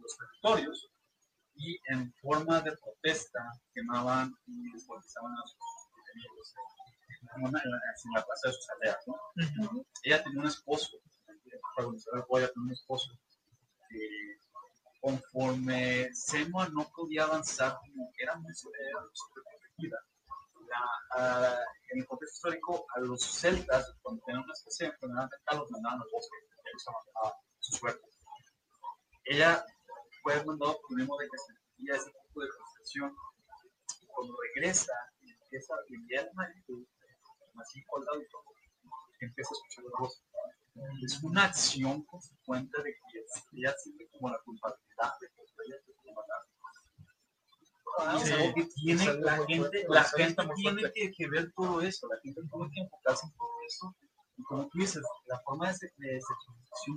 los 0.00 0.16
territorios 0.16 0.90
y 1.56 1.78
en 1.88 2.12
forma 2.14 2.60
de 2.60 2.76
protesta 2.76 3.40
quemaban 3.72 4.34
y 4.46 4.72
descuartizaban 4.72 5.32
a 5.32 5.46
sus 5.46 5.58
enemigos 6.14 6.54
en, 7.36 8.12
la 8.14 8.24
plaza 8.24 8.48
de 8.48 8.52
sus 8.52 8.70
aldeas, 8.70 8.98
¿no? 9.06 9.86
Ella 10.02 10.22
tenía 10.22 10.40
un 10.40 10.46
esposo, 10.46 10.98
protagonizador 11.74 12.26
tenía 12.28 12.52
un 12.56 12.72
esposo 12.72 13.10
conforme 15.00 16.08
Semua 16.14 16.68
no 16.70 16.88
podía 16.94 17.24
avanzar, 17.24 17.76
como 17.80 18.10
era 18.18 18.36
muy, 18.36 18.52
protegida. 19.34 19.98
en 21.90 22.00
el 22.00 22.06
contexto 22.06 22.48
histórico, 22.48 22.86
a 22.94 23.00
los 23.00 23.22
celtas, 23.22 23.94
cuando 24.02 24.22
tenían 24.24 24.44
una 24.44 24.52
especie 24.54 24.86
de 24.86 24.92
enfermedad 24.94 25.28
mental, 25.30 25.58
los 25.58 25.70
mandaban 25.70 26.00
al 26.00 26.08
bosque, 26.10 26.36
ellos 26.64 26.84
su 27.60 27.76
suerte. 27.76 28.08
Ella 29.24 29.64
fue 30.22 30.42
mandada 30.44 30.72
por 30.72 30.92
un 30.92 30.98
de 30.98 31.28
que 31.28 31.38
sentía 31.38 31.96
ese 31.96 32.10
tipo 32.10 32.40
de 32.40 32.48
frustración. 32.48 33.16
Cuando 34.06 34.36
regresa, 34.54 34.92
empieza 35.20 35.74
a 35.74 35.78
vivir 35.88 36.30
una 36.32 36.44
actitud 36.44 36.86
así 37.60 37.84
colgado 37.84 38.20
y 38.20 38.28
todo, 38.28 38.44
empieza 39.20 39.50
a 39.50 39.56
escuchar 39.56 39.84
la 39.84 39.98
voz. 39.98 40.22
Es 41.04 41.22
una 41.22 41.44
acción 41.44 42.04
consecuente 42.04 42.82
de 42.82 42.93
ella 43.64 43.74
siente 43.78 44.08
como 44.12 44.30
la 44.30 44.38
culpabilidad 44.44 45.12
de 45.20 45.28
que. 45.28 45.44
Ah, 47.96 48.18
algo 48.18 48.54
que 48.54 48.64
tiene, 48.74 49.04
la 49.20 49.46
gente, 49.46 49.86
la 49.88 50.02
gente 50.02 50.42
tiene 50.56 50.82
que, 50.92 51.12
que, 51.12 51.28
ver 51.28 51.52
todo 51.52 51.80
eso, 51.80 52.08
la 52.08 52.18
gente 52.24 52.40
tiene 52.42 52.70
que 52.72 52.80
enfocarse 52.80 53.26
en 53.26 53.32
todo 53.34 53.48
eso. 53.68 53.96
Y 54.36 54.42
como 54.42 54.68
tú 54.68 54.78
dices, 54.78 55.02
la 55.26 55.40
forma 55.42 55.72
de, 55.72 55.92
de 55.98 56.20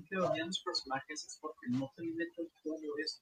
que 0.09 0.17
venían 0.17 0.47
los 0.47 0.59
personajes 0.65 1.23
es 1.23 1.37
porque 1.39 1.67
no 1.69 1.91
te 1.95 2.01
meten 2.01 2.51
todo 2.63 2.97
eso. 2.97 3.21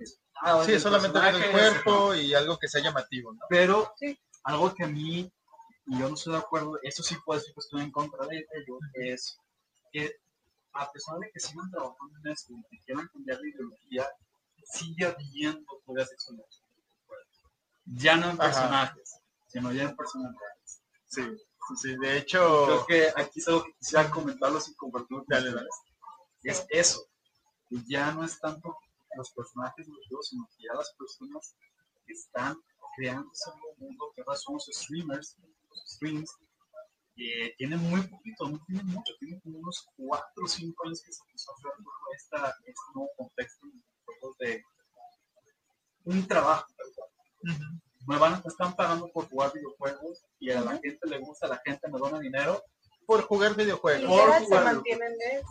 Es, 0.00 0.20
ah, 0.42 0.64
sí, 0.66 0.80
solamente 0.80 1.16
el 1.16 1.52
cuerpo 1.52 2.12
y 2.12 2.34
algo 2.34 2.58
que 2.58 2.66
sea 2.66 2.82
llamativo, 2.82 3.32
¿no? 3.32 3.40
Pero 3.48 3.94
sí. 4.00 4.18
algo 4.42 4.74
que 4.74 4.82
a 4.82 4.88
mí 4.88 5.32
y 5.86 5.98
yo 5.98 6.08
no 6.08 6.14
estoy 6.14 6.32
de 6.32 6.40
acuerdo, 6.40 6.78
eso 6.82 7.02
sí 7.02 7.16
puede 7.24 7.40
ser 7.40 7.54
que 7.54 7.60
estoy 7.60 7.82
en 7.82 7.92
contra 7.92 8.26
de 8.26 8.38
ello, 8.38 8.78
es 8.94 9.38
que 9.92 10.16
a 10.78 10.90
pesar 10.92 11.18
de 11.18 11.30
que 11.30 11.40
sigan 11.40 11.70
trabajando 11.70 12.18
en 12.18 12.32
esto 12.32 12.52
y 12.52 12.62
que 12.70 12.84
quieran 12.84 13.08
cambiar 13.08 13.40
la 13.40 13.48
ideología, 13.48 14.08
sigue 14.64 15.06
habiendo 15.06 15.82
en 15.86 15.96
los 15.96 16.62
Ya 17.86 18.16
no 18.16 18.30
en 18.30 18.40
Ajá. 18.40 18.50
personajes, 18.50 19.20
sino 19.46 19.72
ya 19.72 19.84
en 19.84 19.96
personas 19.96 20.34
reales. 20.34 20.82
Sí, 21.06 21.22
sí, 21.80 21.96
de 21.96 22.18
hecho, 22.18 22.64
Creo 22.66 22.86
que 22.86 23.08
aquí 23.16 23.40
es 23.40 23.48
algo 23.48 23.64
que 23.64 23.72
quisiera 23.78 24.10
comentarlo 24.10 24.60
sin 24.60 24.74
compartir. 24.74 25.18
Dale, 25.28 25.52
dale. 25.52 25.68
Es 26.42 26.66
eso. 26.68 27.06
Que 27.68 27.76
ya 27.88 28.12
no 28.12 28.24
es 28.24 28.38
tanto 28.38 28.76
los 29.16 29.30
personajes 29.30 29.88
los 29.88 30.06
juegos, 30.08 30.28
sino 30.28 30.48
que 30.56 30.64
ya 30.64 30.74
las 30.74 30.92
personas 30.92 31.56
están 32.06 32.56
creando 32.96 33.30
ese 33.32 33.50
nuevo 33.50 33.74
mundo 33.78 34.12
que 34.14 34.22
ahora 34.22 34.36
son 34.36 34.54
los 34.54 34.66
streamers, 34.66 35.36
los 35.70 35.84
streams, 35.86 36.30
que 37.16 37.54
tienen 37.56 37.80
muy 37.80 38.02
poquito, 38.02 38.48
no 38.48 38.60
tienen 38.66 38.86
mucho, 38.86 39.14
tienen 39.18 39.40
como 39.40 39.58
unos 39.58 39.88
4 39.96 40.44
o 40.44 40.46
5 40.46 40.84
años 40.84 41.02
que 41.02 41.12
se 41.12 41.22
empezó 41.24 41.50
a 41.50 41.54
hacer 41.54 41.72
todo 41.78 42.14
esta, 42.14 42.56
este 42.66 42.82
nuevo 42.94 43.10
contexto 43.16 43.66
de 44.38 44.62
un 46.04 46.26
trabajo. 46.28 46.66
Me 48.06 48.18
van, 48.18 48.32
me 48.32 48.48
están 48.48 48.76
pagando 48.76 49.08
por 49.08 49.28
jugar 49.28 49.52
videojuegos 49.52 50.24
y 50.38 50.50
a 50.50 50.60
la 50.60 50.72
gente 50.78 50.98
le 51.08 51.18
gusta, 51.18 51.48
la 51.48 51.60
gente 51.64 51.88
me 51.90 51.98
dona 51.98 52.20
dinero 52.20 52.62
por 53.06 53.22
jugar 53.22 53.52
Y 53.52 53.56
videojuegos. 53.56 54.48
se 54.48 54.60
mantienen 54.60 55.16
de. 55.16 55.42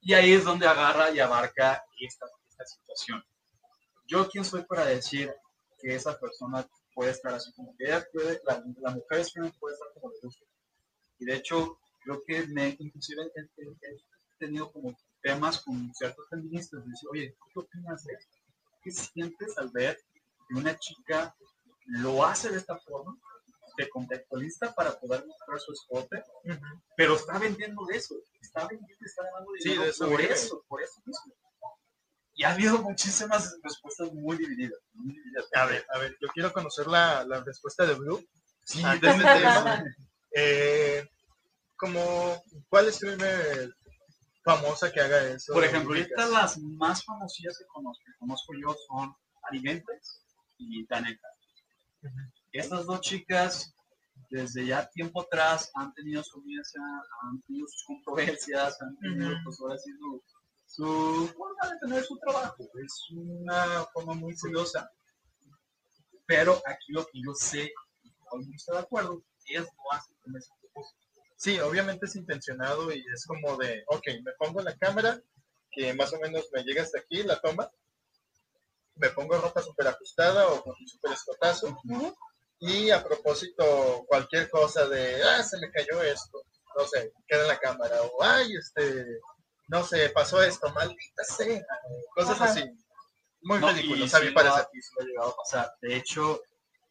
Y 0.00 0.14
ahí 0.14 0.32
es 0.32 0.44
donde 0.44 0.66
agarra 0.66 1.10
y 1.10 1.18
abarca 1.18 1.84
esta, 2.00 2.26
esta 2.48 2.64
situación. 2.64 3.22
Yo, 4.06 4.28
¿quién 4.28 4.44
soy 4.44 4.62
para 4.64 4.84
decir 4.84 5.34
que 5.78 5.94
esa 5.94 6.18
persona 6.18 6.66
puede 6.94 7.10
estar 7.10 7.34
así 7.34 7.52
como 7.54 7.74
que 7.76 7.86
ella 7.86 8.06
puede, 8.12 8.40
la, 8.44 8.62
la 8.80 8.90
mujer 8.90 9.26
puede 9.58 9.74
estar 9.74 9.88
como 9.94 10.10
le 10.10 10.18
gusta? 10.22 10.44
Y 11.18 11.24
de 11.24 11.36
hecho, 11.36 11.78
creo 12.04 12.22
que 12.26 12.46
me, 12.48 12.76
inclusive 12.78 13.22
he, 13.34 13.40
he- 13.40 13.70
he 13.90 14.38
tenido 14.38 14.70
como 14.72 14.96
temas 15.22 15.60
con 15.62 15.92
ciertos 15.94 16.28
feministas, 16.28 16.84
de 16.84 16.90
decir, 16.90 17.08
oye, 17.10 17.36
¿tú 17.38 17.46
¿qué 17.52 17.60
opinas 17.60 18.04
de 18.04 18.12
esto? 18.14 18.36
¿Qué 18.82 18.90
sientes 18.90 19.56
al 19.58 19.70
ver 19.70 19.98
que 20.48 20.54
una 20.54 20.76
chica 20.78 21.34
lo 21.86 22.24
hace 22.24 22.50
de 22.50 22.58
esta 22.58 22.78
forma? 22.78 23.16
Se 23.76 23.88
contextualiza 23.90 24.74
para 24.74 24.98
poder 24.98 25.26
mostrar 25.26 25.58
su 25.60 25.72
escote, 25.72 26.22
pero 26.96 27.16
está 27.16 27.38
vendiendo 27.38 27.84
de 27.86 27.96
eso, 27.96 28.14
está 28.40 28.66
vendiendo, 28.68 29.04
está 29.04 29.22
ganando 29.24 29.50
Sí, 29.58 29.68
dinero 29.70 29.82
de 29.84 29.90
eso 29.90 30.08
por 30.08 30.20
vive. 30.20 30.32
eso, 30.32 30.64
por 30.68 30.82
eso 30.82 31.02
mismo. 31.04 31.34
Y 32.34 32.44
ha 32.44 32.52
habido 32.52 32.82
muchísimas 32.82 33.58
respuestas 33.62 34.12
muy 34.12 34.36
divididas. 34.36 34.78
Muy 34.92 35.14
divididas. 35.14 35.46
A 35.54 35.66
ver, 35.66 35.86
a 35.90 35.98
ver, 35.98 36.16
yo 36.20 36.28
quiero 36.28 36.52
conocer 36.52 36.86
la, 36.86 37.24
la 37.24 37.42
respuesta 37.42 37.84
de 37.86 37.94
Blue. 37.94 38.22
sí, 38.64 38.82
antes 38.84 39.18
de 39.18 39.44
eso. 39.44 39.64
eh, 40.38 41.08
como, 41.76 42.42
¿cuál 42.68 42.92
streamer 42.92 43.74
famosa 44.44 44.92
que 44.92 45.00
haga 45.00 45.28
eso? 45.28 45.52
Por 45.54 45.64
ejemplo, 45.64 45.94
ahorita 45.94 46.26
las 46.28 46.58
más 46.58 47.04
famosillas 47.04 47.58
que 47.58 47.64
conozco, 47.66 48.04
que 48.04 48.18
conozco 48.18 48.52
yo 48.60 48.76
son 48.86 49.14
Alimentes 49.50 50.22
y 50.58 50.84
Taneka. 50.86 51.28
Ujú. 52.02 52.20
Estas 52.52 52.84
dos 52.84 53.00
chicas, 53.00 53.74
desde 54.30 54.66
ya 54.66 54.86
tiempo 54.90 55.22
atrás, 55.22 55.70
han 55.74 55.92
tenido 55.94 56.22
su 56.22 56.38
audiencia, 56.38 56.80
han 57.22 57.40
tenido 57.42 57.66
sus 57.68 57.84
controversias, 57.84 58.80
han 58.82 58.96
tenido, 58.98 59.30
pues 59.42 59.58
ahora 59.60 59.78
sí, 59.78 59.90
su, 59.98 60.22
su 60.66 61.34
forma 61.34 61.70
de 61.70 61.78
tener 61.80 62.04
su 62.04 62.18
trabajo. 62.18 62.68
Es 62.84 63.10
una 63.10 63.84
forma 63.92 64.14
muy 64.14 64.36
curiosa. 64.36 64.90
Pero 66.26 66.60
aquí 66.66 66.92
lo 66.92 67.06
que 67.06 67.20
yo 67.24 67.32
sé, 67.34 67.70
y 68.02 68.10
todo 68.10 68.40
el 68.40 68.40
mundo 68.40 68.56
está 68.56 68.72
de 68.74 68.80
acuerdo, 68.80 69.10
con 69.10 69.24
ese 69.46 69.62
propósito. 69.62 70.15
Sí, 71.36 71.60
obviamente 71.60 72.06
es 72.06 72.16
intencionado 72.16 72.90
y 72.92 73.04
es 73.12 73.26
como 73.26 73.56
de, 73.56 73.84
ok, 73.88 74.02
me 74.24 74.32
pongo 74.38 74.62
la 74.62 74.76
cámara, 74.76 75.20
que 75.70 75.92
más 75.94 76.12
o 76.12 76.18
menos 76.18 76.48
me 76.52 76.62
llega 76.62 76.82
hasta 76.82 76.98
aquí, 77.00 77.22
la 77.22 77.38
toma, 77.40 77.70
me 78.94 79.10
pongo 79.10 79.36
ropa 79.38 79.62
súper 79.62 79.88
ajustada 79.88 80.48
o 80.48 80.62
con 80.62 80.74
un 80.80 80.88
súper 80.88 81.12
escotazo, 81.12 81.68
Ujú. 81.84 82.14
y 82.60 82.90
a 82.90 83.04
propósito, 83.04 84.04
cualquier 84.08 84.48
cosa 84.48 84.88
de, 84.88 85.22
ah, 85.22 85.42
se 85.42 85.58
me 85.58 85.70
cayó 85.70 86.02
esto, 86.02 86.42
no 86.76 86.86
sé, 86.86 87.12
queda 87.28 87.42
en 87.42 87.48
la 87.48 87.58
cámara, 87.58 88.00
o 88.02 88.22
ay, 88.22 88.56
este, 88.56 89.04
no 89.68 89.84
sé, 89.84 90.08
pasó 90.10 90.42
esto, 90.42 90.70
maldita 90.72 91.24
sea, 91.24 91.66
cosas 92.14 92.40
Ajá. 92.40 92.44
así. 92.46 92.64
Muy 93.42 93.60
No, 93.60 93.68
ridículo, 93.68 94.06
y 94.06 94.12
a 94.12 94.20
mi 94.20 94.30
parecer. 94.30 94.66
llegado 95.06 95.28
a 95.30 95.36
pasar. 95.36 95.72
De 95.82 95.94
hecho, 95.96 96.40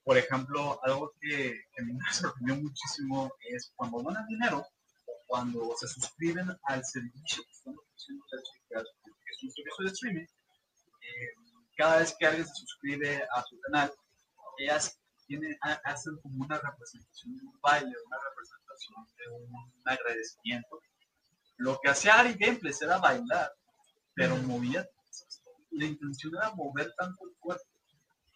por 0.05 0.17
ejemplo, 0.17 0.79
algo 0.83 1.11
que, 1.19 1.61
que 1.73 1.83
me 1.83 1.97
sorprendió 2.13 2.55
muchísimo 2.55 3.31
es 3.49 3.71
cuando 3.75 4.01
donan 4.01 4.25
dinero, 4.27 4.59
o 5.07 5.11
cuando 5.27 5.75
se 5.77 5.87
suscriben 5.87 6.47
al 6.63 6.85
servicio 6.85 7.43
que 7.43 7.51
están 7.51 7.75
ofreciendo 7.77 8.23
las 8.31 8.43
chicas, 8.43 8.83
que 9.03 9.31
es 9.33 9.43
un 9.43 9.51
servicio 9.51 9.85
de 9.85 9.91
streaming, 9.91 10.25
eh, 10.25 11.29
cada 11.75 11.97
vez 11.99 12.15
que 12.17 12.25
alguien 12.25 12.47
se 12.47 12.53
suscribe 12.55 13.27
a 13.35 13.43
su 13.43 13.59
canal, 13.61 13.91
ellas 14.59 14.97
tienen, 15.27 15.57
ha- 15.61 15.81
hacen 15.85 16.15
como 16.21 16.45
una 16.45 16.57
representación 16.59 17.35
de 17.35 17.43
un 17.43 17.59
baile, 17.61 17.91
una 18.05 18.17
representación 18.29 19.07
de 19.17 19.27
un 19.35 19.81
agradecimiento. 19.85 20.79
Lo 21.57 21.79
que 21.81 21.89
hacía 21.89 22.19
Ari 22.19 22.35
Gameplays 22.35 22.81
era 22.81 22.99
bailar, 22.99 23.51
pero 24.13 24.37
movía 24.37 24.87
la 25.71 25.85
intención 25.85 26.33
era 26.35 26.51
mover 26.51 26.93
tanto 26.97 27.25
el 27.27 27.35
cuerpo, 27.39 27.65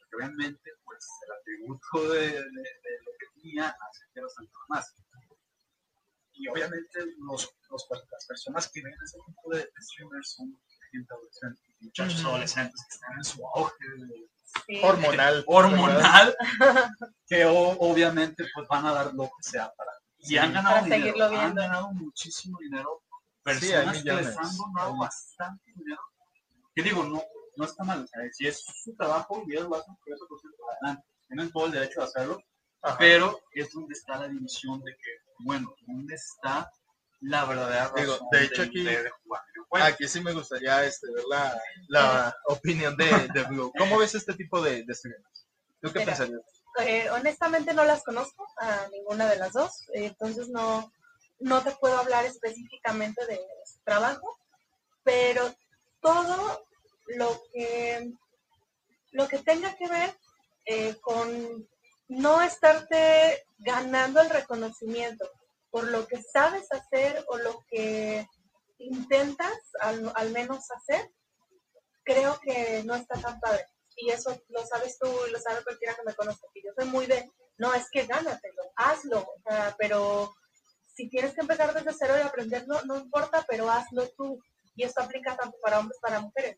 que 0.10 0.16
obviamente 0.18 0.72
pues 0.86 1.06
el 1.26 1.32
atributo 1.40 2.10
de, 2.14 2.20
de- 2.22 2.34
de 2.34 2.92
lo 3.06 3.12
que 3.20 3.26
tenía 3.42 3.68
hace 3.70 4.04
que 4.14 4.22
resaltara 4.22 4.66
más. 4.70 4.96
Y 6.34 6.48
obviamente 6.48 7.00
los, 7.20 7.50
los- 7.70 7.88
las 8.12 8.26
personas 8.26 8.70
que 8.72 8.82
ven 8.82 8.94
ese 9.04 9.18
tipo 9.26 9.50
de, 9.52 9.60
de 9.60 9.72
streamers 9.82 10.32
son 10.32 10.58
gente 10.92 11.14
adolescente, 11.14 11.62
muchachos 11.82 12.20
Ujú. 12.22 12.30
adolescentes 12.30 12.82
que 12.90 12.96
están 12.96 13.14
en 13.18 13.24
su 13.24 13.46
auge 13.56 13.76
de- 13.98 14.30
Sí. 14.66 14.82
Hormonal. 14.84 15.44
hormonal, 15.48 16.36
que 17.28 17.46
o- 17.46 17.78
obviamente 17.80 18.46
pues 18.56 18.68
van 18.68 18.84
a 18.88 18.94
dar 18.94 19.14
lo 19.14 19.26
que 19.26 19.44
sea 19.44 19.72
para. 19.76 19.92
Y 20.18 20.38
han 20.38 20.52
ganado 20.54 20.82
Para 20.82 20.96
dinero, 20.96 21.26
han 21.40 21.54
ganado 21.56 21.92
muchísimo 21.94 22.58
dinero. 22.60 23.04
Sí, 23.06 23.44
Personas 23.44 24.04
que 24.04 24.12
les 24.12 24.38
han 24.38 24.58
donado 24.58 24.98
bastante 24.98 25.72
dinero. 25.76 26.02
Que 26.74 26.82
digo, 26.82 27.04
no, 27.04 27.22
no 27.60 27.66
está 27.66 27.84
mal. 27.84 28.04
o 28.04 28.08
sea, 28.08 28.22
si 28.32 28.48
es 28.48 28.64
su 28.84 28.96
trabajo 28.96 29.44
y 29.46 29.54
ellos 29.54 29.70
lo 29.70 29.76
hacen 29.76 29.96
por 30.04 30.14
eso, 30.14 30.26
pues 30.28 30.42
adelante. 30.82 31.04
Tienen 31.28 31.52
todo 31.52 31.66
el 31.68 31.72
derecho 31.74 32.00
de 32.00 32.06
hacerlo. 32.08 32.40
Ajá. 32.82 32.98
Pero 32.98 33.40
es 33.54 33.72
donde 33.74 33.94
está 33.94 34.18
la 34.18 34.28
división 34.30 34.82
de 34.84 34.94
que, 34.94 35.12
bueno, 35.40 35.74
¿dónde 35.86 36.16
está 36.16 36.72
la 37.22 37.44
verdadera 37.46 37.90
razón 37.90 38.02
Digo, 38.02 38.18
de 38.32 38.44
hecho, 38.46 38.62
aquí- 38.64 38.84
de, 38.84 39.04
de 39.04 39.10
jugar 39.10 39.42
videojuegos? 39.54 39.90
Aquí 39.90 40.08
sí 40.08 40.22
me 40.22 40.34
gustaría 40.34 40.86
este, 40.86 41.12
ver 41.14 41.26
la, 41.30 41.62
la 41.90 42.36
opinión 42.48 42.96
de, 42.96 43.28
de 43.34 43.44
Blue. 43.44 43.72
¿Cómo 43.78 43.98
ves 44.00 44.16
este 44.16 44.34
tipo 44.34 44.62
de, 44.62 44.84
de 44.86 44.96
streamers? 44.96 45.48
¿Tú 45.82 45.92
qué 45.92 46.00
Mira. 46.00 46.06
pensarías? 46.16 46.42
Eh, 46.86 47.10
honestamente 47.10 47.74
no 47.74 47.84
las 47.84 48.04
conozco 48.04 48.48
a 48.60 48.88
ninguna 48.92 49.28
de 49.30 49.36
las 49.38 49.52
dos, 49.54 49.90
eh, 49.94 50.06
entonces 50.06 50.48
no, 50.50 50.92
no 51.40 51.62
te 51.64 51.72
puedo 51.72 51.98
hablar 51.98 52.26
específicamente 52.26 53.26
de 53.26 53.40
su 53.66 53.80
trabajo, 53.84 54.40
pero 55.04 55.54
todo 56.00 56.66
lo 57.10 57.42
que, 57.52 58.12
lo 59.12 59.28
que 59.28 59.40
tenga 59.40 59.76
que 59.76 59.88
ver 59.88 60.16
eh, 60.66 60.96
con 61.02 61.68
no 62.08 62.42
estarte 62.42 63.46
ganando 63.60 64.22
el 64.22 64.30
reconocimiento 64.30 65.30
por 65.70 65.88
lo 65.88 66.08
que 66.08 66.22
sabes 66.22 66.72
hacer 66.72 67.24
o 67.28 67.38
lo 67.38 67.64
que 67.70 68.28
intentas 68.80 69.58
al, 69.82 70.12
al 70.16 70.32
menos 70.32 70.72
hacer, 70.72 71.12
creo 72.04 72.40
que 72.40 72.84
no 72.86 72.96
está 72.96 73.20
tan 73.20 73.40
padre. 73.40 73.66
Y 73.96 74.10
eso 74.12 74.42
lo 74.50 74.66
sabes 74.66 74.98
tú 74.98 75.08
y 75.28 75.32
lo 75.32 75.40
sabe 75.40 75.64
cualquiera 75.64 75.96
que 75.96 76.04
me 76.06 76.16
conozca. 76.16 76.48
Que 76.54 76.62
yo 76.64 76.72
soy 76.76 76.86
muy 76.86 77.06
de, 77.06 77.30
no, 77.58 77.74
es 77.74 77.90
que 77.92 78.06
gánatelo, 78.06 78.72
hazlo. 78.76 79.20
o 79.20 79.42
sea, 79.46 79.76
pero 79.78 80.34
si 80.96 81.10
tienes 81.10 81.34
que 81.34 81.42
empezar 81.42 81.74
desde 81.74 81.98
cero 81.98 82.16
y 82.18 82.22
aprenderlo, 82.22 82.82
no 82.86 82.98
importa, 82.98 83.46
pero 83.48 83.70
hazlo 83.70 84.10
tú. 84.18 84.42
Y 84.76 84.84
esto 84.84 85.02
aplica 85.02 85.36
tanto 85.36 85.58
para 85.62 85.80
hombres 85.80 86.00
como 86.00 86.10
para 86.12 86.22
mujeres. 86.22 86.58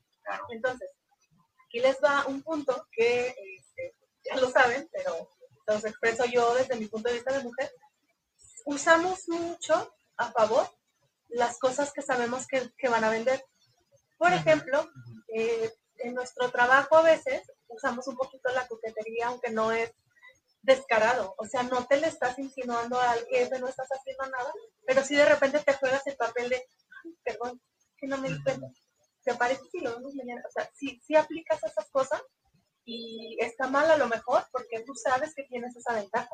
Entonces, 0.50 0.90
aquí 1.66 1.80
les 1.80 1.98
va 2.04 2.26
un 2.28 2.42
punto 2.44 2.88
que 2.92 3.28
este, 3.28 3.96
ya 4.24 4.36
lo 4.38 4.50
saben, 4.50 4.90
pero 4.92 5.30
los 5.68 5.86
expreso 5.86 6.26
yo 6.26 6.54
desde 6.56 6.76
mi 6.76 6.88
punto 6.88 7.10
de 7.10 7.16
vista 7.16 7.34
de 7.34 7.44
mujer. 7.44 7.72
Usamos 8.66 9.28
mucho 9.28 9.94
a 10.18 10.32
favor 10.32 10.68
las 11.30 11.58
cosas 11.60 11.92
que 11.94 12.02
sabemos 12.02 12.46
que, 12.48 12.72
que 12.78 12.90
van 12.90 13.04
a 13.04 13.10
vender. 13.10 13.44
Por 14.18 14.34
ejemplo, 14.34 14.90
eh, 15.34 15.74
en 16.00 16.14
nuestro 16.14 16.52
trabajo 16.52 16.98
a 16.98 17.04
veces 17.04 17.42
usamos 17.68 18.08
un 18.08 18.16
poquito 18.18 18.50
la 18.52 18.68
coquetería, 18.68 19.28
aunque 19.28 19.50
no 19.50 19.72
es 19.72 19.92
descarado. 20.62 21.34
O 21.38 21.46
sea, 21.46 21.64
no 21.64 21.88
te 21.88 21.98
le 21.98 22.08
estás 22.08 22.38
insinuando 22.38 23.00
al 23.00 23.26
jefe, 23.28 23.60
no 23.60 23.68
estás 23.68 23.88
haciendo 23.90 24.26
nada, 24.28 24.52
pero 24.86 25.04
si 25.04 25.16
de 25.16 25.26
repente 25.26 25.60
te 25.60 25.74
juegas 25.74 26.06
el 26.06 26.16
papel 26.18 26.50
de, 26.50 26.58
"Ay, 26.58 27.18
perdón, 27.24 27.62
que 27.98 28.08
no 28.08 28.18
me 28.18 28.30
di 28.30 28.44
cuenta. 28.44 28.68
¿Te 29.24 29.36
parece 29.36 29.62
si 29.72 29.80
lo 29.80 29.96
vemos 29.96 30.16
mañana? 30.16 30.42
O 30.48 30.52
sea, 30.52 30.70
si, 30.74 31.00
si 31.02 31.16
aplicas 31.16 31.64
esas 31.64 31.90
cosas 31.92 32.22
y 32.86 33.38
está 33.40 33.68
mal 33.68 33.90
a 33.90 33.98
lo 33.98 34.08
mejor 34.08 34.44
porque 34.52 34.82
tú 34.82 34.94
sabes 34.96 35.34
que 35.36 35.44
tienes 35.44 35.76
esa 35.76 35.94
ventaja. 35.94 36.30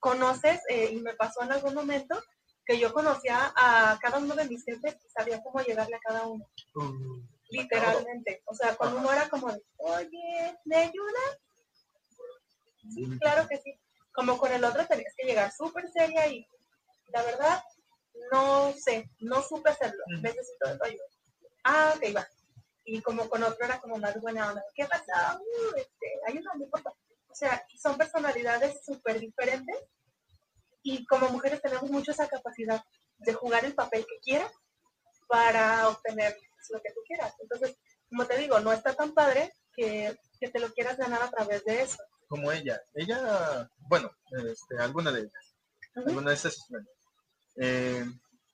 Conoces, 0.00 0.60
eh, 0.68 0.90
y 0.92 1.00
me 1.00 1.14
pasó 1.14 1.42
en 1.42 1.52
algún 1.52 1.74
momento, 1.74 2.20
que 2.66 2.78
yo 2.78 2.92
conocía 2.92 3.52
a 3.56 3.98
cada 4.00 4.18
uno 4.18 4.34
de 4.34 4.46
mis 4.46 4.64
jefes 4.64 4.96
y 5.04 5.10
sabía 5.10 5.42
cómo 5.42 5.60
llegarle 5.60 5.96
a 5.96 6.00
cada 6.00 6.26
uno. 6.26 6.46
Uh, 6.74 7.20
Literalmente. 7.50 8.42
O 8.46 8.54
sea, 8.54 8.74
cuando 8.76 8.98
Ajá. 8.98 9.06
uno 9.06 9.16
era 9.16 9.28
como, 9.28 9.52
de, 9.52 9.62
oye, 9.78 10.58
¿me 10.64 10.76
ayudas? 10.76 11.38
Sí, 12.94 13.18
claro 13.20 13.46
que 13.48 13.58
sí. 13.58 13.78
Como 14.12 14.38
con 14.38 14.52
el 14.52 14.64
otro 14.64 14.86
tenías 14.86 15.14
que 15.16 15.26
llegar 15.26 15.52
súper 15.52 15.90
seria 15.90 16.26
y 16.28 16.46
la 17.08 17.22
verdad, 17.22 17.62
no 18.32 18.72
sé, 18.72 19.10
no 19.20 19.42
supe 19.42 19.70
hacerlo. 19.70 20.02
Ujú. 20.06 20.22
Necesito 20.22 20.68
de 20.68 20.78
tu 20.78 20.84
ayuda. 20.84 21.04
Ah, 21.64 21.94
ok, 21.96 22.14
va. 22.16 22.26
Y 22.84 23.00
como 23.00 23.28
con 23.28 23.42
otro 23.42 23.64
era 23.64 23.80
como 23.80 23.96
más 23.96 24.20
buena 24.20 24.48
onda. 24.50 24.62
¿Qué 24.74 24.84
pasa? 24.86 25.38
Uh, 25.40 25.76
este, 25.76 26.06
ayúdame, 26.26 26.66
por 26.66 26.82
favor. 26.82 26.98
O 27.28 27.34
sea, 27.34 27.66
son 27.76 27.96
personalidades 27.96 28.84
súper 28.84 29.18
diferentes 29.18 29.76
y 30.82 31.04
como 31.06 31.28
mujeres 31.30 31.60
tenemos 31.62 31.90
mucho 31.90 32.12
esa 32.12 32.28
capacidad 32.28 32.84
de 33.18 33.32
jugar 33.32 33.64
el 33.64 33.74
papel 33.74 34.04
que 34.06 34.20
quieras 34.22 34.52
para 35.26 35.88
obtener 35.88 36.36
lo 36.70 36.80
que 36.82 36.92
tú 36.92 37.00
quieras. 37.06 37.34
Entonces, 37.40 37.76
como 38.08 38.26
te 38.26 38.36
digo, 38.38 38.60
no 38.60 38.72
está 38.72 38.94
tan 38.94 39.12
padre 39.14 39.52
que, 39.74 40.16
que 40.38 40.48
te 40.50 40.60
lo 40.60 40.72
quieras 40.72 40.96
ganar 40.98 41.22
a 41.22 41.30
través 41.30 41.64
de 41.64 41.82
eso. 41.82 41.98
como 42.28 42.52
ella. 42.52 42.80
Ella, 42.94 43.68
bueno, 43.88 44.10
este, 44.30 44.78
alguna 44.78 45.10
de 45.10 45.20
ellas, 45.20 45.54
Ujú. 45.96 46.08
alguna 46.08 46.30
de 46.30 46.36
estas 46.36 46.56
eh, 47.56 48.04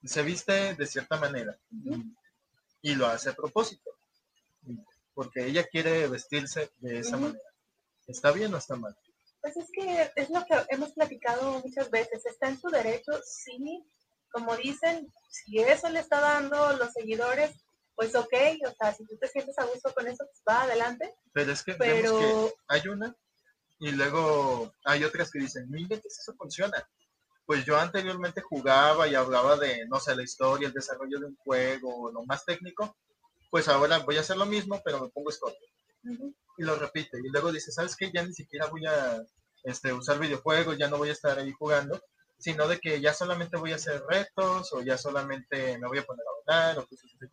se 0.04 0.22
viste 0.22 0.74
de 0.74 0.86
cierta 0.86 1.16
manera 1.18 1.58
Ujú. 1.72 2.02
Y 2.82 2.94
lo 2.94 3.06
hace 3.06 3.30
a 3.30 3.34
propósito, 3.34 3.90
porque 5.14 5.46
ella 5.46 5.64
quiere 5.64 6.06
vestirse 6.08 6.70
de 6.78 6.98
esa 7.00 7.16
manera. 7.16 7.44
¿Está 8.06 8.32
bien 8.32 8.52
o 8.54 8.56
está 8.56 8.76
mal? 8.76 8.96
Pues 9.40 9.56
es 9.56 9.70
que 9.72 10.10
es 10.16 10.30
lo 10.30 10.44
que 10.44 10.54
hemos 10.68 10.92
platicado 10.92 11.60
muchas 11.60 11.90
veces. 11.90 12.24
Está 12.26 12.48
en 12.48 12.60
su 12.60 12.68
derecho, 12.68 13.12
sí, 13.24 13.84
como 14.30 14.56
dicen, 14.56 15.12
si 15.28 15.58
eso 15.58 15.88
le 15.88 16.00
está 16.00 16.20
dando 16.20 16.76
los 16.76 16.92
seguidores, 16.92 17.52
pues 17.94 18.14
ok, 18.14 18.34
o 18.66 18.74
sea, 18.78 18.94
si 18.94 19.04
tú 19.06 19.16
te 19.18 19.28
sientes 19.28 19.58
a 19.58 19.64
gusto 19.64 19.92
con 19.94 20.06
eso, 20.06 20.24
pues 20.24 20.42
va 20.48 20.62
adelante. 20.62 21.14
Pero 21.32 21.52
es 21.52 21.62
que 21.62 21.72
que 21.72 21.78
Pero, 21.78 22.52
hay 22.68 22.88
una 22.88 23.14
y 23.78 23.92
luego 23.92 24.74
hay 24.84 25.04
otras 25.04 25.30
que 25.30 25.38
dicen, 25.38 25.70
no 25.70 25.78
inventes, 25.78 26.18
eso 26.18 26.34
funciona. 26.34 26.86
Pues 27.50 27.64
yo 27.64 27.76
anteriormente 27.76 28.42
jugaba 28.42 29.08
y 29.08 29.16
hablaba 29.16 29.56
de, 29.56 29.84
no 29.88 29.98
sé, 29.98 30.14
la 30.14 30.22
historia, 30.22 30.68
el 30.68 30.72
desarrollo 30.72 31.18
de 31.18 31.26
un 31.26 31.34
juego, 31.34 32.08
lo 32.12 32.24
más 32.24 32.44
técnico, 32.44 32.94
pues 33.50 33.66
ahora 33.66 33.98
voy 33.98 34.18
a 34.18 34.20
hacer 34.20 34.36
lo 34.36 34.46
mismo, 34.46 34.80
pero 34.84 35.00
me 35.00 35.08
pongo 35.08 35.30
ujú, 36.04 36.34
Y 36.58 36.62
lo 36.62 36.76
repite. 36.76 37.18
Y 37.18 37.28
luego 37.28 37.50
dice, 37.50 37.72
¿sabes 37.72 37.96
qué? 37.96 38.12
Ya 38.14 38.24
ni 38.24 38.32
siquiera 38.32 38.68
voy 38.68 38.86
a 38.86 39.20
este, 39.64 39.92
usar 39.92 40.20
videojuegos, 40.20 40.78
ya 40.78 40.86
no 40.86 40.98
voy 40.98 41.08
a 41.08 41.12
estar 41.12 41.40
ahí 41.40 41.50
jugando, 41.50 42.00
sino 42.38 42.68
de 42.68 42.78
que 42.78 43.00
ya 43.00 43.12
solamente 43.12 43.56
voy 43.56 43.72
a 43.72 43.76
hacer 43.76 44.00
retos 44.08 44.72
o 44.72 44.82
ya 44.82 44.96
solamente 44.96 45.76
me 45.76 45.88
voy 45.88 45.98
a 45.98 46.04
poner 46.04 46.24
a 46.24 46.54
hablar 46.54 46.78
o 46.78 46.86
cosas 46.86 47.10
así 47.16 47.26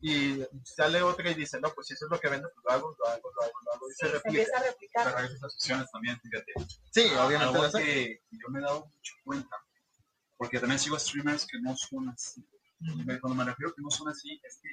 Y 0.00 0.44
sale 0.64 1.02
otra 1.02 1.30
y 1.30 1.34
dice, 1.34 1.58
no, 1.60 1.72
pues 1.72 1.86
si 1.86 1.94
eso 1.94 2.04
es 2.04 2.10
lo 2.10 2.20
que 2.20 2.28
vendo, 2.28 2.48
pues 2.52 2.64
lo 2.64 2.70
hago, 2.70 2.96
lo 2.98 3.06
hago, 3.08 3.32
lo 3.34 3.42
hago, 3.42 3.52
lo 3.64 3.72
hago. 3.72 3.88
Y 3.88 3.92
sí, 3.92 3.96
se 3.98 4.06
se 4.06 4.12
replica. 4.12 4.28
empieza 4.28 4.56
a 4.58 4.62
replicar. 4.70 5.04
Pero 5.06 5.18
hay 5.18 5.24
otras 5.36 5.54
opciones 5.54 5.90
también, 5.90 6.20
fíjate. 6.20 6.52
Sí, 6.90 7.08
Ah, 7.16 7.26
obviamente 7.26 7.58
las 7.58 7.72
que 7.74 8.22
yo 8.30 8.48
me 8.50 8.58
he 8.58 8.62
dado 8.62 8.86
mucho 8.86 9.14
cuenta, 9.24 9.56
porque 10.36 10.60
también 10.60 10.78
sigo 10.78 10.98
streamers 10.98 11.46
que 11.46 11.58
no 11.60 11.74
son 11.76 12.08
así. 12.10 12.46
Y 12.80 12.94
me- 13.04 13.18
cuando 13.20 13.42
me 13.42 13.50
refiero 13.50 13.74
que 13.74 13.80
no 13.82 13.90
son 13.90 14.08
así, 14.08 14.38
es 14.44 14.58
que 14.62 14.68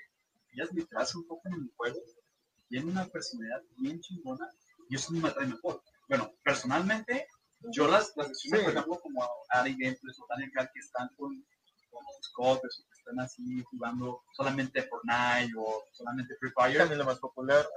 ellas 0.54 0.70
literal 0.74 1.08
se 1.08 1.18
enfocan 1.18 1.54
en 1.54 1.62
el 1.64 1.72
juego, 1.78 2.00
tienen 2.68 2.90
una 2.90 3.06
personalidad 3.08 3.62
bien 3.78 4.02
chingona 4.02 4.48
y 4.90 4.96
eso 4.96 5.14
me 5.14 5.30
atrae 5.30 5.48
mejor. 5.48 5.82
Bueno, 6.10 6.34
personalmente, 6.44 7.28
yo 7.72 7.88
las, 7.88 8.12
las 8.18 8.28
streamers, 8.38 8.42
Sí. 8.42 8.50
por 8.66 8.72
ejemplo, 8.74 9.00
como 9.00 9.30
Ari 9.50 9.72
Gameplays 9.80 10.20
o 10.20 10.26
Daniel 10.28 10.52
Cal, 10.54 10.70
que 10.74 10.80
están 10.82 11.08
con, 11.16 11.46
con 11.90 12.60
que 12.60 12.68
están 13.04 13.20
así 13.20 13.62
jugando 13.64 14.24
solamente 14.34 14.82
Fortnite 14.84 15.54
o 15.58 15.84
solamente 15.92 16.36
Free 16.40 16.52
Fire, 16.52 16.78
También 16.78 17.00
lo 17.00 17.06
más 17.06 17.20
popular. 17.20 17.68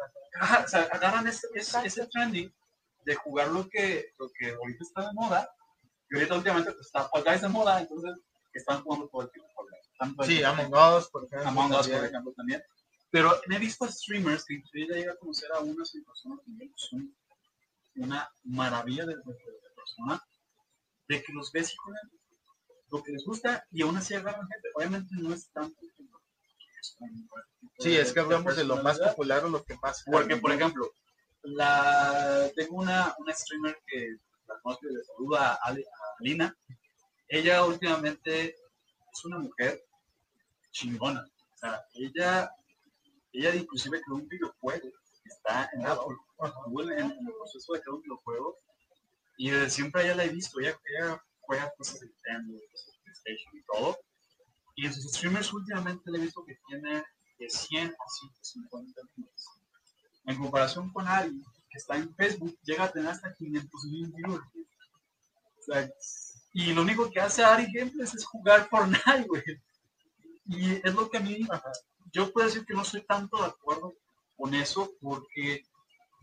Ajá, 0.41 0.65
o 0.65 0.69
sea, 0.69 0.83
agarran 0.93 1.27
ese, 1.27 1.49
ese, 1.55 1.79
ese 1.85 2.07
trending 2.07 2.53
de 3.05 3.15
jugar 3.17 3.49
lo 3.49 3.69
que, 3.69 4.13
lo 4.19 4.29
que 4.39 4.51
ahorita 4.51 4.85
está 4.85 5.07
de 5.09 5.13
moda, 5.15 5.49
y 6.11 6.15
ahorita 6.17 6.35
últimamente 6.37 6.73
pues, 6.73 6.87
está 6.87 7.09
Fall 7.09 7.25
Guys 7.25 7.41
de 7.43 7.49
moda, 7.49 7.81
entonces 7.81 8.13
están 8.53 8.83
jugando 8.83 9.09
todo 9.09 9.23
el 9.23 9.31
tiempo 9.31 9.51
Fall 9.55 9.67
Guys. 9.71 10.29
Sí, 10.29 10.43
Among 10.45 10.73
Us, 10.75 11.09
por 11.09 11.25
ejemplo. 11.25 11.49
Among 11.49 11.73
Us, 11.73 11.89
por 11.89 12.05
ejemplo, 12.05 12.33
también. 12.37 12.63
Pero 13.11 13.33
me 13.49 13.57
he 13.57 13.59
visto 13.59 13.87
streamers 13.89 14.45
que 14.45 14.55
inclusive 14.55 14.87
ya 14.89 14.95
llegué 14.97 15.11
a 15.11 15.17
conocer 15.17 15.51
a 15.53 15.61
unas 15.61 15.91
personas 15.91 16.41
que 16.45 16.73
son 16.77 17.17
una 17.97 18.29
maravilla 18.45 19.07
de, 19.07 19.15
de- 19.17 19.23
de 19.23 19.71
persona, 19.75 20.23
de 21.09 21.23
que 21.23 21.33
los 21.33 21.51
ves 21.53 21.73
y 21.73 21.77
juegan 21.77 22.11
lo 22.91 23.03
que 23.03 23.13
les 23.13 23.25
gusta 23.25 23.67
y 23.71 23.83
aún 23.83 23.97
así 23.97 24.15
agarran 24.15 24.49
gente. 24.49 24.69
Obviamente 24.75 25.15
no 25.19 25.35
es 25.35 25.51
tanto 25.51 25.77
Sí, 27.79 27.97
es 27.97 28.13
que 28.13 28.21
hablamos 28.21 28.57
de 28.57 28.65
lo 28.65 28.83
más 28.83 28.99
popular 28.99 29.45
o 29.45 29.49
lo 29.49 29.65
que 29.65 29.77
más... 29.83 30.03
Porque, 30.11 30.37
por 30.37 30.53
ejemplo, 30.53 30.91
la, 31.43 32.51
tengo 32.55 32.77
una, 32.77 33.15
una 33.19 33.35
streamer 33.35 33.79
que 33.87 34.17
la 34.47 34.59
conozco 34.61 34.87
y 34.89 34.95
le 34.95 35.05
saluda 35.05 35.53
a, 35.55 35.59
Ali- 35.65 35.85
a 35.85 36.21
Alina. 36.21 36.57
Ella 37.29 37.65
últimamente 37.65 38.51
es 39.13 39.25
una 39.25 39.39
mujer 39.39 39.83
chingona. 40.71 41.29
O 41.55 41.57
sea, 41.59 41.85
ella, 41.95 42.51
ella 43.33 43.55
inclusive 43.55 44.01
creó 44.01 44.17
un 44.17 44.29
videojuego 44.29 44.89
que 45.23 45.29
está 45.29 45.69
en 45.75 45.87
Apple. 45.87 46.17
Estuvo 46.45 46.83
en, 46.83 46.91
el 47.11 47.35
proceso 47.39 47.73
de 47.73 47.81
crear 47.81 47.95
un 47.95 48.03
videojuego 48.03 48.59
y 49.39 49.51
desde 49.51 49.71
siempre 49.71 50.05
ella 50.05 50.15
la 50.15 50.25
he 50.25 50.29
visto. 50.29 50.61
Ella, 50.61 50.79
ella 50.99 51.23
juega 51.47 51.73
cosas 51.77 52.01
de 52.01 52.07
Nintendo, 52.07 52.61
cosas 52.71 52.87
de 52.87 53.01
PlayStation 53.03 53.57
y 53.57 53.63
todo. 53.65 53.99
Y 54.77 54.87
en 54.87 54.95
sus 54.95 55.13
streamers 55.13 55.53
últimamente 55.53 56.11
le 56.11 56.19
he 56.19 56.23
visto 56.23 56.45
que 56.45 56.59
tiene 56.69 57.05
de 57.39 57.51
100 57.51 57.89
a 57.89 58.09
150 58.43 59.01
views. 59.17 59.47
En 60.27 60.37
comparación 60.37 60.93
con 60.93 61.07
alguien 61.07 61.43
que 61.71 61.79
está 61.79 61.97
en 61.97 62.15
Facebook, 62.15 62.59
llega 62.63 62.85
a 62.85 62.93
tener 62.93 63.11
hasta 63.11 63.33
500 63.35 63.85
mil 63.87 64.13
viewers. 64.13 64.45
O 64.55 65.63
sea, 65.63 65.89
y 66.53 66.73
lo 66.73 66.83
único 66.83 67.11
que 67.11 67.21
hace 67.21 67.45
Ari 67.45 67.71
Gameplays 67.73 68.15
es 68.15 68.25
jugar 68.25 68.69
Fortnite, 68.69 69.27
güey. 69.29 69.43
Y 70.47 70.75
es 70.75 70.95
lo 70.95 71.11
que 71.11 71.19
a 71.19 71.21
mí, 71.21 71.47
yo 72.13 72.33
puedo 72.33 72.47
decir 72.47 72.65
que 72.65 72.75
no 72.75 72.83
estoy 72.83 73.05
tanto 73.05 73.37
de 73.39 73.49
acuerdo 73.49 73.95
con 74.37 74.55
eso, 74.55 74.91
porque, 75.01 75.67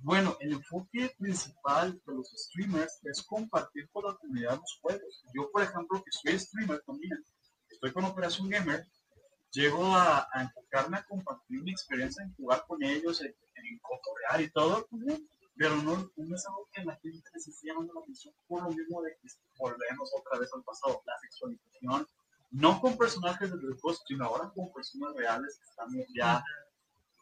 bueno, 0.03 0.35
el 0.41 0.51
enfoque 0.53 1.15
principal 1.17 1.93
de 2.05 2.13
los 2.13 2.29
streamers 2.29 2.99
es 3.05 3.23
compartir 3.23 3.89
con 3.89 4.03
la 4.05 4.15
comunidad 4.15 4.59
los 4.59 4.79
juegos. 4.81 5.23
Yo, 5.33 5.49
por 5.49 5.63
ejemplo, 5.63 6.03
que 6.03 6.11
soy 6.11 6.37
streamer 6.37 6.83
también, 6.85 7.23
estoy 7.69 7.93
con 7.93 8.03
Operación 8.03 8.49
Gamer, 8.49 8.85
llego 9.51 9.85
a, 9.95 10.27
a 10.33 10.41
enfocarme 10.41 10.97
a 10.97 11.05
compartir 11.05 11.63
mi 11.63 11.71
experiencia 11.71 12.21
en 12.21 12.35
jugar 12.35 12.65
con 12.67 12.83
ellos, 12.83 13.21
en, 13.21 13.33
en 13.55 14.41
y 14.41 14.49
todo, 14.49 14.87
pero 15.55 15.75
no, 15.77 16.11
no 16.17 16.35
es 16.35 16.45
algo 16.47 16.67
que 16.73 16.81
a 16.81 16.85
la 16.85 16.95
gente 16.97 17.29
les 17.33 17.61
llamando 17.63 17.93
la 17.93 18.01
atención 18.01 18.33
por 18.47 18.63
lo 18.63 18.71
mismo 18.71 19.01
de 19.03 19.15
que 19.21 19.27
volvemos 19.57 20.11
otra 20.19 20.39
vez 20.39 20.49
al 20.53 20.63
pasado, 20.63 21.01
la 21.05 21.17
sexualización, 21.19 22.07
no 22.51 22.81
con 22.81 22.97
personajes 22.97 23.51
de 23.51 23.57
videojuegos, 23.57 24.03
sino 24.05 24.25
ahora 24.25 24.51
con 24.53 24.73
personas 24.73 25.15
reales 25.15 25.57
que 25.57 25.69
estamos 25.69 26.05
ya 26.13 26.43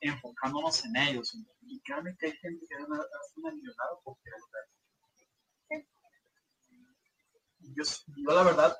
enfocándonos 0.01 0.83
en 0.85 0.95
ellos. 0.97 1.33
Y 1.61 1.79
créanme 1.81 2.15
que 2.17 2.27
hay 2.27 2.37
gente 2.37 2.65
que 2.67 2.75
hasta 2.75 2.93
una 3.37 3.51
millonada 3.51 3.91
por 4.03 4.17
querer. 4.21 4.39
Yo, 7.59 7.83
yo 7.83 8.31
la 8.35 8.43
verdad 8.43 8.77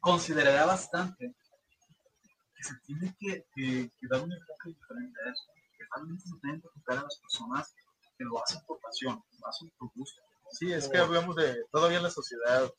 consideraría 0.00 0.66
bastante 0.66 1.34
que 2.54 2.62
se 2.64 2.74
tiene 2.84 3.14
que, 3.18 3.46
que- 3.54 3.90
que 3.98 4.06
dar 4.10 4.20
un 4.22 4.32
enfoque 4.32 4.68
diferente 4.70 5.18
a 5.24 5.30
eso. 5.32 5.42
Que 5.78 5.84
realmente 5.94 6.24
se 6.24 6.36
tienen 6.40 6.60
que 6.60 6.66
enfocar 6.68 6.98
a 6.98 7.02
las 7.02 7.18
personas 7.18 7.74
que 8.18 8.24
lo 8.24 8.42
hacen 8.42 8.60
por 8.66 8.78
pasión, 8.80 9.22
lo 9.40 9.46
hacen 9.46 9.70
por 9.78 9.90
gusto. 9.94 10.20
Sí, 10.50 10.72
es 10.72 10.88
que 10.88 10.98
hablamos 10.98 11.34
de 11.36 11.64
todavía 11.70 12.00
la 12.02 12.10
sociedad, 12.10 12.70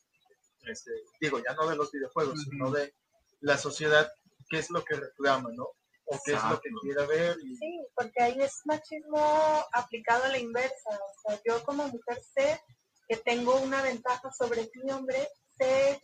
este, 0.62 0.92
digo, 1.20 1.40
ya 1.40 1.54
no 1.54 1.68
de 1.68 1.76
los 1.76 1.90
videojuegos, 1.90 2.40
sino 2.42 2.70
de 2.70 2.94
la 3.40 3.58
sociedad, 3.58 4.10
qué 4.48 4.58
es 4.58 4.70
lo 4.70 4.84
que 4.84 4.94
reclama, 4.94 5.50
¿no? 5.52 5.66
O 6.06 6.20
qué 6.24 6.32
es 6.32 6.42
lo 6.44 6.60
que 6.60 6.68
Exacto. 6.68 6.80
quiere 6.82 7.06
ver. 7.06 7.36
Y, 7.42 7.56
Sí, 7.56 7.86
porque 7.94 8.22
ahí 8.22 8.40
es 8.40 8.60
machismo 8.64 9.64
aplicado 9.72 10.24
a 10.24 10.28
la 10.28 10.38
inversa. 10.38 10.90
O 10.90 11.20
sea, 11.28 11.40
yo 11.44 11.64
como 11.64 11.88
mujer 11.88 12.22
sé 12.22 12.60
que 13.08 13.16
tengo 13.16 13.56
una 13.56 13.82
ventaja 13.82 14.30
sobre 14.32 14.66
ti, 14.66 14.80
hombre, 14.90 15.28
sé 15.58 16.00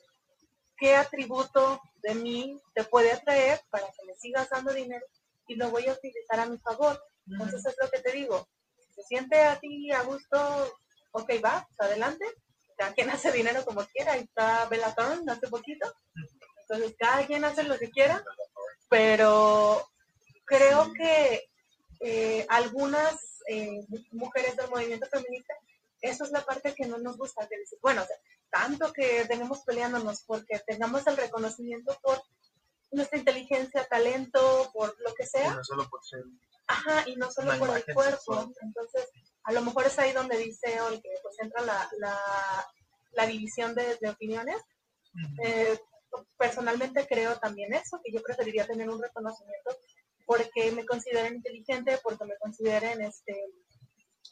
qué 0.77 0.97
atributo 0.97 1.81
de 2.02 2.14
mí 2.14 2.60
te 2.74 2.85
puede 2.85 3.12
atraer 3.12 3.60
para 3.70 3.86
que 3.86 4.06
me 4.06 4.14
sigas 4.14 4.48
dando 4.48 4.72
dinero 4.72 5.05
y 5.47 5.56
lo 5.56 5.70
voy 5.70 5.86
a 5.86 5.93
utilizar 5.93 6.40
a 6.40 6.47
mi 6.47 6.59
favor. 6.59 7.02
Entonces 7.27 7.64
es 7.66 7.77
lo 7.81 7.90
que 7.90 8.01
te 8.01 8.12
digo. 8.12 8.48
Si 8.78 8.93
se 8.94 9.02
siente 9.02 9.43
a 9.43 9.59
ti 9.60 9.90
a 9.93 10.02
gusto, 10.02 10.39
ok, 11.12 11.31
va, 11.44 11.66
pues 11.66 11.89
adelante. 11.89 12.24
Cada 12.77 12.94
quien 12.94 13.10
hace 13.10 13.31
dinero 13.32 13.64
como 13.64 13.85
quiera. 13.86 14.12
Ahí 14.12 14.22
está 14.22 14.66
Bella 14.68 14.94
Thorne 14.94 15.31
hace 15.31 15.48
poquito. 15.48 15.93
Entonces 16.62 16.97
cada 16.98 17.27
quien 17.27 17.44
hace 17.44 17.62
lo 17.64 17.78
que 17.78 17.90
quiera. 17.90 18.24
Pero 18.89 19.89
creo 20.51 20.93
que 20.93 21.48
eh, 22.01 22.44
algunas 22.48 23.14
eh, 23.48 23.86
mujeres 24.10 24.56
del 24.56 24.68
movimiento 24.68 25.06
feminista, 25.06 25.55
eso 26.02 26.24
es 26.24 26.31
la 26.32 26.44
parte 26.44 26.74
que 26.74 26.86
no 26.86 26.98
nos 26.98 27.16
gusta. 27.16 27.47
Que 27.47 27.59
decir, 27.59 27.78
bueno, 27.81 28.02
o 28.02 28.06
sea, 28.06 28.16
tanto 28.51 28.93
que 28.93 29.24
tenemos 29.27 29.62
peleándonos 29.62 30.22
porque 30.27 30.59
tengamos 30.66 31.06
el 31.06 31.16
reconocimiento 31.16 31.97
por 32.02 32.20
nuestra 32.90 33.18
inteligencia, 33.18 33.85
talento, 33.85 34.70
por 34.72 34.89
lo 35.01 35.14
que 35.14 35.22
Y 35.22 35.27
sea. 35.27 35.55
no 35.55 35.62
solo 35.64 35.89
por 35.89 36.05
ser. 36.05 36.24
Ajá, 36.66 37.05
y 37.06 37.14
no 37.16 37.31
solo 37.31 37.56
por 37.59 37.77
el 37.77 37.85
cuerpo. 37.94 38.10
sexual. 38.10 38.52
Entonces, 38.62 39.09
a 39.44 39.52
lo 39.52 39.60
mejor 39.62 39.86
es 39.86 39.98
ahí 39.98 40.12
donde 40.12 40.36
dice 40.36 40.81
Ol 40.81 41.01
que 41.01 41.10
pues 41.22 41.36
entra 41.39 41.62
la, 41.62 41.89
la, 41.98 42.18
la 43.12 43.27
división 43.27 43.74
de, 43.74 43.97
de 44.01 44.09
opiniones. 44.10 44.56
Eh, 45.44 45.78
personalmente 46.36 47.06
creo 47.06 47.39
también 47.39 47.72
eso, 47.72 48.01
que 48.02 48.12
yo 48.12 48.20
preferiría 48.22 48.66
tener 48.66 48.89
un 48.90 49.01
reconocimiento 49.01 49.77
porque 50.31 50.70
me 50.70 50.86
consideren 50.86 51.35
inteligente, 51.35 51.98
porque 52.05 52.24
me 52.24 52.36
consideren 52.39 53.01
este 53.02 53.35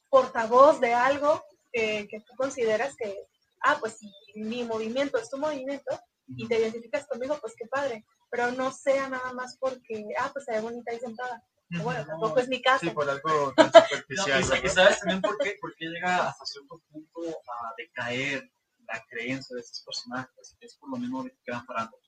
portavoz 0.08 0.80
de 0.80 0.94
algo 0.94 1.42
que, 1.72 2.06
que 2.08 2.20
tú 2.20 2.34
consideras 2.36 2.94
que, 2.96 3.26
ah, 3.64 3.78
pues 3.80 3.98
si 3.98 4.08
mi 4.36 4.62
movimiento 4.62 5.18
es 5.18 5.28
tu 5.28 5.38
movimiento 5.38 5.98
y 6.28 6.46
te 6.46 6.60
identificas 6.60 7.04
conmigo, 7.08 7.36
pues 7.40 7.54
qué 7.58 7.66
padre, 7.66 8.04
pero 8.30 8.52
no 8.52 8.70
sea 8.70 9.08
nada 9.08 9.32
más 9.32 9.56
porque, 9.58 10.04
ah, 10.20 10.30
pues 10.32 10.44
se 10.44 10.52
ve 10.52 10.60
bonita 10.60 10.92
ahí 10.92 11.00
sentada. 11.00 11.42
Bueno, 11.82 12.06
tampoco 12.06 12.38
es 12.38 12.48
mi 12.48 12.62
caso. 12.62 12.78
Sí, 12.86 12.90
por 12.90 13.10
algo 13.10 13.52
tan 13.56 13.66
No, 13.66 13.72
superficial. 13.72 14.40
y, 14.40 14.44
sa- 14.44 14.58
y 14.64 14.68
sabes 14.68 15.00
también 15.00 15.20
por 15.20 15.36
qué, 15.38 15.56
por 15.60 15.74
qué 15.74 15.86
llega 15.86 16.28
hasta 16.28 16.46
cierto 16.46 16.80
punto 16.92 17.20
a 17.28 17.74
decaer 17.76 18.48
la 18.86 19.04
creencia 19.10 19.52
de 19.56 19.62
estos 19.62 19.82
personajes. 19.84 20.56
Es 20.60 20.76
por 20.76 20.90
lo 20.90 20.96
mismo 20.98 21.24
que 21.24 21.36
quedan 21.44 21.66
parando. 21.66 21.98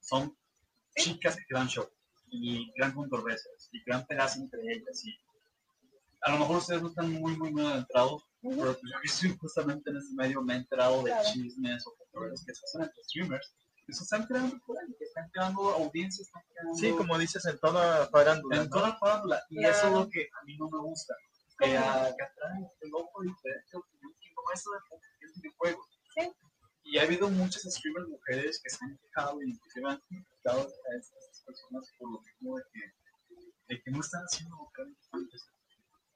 Son 0.00 0.36
chicas 0.96 1.36
que 1.36 1.44
crean 1.48 1.68
show 1.68 1.88
y 2.30 2.72
crean 2.72 2.92
controversias 2.92 3.68
y 3.72 3.82
crean 3.84 4.06
peleas 4.06 4.36
entre 4.36 4.60
ellas. 4.72 5.04
Y 5.04 5.18
a 6.22 6.32
lo 6.32 6.38
mejor 6.38 6.56
ustedes 6.58 6.82
no 6.82 6.88
están 6.88 7.12
muy, 7.12 7.36
muy, 7.36 7.50
muy 7.52 7.64
adentrados, 7.64 8.22
Ujú. 8.42 8.56
pero 8.60 8.72
pues 8.72 8.92
yo 8.92 9.00
que 9.00 9.08
estoy 9.08 9.36
justamente 9.38 9.90
en 9.90 9.96
ese 9.96 10.12
medio 10.14 10.42
me 10.42 10.54
he 10.54 10.56
enterado 10.58 10.98
de 11.02 11.10
Claro. 11.10 11.28
chismes 11.32 11.86
o 11.86 11.94
controversias 11.96 12.44
que 12.46 12.54
se 12.54 12.64
hacen 12.66 12.82
entre 12.82 13.02
streamers. 13.04 13.54
Que 13.86 13.94
se 13.94 14.02
están 14.04 14.26
creando 14.26 14.56
polémica, 14.66 15.04
están 15.04 15.28
creando 15.32 15.70
audiencias, 15.70 16.26
están 16.28 16.42
creando 16.52 16.74
Sí, 16.74 16.90
como 16.92 17.18
dices, 17.18 17.44
en 17.46 17.58
toda 17.58 18.06
farándula. 18.08 18.56
en 18.56 18.62
¿no? 18.64 18.70
toda 18.70 18.96
farándula. 18.98 19.42
Y 19.48 19.56
Claro. 19.56 19.74
eso 19.76 19.86
es 19.88 19.92
lo 19.94 20.08
que 20.08 20.28
a 20.40 20.44
mí 20.44 20.56
no 20.58 20.70
me 20.70 20.78
gusta. 20.78 21.14
Que, 21.58 21.66
que 21.66 21.76
atraen 21.76 22.66
el 22.80 22.94
ojo 22.94 23.20
diferente 23.22 23.76
opinión 23.76 24.14
que 24.20 24.30
no 24.34 24.42
es 24.54 24.64
de 24.64 25.26
el 25.26 25.32
videojuego. 25.42 25.84
Sí. 26.16 26.32
Y 26.84 26.98
ha 26.98 27.02
habido 27.02 27.28
muchas 27.28 27.62
streamers 27.64 28.08
mujeres 28.08 28.60
que 28.62 28.70
se 28.70 28.78
han 28.82 28.96
quejado 28.98 29.42
y 29.42 29.50
inclusive 29.50 29.90
han 29.90 30.00
criticado 30.08 30.60
a 30.60 30.96
estas 30.96 31.29
personas 31.50 31.90
por 31.98 32.12
lo 32.12 32.20
mismo 32.20 32.56
de 32.56 32.64
que, 32.72 33.74
de 33.74 33.82
que 33.82 33.90
no 33.90 34.00
están 34.00 34.22
haciendo 34.22 34.56
antes. 35.12 35.46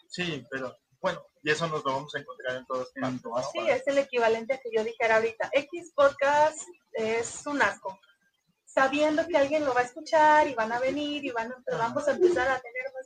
Sí, 0.08 0.44
pero 0.50 0.76
bueno, 1.00 1.24
y 1.42 1.50
eso 1.50 1.66
nos 1.66 1.84
lo 1.84 1.92
vamos 1.92 2.14
a 2.14 2.18
encontrar 2.20 2.56
en 2.56 2.66
todas 2.66 2.88
En 2.94 3.02
partes. 3.02 3.22
todas 3.22 3.50
Sí, 3.52 3.58
partes. 3.58 3.76
es 3.80 3.86
el 3.88 3.98
equivalente 3.98 4.54
a 4.54 4.58
que 4.58 4.70
yo 4.74 4.84
dijera 4.84 5.16
ahorita, 5.16 5.50
X 5.52 5.92
podcast 5.94 6.58
es 6.92 7.46
un 7.46 7.60
asco. 7.62 7.98
Sabiendo 8.64 9.26
que 9.28 9.36
alguien 9.36 9.64
lo 9.64 9.74
va 9.74 9.80
a 9.80 9.84
escuchar 9.84 10.48
y 10.48 10.54
van 10.54 10.72
a 10.72 10.80
venir 10.80 11.24
y 11.24 11.30
van 11.30 11.52
a, 11.52 11.62
vamos 11.76 12.08
a 12.08 12.12
empezar 12.12 12.48
a 12.48 12.60
tener 12.60 12.82
más 12.92 13.04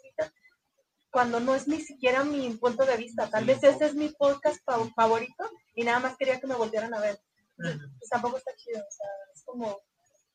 cuando 1.10 1.40
no 1.40 1.55
es 1.55 1.66
ni 1.66 1.80
siquiera 1.80 2.22
mi 2.22 2.50
punto 2.56 2.84
de 2.84 2.96
vista. 2.96 3.28
Tal 3.30 3.44
vez 3.44 3.62
ese 3.64 3.86
es 3.86 3.94
mi 3.94 4.10
podcast 4.10 4.62
fa- 4.64 4.78
favorito 4.94 5.50
y 5.74 5.82
nada 5.84 5.98
más 6.00 6.16
quería 6.16 6.38
que 6.38 6.46
me 6.46 6.55
volvieran 6.55 6.92
a 6.94 7.00
ver. 7.00 7.18
Pues 7.56 8.09
tampoco 8.10 8.36
está 8.36 8.55
chido, 8.56 8.78
o 8.78 8.90
sea, 8.92 9.09
es 9.34 9.42
como, 9.44 9.80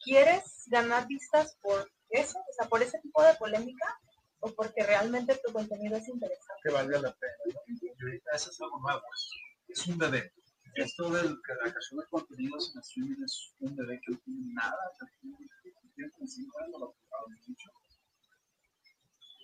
¿quieres 0.04 0.64
ganar 0.68 1.08
vistas 1.08 1.58
por 1.62 1.90
eso? 2.10 2.40
O 2.40 2.54
sea, 2.58 2.68
por 2.68 2.82
ese 2.82 3.00
tipo 3.00 3.22
de 3.24 3.34
polémica 3.36 4.00
o 4.40 4.52
porque 4.54 4.84
realmente 4.84 5.40
tu 5.46 5.52
contenido 5.54 5.98
es 5.98 6.08
interesante. 6.08 6.62
Que 6.64 6.70
valga 6.72 7.00
la 7.00 7.14
pena. 7.16 7.34
Y 7.82 8.04
ahorita 8.04 8.32
eso 8.34 8.52
es 8.52 8.62
algo 8.62 8.80
nuevo. 8.80 9.02
Es, 9.14 9.80
es 9.80 9.88
un 9.88 9.98
bebé. 9.98 10.34
Esto 10.76 11.10
de 11.12 11.24
la 11.24 11.36
creación 11.44 12.00
de 12.00 12.08
contenidos 12.10 12.74
en 12.76 12.82
streaming 12.82 13.24
es 13.24 13.54
un 13.60 13.76
bebé 13.76 14.02
que 14.06 14.12
no 14.14 14.20
tiene 14.26 14.54
nada. 14.54 14.76
que 15.00 15.06
tiene- 15.22 15.38
que 15.64 15.72
tiene 15.96 16.12
como 16.12 16.28
cinco 16.28 16.60
años, 16.60 16.80
lo 16.80 16.96
han 17.28 17.42
dicho. 17.46 17.70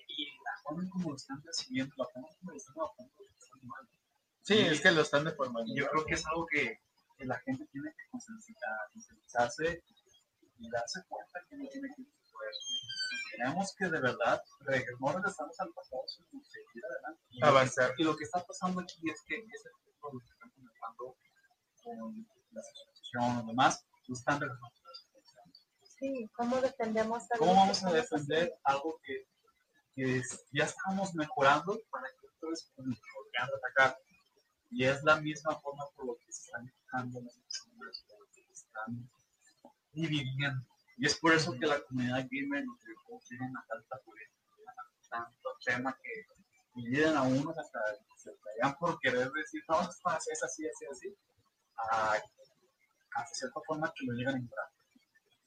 Y 0.08 0.26
la 0.44 0.52
forma 0.64 0.84
en 0.84 0.90
como 0.90 1.10
lo 1.12 1.16
están 1.16 1.42
recibiendo, 1.44 1.94
la 1.98 2.06
forma 2.08 2.28
como 2.40 2.52
lo 2.52 2.58
están 2.58 2.74
trabajando, 2.74 3.14
está 3.40 3.56
mal. 3.64 3.88
Sí, 4.42 4.58
es 4.60 4.82
que 4.82 4.92
lo 4.92 5.02
están 5.02 5.24
deformando. 5.26 5.72
Y 5.72 5.78
yo 5.78 5.88
creo 5.90 6.06
que 6.06 6.16
es 6.16 6.26
algo 6.26 6.46
que, 6.48 6.80
que 7.18 7.26
la 7.26 7.40
gente 7.42 7.66
tiene 7.72 7.92
que 7.92 8.10
concientizar- 8.12 8.90
concientizarse 8.92 9.84
y 10.60 10.70
darse 10.70 11.04
cuenta 11.08 11.40
que 11.50 11.58
no 11.58 11.68
tiene 11.70 11.88
que 11.96 12.02
eso. 12.04 12.68
Tenemos 13.32 13.74
que 13.76 13.86
de 13.90 14.00
verdad 14.00 14.42
no 15.00 15.12
regresamos 15.14 15.60
al 15.60 15.70
pasado, 15.74 16.04
sino 16.08 16.44
seguir 16.44 16.84
adelante. 16.86 17.22
Y 17.30 17.40
lo 17.40 17.46
que- 17.46 17.50
Avanzar. 17.50 17.94
Y 17.98 18.04
lo 18.04 18.16
que 18.16 18.24
está 18.26 18.46
pasando 18.46 18.82
aquí 18.82 19.10
es 19.10 19.22
que 19.28 19.36
ese 19.36 19.70
tipo 19.86 20.08
de 20.10 20.14
lo 20.16 20.20
que 20.20 20.26
están 20.34 20.50
comentando 20.52 21.18
con 21.84 22.28
las 22.52 22.66
asociaciones 22.68 23.44
y 23.44 23.48
demás, 23.48 23.86
lo 24.08 24.14
están 24.16 24.40
regresando. 24.40 24.68
a 24.68 24.88
las 24.90 24.98
asociaciones. 25.00 25.68
Sí, 26.00 26.30
¿cómo 26.36 26.62
defendemos 26.62 27.24
a 27.32 27.38
¿Cómo 27.38 27.56
vamos 27.56 27.84
a 27.84 27.92
defender 27.92 28.54
algo 28.64 29.00
que, 29.04 29.28
que 29.96 30.18
es- 30.18 30.46
ya 30.52 30.66
estamos 30.66 31.14
mejorando 31.16 31.80
para 31.90 32.08
que 32.10 32.26
ustedes 32.28 32.72
puedan 32.76 33.50
atacar? 33.58 33.98
Y 34.72 34.86
es 34.86 35.04
la 35.04 35.20
misma 35.20 35.60
forma 35.62 35.86
por 35.96 36.06
lo 36.06 36.16
que 36.18 36.32
se 36.32 36.44
están 36.46 36.68
quejando 36.72 37.22
las 37.22 37.38
personas, 37.38 38.06
por 38.08 38.20
lo 38.20 38.26
que 38.32 38.44
se 38.54 38.66
están 38.66 39.10
dividiendo. 40.02 40.66
Y 40.98 41.06
es 41.06 41.18
por 41.18 41.34
eso 41.34 41.54
que 41.60 41.66
la 41.68 41.80
comunidad 41.84 42.28
gamer 42.30 42.64
los 42.66 42.80
videojuegos 42.84 43.26
tienen 43.28 43.56
a 43.56 43.66
tanta 43.68 43.98
política, 44.04 44.36
tanto 45.10 45.50
tema 45.66 45.98
que 46.04 46.26
dividen 46.76 47.16
a 47.18 47.24
unos 47.24 47.58
hasta 47.58 47.80
se 48.18 48.32
pelean 48.32 48.76
por 48.78 49.00
querer 49.00 49.32
decir, 49.32 49.64
no, 49.70 49.82
esto 49.82 50.10
es 50.32 50.44
así, 50.44 50.68
así, 50.68 50.86
así, 50.92 51.18
a, 51.78 52.14
hasta 53.16 53.34
cierta 53.36 53.60
forma 53.66 53.92
que 53.96 54.06
lo 54.06 54.14
llegan 54.14 54.36
a 54.36 54.40
entrar. 54.40 54.66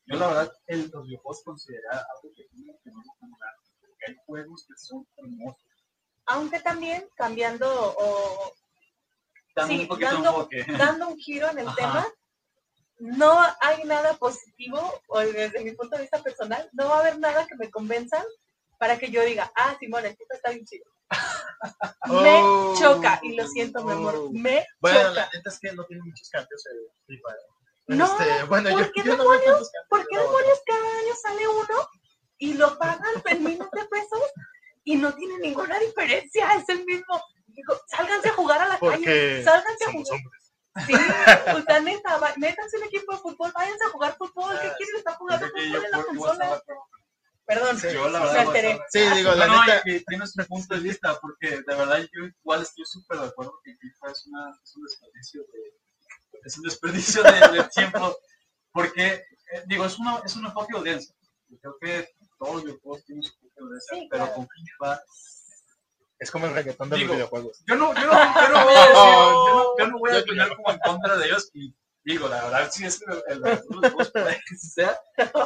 Yo 0.06 0.16
la 0.16 0.26
verdad, 0.28 0.52
el, 0.66 0.90
los 0.92 1.04
videojuegos 1.06 1.42
considera 1.44 1.90
algo 1.92 2.34
que 2.34 2.44
tienen 2.48 2.76
que 2.82 2.90
no 2.90 2.98
mejorar, 3.20 3.54
porque 3.80 4.04
hay 4.08 4.16
juegos 4.26 4.66
que 4.66 4.74
son 4.76 5.06
hermosos. 5.18 5.62
Aunque 6.26 6.60
también 6.60 7.06
cambiando 7.16 7.68
o 7.98 8.52
Dando 9.54 9.74
Sí, 9.74 9.88
un 9.90 10.00
dando- 10.00 10.48
dando 10.78 11.08
un 11.08 11.18
giro 11.18 11.50
en 11.50 11.58
el 11.58 11.68
Ajá. 11.68 11.76
tema, 11.76 12.06
no 13.02 13.36
hay 13.60 13.82
nada 13.84 14.14
positivo, 14.14 14.78
o 15.08 15.18
desde 15.20 15.64
mi 15.64 15.72
punto 15.72 15.96
de 15.96 16.02
vista 16.02 16.22
personal, 16.22 16.68
no 16.72 16.88
va 16.88 16.96
a 16.98 17.00
haber 17.00 17.18
nada 17.18 17.46
que 17.46 17.56
me 17.56 17.68
convenzan 17.70 18.24
para 18.78 18.96
que 18.98 19.10
yo 19.10 19.22
diga, 19.24 19.52
ah, 19.56 19.76
Simón, 19.80 20.06
el 20.06 20.16
tipo 20.16 20.32
está 20.34 20.50
bien 20.50 20.64
chido. 20.64 20.84
me 22.06 22.40
Oh, 22.42 22.74
choca, 22.78 23.18
y 23.22 23.34
lo 23.34 23.46
siento, 23.48 23.84
mi 23.84 23.92
amor, 23.92 24.14
oh. 24.16 24.30
me 24.32 24.64
Bueno, 24.80 25.00
choca. 25.00 25.12
la 25.14 25.28
neta 25.34 25.50
es 25.50 25.58
que 25.60 25.72
no 25.72 25.84
tiene 25.86 26.02
muchos 26.04 26.28
cambios 26.30 26.64
el 26.66 26.78
FIFA. 27.06 27.28
No, 27.88 28.20
Este, 28.20 28.44
bueno, 28.44 28.70
yo, 28.70 28.76
¿por 28.76 28.92
qué 28.92 29.02
yo 29.02 29.16
no 29.16 29.24
tantos 29.24 29.44
cambios. 29.44 29.70
¿Por 29.88 30.06
qué 30.06 30.16
no, 30.16 30.22
demonios 30.22 30.60
cada 30.64 30.98
año 31.00 31.14
sale 31.20 31.48
uno 31.48 31.88
y 32.38 32.54
lo 32.54 32.78
pagan 32.78 33.22
en 33.26 33.44
miles 33.44 33.68
de 33.72 33.84
pesos 33.86 34.22
y 34.84 34.94
no 34.96 35.12
tiene 35.14 35.38
ninguna 35.38 35.78
diferencia? 35.80 36.54
Es 36.54 36.68
el 36.68 36.84
mismo. 36.84 37.20
Digo, 37.48 37.74
sálganse 37.88 38.28
a 38.28 38.34
jugar 38.34 38.60
a 38.62 38.68
la 38.68 38.78
Porque 38.78 39.04
calle, 39.04 39.44
sálganse 39.44 39.84
a 39.84 39.92
jugar. 39.92 40.12
hombres. 40.14 40.41
Sí, 40.86 40.94
o 40.94 41.62
sea, 41.62 41.80
neta, 41.80 42.16
va- 42.18 42.34
métanse 42.38 42.78
un 42.78 42.84
equipo 42.84 43.12
de 43.12 43.18
fútbol, 43.18 43.52
váyanse 43.54 43.84
a 43.84 43.90
jugar 43.90 44.16
fútbol. 44.16 44.58
¿Qué 44.60 44.68
Ah, 44.68 44.74
quieren 44.78 44.96
estar 44.96 45.14
jugando 45.16 45.46
fútbol 45.48 45.70
yo 45.70 45.82
en 45.84 45.90
la 45.90 46.02
consola? 46.04 46.62
Perdón, 47.44 47.78
Sí, 47.78 47.88
yo 47.92 48.08
la 48.08 48.20
me 48.20 48.26
verdad 48.26 48.46
alteré. 48.46 48.80
Sí, 48.90 49.00
digo, 49.16 49.32
la 49.34 49.46
No, 49.46 49.56
no, 49.56 49.64
neta. 49.66 49.82
y 49.84 50.04
tienes 50.04 50.32
tu 50.32 50.44
punto 50.46 50.74
de 50.74 50.80
vista, 50.80 51.18
porque 51.20 51.50
de 51.60 51.74
verdad 51.76 51.98
yo 52.12 52.24
igual 52.24 52.62
estoy 52.62 52.84
súper 52.86 53.18
de 53.18 53.26
acuerdo 53.26 53.60
que 53.64 53.76
FIFA 53.76 54.10
es, 54.12 54.26
una, 54.28 54.58
es 54.62 54.76
un 54.76 54.82
desperdicio 54.84 55.42
de, 55.52 56.40
es 56.44 56.56
un 56.56 56.62
desperdicio 56.64 57.22
de, 57.24 57.48
de 57.58 57.64
tiempo, 57.64 58.16
porque, 58.72 59.06
eh, 59.52 59.62
digo, 59.66 59.84
es, 59.84 59.98
una, 59.98 60.20
es 60.24 60.34
un 60.36 60.46
enfoque 60.46 60.72
de 60.72 60.78
audiencia. 60.78 61.14
Yo 61.48 61.58
creo 61.58 61.76
que 61.80 62.14
todos 62.38 62.54
los 62.54 62.64
videojuegos 62.64 63.04
tienen 63.04 63.22
su 63.24 63.32
enfoque 63.34 63.52
de 63.56 63.62
audiencia, 63.62 63.96
Sí, 63.98 64.08
pero 64.10 64.24
claro. 64.24 64.34
con 64.36 64.48
FIFA, 64.48 65.02
Es 66.22 66.30
como 66.30 66.46
el 66.46 66.54
reggaetón 66.54 66.88
de 66.90 66.96
Digo, 66.96 67.08
los 67.08 67.16
videojuegos. 67.16 67.62
yo 67.66 67.74
no, 67.76 67.94
yo 67.94 68.06
no, 68.06 68.12
yo 68.12 68.48
no 68.48 68.64
voy 68.64 68.74
a 68.74 68.80
decir, 68.80 68.94
yo 68.94 69.54
no, 69.54 69.78
yo 69.78 69.86
no 69.88 69.98
voy 69.98 70.10
a 70.10 70.14
yo 70.14 70.20
opinar 70.22 70.46
creo. 70.46 70.56
como 70.56 70.70
en 70.72 70.78
contra 70.80 71.16
de 71.16 71.26
ellos, 71.26 71.50
y 71.52 71.74
digo, 72.04 72.28
la 72.28 72.42
verdad, 72.44 72.70
si 72.70 72.84
es 72.86 72.98
que 73.00 73.04
el, 73.32 73.42
que 74.48 74.56
sea, 74.56 74.98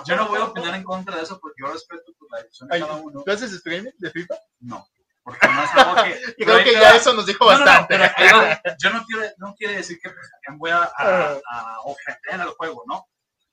yo 0.05 0.17
no 0.17 0.29
voy 0.29 0.39
a 0.41 0.45
opinar 0.45 0.75
en 0.75 0.85
contra 0.85 1.17
de 1.17 1.23
eso, 1.23 1.39
porque 1.41 1.63
yo 1.65 1.73
respeto 1.73 2.13
pues, 2.19 2.31
la 2.31 2.43
decisión 2.43 2.69
de 2.69 2.75
Ay, 2.75 2.81
cada 2.83 2.95
uno. 2.97 3.23
¿Tú 3.25 3.31
haces 3.33 3.53
streaming 3.53 3.91
de 3.99 4.11
FIFA? 4.11 4.35
No, 4.61 4.87
porque 5.25 5.47
no 5.49 5.65
es 5.65 5.71
algo 5.75 5.95
que... 6.05 6.35
Creo 6.45 6.65
que 6.65 6.73
ya 6.73 6.95
eso 6.97 7.15
nos 7.15 7.27
dijo 7.27 7.45
No, 7.47 7.53
no, 7.53 7.59
no, 7.59 7.65
bastante. 7.65 7.97
pero 7.99 8.13
pero 8.17 8.77
yo 8.79 8.91
no 8.91 9.05
quiero, 9.07 9.27
no 9.39 9.55
quiere 9.55 9.77
decir 9.77 9.99
que 10.03 10.11
pues, 10.11 10.31
también 10.45 10.59
voy 10.59 10.71
a, 10.71 10.83
a, 10.83 10.91
Ah. 10.99 11.41
a 11.51 11.81
ofender 11.81 12.41
al 12.41 12.51
juego, 12.51 12.83
¿no? 12.87 13.07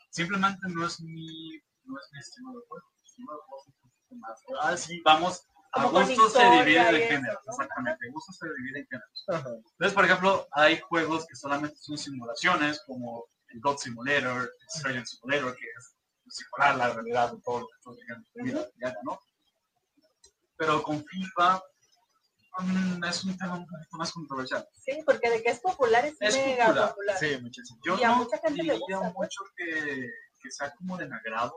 Simplemente 0.09 0.59
no 0.69 0.85
es 0.85 0.99
mi, 0.99 1.57
no 1.85 1.97
es 1.99 2.05
mi 2.11 2.19
estilo 2.19 2.49
de 2.51 2.59
juego. 2.67 2.85
Mi 3.01 3.07
estilo 3.07 3.31
de 3.31 3.39
juego 3.47 3.61
es 3.61 3.67
un 3.67 3.73
poquito 3.79 4.15
más. 4.17 4.39
Ah, 4.61 4.77
sí, 4.77 5.01
vamos, 5.03 5.47
a 5.73 5.85
gusto 5.85 6.29
se 6.29 6.43
divide 6.51 6.91
de 6.91 7.07
género. 7.07 7.39
Exactamente, 7.47 8.09
gusto 8.11 8.31
se 8.33 8.47
divide 8.57 8.79
en 8.79 8.87
géneros. 8.87 9.25
Ajá. 9.27 9.49
Entonces, 9.49 9.93
por 9.93 10.05
ejemplo, 10.05 10.47
hay 10.51 10.79
juegos 10.79 11.25
que 11.25 11.35
solamente 11.35 11.75
son 11.77 11.97
simulaciones, 11.97 12.81
como 12.85 13.25
el 13.49 13.59
God 13.59 13.77
Simulator, 13.77 14.41
el 14.41 14.81
Surgeon 14.81 15.05
Simulator, 15.05 15.55
que 15.55 15.65
es 15.65 15.95
simular 16.29 16.75
la 16.77 16.89
realidad 16.93 17.31
de 17.31 17.41
todo 17.41 17.61
lo 17.61 17.67
que 17.67 17.75
estás 17.77 17.95
viviendo 18.33 18.69
¿no? 19.03 19.19
Pero 20.57 20.81
con 20.83 21.03
FIFA, 21.05 21.61
Mm, 22.59 23.03
es 23.05 23.23
un 23.23 23.35
tema 23.37 23.55
un 23.55 23.65
poquito 23.65 23.97
más 23.97 24.11
controversial. 24.11 24.67
Sí, 24.73 25.01
porque 25.05 25.29
de 25.29 25.41
que 25.41 25.49
es 25.49 25.59
popular 25.59 26.05
es, 26.05 26.15
Es 26.19 26.35
mega 26.35 26.67
popular, 26.67 26.89
popular. 26.89 27.17
Sí, 27.17 27.37
muchísimo. 27.41 27.79
Yo 27.83 27.97
Y 27.97 28.03
a 28.03 28.09
no 28.09 28.17
mucha 28.17 28.37
gente 28.37 28.63
le 28.63 28.77
gusta, 28.77 29.11
mucho 29.15 29.41
que, 29.55 30.09
que 30.41 30.51
sea 30.51 30.71
como 30.75 30.97
de 30.97 31.05
agrado, 31.05 31.55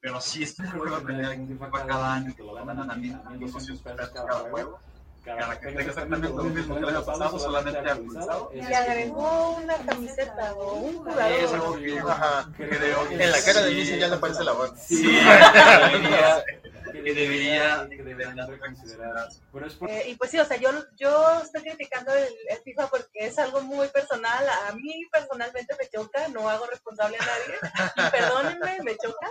pero 0.00 0.20
sí 0.20 0.42
este 0.44 0.64
juego 0.66 0.92
va 0.92 0.98
a 0.98 1.02
tener 1.02 1.38
cada 1.70 2.14
año, 2.14 2.34
que 2.34 2.42
lo 2.42 2.54
ganan 2.54 2.90
a 2.90 2.94
mí, 2.94 3.10
a 3.10 3.30
mí 3.30 3.50
200 3.50 3.78
pesos 3.80 4.10
cada 4.10 4.50
juego. 4.50 4.78
Cada 5.24 5.60
que 5.60 5.66
tenga 5.66 5.82
exactamente 5.82 6.28
lo 6.28 6.44
mismo 6.44 6.74
que 6.74 6.80
el 6.80 6.88
año 6.88 7.04
pasado, 7.04 7.38
solamente 7.38 7.78
actualizado. 7.78 8.50
Y 8.54 8.60
agregó 8.60 9.56
una 9.56 9.76
camiseta 9.76 10.54
o 10.54 10.74
un 10.74 10.98
jugador. 10.98 11.32
Es 11.32 11.52
algo 11.52 11.76
que 11.76 11.98
Ajá. 11.98 12.50
creo 12.56 13.08
que 13.08 13.14
En 13.14 13.30
la 13.30 13.42
cara 13.42 13.62
de 13.62 13.98
ya 13.98 14.08
le 14.08 14.14
aparece 14.14 14.44
la 14.44 14.52
voz. 14.52 14.72
Sí, 14.78 15.02
debería, 15.02 16.44
que 16.92 17.14
debería, 17.14 17.88
que 17.90 18.02
deberían 18.02 18.48
reconsiderarse. 18.48 19.40
Eh, 19.88 20.04
y 20.08 20.14
pues 20.14 20.30
sí, 20.30 20.38
o 20.38 20.44
sea, 20.44 20.56
yo, 20.56 20.70
yo 20.96 21.40
estoy 21.42 21.62
criticando 21.62 22.14
el, 22.14 22.32
el 22.48 22.58
FIFA 22.58 22.86
porque 22.86 23.26
es 23.26 23.38
algo 23.38 23.60
muy 23.62 23.88
personal. 23.88 24.46
A 24.68 24.72
mí 24.72 25.04
personalmente 25.12 25.76
me 25.78 25.88
choca, 25.88 26.28
no 26.28 26.48
hago 26.48 26.66
responsable 26.66 27.18
a 27.18 27.26
nadie. 27.26 28.06
Y 28.06 28.10
perdónenme, 28.10 28.82
me 28.82 28.96
choca. 28.96 29.30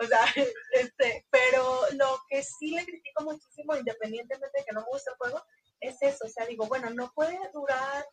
O 0.00 0.06
sea, 0.06 0.20
este, 0.72 1.26
pero 1.30 1.80
lo 1.92 2.18
que 2.28 2.42
sí 2.42 2.70
le 2.70 2.84
critico 2.84 3.24
muchísimo, 3.24 3.76
independientemente 3.76 4.58
de 4.58 4.64
que 4.64 4.72
no 4.72 4.80
me 4.80 4.86
guste 4.92 5.10
el 5.10 5.16
juego, 5.16 5.42
es 5.80 5.96
eso. 6.02 6.24
O 6.24 6.28
sea, 6.28 6.46
digo, 6.46 6.66
bueno, 6.66 6.90
no 6.90 7.12
puede 7.14 7.38
durar 7.52 8.06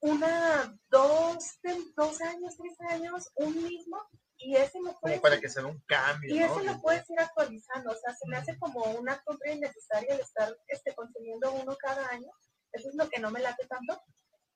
una, 0.00 0.78
dos, 0.88 1.58
dos 1.96 2.20
años, 2.22 2.56
tres 2.56 2.80
años, 2.90 3.28
un 3.36 3.62
mismo, 3.62 3.98
y 4.38 4.56
ese 4.56 4.80
no 4.80 4.98
puede 4.98 5.16
Como 5.16 5.22
para 5.22 5.40
que 5.40 5.50
se 5.50 5.60
vea 5.60 5.70
un 5.70 5.80
cambio, 5.80 6.34
y 6.34 6.38
¿no? 6.38 6.46
eso 6.46 6.60
lo 6.60 6.80
puedes 6.80 7.08
ir 7.10 7.20
actualizando, 7.20 7.90
o 7.90 7.96
sea, 7.96 8.14
se 8.14 8.26
me 8.26 8.38
hace 8.38 8.58
como 8.58 8.82
una 8.92 9.22
compra 9.22 9.52
innecesaria 9.52 10.14
el 10.14 10.20
estar 10.20 10.56
este, 10.68 10.94
consumiendo 10.94 11.52
uno 11.52 11.76
cada 11.76 12.08
año. 12.08 12.30
Eso 12.72 12.88
es 12.88 12.94
lo 12.94 13.08
que 13.10 13.20
no 13.20 13.30
me 13.30 13.40
late 13.40 13.66
tanto. 13.66 14.00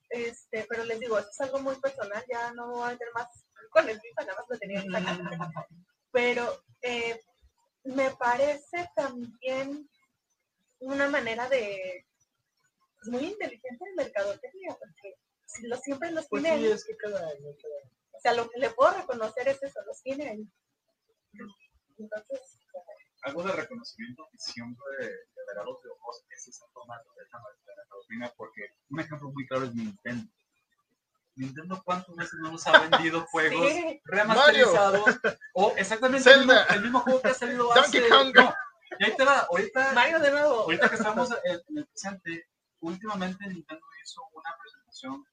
Este, 0.09 0.65
pero 0.69 0.85
les 0.85 1.01
digo, 1.01 1.19
esto 1.19 1.31
es 1.31 1.41
algo 1.41 1.59
muy 1.59 1.75
personal, 1.77 2.25
ya 2.31 2.53
no 2.53 2.71
voy 2.71 2.89
a 2.89 2.93
meter 2.93 3.09
más 3.15 3.27
con 3.71 3.89
el 3.89 4.01
FIFA, 4.01 4.23
nada 4.23 4.39
más 4.39 4.47
lo 4.49 4.59
tenía 4.59 4.83
sacar. 4.83 5.67
Pero 6.15 6.63
eh, 6.81 7.21
me 7.83 8.13
parece 8.13 8.89
también 8.95 9.91
una 10.79 11.09
manera 11.09 11.49
de 11.49 12.07
pues, 12.95 13.09
muy 13.09 13.25
inteligente 13.33 13.85
de 13.85 13.95
mercadotecnia, 13.97 14.77
porque 14.79 15.17
si 15.45 15.67
lo, 15.67 15.77
siempre 15.77 16.13
los 16.13 16.29
Pues 16.29 16.45
tiene 16.45 16.57
sí, 16.59 16.65
ahí. 16.67 16.73
es 16.73 16.85
que 16.85 16.97
cada 16.97 17.19
año, 17.19 17.51
cada 17.61 17.75
año. 17.83 17.91
O 18.13 18.21
sea, 18.21 18.33
lo 18.33 18.49
que 18.49 18.61
le 18.61 18.71
puedo 18.71 18.93
reconocer 18.93 19.49
es 19.49 19.61
eso, 19.61 19.81
los 19.87 20.01
tiene 20.03 20.29
ahí. 20.31 20.49
Entonces, 21.99 22.61
algo 23.23 23.43
de 23.43 23.53
reconocimiento 23.53 24.29
que 24.31 24.39
siempre 24.39 24.87
le 25.01 25.45
dará 25.49 25.63
a 25.63 25.65
los 25.65 25.83
videojuegos 25.83 26.25
es 26.31 26.47
esa 26.47 26.69
forma 26.69 26.97
de 26.97 27.25
la 27.29 27.43
mercadotecnia, 27.77 28.33
porque 28.37 28.63
un 28.89 29.01
ejemplo 29.01 29.31
muy 29.33 29.47
claro 29.49 29.65
es 29.65 29.75
Nintendo. 29.75 30.31
Nintendo 31.37 31.83
cuántas 31.85 32.15
veces 32.17 32.35
no 32.41 32.53
nos 32.53 32.67
ha 32.67 32.79
vendido 32.87 33.27
juegos 33.31 33.71
Sí. 33.73 34.01
remasterizados 34.05 35.05
o 35.55 35.75
exactamente 35.77 36.31
el 36.31 36.39
mismo, 36.41 36.53
Zelda. 36.53 36.75
el 36.75 36.83
mismo 36.83 37.01
juego 37.01 37.23
que 37.23 37.29
ha 37.29 37.35
salido 37.35 37.65
Donkey 37.75 38.01
hace... 38.01 38.09
Kong. 38.09 38.33
No, 38.37 38.55
y 38.99 39.05
ahí 39.05 39.17
te 39.17 39.25
va, 39.25 39.41
ahorita, 39.51 39.93
Mario 39.93 40.19
de 40.21 40.31
nuevo. 40.31 40.61
ahorita 40.63 40.89
que 40.89 40.95
estamos 40.97 41.31
en, 41.45 41.61
en 41.69 41.79
el 41.79 41.87
presente, 41.87 42.49
últimamente 42.81 43.47
Nintendo 43.49 43.85
hizo 44.05 44.21
una 44.33 44.51
presentación 44.61 45.25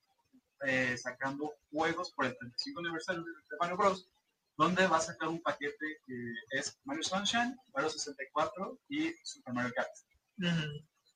eh, 0.65 0.97
sacando 0.97 1.53
juegos 1.71 2.11
por 2.13 2.25
el 2.25 2.37
35 2.37 2.79
aniversario 2.79 3.23
de 3.23 3.31
Mario 3.59 3.77
Bros. 3.77 4.09
donde 4.57 4.87
va 4.87 4.97
a 4.97 5.01
sacar 5.01 5.27
un 5.27 5.41
paquete 5.41 6.01
que 6.05 6.33
es 6.51 6.79
Mario 6.85 7.03
Sunshine, 7.03 7.55
Mario 7.73 7.89
64 7.89 8.79
y 8.89 9.13
Super 9.23 9.53
Mario 9.53 9.73
Kart. 9.75 9.89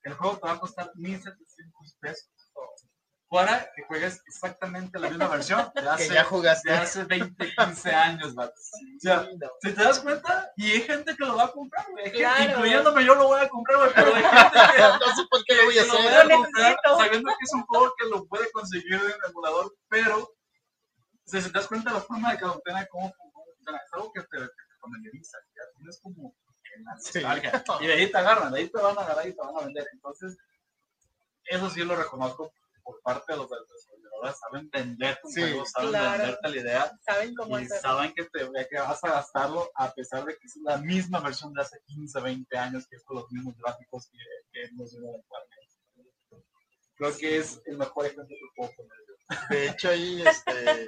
El 0.02 0.14
juego 0.14 0.36
te 0.38 0.46
va 0.46 0.52
a 0.52 0.60
costar 0.60 0.92
1.700 0.94 1.96
pesos 2.00 2.28
para 3.28 3.70
que 3.74 3.82
juegues 3.82 4.22
exactamente 4.26 4.98
la 5.00 5.08
misma 5.08 5.26
versión 5.28 5.70
de 5.74 5.82
Que 5.96 6.08
ya 6.14 6.24
jugaste. 6.24 6.70
de 6.70 6.76
hace 6.76 7.04
20, 7.04 7.54
15 7.56 7.90
años, 7.94 8.34
vato. 8.34 8.52
O 8.54 9.00
sea, 9.00 9.24
Sí, 9.24 9.36
no. 9.36 9.48
si 9.62 9.72
te 9.72 9.82
das 9.82 9.98
cuenta, 10.00 10.52
y 10.56 10.70
hay 10.72 10.80
gente 10.82 11.16
que 11.16 11.24
lo 11.24 11.34
va 11.36 11.44
a 11.44 11.52
comprar, 11.52 11.86
güey. 11.90 12.12
Claro. 12.12 12.50
Incluyéndome, 12.52 13.04
yo 13.04 13.14
lo 13.16 13.26
voy 13.26 13.40
a 13.40 13.48
comprar, 13.48 13.78
güey, 13.78 13.90
pero 13.94 14.14
hay 14.14 14.22
gente 14.22 14.58
que, 14.76 14.82
No 15.06 15.16
sé 15.16 15.22
por 15.28 15.44
qué 15.44 15.54
lo 15.56 15.64
voy 15.64 15.78
a 15.78 15.82
que 15.82 15.88
lo 15.88 15.94
voy 15.94 16.06
hacer. 16.06 16.20
a 16.32 16.36
comprar 16.36 16.76
sabiendo 16.98 17.28
que 17.30 17.44
es 17.44 17.52
un 17.54 17.62
juego 17.66 17.94
que 17.98 18.06
lo 18.08 18.26
puede 18.26 18.50
conseguir 18.52 18.94
en 18.94 19.00
el 19.00 19.30
emulador, 19.30 19.74
pero 19.88 20.18
o 20.22 21.28
sea, 21.28 21.40
si 21.40 21.48
te 21.50 21.58
das 21.58 21.66
cuenta 21.66 21.92
la 21.92 22.00
forma 22.00 22.30
de 22.32 22.38
cada 22.38 22.56
pena, 22.60 22.86
cómo 22.86 23.12
funciona, 23.12 23.78
es 23.84 23.92
algo 23.92 24.12
que 24.12 24.20
te, 24.22 24.38
te 24.38 24.52
familiariza, 24.80 25.36
ya 25.56 25.62
tienes 25.76 25.98
como 26.00 26.32
en 26.76 26.84
la 26.84 26.96
Sí. 26.98 27.20
nostalgia, 27.20 27.64
y 27.80 27.86
de 27.88 27.92
ahí 27.94 28.10
te 28.12 28.18
agarran, 28.18 28.52
de 28.52 28.60
ahí 28.60 28.68
te 28.68 28.80
van 28.80 28.96
a 28.96 29.00
agarrar 29.00 29.26
y 29.26 29.32
te 29.34 29.40
van 29.42 29.56
a 29.56 29.64
vender. 29.64 29.88
Entonces, 29.92 30.36
eso 31.46 31.68
sí 31.70 31.82
lo 31.82 31.96
reconozco 31.96 32.52
por 32.86 33.02
parte 33.02 33.32
de 33.32 33.38
los 33.38 33.50
desarrolladores, 33.50 34.38
saben 34.38 34.70
vender 34.70 35.18
tu 35.20 35.28
Sí, 35.28 35.40
juego, 35.40 35.66
saben 35.66 35.88
claro. 35.90 36.10
venderte 36.22 36.48
la 36.48 36.56
idea 36.56 36.98
Saben 37.04 37.34
cómo 37.34 37.58
y 37.58 37.64
hacerlo. 37.64 37.82
saben 37.82 38.14
que, 38.14 38.24
te, 38.26 38.68
que 38.70 38.78
vas 38.78 39.02
a 39.04 39.08
gastarlo 39.08 39.70
a 39.74 39.92
pesar 39.92 40.24
de 40.24 40.34
que 40.38 40.46
es 40.46 40.56
la 40.62 40.78
misma 40.78 41.18
versión 41.20 41.52
de 41.52 41.62
hace 41.62 41.80
15, 41.84 42.20
20 42.20 42.56
años, 42.58 42.86
que 42.88 42.94
es 42.96 43.04
con 43.04 43.16
los 43.16 43.30
mismos 43.32 43.56
gráficos 43.58 44.08
que, 44.10 44.18
que 44.52 44.64
hemos 44.68 44.90
visto 44.92 45.08
actualmente. 45.18 45.66
Creo 46.94 47.16
que 47.18 47.38
es 47.38 47.60
el 47.66 47.76
mejor 47.76 48.06
ejemplo 48.06 48.26
que 48.28 48.36
puedo 48.56 48.70
poner. 48.76 48.98
yo. 49.08 49.36
De 49.50 49.68
hecho, 49.68 49.88
ahí, 49.90 50.22
este, 50.22 50.86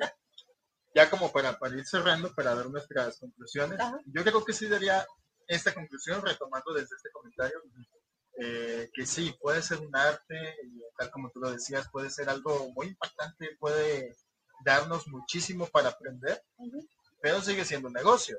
ya 0.95 1.11
como 1.11 1.31
para, 1.33 1.59
para 1.59 1.77
ir 1.77 1.85
cerrando, 1.85 2.33
para 2.35 2.55
dar 2.55 2.71
nuestras 2.71 3.19
conclusiones, 3.19 3.79
Ajá. 3.81 4.01
yo 4.07 4.23
creo 4.23 4.45
que 4.45 4.53
sí 4.53 4.69
daría 4.69 5.05
esta 5.49 5.75
conclusión, 5.75 6.23
retomando 6.25 6.73
desde 6.75 6.95
este 6.97 7.11
comentario, 7.11 7.61
eh, 8.41 8.91
que 8.95 9.05
sí, 9.07 9.35
puede 9.41 9.63
ser 9.63 9.79
un 9.81 9.95
arte, 9.97 10.57
y 10.65 10.81
tal 10.97 11.11
como 11.11 11.31
tú 11.31 11.41
lo 11.41 11.51
decías, 11.51 11.89
puede 11.91 12.11
ser 12.11 12.29
algo 12.29 12.71
muy 12.73 12.89
impactante, 12.89 13.57
puede 13.59 14.17
darnos 14.65 15.09
muchísimo 15.09 15.67
para 15.67 15.91
aprender, 15.91 16.43
pero 17.21 17.41
sigue 17.41 17.65
siendo 17.65 17.89
un 17.89 17.95
negocio. 17.95 18.39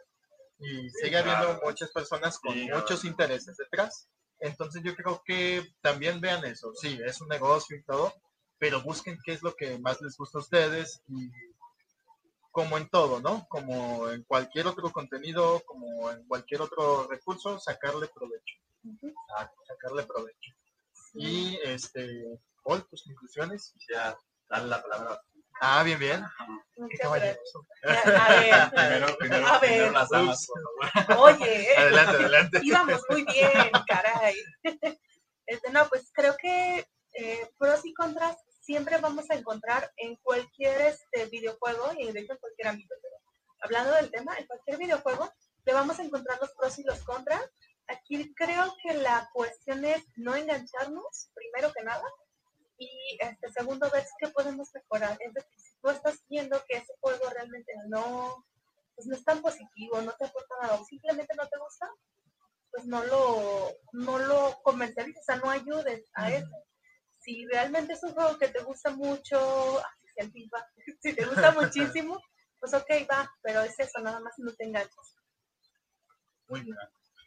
Y 0.59 0.89
sigue 0.89 1.17
habiendo 1.17 1.45
claro. 1.47 1.61
muchas 1.63 1.89
personas 1.91 2.37
con 2.39 2.53
Sí, 2.53 2.65
claro. 2.65 2.81
muchos 2.81 3.05
intereses 3.05 3.55
detrás. 3.57 4.09
Entonces 4.39 4.81
yo 4.83 4.95
creo 4.95 5.21
que 5.25 5.65
también 5.81 6.19
vean 6.21 6.45
eso. 6.45 6.73
Sí, 6.75 6.99
es 7.05 7.21
un 7.21 7.29
negocio 7.29 7.77
y 7.77 7.83
todo, 7.83 8.13
pero 8.57 8.81
busquen 8.81 9.17
qué 9.23 9.33
es 9.33 9.41
lo 9.41 9.53
que 9.55 9.79
más 9.79 10.01
les 10.01 10.17
gusta 10.17 10.37
a 10.37 10.41
ustedes 10.41 11.01
y 11.07 11.29
como 12.51 12.77
en 12.77 12.89
todo, 12.89 13.21
¿no? 13.21 13.47
Como 13.47 14.09
en 14.09 14.23
cualquier 14.23 14.67
otro 14.67 14.91
contenido, 14.91 15.61
como 15.65 16.09
en 16.11 16.25
cualquier 16.27 16.61
otro 16.61 17.07
recurso, 17.07 17.59
sacarle 17.59 18.07
provecho. 18.07 18.55
Sac- 18.83 19.51
Sacarle 19.67 20.03
provecho. 20.03 20.51
Y 21.13 21.59
este, 21.63 22.39
Paul, 22.63 22.85
tus 22.89 23.03
conclusiones. 23.03 23.73
Ya, 23.91 24.17
dale 24.49 24.67
la 24.67 24.81
palabra. 24.81 25.21
Ah, 25.61 25.83
bien, 25.83 25.99
bien. 25.99 26.23
Muchas 26.77 27.11
gracias. 27.11 27.39
A 27.83 28.29
ver, 28.39 28.69
Primero, 28.71 29.17
primero, 29.17 29.47
A 29.47 29.59
primero 29.59 29.83
ver. 29.85 29.91
las 29.93 30.09
damas, 30.09 30.47
oye, 31.17 31.67
Adelante, 31.77 32.15
adelante. 32.15 32.59
íbamos 32.63 33.01
muy 33.09 33.25
bien, 33.25 33.71
caray. 33.87 34.35
Este, 35.45 35.71
no, 35.71 35.87
pues 35.89 36.11
creo 36.13 36.37
que 36.39 36.87
eh, 37.13 37.49
pros 37.57 37.83
y 37.83 37.91
contras 37.95 38.37
siempre 38.61 38.99
vamos 38.99 39.25
a 39.31 39.33
encontrar 39.33 39.91
en 39.97 40.15
cualquier 40.17 40.79
este, 40.81 41.25
videojuego 41.25 41.91
y 41.97 42.11
de 42.11 42.19
hecho 42.19 42.33
en 42.33 42.37
cualquier 42.37 42.67
ámbito. 42.67 42.93
Pero 43.01 43.15
hablando 43.61 43.95
del 43.95 44.11
tema, 44.11 44.37
en 44.37 44.45
cualquier 44.45 44.77
videojuego 44.77 45.33
le 45.65 45.73
vamos 45.73 45.97
a 45.97 46.03
encontrar 46.03 46.37
los 46.39 46.51
pros 46.53 46.77
y 46.77 46.83
los 46.83 46.99
contras. 47.03 47.41
Aquí 47.89 48.33
creo 48.35 48.75
que 48.83 48.93
la 48.93 49.29
cuestión 49.33 49.83
es 49.83 50.03
no 50.15 50.35
engancharnos, 50.35 51.31
primero 51.33 51.73
que 51.73 51.83
nada, 51.83 52.05
y 52.77 53.17
este, 53.19 53.51
segundo, 53.51 53.89
ver 53.91 54.05
qué 54.19 54.29
podemos 54.29 54.69
mejorar. 54.73 55.17
Es 55.19 55.33
decir, 55.33 55.59
si 55.59 55.75
tú 55.81 55.89
estás 55.89 56.23
viendo 56.29 56.63
que 56.67 56.77
ese 56.77 56.93
juego 57.01 57.29
realmente 57.29 57.73
no, 57.87 58.45
pues 58.95 59.07
no 59.07 59.15
es 59.15 59.23
tan 59.23 59.41
positivo, 59.41 60.01
no 60.01 60.13
te 60.13 60.25
aporta 60.25 60.55
nada, 60.61 60.75
o 60.75 60.85
simplemente 60.85 61.35
no 61.35 61.47
te 61.47 61.57
gusta, 61.57 61.91
pues 62.71 62.85
no 62.85 63.03
lo, 63.03 63.71
no 63.93 64.19
lo 64.19 64.59
comercialices, 64.61 65.21
o 65.21 65.25
sea, 65.25 65.35
no 65.37 65.49
ayudes 65.49 66.09
a 66.13 66.31
eso. 66.31 66.55
Si 67.19 67.45
realmente 67.47 67.93
es 67.93 68.03
un 68.03 68.13
juego 68.13 68.37
que 68.37 68.47
te 68.49 68.63
gusta 68.63 68.91
mucho, 68.91 69.81
el 70.15 70.31
si 71.01 71.13
te 71.13 71.25
gusta 71.25 71.51
muchísimo, 71.59 72.21
pues 72.59 72.73
ok, 72.73 72.89
va, 73.09 73.29
pero 73.41 73.61
es 73.61 73.79
eso, 73.79 73.99
nada 74.01 74.19
más 74.19 74.33
no 74.37 74.53
te 74.53 74.65
enganches. 74.65 75.15
Muy 76.47 76.61
bien. 76.61 76.77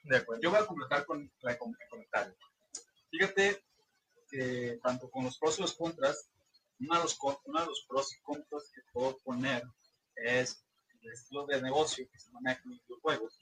De 0.05 0.17
acuerdo. 0.17 0.43
Yo 0.43 0.51
voy 0.51 0.61
a 0.61 0.67
completar 0.67 1.07
con 1.07 1.31
la 1.41 1.59
con- 1.59 1.77
el 1.81 1.89
comentario. 1.89 2.35
Fíjate 3.11 3.65
que 4.29 4.79
tanto 4.83 5.11
con 5.11 5.25
los 5.25 5.39
pros 5.39 5.59
y 5.59 5.63
los 5.63 5.75
contras, 5.75 6.29
uno 6.81 6.97
de 6.97 7.03
los, 7.03 7.19
uno 7.45 7.61
de 7.61 7.67
los 7.67 7.85
pros 7.89 8.13
y 8.15 8.21
contras 8.23 8.71
que 8.75 8.81
puedo 8.93 9.17
poner 9.19 9.63
es 10.17 10.65
el 11.03 11.13
estilo 11.13 11.47
de 11.47 11.63
negocio 11.63 12.09
que 12.11 12.19
se 12.19 12.31
maneja 12.33 12.61
en 12.65 12.71
los 12.71 12.81
videojuegos, 12.87 13.39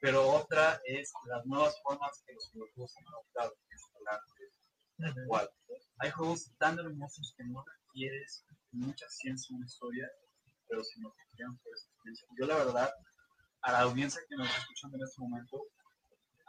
pero 0.00 0.28
otra 0.28 0.80
es 0.84 1.12
las 1.26 1.44
nuevas 1.46 1.74
formas 1.82 2.22
que 2.26 2.34
los 2.34 2.50
videojuegos 2.52 2.96
han 2.98 3.08
adoptado, 3.08 3.54
que 3.68 3.74
es 3.74 3.82
el 4.00 4.08
arte 4.08 5.22
igual. 5.24 5.50
Hay 5.98 6.10
juegos 6.10 6.50
tan 6.58 6.78
hermosos 6.78 7.34
que 7.36 7.44
no 7.44 7.64
requieres 7.64 8.44
mucha 8.72 9.08
ciencia, 9.08 9.56
una 9.56 9.66
historia, 9.66 10.10
pero 10.68 10.84
si 10.84 11.00
no 11.00 11.10
te 11.12 11.44
por 11.62 11.74
esa 11.74 11.88
experiencia. 11.88 12.28
Yo 12.38 12.46
la 12.46 12.56
verdad, 12.56 12.92
a 13.62 13.72
la 13.72 13.80
audiencia 13.80 14.20
que 14.28 14.36
nos 14.36 14.48
está 14.48 14.60
escuchando 14.60 14.96
en 14.96 15.02
este 15.04 15.20
momento, 15.20 15.62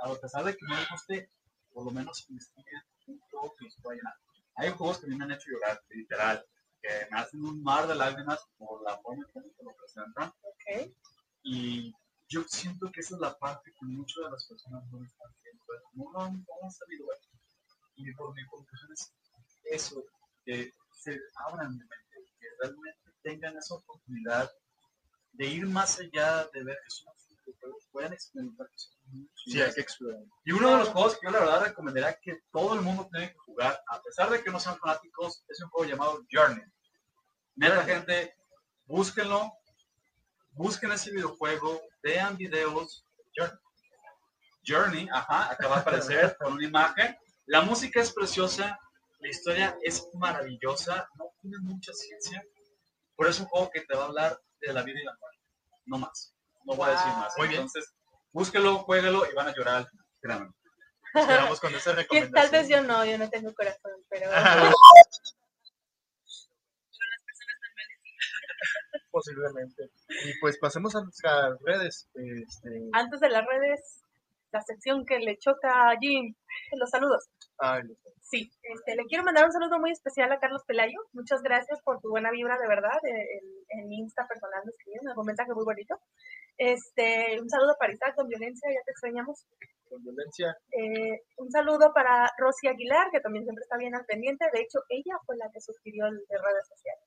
a 0.04 0.16
pesar 0.16 0.44
de 0.44 0.56
que 0.56 0.66
no 0.66 0.76
les 0.76 0.90
guste 0.90 1.30
por 1.74 1.86
lo 1.86 1.92
menos 1.92 2.26
investiguen 2.30 2.82
juego 3.30 3.56
que 3.58 3.66
los 3.66 3.76
pueda 3.82 3.98
llenar. 3.98 4.14
Hay 4.56 4.70
juegos 4.72 5.00
que 5.00 5.06
a 5.06 5.10
mí 5.10 5.16
me 5.16 5.26
han 5.26 5.32
hecho 5.32 5.50
llorar, 5.52 5.82
literal, 5.90 6.46
que 6.82 6.90
me 7.12 7.20
hacen 7.20 7.44
un 7.44 7.64
mar 7.64 7.88
de 7.88 7.96
lágrimas 7.96 8.40
por 8.58 8.82
la 8.84 8.98
forma 9.00 9.26
en 9.36 9.52
que 9.54 9.64
lo 9.64 9.76
presentan. 9.76 10.30
Ok. 10.42 10.94
Y 11.44 11.94
yo 12.28 12.44
siento 12.48 12.92
que 12.92 13.02
esa 13.02 13.16
es 13.16 13.22
la 13.22 13.38
parte 13.38 13.72
que 13.72 13.86
muchas 13.86 14.26
de 14.26 14.32
las 14.32 14.46
personas 14.46 14.84
no 14.92 15.04
están 15.04 15.32
viendo. 15.44 15.64
No 15.94 16.12
lo 16.12 16.22
han, 16.22 16.34
no 16.34 16.54
han 16.64 16.72
sabido 16.72 17.08
ver. 17.08 17.18
Y 17.96 18.14
por 18.14 18.34
mi 18.34 18.46
conclusión 18.48 18.92
es 18.94 19.14
eso, 19.72 20.04
que 20.46 20.74
se 20.94 21.20
abran 21.48 21.78
de 21.78 21.86
mente, 21.86 22.32
que 22.40 22.48
realmente 22.62 23.12
tengan 23.24 23.58
esa 23.58 23.76
oportunidad 23.76 24.50
de 25.34 25.46
ir 25.48 25.68
más 25.68 26.00
allá 26.00 26.46
de 26.54 26.64
ver 26.64 26.78
que 26.84 26.90
son 26.90 27.14
videojuegos, 27.50 27.88
puedan 27.92 28.14
experimentar 28.14 28.68
que 28.68 28.78
son 28.78 28.94
mucho 29.12 29.44
Sí, 29.46 29.62
hay 29.62 29.74
que 29.74 29.82
explorar. 29.82 30.22
y 30.46 30.52
uno 30.52 30.72
de 30.72 30.78
los 30.78 30.90
juegos 30.90 31.18
que 31.18 31.28
yo 31.28 31.32
la 31.32 31.40
verdad 31.40 31.64
recomendaría 31.66 32.20
que 32.22 32.42
todo 32.52 32.74
el 32.76 32.82
mundo 32.82 33.08
tiene 33.12 33.32
que 33.32 33.38
jugar, 33.40 33.82
a 33.88 34.02
pesar 34.02 34.30
de 34.30 34.44
que 34.44 34.52
no 34.52 34.60
sean 34.60 34.78
fanáticos, 34.78 35.44
es 35.48 35.62
un 35.62 35.70
juego 35.70 35.90
llamado 35.90 36.26
Journey. 36.32 36.64
Neta, 37.56 37.84
gente, 37.84 38.36
búsquenlo, 38.86 39.52
busquen 40.52 40.92
ese 40.92 41.12
videojuego, 41.12 41.82
vean 42.02 42.38
videos. 42.38 43.06
Journey, 43.36 43.58
Journey 44.66 45.10
ajá, 45.12 45.52
acaba 45.52 45.76
de 45.76 45.82
aparecer 45.82 46.38
con 46.40 46.54
una 46.54 46.66
imagen. 46.66 47.18
La 47.48 47.62
música 47.62 48.02
es 48.02 48.12
preciosa, 48.14 48.80
la 49.20 49.28
historia 49.28 49.78
es 49.82 50.08
maravillosa, 50.14 51.10
no 51.18 51.32
tiene 51.42 51.58
mucha 51.60 51.92
ciencia, 51.94 52.44
pero 53.18 53.30
es 53.30 53.40
un 53.40 53.48
juego 53.48 53.70
que 53.72 53.82
te 53.82 53.96
va 53.96 54.04
a 54.04 54.08
hablar 54.08 54.42
de 54.62 54.74
la 54.74 54.84
vida 54.84 55.00
y 55.02 55.04
la 55.04 55.18
muerte, 55.20 55.40
no 55.86 55.98
más. 55.98 56.34
No 56.70 56.76
voy 56.76 56.88
a 56.88 56.92
decir 56.92 57.08
más. 57.14 57.34
Muy 57.38 57.48
bien. 57.48 57.62
Entonces, 57.62 57.94
búsquelo, 58.32 58.78
jueguelo 58.80 59.24
y 59.30 59.34
van 59.36 59.48
a 59.48 59.54
llorar 59.54 59.76
al 59.78 59.88
final, 59.88 60.06
créanme. 60.22 60.50
Esperamos 61.16 61.60
con 61.60 61.74
esa 61.76 61.92
Que 61.96 62.02
recomendación. 62.02 62.32
tal 62.34 62.50
vez 62.52 62.70
yo 62.70 62.82
no, 62.84 63.04
yo 63.06 63.18
no 63.18 63.30
tengo 63.30 63.54
corazón, 63.54 63.92
pero 64.10 64.30
Posiblemente. 69.12 69.90
Y 70.26 70.40
pues 70.40 70.58
pasemos 70.60 70.96
a 70.96 71.02
nuestras 71.02 71.58
redes. 71.64 72.08
Este, 72.14 72.70
antes 72.94 73.20
de 73.20 73.30
las 73.30 73.46
redes, 73.46 74.02
la 74.52 74.62
sección 74.62 75.06
que 75.06 75.20
le 75.20 75.38
choca 75.38 75.90
a 75.90 75.98
Jim, 76.00 76.34
los 76.74 76.90
saludos. 76.90 77.28
ay, 77.58 77.82
Sí, 78.22 78.52
este, 78.62 78.96
le 78.96 79.06
quiero 79.06 79.24
mandar 79.24 79.46
un 79.46 79.52
saludo 79.52 79.80
muy 79.80 79.90
especial 79.92 80.32
a 80.32 80.40
Carlos 80.40 80.64
Pelayo. 80.68 81.00
Muchas 81.14 81.42
gracias 81.42 81.82
por 81.82 82.00
tu 82.00 82.10
buena 82.10 82.30
vibra, 82.30 82.60
de 82.60 82.68
verdad. 82.68 83.00
eh, 83.04 83.40
En, 83.70 83.80
en 83.86 83.92
Insta 83.92 84.28
personal 84.28 84.62
me 84.66 85.10
dejó 85.10 85.22
un 85.22 85.28
mensaje 85.28 85.52
muy 85.56 85.66
bonito. 85.66 86.00
Este, 86.60 87.40
un 87.42 87.50
saludo 87.50 87.74
para 87.80 87.94
Isaac 87.94 88.16
con 88.16 88.28
violencia, 88.28 88.70
ya 88.70 88.84
te 88.84 88.92
extrañamos. 88.92 89.46
con 89.90 90.04
violencia. 90.04 90.56
Eh, 90.76 91.24
un 91.38 91.50
saludo 91.50 91.92
para 91.94 92.30
Rosy 92.38 92.68
Aguilar, 92.68 93.10
que 93.12 93.22
también 93.22 93.46
siempre 93.46 93.64
está 93.64 93.78
bien 93.78 93.96
al 93.96 94.06
pendiente. 94.06 94.46
De 94.54 94.60
hecho, 94.62 94.80
ella 94.90 95.16
fue 95.26 95.36
la 95.38 95.50
que 95.52 95.62
suscribió 95.62 96.06
el 96.08 96.18
de 96.28 96.38
redes 96.38 96.68
sociales. 96.68 97.06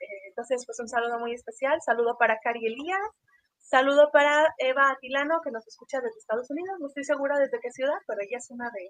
Eh, 0.00 0.28
entonces, 0.28 0.64
pues 0.64 0.78
un 0.80 0.88
saludo 0.88 1.18
muy 1.18 1.34
especial. 1.34 1.78
Saludo 1.84 2.16
para 2.18 2.38
Cari 2.40 2.64
Elías. 2.64 3.00
Saludo 3.58 4.08
para 4.12 4.46
Eva 4.58 4.90
Atilano, 4.90 5.40
que 5.42 5.50
nos 5.50 5.66
escucha 5.66 6.00
desde 6.00 6.16
Estados 6.18 6.48
Unidos. 6.50 6.78
No 6.80 6.86
estoy 6.86 7.04
segura 7.04 7.38
desde 7.38 7.58
qué 7.60 7.70
ciudad, 7.70 7.98
pero 8.06 8.20
ella 8.22 8.38
es 8.38 8.48
una 8.50 8.70
de 8.70 8.88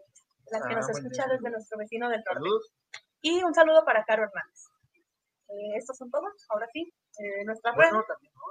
las 0.52 0.62
que 0.68 0.74
Ah, 0.74 0.76
nos 0.76 0.88
escucha 0.90 1.24
bien. 1.26 1.36
desde 1.38 1.50
nuestro 1.50 1.78
vecino 1.78 2.08
del 2.10 2.22
norte. 2.22 2.48
Y 3.22 3.42
un 3.42 3.54
saludo 3.54 3.84
para 3.84 4.04
Caro 4.04 4.22
Hernández. 4.24 4.68
Eh, 5.48 5.76
estos 5.78 5.96
son 5.96 6.10
todos, 6.10 6.30
ahora 6.50 6.68
sí. 6.72 6.92
Eh, 7.18 7.44
Bueno, 7.44 7.98
redes. 7.98 8.06
también, 8.06 8.32
¿no? 8.34 8.46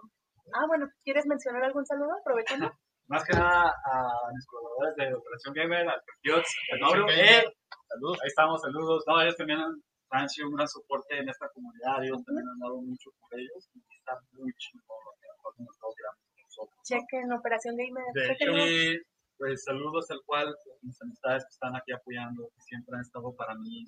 Ah, 0.54 0.66
bueno, 0.68 0.88
¿quieres 1.04 1.26
mencionar 1.26 1.64
algún 1.64 1.86
saludo? 1.86 2.12
Aprovechando. 2.20 2.72
Más 3.08 3.24
que 3.24 3.32
nada 3.34 3.72
a 3.72 4.32
mis 4.36 4.46
colaboradores 4.48 4.96
de 4.98 5.16
Operación 5.16 5.54
Gamer, 5.54 5.88
al 5.88 6.02
Perkiots, 6.04 6.52
al 6.74 6.80
Mauro, 6.82 7.08
eh. 7.08 7.48
Saludos. 7.88 8.20
ahí 8.22 8.28
estamos, 8.28 8.62
saludos. 8.62 9.04
No, 9.08 9.22
ellos 9.22 9.38
también 9.38 9.60
han, 9.60 9.72
han 10.12 10.28
sido 10.28 10.50
un 10.50 10.56
gran 10.56 10.68
soporte 10.68 11.18
en 11.18 11.30
esta 11.30 11.48
comunidad, 11.56 12.04
ellos 12.04 12.20
también 12.26 12.44
han 12.50 12.60
dado 12.60 12.82
mucho 12.82 13.10
por 13.20 13.40
ellos 13.40 13.70
y 13.74 13.80
está 13.96 14.20
muy 14.34 14.52
chido 14.60 14.84
lo 14.84 15.12
que 15.16 15.28
tirando 15.56 15.72
nosotros. 15.72 16.84
Chequen 16.84 17.32
Operación 17.32 17.76
Gamer. 17.78 18.04
De. 18.14 18.96
Y 18.96 19.02
pues 19.38 19.64
saludos 19.64 20.08
tal 20.08 20.20
cual 20.26 20.48
a 20.50 20.78
mis 20.82 21.02
amistades 21.02 21.44
que 21.46 21.54
están 21.54 21.76
aquí 21.76 21.94
apoyando, 21.94 22.50
que 22.56 22.62
siempre 22.62 22.96
han 22.96 23.02
estado 23.02 23.34
para 23.36 23.56
mí, 23.56 23.86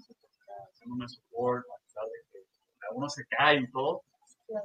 haciéndome 0.72 1.10
support, 1.10 1.66
a 1.66 1.82
pesar 1.84 2.06
de 2.06 2.20
que 2.32 2.40
a 2.88 2.94
uno 2.94 3.10
se 3.10 3.26
cae 3.28 3.60
y 3.60 3.72
todo. 3.72 4.04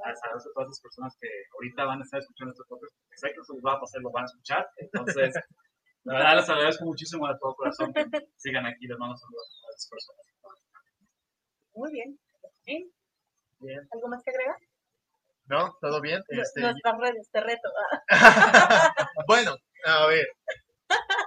A 0.02 0.14
saber 0.14 0.36
a 0.36 0.54
todas 0.54 0.68
las 0.68 0.80
personas 0.80 1.16
que 1.20 1.28
ahorita 1.52 1.84
van 1.84 2.00
a 2.00 2.04
estar 2.04 2.20
escuchando 2.20 2.52
estos 2.52 2.66
podcasts, 2.66 2.96
porque 2.98 3.16
sé 3.16 3.28
que 3.32 3.44
se 3.44 3.54
les 3.54 3.64
va 3.64 3.72
a 3.74 3.80
pasar, 3.80 4.00
lo 4.02 4.10
van 4.10 4.24
a 4.24 4.26
escuchar. 4.26 4.66
Entonces, 4.76 5.34
la 6.04 6.14
verdad 6.14 6.36
les 6.36 6.48
agradezco 6.48 6.84
muchísimo 6.84 7.28
de 7.28 7.34
todo 7.40 7.54
corazón 7.54 7.92
que 7.92 8.04
sigan 8.36 8.66
aquí, 8.66 8.86
les 8.86 8.98
mando 8.98 9.16
saludos 9.16 9.48
a 9.48 9.60
todas 9.60 9.74
las 9.74 9.88
personas. 9.88 10.24
Muy 11.74 11.92
bien. 11.92 12.18
¿Sí? 12.64 12.92
Bien. 13.60 13.80
¿Algo 13.92 14.08
más 14.08 14.22
que 14.22 14.30
agregar? 14.30 14.58
¿No? 15.46 15.76
¿Todo 15.80 16.00
bien? 16.00 16.22
Este, 16.28 16.60
Nuestras 16.60 16.98
redes, 16.98 17.28
te 17.30 17.40
reto. 17.40 17.68
Ah, 18.10 18.94
bueno, 19.26 19.56
a 19.84 20.06
ver. 20.06 20.26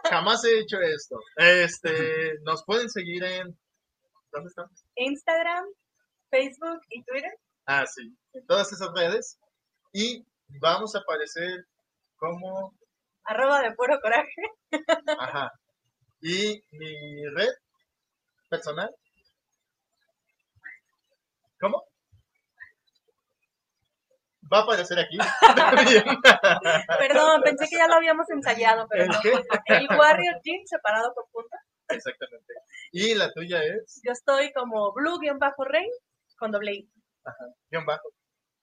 Jamás 0.10 0.44
he 0.45 0.60
hecho 0.60 0.80
esto. 0.80 1.19
Este, 1.35 2.39
nos 2.44 2.64
pueden 2.64 2.89
seguir 2.89 3.23
en. 3.23 3.57
¿Dónde 4.31 4.49
estamos? 4.49 4.85
Instagram, 4.95 5.65
Facebook 6.30 6.81
y 6.89 7.03
Twitter. 7.03 7.31
Ah, 7.68 7.85
sí. 7.85 8.15
En 8.34 8.45
todas 8.48 8.72
esas 8.72 8.89
redes. 8.95 9.39
Y 9.94 10.26
vamos 10.61 10.95
a 10.95 10.99
aparecer 10.99 11.65
como. 12.18 12.73
Arroba 13.26 13.61
de 13.61 13.73
puro 13.73 13.99
coraje. 14.02 14.41
Ajá. 15.19 15.52
Y 16.22 16.64
mi 16.72 17.26
red 17.35 17.53
personal. 18.49 18.89
¿Cómo? 21.60 21.84
Va 24.52 24.60
a 24.60 24.61
aparecer 24.61 24.98
aquí. 24.99 25.18
Perdón, 26.99 27.41
pensé 27.44 27.68
que 27.69 27.76
ya 27.76 27.88
lo 27.88 27.95
habíamos 27.95 28.30
ensayado, 28.30 28.88
pero 28.88 29.03
¿El 29.03 29.10
no. 29.10 29.19
qué? 29.22 29.34
El 29.65 29.88
Warrior 29.89 30.39
Gym 30.41 30.65
separado 30.65 31.14
por 31.14 31.27
puntos. 31.31 31.60
Exactamente. 31.89 32.53
Y 32.94 33.15
la 33.15 33.34
tuya 33.34 33.61
es. 33.64 33.99
Yo 34.06 34.14
estoy 34.14 34.53
como 34.53 34.94
blue-rey 34.94 35.89
con 36.38 36.52
doble 36.52 36.73
I. 36.76 36.89
Guión 37.70 37.86
bajo. 37.86 38.10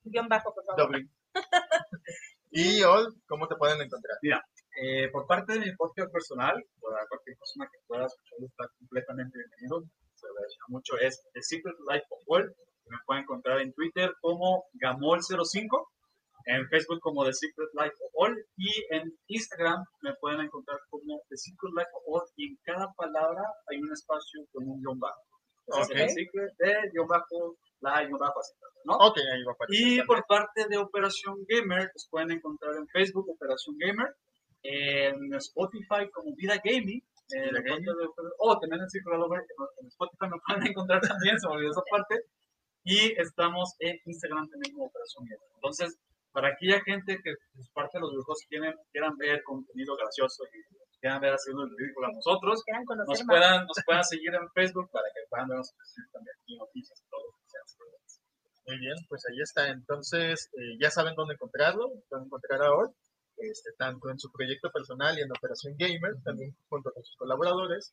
Guión 0.05 0.29
bajo, 0.29 0.55
por 0.55 0.65
favor. 0.65 0.83
Doble. 0.83 1.09
y 2.51 2.83
Ol, 2.83 3.15
¿cómo 3.27 3.49
te 3.49 3.57
pueden 3.57 3.81
encontrar? 3.81 4.19
Eh, 4.77 5.09
por 5.11 5.27
parte 5.27 5.55
de 5.55 5.61
mi 5.61 5.77
podcast 5.77 6.13
personal, 6.13 6.55
para 6.81 7.07
cualquier 7.07 7.37
persona 7.39 7.69
que 7.71 7.79
pueda 7.87 8.07
escucharlo, 8.07 8.47
está 8.47 8.65
completamente 8.79 9.39
bienvenido. 9.39 9.85
Se 10.15 10.27
agradece 10.27 10.59
mucho. 10.69 10.99
Es 10.99 11.23
The 11.33 11.43
Secret 11.43 11.77
Life 11.91 12.07
of 12.11 12.23
World. 12.27 12.53
Me 12.87 12.99
pueden 13.07 13.23
encontrar 13.23 13.61
en 13.61 13.73
Twitter 13.73 14.13
como 14.21 14.65
Gamol05, 14.75 15.87
en 16.47 16.69
Facebook 16.69 17.01
como 17.01 17.25
The 17.25 17.33
Secret 17.33 17.71
Life 17.73 17.95
of 18.05 18.11
All 18.15 18.47
y 18.57 18.71
en 18.91 19.11
Instagram 19.29 19.83
me 20.03 20.15
pueden 20.21 20.41
encontrar 20.43 20.79
como 20.91 21.23
The 21.31 21.37
Secret 21.37 21.73
Life 21.75 21.91
of 21.95 22.03
All 22.07 22.29
y 22.37 22.49
en 22.49 22.59
cada 22.65 22.93
palabra 22.93 23.43
hay 23.69 23.79
un 23.79 23.91
espacio 23.93 24.45
con 24.53 24.69
un 24.69 24.81
guion 24.81 24.99
bajo. 24.99 25.23
Entonces, 25.67 25.97
Ok. 25.97 25.97
The 25.97 26.09
Secret 26.11 26.53
de 26.59 26.91
guion 26.93 27.07
bajo, 27.07 27.57
¿no? 28.85 28.95
Ok, 28.97 29.19
ahí 29.19 29.43
va 29.45 29.53
a 29.53 29.55
aparecer. 29.55 29.77
Y 29.77 29.83
también. 29.99 30.07
por 30.07 30.27
parte 30.27 30.67
de 30.69 30.79
Operación 30.79 31.37
Gamer, 31.49 31.91
los 31.93 32.09
pueden 32.11 32.33
encontrar 32.33 32.75
en 32.77 32.87
Facebook, 32.89 33.29
Operación 33.31 33.77
Gamer, 33.79 34.15
en 34.63 35.35
Spotify 35.35 36.11
como 36.13 36.35
Vida 36.37 36.61
Gaming. 36.63 37.03
eh, 37.33 37.51
Vida 37.53 37.63
cuenta 37.63 37.93
de 37.93 38.09
oh, 38.39 38.59
también 38.59 38.83
en 38.83 38.91
Circular 38.91 39.21
Over, 39.21 39.41
en 39.81 39.87
Spotify 39.89 40.27
me 40.29 40.41
pueden 40.47 40.67
encontrar 40.73 41.01
también, 41.01 41.39
se 41.39 41.49
me 41.49 41.55
olvidó 41.55 41.71
esa 41.71 41.83
parte. 41.91 42.25
Y 42.85 43.19
estamos 43.19 43.75
en 43.79 43.97
Instagram 44.05 44.49
también 44.49 44.75
como 44.75 44.87
Operación 44.87 45.25
Gamer. 45.25 45.49
Entonces, 45.55 45.99
para 46.33 46.49
aquella 46.49 46.83
gente 46.83 47.17
que 47.23 47.33
pues, 47.55 47.71
parte 47.71 47.97
de 47.97 48.01
los 48.03 48.11
videojuegos 48.11 48.45
quieren, 48.49 48.75
quieran 48.91 49.17
ver 49.17 49.43
contenido 49.45 49.97
gracioso 49.97 50.45
y 50.53 51.01
quieran 51.01 51.21
ver 51.21 51.33
haciendo 51.33 51.63
el 51.63 51.71
ridículo 51.79 52.09
a 52.09 52.13
nosotros, 52.13 52.63
nos 52.67 53.07
más. 53.07 53.23
puedan, 53.25 53.67
nos 53.67 53.79
puedan 53.87 54.05
seguir 54.05 54.35
en 54.35 54.51
Facebook 54.51 54.91
para 54.91 55.07
que 55.15 55.21
puedan 55.31 55.49
vernos 55.49 55.73
también 56.13 56.35
y 56.47 56.59
noticias 56.59 57.01
y 57.01 57.09
todo. 57.09 57.23
Muy 58.67 58.79
bien, 58.79 58.95
pues 59.09 59.23
ahí 59.31 59.41
está. 59.41 59.69
Entonces, 59.69 60.51
eh, 60.55 60.77
ya 60.81 60.91
saben 60.91 61.15
dónde 61.15 61.35
encontrarlo. 61.35 61.91
Pueden 62.09 62.27
encontrar 62.27 62.63
a 62.63 62.73
Ol, 62.73 62.95
este, 63.37 63.73
tanto 63.77 64.11
en 64.11 64.19
su 64.19 64.31
proyecto 64.33 64.71
personal 64.71 65.19
y 65.19 65.23
en 65.23 65.31
Operación 65.31 65.75
Gamer, 65.79 66.15
también 66.25 66.57
junto 66.69 66.93
con 66.93 67.05
sus 67.05 67.17
colaboradores. 67.17 67.93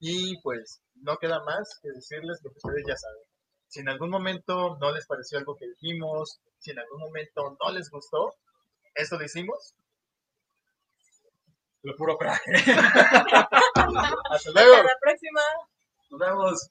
Y 0.00 0.40
pues, 0.42 0.82
no 0.96 1.16
queda 1.16 1.42
más 1.44 1.78
que 1.80 1.90
decirles 1.90 2.40
lo 2.42 2.50
que 2.50 2.58
ustedes 2.58 2.84
ya 2.86 2.96
saben. 2.96 3.22
Si 3.68 3.80
en 3.80 3.88
algún 3.88 4.10
momento 4.10 4.76
no 4.80 4.92
les 4.92 5.06
pareció 5.06 5.38
algo 5.38 5.56
que 5.56 5.66
dijimos, 5.66 6.40
si 6.58 6.72
en 6.72 6.78
algún 6.78 7.00
momento 7.00 7.56
no 7.58 7.70
les 7.72 7.88
gustó, 7.88 8.34
esto 8.94 9.18
lo 9.18 9.24
hicimos. 9.24 9.74
Lo 11.82 11.96
puro 11.96 12.16
coraje. 12.18 12.52
Hasta 12.52 14.50
luego. 14.50 14.74
Hasta 14.74 14.82
la 14.82 14.98
próxima. 15.00 15.40
Nos 16.10 16.20
vemos. 16.20 16.70